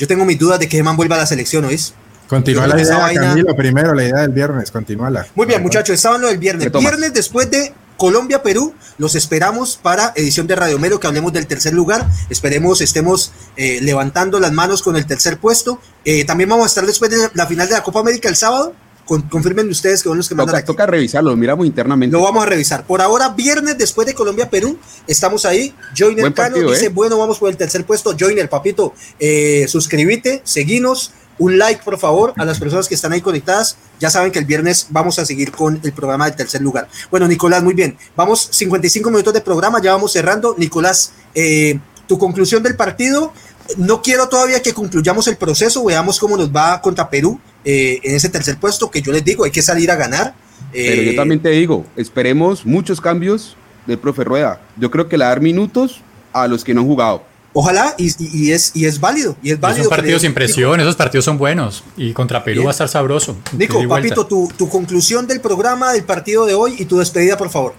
yo 0.01 0.07
tengo 0.07 0.25
mis 0.25 0.39
dudas 0.39 0.57
de 0.59 0.67
que 0.67 0.77
Germán 0.77 0.97
vuelva 0.97 1.15
a 1.15 1.19
la 1.19 1.25
selección, 1.27 1.63
¿oís? 1.65 1.93
Continúa 2.27 2.65
la 2.65 2.81
idea, 2.81 2.97
vaina- 2.97 3.21
Camilo, 3.21 3.55
primero, 3.55 3.93
la 3.93 4.03
idea 4.03 4.21
del 4.21 4.31
viernes, 4.31 4.71
continúala. 4.71 5.27
Muy 5.35 5.45
bien, 5.45 5.61
muchachos, 5.61 5.93
estaban 5.93 6.21
lo 6.21 6.27
del 6.27 6.39
viernes. 6.39 6.71
Viernes 6.71 7.13
después 7.13 7.51
de 7.51 7.71
Colombia-Perú, 7.97 8.73
los 8.97 9.13
esperamos 9.13 9.77
para 9.79 10.11
edición 10.15 10.47
de 10.47 10.55
Radio 10.55 10.79
Melo, 10.79 10.99
que 10.99 11.05
hablemos 11.05 11.31
del 11.33 11.45
tercer 11.45 11.73
lugar. 11.73 12.07
Esperemos 12.31 12.81
estemos 12.81 13.31
eh, 13.57 13.77
levantando 13.83 14.39
las 14.39 14.51
manos 14.51 14.81
con 14.81 14.95
el 14.95 15.05
tercer 15.05 15.37
puesto. 15.37 15.79
Eh, 16.03 16.25
también 16.25 16.49
vamos 16.49 16.63
a 16.63 16.67
estar 16.67 16.83
después 16.87 17.11
de 17.11 17.29
la 17.35 17.45
final 17.45 17.67
de 17.67 17.75
la 17.75 17.83
Copa 17.83 17.99
América 17.99 18.27
el 18.27 18.35
sábado. 18.35 18.73
Confirmen 19.05 19.69
ustedes 19.69 20.01
que 20.03 20.09
son 20.09 20.17
los 20.17 20.29
que 20.29 20.35
mandan 20.35 20.55
toca, 20.55 20.65
Toca 20.65 20.85
revisarlo, 20.85 21.31
lo 21.31 21.37
miramos 21.37 21.65
internamente. 21.65 22.15
Lo 22.15 22.23
vamos 22.23 22.43
a 22.43 22.45
revisar. 22.45 22.85
Por 22.85 23.01
ahora, 23.01 23.29
viernes 23.29 23.77
después 23.77 24.07
de 24.07 24.13
Colombia-Perú, 24.13 24.77
estamos 25.07 25.45
ahí. 25.45 25.73
Joiner 25.97 26.33
Cano 26.33 26.57
dice, 26.57 26.85
¿eh? 26.85 26.89
bueno, 26.89 27.17
vamos 27.17 27.39
por 27.39 27.49
el 27.49 27.57
tercer 27.57 27.85
puesto. 27.85 28.15
Joiner, 28.17 28.49
papito, 28.49 28.93
eh, 29.19 29.65
suscríbete, 29.67 30.41
seguinos 30.43 31.11
un 31.39 31.57
like, 31.57 31.81
por 31.83 31.97
favor, 31.97 32.33
a 32.37 32.45
las 32.45 32.59
personas 32.59 32.87
que 32.87 32.95
están 32.95 33.13
ahí 33.13 33.21
conectadas. 33.21 33.75
Ya 33.99 34.09
saben 34.09 34.31
que 34.31 34.39
el 34.39 34.45
viernes 34.45 34.87
vamos 34.89 35.17
a 35.17 35.25
seguir 35.25 35.51
con 35.51 35.79
el 35.83 35.91
programa 35.91 36.25
del 36.25 36.35
tercer 36.35 36.61
lugar. 36.61 36.87
Bueno, 37.09 37.27
Nicolás, 37.27 37.63
muy 37.63 37.73
bien. 37.73 37.97
Vamos 38.15 38.47
55 38.51 39.09
minutos 39.09 39.33
de 39.33 39.41
programa, 39.41 39.81
ya 39.81 39.93
vamos 39.93 40.11
cerrando. 40.11 40.55
Nicolás, 40.57 41.13
eh, 41.33 41.79
tu 42.07 42.19
conclusión 42.19 42.61
del 42.61 42.75
partido. 42.75 43.33
No 43.77 44.01
quiero 44.01 44.29
todavía 44.29 44.61
que 44.61 44.73
concluyamos 44.73 45.27
el 45.27 45.37
proceso, 45.37 45.83
veamos 45.83 46.19
cómo 46.19 46.37
nos 46.37 46.53
va 46.53 46.81
contra 46.81 47.09
Perú 47.09 47.39
eh, 47.65 47.99
en 48.03 48.15
ese 48.15 48.29
tercer 48.29 48.57
puesto, 48.57 48.89
que 48.89 49.01
yo 49.01 49.11
les 49.11 49.23
digo, 49.23 49.43
hay 49.43 49.51
que 49.51 49.61
salir 49.61 49.91
a 49.91 49.95
ganar. 49.95 50.33
Pero 50.71 51.01
yo 51.01 51.11
eh, 51.11 51.15
también 51.15 51.41
te 51.41 51.49
digo, 51.49 51.85
esperemos 51.95 52.65
muchos 52.65 53.01
cambios 53.01 53.55
del 53.87 53.97
profe 53.97 54.23
Rueda. 54.23 54.61
Yo 54.77 54.89
creo 54.89 55.09
que 55.09 55.17
le 55.17 55.25
dar 55.25 55.41
minutos 55.41 56.01
a 56.33 56.47
los 56.47 56.63
que 56.63 56.73
no 56.73 56.81
han 56.81 56.87
jugado 56.87 57.31
Ojalá, 57.53 57.95
y, 57.97 58.51
es, 58.51 58.71
y 58.73 58.85
es 58.85 58.99
válido. 58.99 59.35
Y 59.43 59.51
es 59.51 59.59
válido 59.59 59.81
esos 59.81 59.89
partidos 59.89 60.21
sin 60.21 60.33
presión, 60.33 60.79
esos 60.79 60.95
partidos 60.95 61.25
son 61.25 61.37
buenos. 61.37 61.83
Y 61.97 62.13
contra 62.13 62.43
Perú 62.43 62.63
va 62.63 62.69
a 62.69 62.71
estar 62.71 62.87
sabroso. 62.87 63.37
Nico, 63.51 63.85
papito, 63.89 64.25
tu, 64.25 64.49
tu, 64.57 64.69
conclusión 64.69 65.27
del 65.27 65.41
programa, 65.41 65.91
del 65.91 66.03
partido 66.03 66.45
de 66.45 66.53
hoy 66.53 66.75
y 66.79 66.85
tu 66.85 66.99
despedida, 66.99 67.37
por 67.37 67.49
favor. 67.49 67.73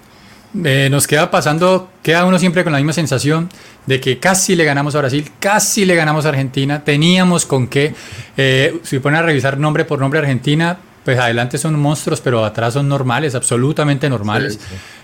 Eh, 0.65 0.89
nos 0.91 1.07
queda 1.07 1.31
pasando, 1.31 1.91
queda 2.03 2.27
uno 2.27 2.39
siempre 2.39 2.63
con 2.63 2.73
la 2.73 2.79
misma 2.79 2.93
sensación 2.93 3.49
de 3.87 4.01
que 4.01 4.19
casi 4.19 4.55
le 4.55 4.65
ganamos 4.65 4.95
a 4.95 4.99
Brasil, 4.99 5.31
casi 5.41 5.87
le 5.87 5.95
ganamos 5.95 6.27
a 6.27 6.29
Argentina, 6.29 6.85
teníamos 6.85 7.47
con 7.47 7.69
qué, 7.69 7.95
eh, 8.37 8.79
si 8.83 8.99
ponen 8.99 9.21
a 9.21 9.23
revisar 9.23 9.57
nombre 9.59 9.87
por 9.87 9.99
nombre 9.99 10.21
Argentina, 10.21 10.77
pues 11.05 11.19
adelante 11.19 11.57
son 11.57 11.79
monstruos, 11.81 12.21
pero 12.21 12.45
atrás 12.45 12.75
son 12.75 12.87
normales, 12.87 13.35
absolutamente 13.35 14.11
normales. 14.11 14.61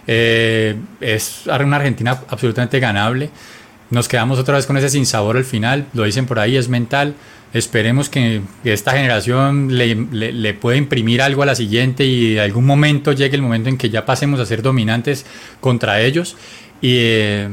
Eh, 0.07 0.77
es 1.01 1.43
una 1.47 1.77
Argentina 1.77 2.21
absolutamente 2.29 2.79
ganable. 2.79 3.31
Nos 3.91 4.07
quedamos 4.07 4.39
otra 4.39 4.57
vez 4.57 4.67
con 4.67 4.77
ese 4.77 4.91
sinsabor 4.91 5.39
al 5.39 5.45
final, 5.45 5.87
lo 5.95 6.05
dicen 6.05 6.27
por 6.27 6.39
ahí, 6.39 6.57
es 6.57 6.69
mental. 6.69 7.15
Esperemos 7.55 8.11
que, 8.11 8.43
esta 8.65 8.93
generación 8.93 9.79
le, 9.79 9.95
le, 9.95 10.55
pueda 10.55 10.77
imprimir 10.77 11.23
algo 11.23 11.43
a 11.43 11.47
la 11.47 11.55
siguiente 11.55 12.05
y 12.05 12.35
de 12.35 12.43
algún 12.43 12.67
momento 12.67 13.13
llegue 13.13 13.37
el 13.37 13.43
momento 13.43 13.71
en 13.71 13.79
que 13.79 13.89
ya 13.89 14.05
pasemos 14.05 14.39
a 14.39 14.47
ser 14.47 14.61
dominantes 14.61 15.25
contra 15.61 16.03
ellos. 16.03 16.37
Y 16.83 16.97
eh, 16.99 17.49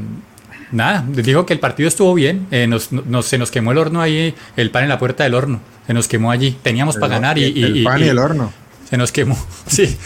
nada, 0.72 1.06
les 1.14 1.26
digo 1.26 1.46
que 1.46 1.54
el 1.54 1.60
partido 1.60 1.88
estuvo 1.88 2.14
bien, 2.14 2.48
eh, 2.52 2.68
nos, 2.68 2.90
se 3.26 3.38
nos 3.38 3.52
quemó 3.52 3.72
el 3.72 3.78
horno 3.78 4.02
ahí, 4.02 4.36
el 4.58 4.70
pan 4.70 4.84
en 4.84 4.90
la 4.90 5.00
puerta 5.00 5.24
del 5.24 5.34
horno, 5.34 5.62
se 5.88 5.94
nos 5.94 6.08
quemó 6.08 6.32
allí, 6.32 6.58
teníamos 6.62 6.98
para 6.98 7.14
ganar 7.14 7.38
y, 7.38 7.64
El 7.64 7.84
pan 7.84 8.02
y, 8.02 8.08
el 8.08 8.20
horno. 8.20 8.54
Se 8.90 8.98
nos 8.98 9.12
quemó, 9.12 9.38
sí, 9.68 9.98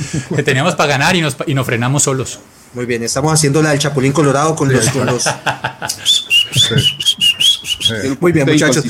teníamos 0.46 0.76
para 0.76 0.90
ganar 0.90 1.16
y 1.16 1.22
nos, 1.22 1.36
y 1.48 1.54
nos 1.54 1.66
frenamos 1.66 2.04
solos. 2.04 2.40
Muy 2.74 2.86
bien, 2.86 3.04
estamos 3.04 3.34
haciendo 3.34 3.64
la 3.64 3.72
del 3.72 3.80
Chapulín 3.80 4.14
Colorado 4.14 4.56
con 4.56 4.72
los. 4.72 4.86
Muy 8.20 8.32
bien, 8.32 8.48
muchachos. 8.48 8.84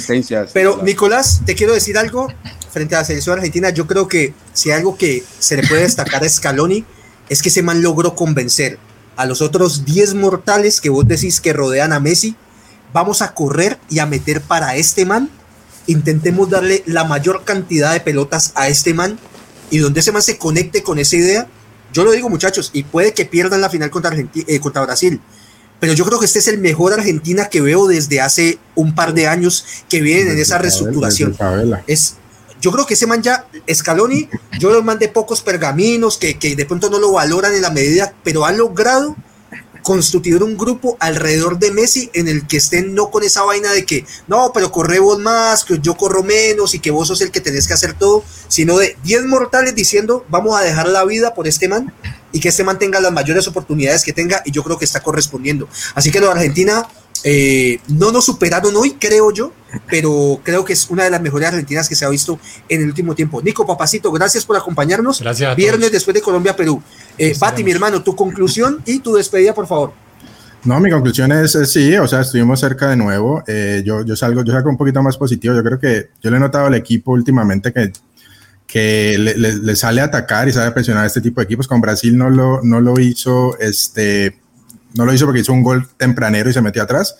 Pero, 0.54 0.82
Nicolás, 0.84 1.41
te 1.45 1.56
quiero 1.56 1.74
decir 1.74 1.97
algo 1.97 2.28
frente 2.72 2.95
a 2.95 3.00
la 3.00 3.06
selección 3.06 3.38
argentina. 3.38 3.70
Yo 3.70 3.88
creo 3.88 4.08
que 4.08 4.34
si 4.54 4.72
algo 4.72 4.97
que 4.97 5.24
se 5.39 5.58
le 5.58 5.68
puede 5.68 5.84
destacar 5.84 6.24
a 6.24 6.30
Scaloni 6.30 6.86
es 7.30 7.41
que 7.41 7.50
ese 7.50 7.62
man 7.62 7.82
logró 7.82 8.16
convencer 8.16 8.80
a 9.16 9.26
los 9.26 9.41
otros 9.41 9.86
10 9.86 10.16
mortales 10.16 10.82
que 10.82 10.89
vos 10.89 11.08
decís 11.08 11.41
que 11.41 11.54
rodean 11.54 11.93
a 11.93 12.00
Messi. 12.00 12.36
Vamos 12.93 13.22
a 13.22 13.34
correr 13.34 13.78
y 13.89 14.00
a 14.00 14.06
meter 14.06 14.41
para 14.41 14.76
este 14.76 15.06
man. 15.06 15.30
Intentemos 15.88 16.50
darle 16.50 16.84
la 16.86 17.04
mayor 17.04 17.43
cantidad 17.43 17.93
de 17.93 18.00
pelotas 18.00 18.52
a 18.56 18.68
este 18.68 18.93
man 18.93 19.20
y 19.72 19.80
donde 19.80 20.00
ese 20.00 20.12
man 20.12 20.22
se 20.22 20.38
conecte 20.38 20.84
con 20.84 21.00
esa 21.00 21.16
idea 21.16 21.47
yo 21.91 22.04
lo 22.04 22.12
digo, 22.12 22.30
muchachos, 22.30 22.70
y 22.74 22.84
puede 22.84 23.14
que 23.14 23.26
pierdan 23.26 23.62
la 23.62 23.70
final 23.70 23.89
contra, 23.89 24.16
eh, 24.16 24.60
contra 24.60 24.84
Brasil. 24.84 25.20
Pero 25.80 25.93
yo 25.93 26.05
creo 26.05 26.19
que 26.19 26.25
este 26.25 26.39
es 26.39 26.47
el 26.47 26.59
mejor 26.59 26.93
Argentina 26.93 27.49
que 27.49 27.61
veo 27.61 27.88
desde 27.88 28.21
hace 28.21 28.59
un 28.75 28.95
par 28.95 29.13
de 29.13 29.27
años 29.27 29.65
que 29.88 30.01
vienen 30.01 30.34
en 30.34 30.39
esa 30.39 30.57
reestructuración. 30.57 31.36
Es, 31.88 32.15
yo 32.61 32.71
creo 32.71 32.86
que 32.86 32.95
ese 32.95 33.07
man 33.07 33.21
ya, 33.21 33.47
Scaloni, 33.73 34.30
yo 34.59 34.71
lo 34.71 34.84
mandé 34.84 35.07
pocos 35.07 35.41
pergaminos 35.41 36.17
que, 36.17 36.38
que 36.38 36.55
de 36.55 36.65
pronto 36.65 36.89
no 36.89 36.99
lo 36.99 37.13
valoran 37.13 37.53
en 37.53 37.61
la 37.61 37.69
medida, 37.69 38.13
pero 38.23 38.45
ha 38.45 38.51
logrado 38.51 39.15
constituir 39.82 40.43
un 40.43 40.57
grupo 40.57 40.97
alrededor 40.99 41.57
de 41.57 41.71
Messi 41.71 42.09
en 42.13 42.27
el 42.27 42.45
que 42.47 42.57
estén 42.57 42.93
no 42.93 43.09
con 43.09 43.23
esa 43.23 43.43
vaina 43.43 43.71
de 43.71 43.86
que 43.86 44.05
no, 44.27 44.51
pero 44.53 44.71
corre 44.71 44.99
vos 44.99 45.19
más, 45.19 45.63
que 45.63 45.80
yo 45.80 45.95
corro 45.95 46.23
menos 46.23 46.75
y 46.75 46.80
que 46.80 46.91
vos 46.91 47.07
sos 47.07 47.21
el 47.21 47.32
que 47.32 47.41
tenés 47.41 47.67
que 47.67 47.73
hacer 47.73 47.93
todo, 47.93 48.23
sino 48.47 48.77
de 48.77 48.97
10 49.03 49.25
mortales 49.25 49.75
diciendo 49.75 50.25
vamos 50.30 50.59
a 50.59 50.63
dejar 50.63 50.89
la 50.89 51.05
vida 51.05 51.34
por 51.34 51.47
este 51.47 51.67
man 51.67 51.93
y 52.32 52.39
que 52.39 52.49
este 52.49 52.63
man 52.63 52.77
tenga 52.80 52.99
las 52.99 53.11
mayores 53.11 53.47
oportunidades 53.47 54.03
que 54.03 54.13
tenga 54.13 54.41
y 54.45 54.51
yo 54.51 54.63
creo 54.63 54.77
que 54.77 54.86
está 54.86 55.01
correspondiendo. 55.01 55.67
Así 55.95 56.11
que 56.11 56.19
lo 56.19 56.27
de 56.27 56.34
Argentina 56.34 56.86
eh, 57.23 57.80
no 57.88 58.11
nos 58.11 58.25
superaron 58.25 58.75
hoy, 58.75 58.91
creo 58.99 59.32
yo, 59.32 59.51
pero 59.89 60.39
creo 60.43 60.63
que 60.63 60.73
es 60.73 60.89
una 60.89 61.03
de 61.03 61.09
las 61.09 61.21
mejores 61.21 61.47
argentinas 61.49 61.89
que 61.89 61.95
se 61.95 62.05
ha 62.05 62.09
visto 62.09 62.39
en 62.69 62.82
el 62.82 62.88
último 62.88 63.15
tiempo. 63.15 63.41
Nico, 63.41 63.65
papacito, 63.65 64.11
gracias 64.11 64.45
por 64.45 64.55
acompañarnos. 64.55 65.19
Gracias. 65.19 65.55
Viernes 65.55 65.91
después 65.91 66.13
de 66.13 66.21
Colombia-Perú. 66.21 66.82
Eh, 67.17 67.36
Pati, 67.38 67.63
mi 67.63 67.71
hermano, 67.71 68.01
tu 68.01 68.15
conclusión 68.15 68.82
y 68.86 68.99
tu 68.99 69.13
despedida, 69.15 69.53
por 69.53 69.67
favor. 69.67 69.93
No, 70.63 70.77
mi 70.80 70.91
conclusión 70.91 71.32
es, 71.32 71.57
sí, 71.71 71.95
o 71.95 72.07
sea, 72.07 72.21
estuvimos 72.21 72.59
cerca 72.59 72.89
de 72.89 72.97
nuevo. 72.97 73.43
Eh, 73.47 73.82
yo, 73.86 74.03
yo, 74.03 74.15
salgo, 74.15 74.43
yo 74.43 74.51
salgo 74.51 74.69
un 74.69 74.77
poquito 74.77 75.01
más 75.01 75.17
positivo. 75.17 75.55
Yo 75.55 75.63
creo 75.63 75.80
que 75.80 76.09
yo 76.21 76.30
le 76.30 76.38
he 76.38 76.39
notado 76.39 76.65
al 76.65 76.75
equipo 76.75 77.13
últimamente 77.13 77.71
que, 77.71 77.93
que 78.70 79.17
le, 79.17 79.36
le, 79.36 79.76
sale 79.76 79.99
a 79.99 80.05
atacar 80.05 80.47
y 80.47 80.53
sale 80.53 80.67
a 80.67 80.74
presionar 80.76 81.03
a 81.03 81.07
este 81.07 81.22
tipo 81.22 81.41
de 81.41 81.45
equipos. 81.45 81.67
Con 81.67 81.82
Brasil 81.82 82.15
no 82.15 82.30
lo, 82.30 82.61
no 82.61 82.80
lo 82.80 82.99
hizo 82.99 83.57
este, 83.59 84.39
no 84.93 85.05
lo 85.05 85.13
hizo 85.13 85.26
porque 85.26 85.41
hizo 85.41 85.53
un 85.53 85.63
gol 85.63 85.88
tempranero 85.97 86.51
y 86.51 86.53
se 86.53 86.61
metió 86.61 86.84
atrás, 86.84 87.17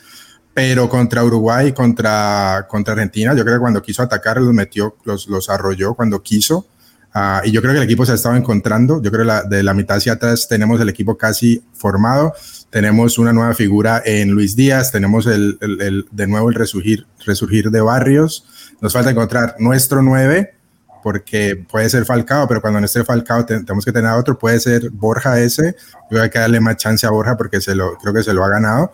pero 0.54 0.88
contra 0.88 1.24
Uruguay 1.24 1.74
contra, 1.74 2.68
contra 2.70 2.94
Argentina, 2.94 3.34
yo 3.34 3.44
creo 3.44 3.56
que 3.56 3.62
cuando 3.62 3.82
quiso 3.82 4.04
atacar 4.04 4.40
los 4.40 4.54
metió, 4.54 4.96
los, 5.06 5.28
los 5.28 5.50
arrolló 5.50 5.96
cuando 5.96 6.22
quiso. 6.22 6.68
Uh, 7.16 7.44
y 7.44 7.52
yo 7.52 7.62
creo 7.62 7.74
que 7.74 7.80
el 7.80 7.86
equipo 7.86 8.06
se 8.06 8.12
ha 8.12 8.16
estado 8.16 8.36
encontrando. 8.36 9.02
Yo 9.02 9.10
creo 9.12 9.26
que 9.26 9.56
de 9.56 9.64
la 9.64 9.74
mitad 9.74 9.98
hacia 9.98 10.14
atrás 10.14 10.48
tenemos 10.48 10.80
el 10.80 10.90
equipo 10.90 11.18
casi 11.18 11.64
formado. 11.74 12.34
Tenemos 12.70 13.18
una 13.18 13.34
nueva 13.34 13.56
figura 13.56 14.04
en 14.06 14.30
Luis 14.30 14.56
Díaz. 14.56 14.92
Tenemos 14.92 15.26
el, 15.26 15.58
el, 15.62 15.82
el, 15.82 16.06
de 16.12 16.28
nuevo 16.28 16.50
el 16.50 16.56
resurgir, 16.56 17.08
resurgir 17.26 17.72
de 17.72 17.82
Barrios. 17.82 18.46
Nos 18.80 18.94
falta 18.94 19.10
encontrar 19.10 19.56
nuestro 19.58 20.04
9 20.04 20.59
porque 21.04 21.56
puede 21.70 21.90
ser 21.90 22.06
Falcao, 22.06 22.48
pero 22.48 22.62
cuando 22.62 22.80
no 22.80 22.86
esté 22.86 23.04
Falcao 23.04 23.46
tenemos 23.46 23.86
que 23.86 23.92
tener 23.92 24.12
otro, 24.12 24.38
puede 24.38 24.60
ser 24.60 24.90
Borja 24.90 25.40
ese, 25.40 25.76
yo 26.12 26.22
hay 26.22 26.30
que 26.30 26.40
darle 26.40 26.60
más 26.60 26.78
chance 26.78 27.06
a 27.06 27.10
Borja 27.10 27.38
porque 27.38 27.62
se 27.62 27.76
lo, 27.76 27.98
creo 27.98 28.14
que 28.14 28.24
se 28.24 28.34
lo 28.34 28.44
ha 28.44 28.50
ganado, 28.50 28.92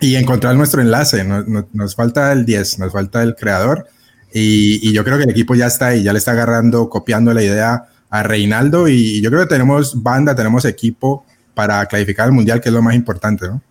y 0.00 0.16
encontrar 0.16 0.56
nuestro 0.56 0.82
enlace, 0.82 1.24
nos 1.24 1.94
falta 1.94 2.32
el 2.32 2.44
10, 2.44 2.80
nos 2.80 2.92
falta 2.92 3.22
el 3.22 3.34
creador, 3.34 3.86
y, 4.34 4.92
yo 4.92 5.04
creo 5.04 5.18
que 5.18 5.24
el 5.24 5.30
equipo 5.30 5.54
ya 5.54 5.66
está 5.66 5.88
ahí, 5.88 6.02
ya 6.02 6.12
le 6.12 6.18
está 6.18 6.32
agarrando, 6.32 6.88
copiando 6.88 7.34
la 7.34 7.42
idea 7.42 7.84
a 8.08 8.22
Reinaldo, 8.22 8.88
y 8.88 9.20
yo 9.20 9.30
creo 9.30 9.42
que 9.42 9.48
tenemos 9.48 10.02
banda, 10.02 10.34
tenemos 10.34 10.64
equipo 10.64 11.24
para 11.54 11.84
clasificar 11.86 12.26
al 12.26 12.32
Mundial, 12.32 12.60
que 12.60 12.70
es 12.70 12.74
lo 12.74 12.82
más 12.82 12.94
importante, 12.94 13.46
¿no? 13.46 13.62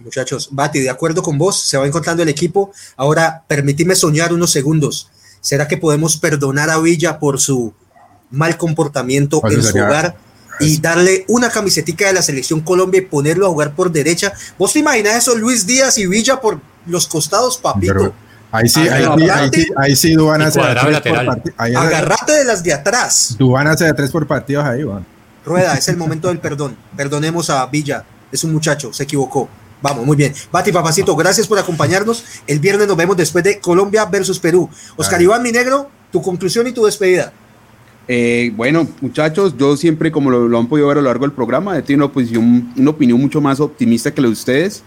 Muchachos, 0.00 0.48
Bati, 0.50 0.80
de 0.80 0.90
acuerdo 0.90 1.22
con 1.22 1.38
vos, 1.38 1.62
se 1.62 1.78
va 1.78 1.86
encontrando 1.86 2.22
el 2.22 2.28
equipo. 2.28 2.72
Ahora, 2.96 3.44
permitidme 3.46 3.94
soñar 3.94 4.32
unos 4.32 4.50
segundos. 4.50 5.10
¿Será 5.40 5.68
que 5.68 5.76
podemos 5.76 6.16
perdonar 6.16 6.70
a 6.70 6.78
Villa 6.78 7.18
por 7.18 7.40
su 7.40 7.72
mal 8.30 8.56
comportamiento 8.56 9.40
en 9.48 9.62
su 9.62 9.76
hogar 9.76 10.16
y 10.58 10.80
darle 10.80 11.24
una 11.28 11.50
camisetica 11.50 12.06
de 12.06 12.14
la 12.14 12.22
selección 12.22 12.60
Colombia 12.60 13.00
y 13.00 13.04
ponerlo 13.04 13.46
a 13.46 13.50
jugar 13.50 13.74
por 13.74 13.92
derecha? 13.92 14.32
¿Vos 14.58 14.72
te 14.72 14.80
imaginas 14.80 15.16
eso, 15.16 15.34
Luis 15.36 15.66
Díaz 15.66 15.98
y 15.98 16.06
Villa 16.06 16.40
por 16.40 16.60
los 16.86 17.06
costados, 17.06 17.58
papito? 17.58 18.14
ahí 18.52 18.68
sí, 18.68 18.88
ahí, 18.88 19.04
sí, 19.52 19.66
ahí, 19.76 19.96
sí, 19.96 20.14
Dubán 20.14 20.40
hace 20.42 20.60
Agarrate 20.60 22.32
de 22.32 22.44
las 22.44 22.62
de 22.62 22.72
atrás. 22.72 23.36
Dubán 23.38 23.66
hace 23.66 23.84
de 23.84 23.94
tres 23.94 24.10
por 24.10 24.26
partidos 24.26 24.64
ahí, 24.64 24.82
Juan. 24.82 25.04
Rueda, 25.44 25.74
es 25.74 25.88
el 25.88 25.96
momento 25.96 26.28
del 26.28 26.38
perdón. 26.38 26.76
Perdonemos 26.96 27.50
a 27.50 27.64
Villa. 27.66 28.04
Es 28.32 28.42
un 28.42 28.52
muchacho, 28.52 28.92
se 28.92 29.04
equivocó. 29.04 29.48
Vamos, 29.82 30.06
muy 30.06 30.16
bien. 30.16 30.32
Bati, 30.50 30.72
papacito, 30.72 31.14
gracias 31.14 31.46
por 31.46 31.58
acompañarnos. 31.58 32.24
El 32.46 32.60
viernes 32.60 32.88
nos 32.88 32.96
vemos 32.96 33.16
después 33.16 33.44
de 33.44 33.60
Colombia 33.60 34.04
versus 34.06 34.38
Perú. 34.38 34.68
Oscar 34.96 35.20
Iván, 35.20 35.42
mi 35.42 35.52
negro, 35.52 35.90
tu 36.10 36.22
conclusión 36.22 36.66
y 36.66 36.72
tu 36.72 36.84
despedida. 36.84 37.32
Eh, 38.08 38.52
bueno, 38.54 38.86
muchachos, 39.00 39.54
yo 39.58 39.76
siempre, 39.76 40.12
como 40.12 40.30
lo, 40.30 40.58
han 40.58 40.68
podido 40.68 40.88
ver 40.88 40.98
a 40.98 41.00
lo 41.00 41.08
largo 41.08 41.26
del 41.26 41.32
programa, 41.32 41.76
he 41.76 41.82
tenido 41.82 42.06
una, 42.06 42.14
posición, 42.14 42.72
una 42.76 42.90
opinión 42.90 43.20
mucho 43.20 43.40
más 43.40 43.60
optimista 43.60 44.12
que 44.14 44.20
la 44.20 44.28
de 44.28 44.32
ustedes, 44.32 44.82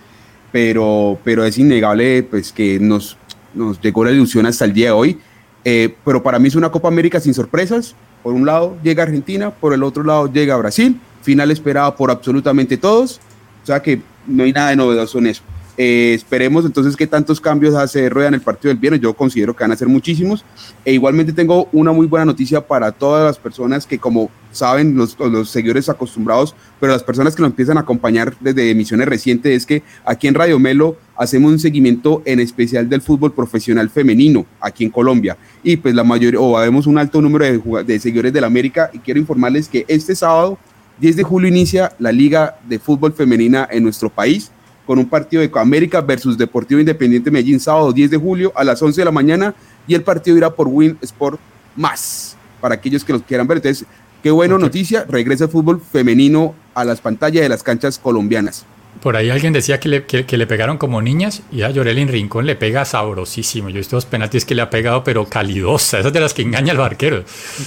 pero, 0.51 1.19
pero 1.23 1.43
es 1.43 1.57
innegable 1.57 2.23
pues, 2.23 2.51
que 2.51 2.79
nos, 2.79 3.17
nos 3.53 3.79
llegó 3.81 4.05
la 4.05 4.11
ilusión 4.11 4.45
hasta 4.45 4.65
el 4.65 4.73
día 4.73 4.87
de 4.87 4.91
hoy. 4.91 5.19
Eh, 5.65 5.93
pero 6.05 6.23
para 6.23 6.39
mí 6.39 6.47
es 6.47 6.55
una 6.55 6.71
Copa 6.71 6.87
América 6.87 7.19
sin 7.19 7.33
sorpresas. 7.33 7.95
Por 8.23 8.33
un 8.33 8.45
lado 8.45 8.77
llega 8.83 9.03
Argentina, 9.03 9.51
por 9.51 9.73
el 9.73 9.83
otro 9.83 10.03
lado 10.03 10.31
llega 10.31 10.55
Brasil. 10.57 10.99
Final 11.21 11.51
esperado 11.51 11.95
por 11.95 12.11
absolutamente 12.11 12.77
todos. 12.77 13.19
O 13.63 13.65
sea 13.65 13.81
que 13.81 14.01
no 14.28 14.43
hay 14.43 14.51
nada 14.51 14.70
de 14.70 14.76
novedoso 14.76 15.20
en 15.20 15.28
eso. 15.28 15.43
Eh, 15.82 16.13
esperemos 16.13 16.65
entonces 16.65 16.97
qué 16.97 17.07
tantos 17.07 17.39
cambios 17.39 17.74
hace 17.74 18.09
Rueda 18.09 18.28
en 18.28 18.34
el 18.34 18.41
partido 18.41 18.67
del 18.67 18.78
viernes. 18.78 18.99
Yo 18.99 19.13
considero 19.13 19.55
que 19.55 19.63
van 19.63 19.72
a 19.72 19.78
ser 19.78 19.88
muchísimos. 19.88 20.43
E 20.84 20.91
igualmente 20.91 21.32
tengo 21.32 21.70
una 21.72 21.93
muy 21.93 22.05
buena 22.05 22.26
noticia 22.26 22.59
para 22.59 22.91
todas 22.91 23.24
las 23.24 23.38
personas 23.38 23.88
que, 23.88 23.97
como 23.97 24.30
saben, 24.51 24.97
los, 24.97 25.17
los 25.17 25.49
seguidores 25.49 25.88
acostumbrados, 25.88 26.53
pero 26.82 26.91
las 26.91 27.01
personas 27.01 27.34
que 27.34 27.41
nos 27.43 27.51
empiezan 27.51 27.78
a 27.78 27.82
acompañar 27.82 28.36
desde 28.41 28.70
emisiones 28.70 29.07
recientes, 29.07 29.55
es 29.55 29.65
que 29.65 29.82
aquí 30.03 30.28
en 30.28 30.34
Radio 30.36 30.59
Melo 30.59 30.97
hacemos 31.15 31.49
un 31.49 31.59
seguimiento 31.59 32.24
en 32.26 32.41
especial 32.41 32.89
del 32.89 33.01
fútbol 33.01 33.32
profesional 33.32 33.89
femenino 33.89 34.45
aquí 34.59 34.84
en 34.84 34.89
Colombia. 34.89 35.38
Y 35.63 35.78
pues 35.78 35.95
la 35.95 36.03
mayoría, 36.03 36.41
o 36.41 36.59
vemos 36.59 36.88
un 36.88 36.97
alto 36.97 37.22
número 37.22 37.45
de, 37.45 37.84
de 37.86 37.99
seguidores 38.01 38.34
del 38.34 38.43
América. 38.43 38.89
Y 38.91 38.99
quiero 38.99 39.17
informarles 39.17 39.70
que 39.70 39.86
este 39.88 40.13
sábado, 40.13 40.57
10 41.00 41.16
de 41.16 41.24
julio, 41.24 41.47
inicia 41.47 41.93
la 41.97 42.12
Liga 42.12 42.60
de 42.68 42.78
Fútbol 42.78 43.14
Femenina 43.14 43.68
en 43.72 43.84
nuestro 43.84 44.10
país 44.10 44.52
con 44.86 44.97
un 44.97 45.08
partido 45.08 45.41
de 45.41 45.52
América 45.54 46.02
versus 46.02 46.38
Deportivo 46.38 46.80
Independiente 46.80 47.30
Medellín, 47.30 47.60
sábado 47.60 47.93
10 47.93 48.10
de 48.10 48.18
julio 48.18 48.52
a 48.56 48.64
las 48.64 48.82
11 48.82 49.00
de 49.00 49.06
la 49.06 49.12
mañana, 49.12 49.54
y 49.88 49.93
el 49.93 50.02
partido 50.02 50.36
irá 50.36 50.50
por 50.50 50.68
Win 50.68 50.97
Sport 51.02 51.39
más, 51.76 52.36
para 52.60 52.74
aquellos 52.74 53.04
que 53.04 53.14
los 53.14 53.22
quieran 53.22 53.45
ver. 53.45 53.58
Entonces, 53.58 53.86
qué 54.24 54.32
buena 54.32 54.58
noticia, 54.58 55.06
regresa 55.08 55.43
el 55.43 55.52
fútbol 55.52 55.80
femenino 55.80 56.56
a 56.74 56.84
las 56.84 57.02
pantallas 57.02 57.43
de 57.43 57.50
las 57.50 57.62
canchas 57.62 58.00
colombianas. 58.00 58.66
Por 59.02 59.16
ahí 59.16 59.30
alguien 59.30 59.54
decía 59.54 59.80
que 59.80 59.88
le, 59.88 60.06
que, 60.06 60.38
le 60.38 60.45
pegaron 60.45 60.78
como 60.78 61.02
niñas 61.02 61.41
y 61.54 61.62
a 61.62 61.70
Llorelin 61.70 62.10
Rincón 62.10 62.45
le 62.45 62.56
pega 62.56 62.84
sabrosísimo. 62.84 63.70
Yo 63.70 63.76
he 63.76 63.78
visto 63.80 63.95
dos 63.95 64.06
penaltis 64.06 64.43
que 64.43 64.56
le 64.56 64.62
ha 64.62 64.70
pegado, 64.70 65.06
pero 65.06 65.26
calidosa. 65.26 66.00
Esas 66.00 66.12
de 66.12 66.20
las 66.20 66.34
que 66.34 66.41
engaña 66.41 66.72
al 66.72 66.78
barquero. 66.78 67.24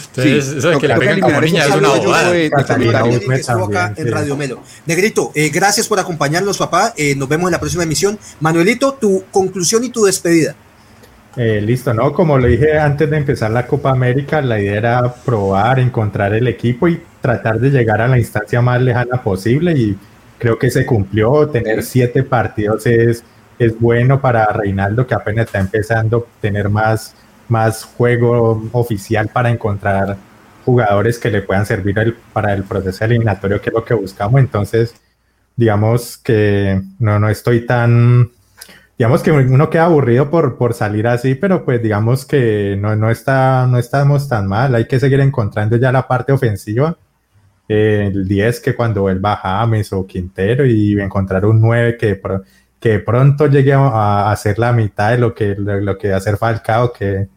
Entonces, 0.08 0.48
eso 0.48 0.68
de 0.68 0.78
que 0.78 0.88
le 0.88 0.96
pegan 0.96 1.20
como 1.20 1.40
niñas 1.40 1.68
es 1.68 1.76
una 1.76 1.88
bobada. 1.88 2.36
en 3.96 4.12
Radio 4.12 4.36
Melo. 4.36 4.62
Negrito, 4.84 5.32
eh, 5.34 5.48
gracias 5.48 5.88
por 5.88 5.98
acompañarnos, 5.98 6.58
papá. 6.58 6.92
Eh, 6.98 7.14
nos 7.14 7.28
vemos 7.28 7.48
en 7.48 7.52
la 7.52 7.60
próxima 7.60 7.84
emisión. 7.84 8.18
Manuelito, 8.40 8.92
tu 8.94 9.24
conclusión 9.30 9.84
y 9.84 9.88
tu 9.88 10.04
despedida. 10.04 10.54
Eh, 11.36 11.62
listo, 11.62 11.94
¿no? 11.94 12.12
Como 12.12 12.36
lo 12.36 12.46
dije 12.46 12.78
antes 12.78 13.08
de 13.08 13.16
empezar 13.16 13.50
la 13.52 13.66
Copa 13.66 13.90
América, 13.90 14.42
la 14.42 14.60
idea 14.60 14.76
era 14.76 15.14
probar, 15.14 15.78
encontrar 15.78 16.34
el 16.34 16.46
equipo 16.46 16.88
y 16.88 17.00
tratar 17.22 17.58
de 17.58 17.70
llegar 17.70 18.02
a 18.02 18.08
la 18.08 18.18
instancia 18.18 18.60
más 18.60 18.82
lejana 18.82 19.22
posible 19.22 19.72
y 19.72 19.96
creo 20.42 20.58
que 20.58 20.72
se 20.72 20.84
cumplió. 20.84 21.48
Tener 21.48 21.84
siete 21.84 22.24
partidos 22.24 22.84
es, 22.86 23.22
es 23.60 23.78
bueno 23.78 24.20
para 24.20 24.44
Reinaldo, 24.46 25.06
que 25.06 25.14
apenas 25.14 25.46
está 25.46 25.60
empezando 25.60 26.18
a 26.18 26.40
tener 26.40 26.68
más, 26.68 27.14
más 27.48 27.84
juego 27.84 28.68
oficial 28.72 29.28
para 29.28 29.50
encontrar 29.50 30.16
jugadores 30.64 31.20
que 31.20 31.30
le 31.30 31.42
puedan 31.42 31.64
servir 31.64 32.16
para 32.32 32.52
el 32.54 32.64
proceso 32.64 33.04
eliminatorio, 33.04 33.60
que 33.60 33.70
es 33.70 33.74
lo 33.74 33.84
que 33.84 33.94
buscamos. 33.94 34.40
Entonces, 34.40 34.96
digamos 35.54 36.18
que 36.18 36.82
no, 36.98 37.20
no 37.20 37.28
estoy 37.28 37.64
tan. 37.64 38.32
Digamos 38.98 39.22
que 39.22 39.30
uno 39.30 39.70
queda 39.70 39.84
aburrido 39.84 40.28
por, 40.28 40.58
por 40.58 40.74
salir 40.74 41.06
así, 41.06 41.36
pero 41.36 41.64
pues 41.64 41.80
digamos 41.80 42.24
que 42.24 42.76
no, 42.80 42.96
no, 42.96 43.10
está, 43.10 43.68
no 43.68 43.78
estamos 43.78 44.28
tan 44.28 44.48
mal. 44.48 44.74
Hay 44.74 44.86
que 44.88 44.98
seguir 44.98 45.20
encontrando 45.20 45.76
ya 45.76 45.92
la 45.92 46.08
parte 46.08 46.32
ofensiva 46.32 46.96
el 47.68 48.26
10 48.26 48.60
que 48.60 48.74
cuando 48.74 49.02
vuelva 49.02 49.36
James 49.36 49.92
o 49.92 50.06
Quintero 50.06 50.66
y 50.66 51.00
encontrar 51.00 51.46
un 51.46 51.60
9 51.60 51.96
que, 51.96 52.20
que 52.80 52.98
pronto 52.98 53.46
llegue 53.46 53.72
a, 53.72 54.30
hacer 54.30 54.58
la 54.58 54.72
mitad 54.72 55.12
de 55.12 55.18
lo 55.18 55.34
que, 55.34 55.54
lo, 55.56 55.96
que 55.96 56.12
hacer 56.12 56.36
Falcao, 56.36 56.92
que, 56.92 57.28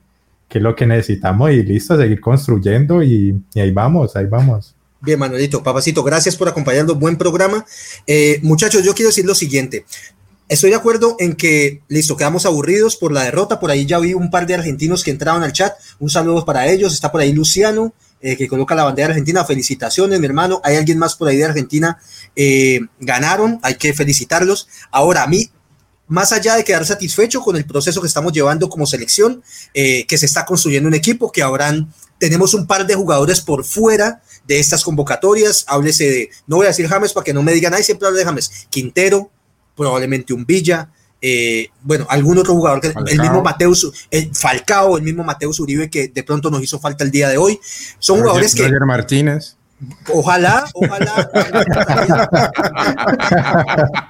que 0.48 0.58
es 0.58 0.64
lo 0.64 0.76
que 0.76 0.86
necesitamos 0.86 1.52
y 1.52 1.64
listo, 1.64 1.98
seguir 1.98 2.20
construyendo 2.20 3.04
y, 3.04 3.40
ahí 3.56 3.72
vamos, 3.72 4.16
ahí 4.16 4.26
vamos. 4.26 4.76
Bien, 5.02 5.20
Manuelito, 5.20 5.62
papacito, 5.62 6.04
gracias 6.04 6.36
por 6.36 6.48
acompañarnos, 6.48 6.98
buen 6.98 7.16
programa. 7.16 7.64
Eh, 8.08 8.40
muchachos, 8.42 8.84
yo 8.84 8.96
quiero 8.96 9.10
decir 9.10 9.26
lo 9.26 9.36
siguiente. 9.36 9.86
Estoy 10.48 10.70
de 10.70 10.76
acuerdo 10.76 11.16
en 11.20 11.36
que, 11.36 11.82
listo, 11.88 12.16
quedamos 12.16 12.46
aburridos 12.46 12.96
por 12.96 13.12
la 13.12 13.24
derrota. 13.24 13.60
Por 13.60 13.72
ahí 13.72 13.86
ya 13.86 13.98
vi 14.00 14.14
un 14.14 14.30
par 14.30 14.46
de 14.46 14.54
argentinos 14.54 15.04
que 15.04 15.10
entraron 15.10 15.42
al 15.42 15.54
chat. 15.54 15.74
Un 16.00 16.10
saludo 16.10 16.46
para 16.46 16.68
ellos. 16.68 16.94
Está 16.94 17.12
por 17.12 17.22
ahí 17.22 17.34
Luciano, 17.34 17.94
eh, 18.22 18.38
que 18.38 18.48
coloca 18.48 18.76
la 18.76 18.84
bandera 18.84 19.10
argentina. 19.10 19.46
Felicitaciones, 19.46 20.20
mi 20.20 20.26
hermano. 20.26 20.62
Hay 20.64 20.76
alguien 20.76 20.98
más 20.98 21.16
por 21.16 21.28
ahí 21.28 21.38
de 21.38 21.46
Argentina. 21.46 22.00
Eh, 22.36 22.80
ganaron, 23.00 23.60
hay 23.62 23.76
que 23.76 23.94
felicitarlos. 23.94 24.68
Ahora, 24.92 25.24
a 25.24 25.28
mí, 25.28 25.50
más 26.08 26.32
allá 26.32 26.56
de 26.56 26.64
quedar 26.64 26.86
satisfecho 26.86 27.42
con 27.42 27.56
el 27.56 27.66
proceso 27.66 28.02
que 28.02 28.08
estamos 28.08 28.32
llevando 28.34 28.70
como 28.70 28.86
selección, 28.86 29.44
eh, 29.74 30.06
que 30.08 30.18
se 30.18 30.26
está 30.26 30.46
construyendo 30.46 30.88
un 30.88 30.94
equipo, 30.94 31.32
que 31.32 31.42
ahora 31.42 31.74
tenemos 32.18 32.54
un 32.54 32.68
par 32.68 32.86
de 32.88 32.96
jugadores 32.96 33.42
por 33.42 33.64
fuera 33.64 34.22
de 34.48 34.60
estas 34.60 34.84
convocatorias. 34.84 35.66
Háblese 35.68 36.06
de, 36.06 36.30
no 36.48 36.58
voy 36.58 36.66
a 36.66 36.70
decir 36.70 36.88
James 36.88 37.14
para 37.14 37.24
que 37.24 37.34
no 37.34 37.44
me 37.44 37.54
digan, 37.54 37.74
ay, 37.74 37.84
siempre 37.84 38.08
hablo 38.08 38.18
de 38.18 38.26
James. 38.26 38.68
Quintero, 38.70 39.32
probablemente 39.76 40.34
un 40.34 40.46
Villa, 40.46 40.92
eh, 41.22 41.70
bueno, 41.82 42.06
algún 42.10 42.38
otro 42.38 42.54
jugador, 42.54 42.82
que, 42.82 42.94
el 43.08 43.20
mismo 43.20 43.42
Mateus, 43.42 44.08
el 44.12 44.36
Falcao, 44.36 44.98
el 44.98 45.04
mismo 45.04 45.24
Mateus 45.24 45.60
Uribe 45.60 45.90
que 45.90 46.10
de 46.10 46.24
pronto 46.24 46.52
nos 46.52 46.62
hizo 46.62 46.80
falta 46.80 47.04
el 47.04 47.12
día 47.12 47.30
de 47.30 47.38
hoy. 47.38 47.60
Son 48.00 48.20
jugadores 48.20 48.54
que... 48.54 48.64
Roger 48.64 48.86
Martínez. 48.86 49.56
Ojalá, 50.14 50.66
ojalá. 50.74 51.30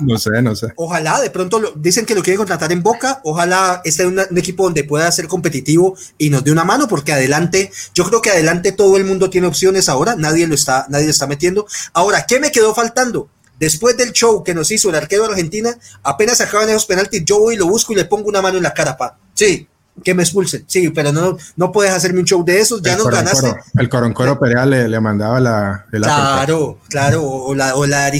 no 0.00 0.18
sé, 0.18 0.42
no 0.42 0.56
sé. 0.56 0.68
Ojalá, 0.76 1.20
de 1.20 1.30
pronto 1.30 1.60
dicen 1.76 2.06
que 2.06 2.14
lo 2.14 2.22
quieren 2.22 2.38
contratar 2.38 2.72
en 2.72 2.82
Boca. 2.82 3.20
Ojalá 3.24 3.82
esté 3.84 4.06
un, 4.06 4.18
un 4.18 4.38
equipo 4.38 4.64
donde 4.64 4.84
pueda 4.84 5.10
ser 5.12 5.28
competitivo 5.28 5.96
y 6.18 6.30
nos 6.30 6.42
dé 6.42 6.52
una 6.52 6.64
mano, 6.64 6.88
porque 6.88 7.12
adelante, 7.12 7.70
yo 7.94 8.04
creo 8.04 8.22
que 8.22 8.30
adelante 8.30 8.72
todo 8.72 8.96
el 8.96 9.04
mundo 9.04 9.28
tiene 9.28 9.46
opciones 9.46 9.88
ahora. 9.88 10.16
Nadie 10.16 10.46
lo 10.46 10.54
está, 10.54 10.86
nadie 10.88 11.04
lo 11.04 11.10
está 11.10 11.26
metiendo. 11.26 11.66
Ahora, 11.92 12.24
¿qué 12.26 12.40
me 12.40 12.50
quedó 12.50 12.74
faltando? 12.74 13.28
Después 13.58 13.96
del 13.96 14.12
show 14.12 14.42
que 14.42 14.54
nos 14.54 14.70
hizo 14.70 14.90
el 14.90 14.96
arquero 14.96 15.24
de 15.24 15.30
Argentina, 15.30 15.76
apenas 16.02 16.40
acaban 16.40 16.68
esos 16.68 16.86
penaltis, 16.86 17.22
yo 17.24 17.38
voy 17.38 17.54
y 17.54 17.58
lo 17.58 17.66
busco 17.66 17.92
y 17.92 17.96
le 17.96 18.04
pongo 18.04 18.28
una 18.28 18.42
mano 18.42 18.56
en 18.56 18.62
la 18.64 18.74
cara, 18.74 18.96
pa. 18.96 19.16
Sí, 19.34 19.68
que 20.02 20.14
me 20.14 20.22
expulsen. 20.22 20.64
Sí, 20.66 20.90
pero 20.90 21.12
no, 21.12 21.36
no 21.56 21.70
puedes 21.70 21.92
hacerme 21.92 22.20
un 22.20 22.26
show 22.26 22.44
de 22.44 22.60
esos, 22.60 22.82
ya 22.82 22.96
nos 22.96 23.08
ganaste. 23.08 23.54
el 23.78 23.88
Coroncoro 23.88 24.38
Perea 24.38 24.66
le, 24.66 24.88
le 24.88 25.00
mandaba 25.00 25.38
la. 25.38 25.86
claro, 25.90 26.78
claro, 26.88 27.22
o 27.22 27.54
la, 27.54 27.76
o 27.76 27.86
la 27.86 28.10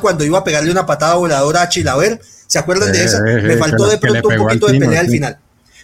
cuando 0.00 0.24
iba 0.24 0.38
a 0.38 0.44
pegarle 0.44 0.70
una 0.70 0.86
patada 0.86 1.14
voladora 1.14 1.62
a 1.62 1.68
Chilaver. 1.68 2.20
¿Se 2.46 2.58
acuerdan 2.58 2.90
de 2.90 3.04
esa? 3.04 3.18
Eh, 3.18 3.42
me 3.42 3.56
faltó 3.56 3.86
de 3.86 3.98
pronto 3.98 4.28
un 4.28 4.36
poquito 4.36 4.66
de 4.66 4.78
pelea 4.80 5.00
al 5.00 5.08
final. 5.08 5.38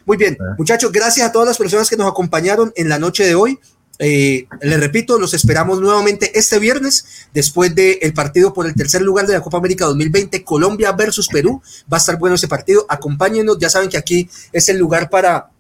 Muy 0.05 0.17
bien, 0.17 0.35
eh. 0.35 0.55
muchachos, 0.59 0.91
gracias 0.91 1.29
a 1.29 1.33
todas 1.33 1.47
las 1.47 1.59
personas 1.59 1.89
que 1.89 1.97
nos 1.97 2.11
acompañaron 2.11 2.73
en 2.75 2.89
la 2.89 2.99
noche 2.99 3.25
de 3.25 3.37
hoy. 3.37 3.61
Eh, 3.99 4.47
les 4.61 4.81
repito, 4.81 5.19
los 5.19 5.35
esperamos 5.35 5.81
nuevamente 5.81 6.39
este 6.39 6.59
viernes, 6.59 7.07
después 7.33 7.75
del 7.75 8.13
partido 8.15 8.53
por 8.53 8.67
el 8.67 8.75
tercer 8.75 9.03
lugar 9.03 9.27
de 9.27 9.35
la 9.35 9.41
Copa 9.41 9.59
América 9.59 9.87
2020, 9.87 10.45
Colombia 10.45 10.93
versus 10.93 11.29
Perú. 11.29 11.63
Va 11.93 11.97
a 11.97 12.01
estar 12.01 12.19
bueno 12.19 12.37
ese 12.37 12.49
partido. 12.49 12.87
Acompáñenos, 12.89 13.59
ya 13.59 13.71
saben 13.71 13.89
que 13.89 13.97
aquí 13.97 14.29
es 14.53 14.69
el 14.69 14.79
lugar 14.79 15.09
para 15.11 15.51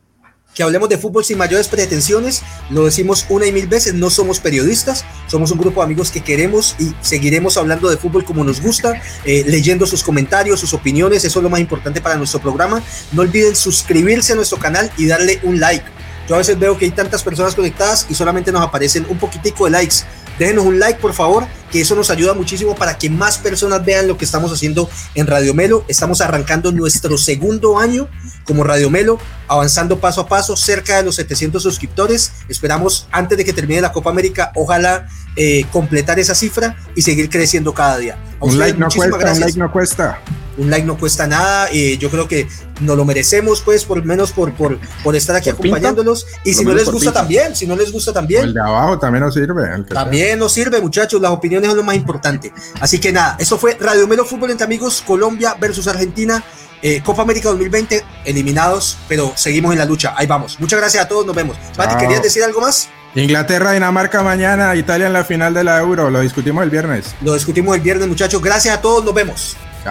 que 0.57 0.63
hablemos 0.63 0.89
de 0.89 0.97
fútbol 0.97 1.23
sin 1.23 1.37
mayores 1.37 1.69
pretensiones. 1.69 2.43
Lo 2.71 2.87
decimos 2.87 3.27
una 3.29 3.47
y 3.47 3.53
mil 3.53 3.67
veces, 3.67 3.93
no 3.93 4.09
somos 4.09 4.41
periodistas, 4.41 5.05
somos 5.27 5.51
un 5.51 5.59
grupo 5.59 5.81
de 5.81 5.85
amigos 5.85 6.11
que 6.11 6.25
queremos 6.25 6.75
y 6.79 6.95
seguiremos 7.03 7.59
hablando 7.59 7.91
de 7.91 7.99
fútbol 7.99 8.25
como 8.25 8.43
nos 8.43 8.63
gusta, 8.63 9.01
eh, 9.27 9.45
leyendo 9.47 9.87
sus 9.87 10.03
comentarios, 10.03 10.59
sus 10.59 10.73
opiniones, 10.73 11.25
eso 11.25 11.41
es 11.41 11.43
lo 11.43 11.51
más 11.51 11.61
importante 11.61 12.01
para 12.01 12.17
nuestro 12.17 12.41
programa. 12.41 12.83
No 13.13 13.21
olviden 13.21 13.55
suscribirse 13.55 14.33
a 14.33 14.37
nuestro 14.37 14.59
canal 14.59 14.91
y 14.97 15.07
darle 15.07 15.41
un 15.43 15.61
like 15.61 15.85
yo 16.29 16.35
a 16.35 16.39
veces 16.39 16.59
veo 16.59 16.77
que 16.77 16.87
hay 16.87 16.91
tantas 16.91 17.23
personas 17.23 17.55
conectadas 17.55 18.07
y 18.09 18.15
solamente 18.15 18.53
nos 18.53 18.63
aparecen 18.63 19.07
un 19.09 19.19
poquitico 19.19 19.65
de 19.67 19.71
likes. 19.71 19.97
Déjenos 20.39 20.67
un 20.67 20.79
like, 20.79 21.01
por 21.01 21.15
favor, 21.15 21.47
que 21.71 21.81
eso 21.81 21.95
nos 21.95 22.11
ayuda 22.11 22.35
muchísimo 22.35 22.75
para 22.75 22.99
que 22.99 23.09
más 23.09 23.39
personas 23.39 23.83
vean 23.85 24.07
lo 24.07 24.19
que 24.19 24.27
estamos 24.27 24.53
haciendo 24.53 24.91
en 25.15 25.27
Radio 25.27 25.55
Melo. 25.55 25.85
Estamos 25.89 26.21
arrancando 26.21 26.73
nuestro 26.73 27.17
segundo 27.17 27.79
año 27.79 28.09
como 28.45 28.63
Radio 28.63 28.91
Melo, 28.91 29.19
avanzando 29.49 29.99
paso 29.99 30.21
a 30.21 30.29
paso, 30.29 30.55
cerca 30.55 30.99
de 30.99 31.05
los 31.05 31.15
700 31.15 31.63
suscriptores. 31.63 32.33
Esperamos, 32.49 33.09
antes 33.13 33.39
de 33.39 33.45
que 33.47 33.55
termine 33.55 33.81
la 33.81 33.93
Copa 33.93 34.11
América, 34.11 34.53
ojalá 34.55 35.09
eh, 35.37 35.65
completar 35.73 36.19
esa 36.19 36.35
cifra 36.35 36.77
y 36.95 37.03
seguir 37.03 37.31
creciendo 37.31 37.73
cada 37.73 37.97
día. 37.97 38.19
un 38.41 38.59
like 38.59 38.79
no 38.79 38.89
cuesta, 38.89 39.33
un 39.33 39.41
like 39.41 39.59
no 39.59 39.73
cuesta 39.73 40.19
un 40.57 40.71
like 40.71 40.87
no 40.87 40.97
cuesta 40.97 41.27
nada, 41.27 41.71
yo 41.71 42.11
creo 42.11 42.29
que 42.29 42.49
nos 42.81 42.97
lo 42.97 43.05
merecemos, 43.05 43.63
pues, 43.63 43.85
por 43.85 44.05
menos 44.05 44.33
por, 44.33 44.53
por, 44.55 44.79
por 45.03 45.17
estar 45.17 45.37
aquí 45.37 45.51
acompañándolos. 45.51 46.27
Y 46.45 46.55
si 46.55 46.65
no 46.65 46.75
les 46.75 46.91
gusta 46.91 47.13
también, 47.13 47.55
si 47.55 47.67
no 47.67 47.77
les 47.77 47.93
gusta 47.93 48.13
también. 48.13 48.45
El 48.45 48.55
de 48.55 48.61
abajo 48.61 48.99
también 48.99 49.25
nos 49.25 49.35
sirve. 49.35 49.85
También 49.89 50.39
nos 50.39 50.53
sirve, 50.53 50.81
muchachos, 50.81 51.21
las 51.21 51.31
opiniones 51.31 51.69
son 51.69 51.79
lo 51.79 51.85
más 51.85 51.97
importante. 51.97 52.53
Así 52.81 52.99
que 52.99 53.13
nada, 53.13 53.37
eso 53.39 53.59
fue 53.59 53.77
Radio 53.81 54.07
Melo 54.07 54.25
Fútbol 54.25 54.51
entre 54.51 54.65
amigos, 54.65 55.03
Colombia 55.07 55.57
versus 55.59 55.87
Argentina. 55.87 56.43
Eh, 56.83 57.03
Copa 57.03 57.23
América 57.23 57.49
2020, 57.49 58.05
eliminados, 58.27 58.99
pero 59.09 59.33
seguimos 59.35 59.73
en 59.73 59.79
la 59.79 59.87
lucha. 59.87 60.15
Ahí 60.15 60.27
vamos. 60.27 60.61
Muchas 60.61 60.79
gracias 60.79 61.05
a 61.05 61.09
todos, 61.09 61.25
nos 61.25 61.35
vemos. 61.35 61.57
Pati, 61.75 61.97
¿querías 61.97 62.23
decir 62.23 62.45
algo 62.45 62.61
más? 62.61 62.89
Inglaterra, 63.15 63.73
Dinamarca 63.73 64.23
mañana, 64.23 64.77
Italia 64.77 65.07
en 65.07 65.15
la 65.15 65.25
final 65.25 65.55
de 65.55 65.65
la 65.65 65.81
Euro. 65.81 66.11
Lo 66.11 66.21
discutimos 66.21 66.63
el 66.63 66.71
viernes. 66.71 67.15
Lo 67.23 67.33
discutimos 67.33 67.75
el 67.75 67.81
viernes, 67.81 68.07
muchachos. 68.07 68.43
Gracias 68.43 68.77
a 68.77 68.83
todos, 68.83 69.03
nos 69.03 69.15
vemos. 69.15 69.57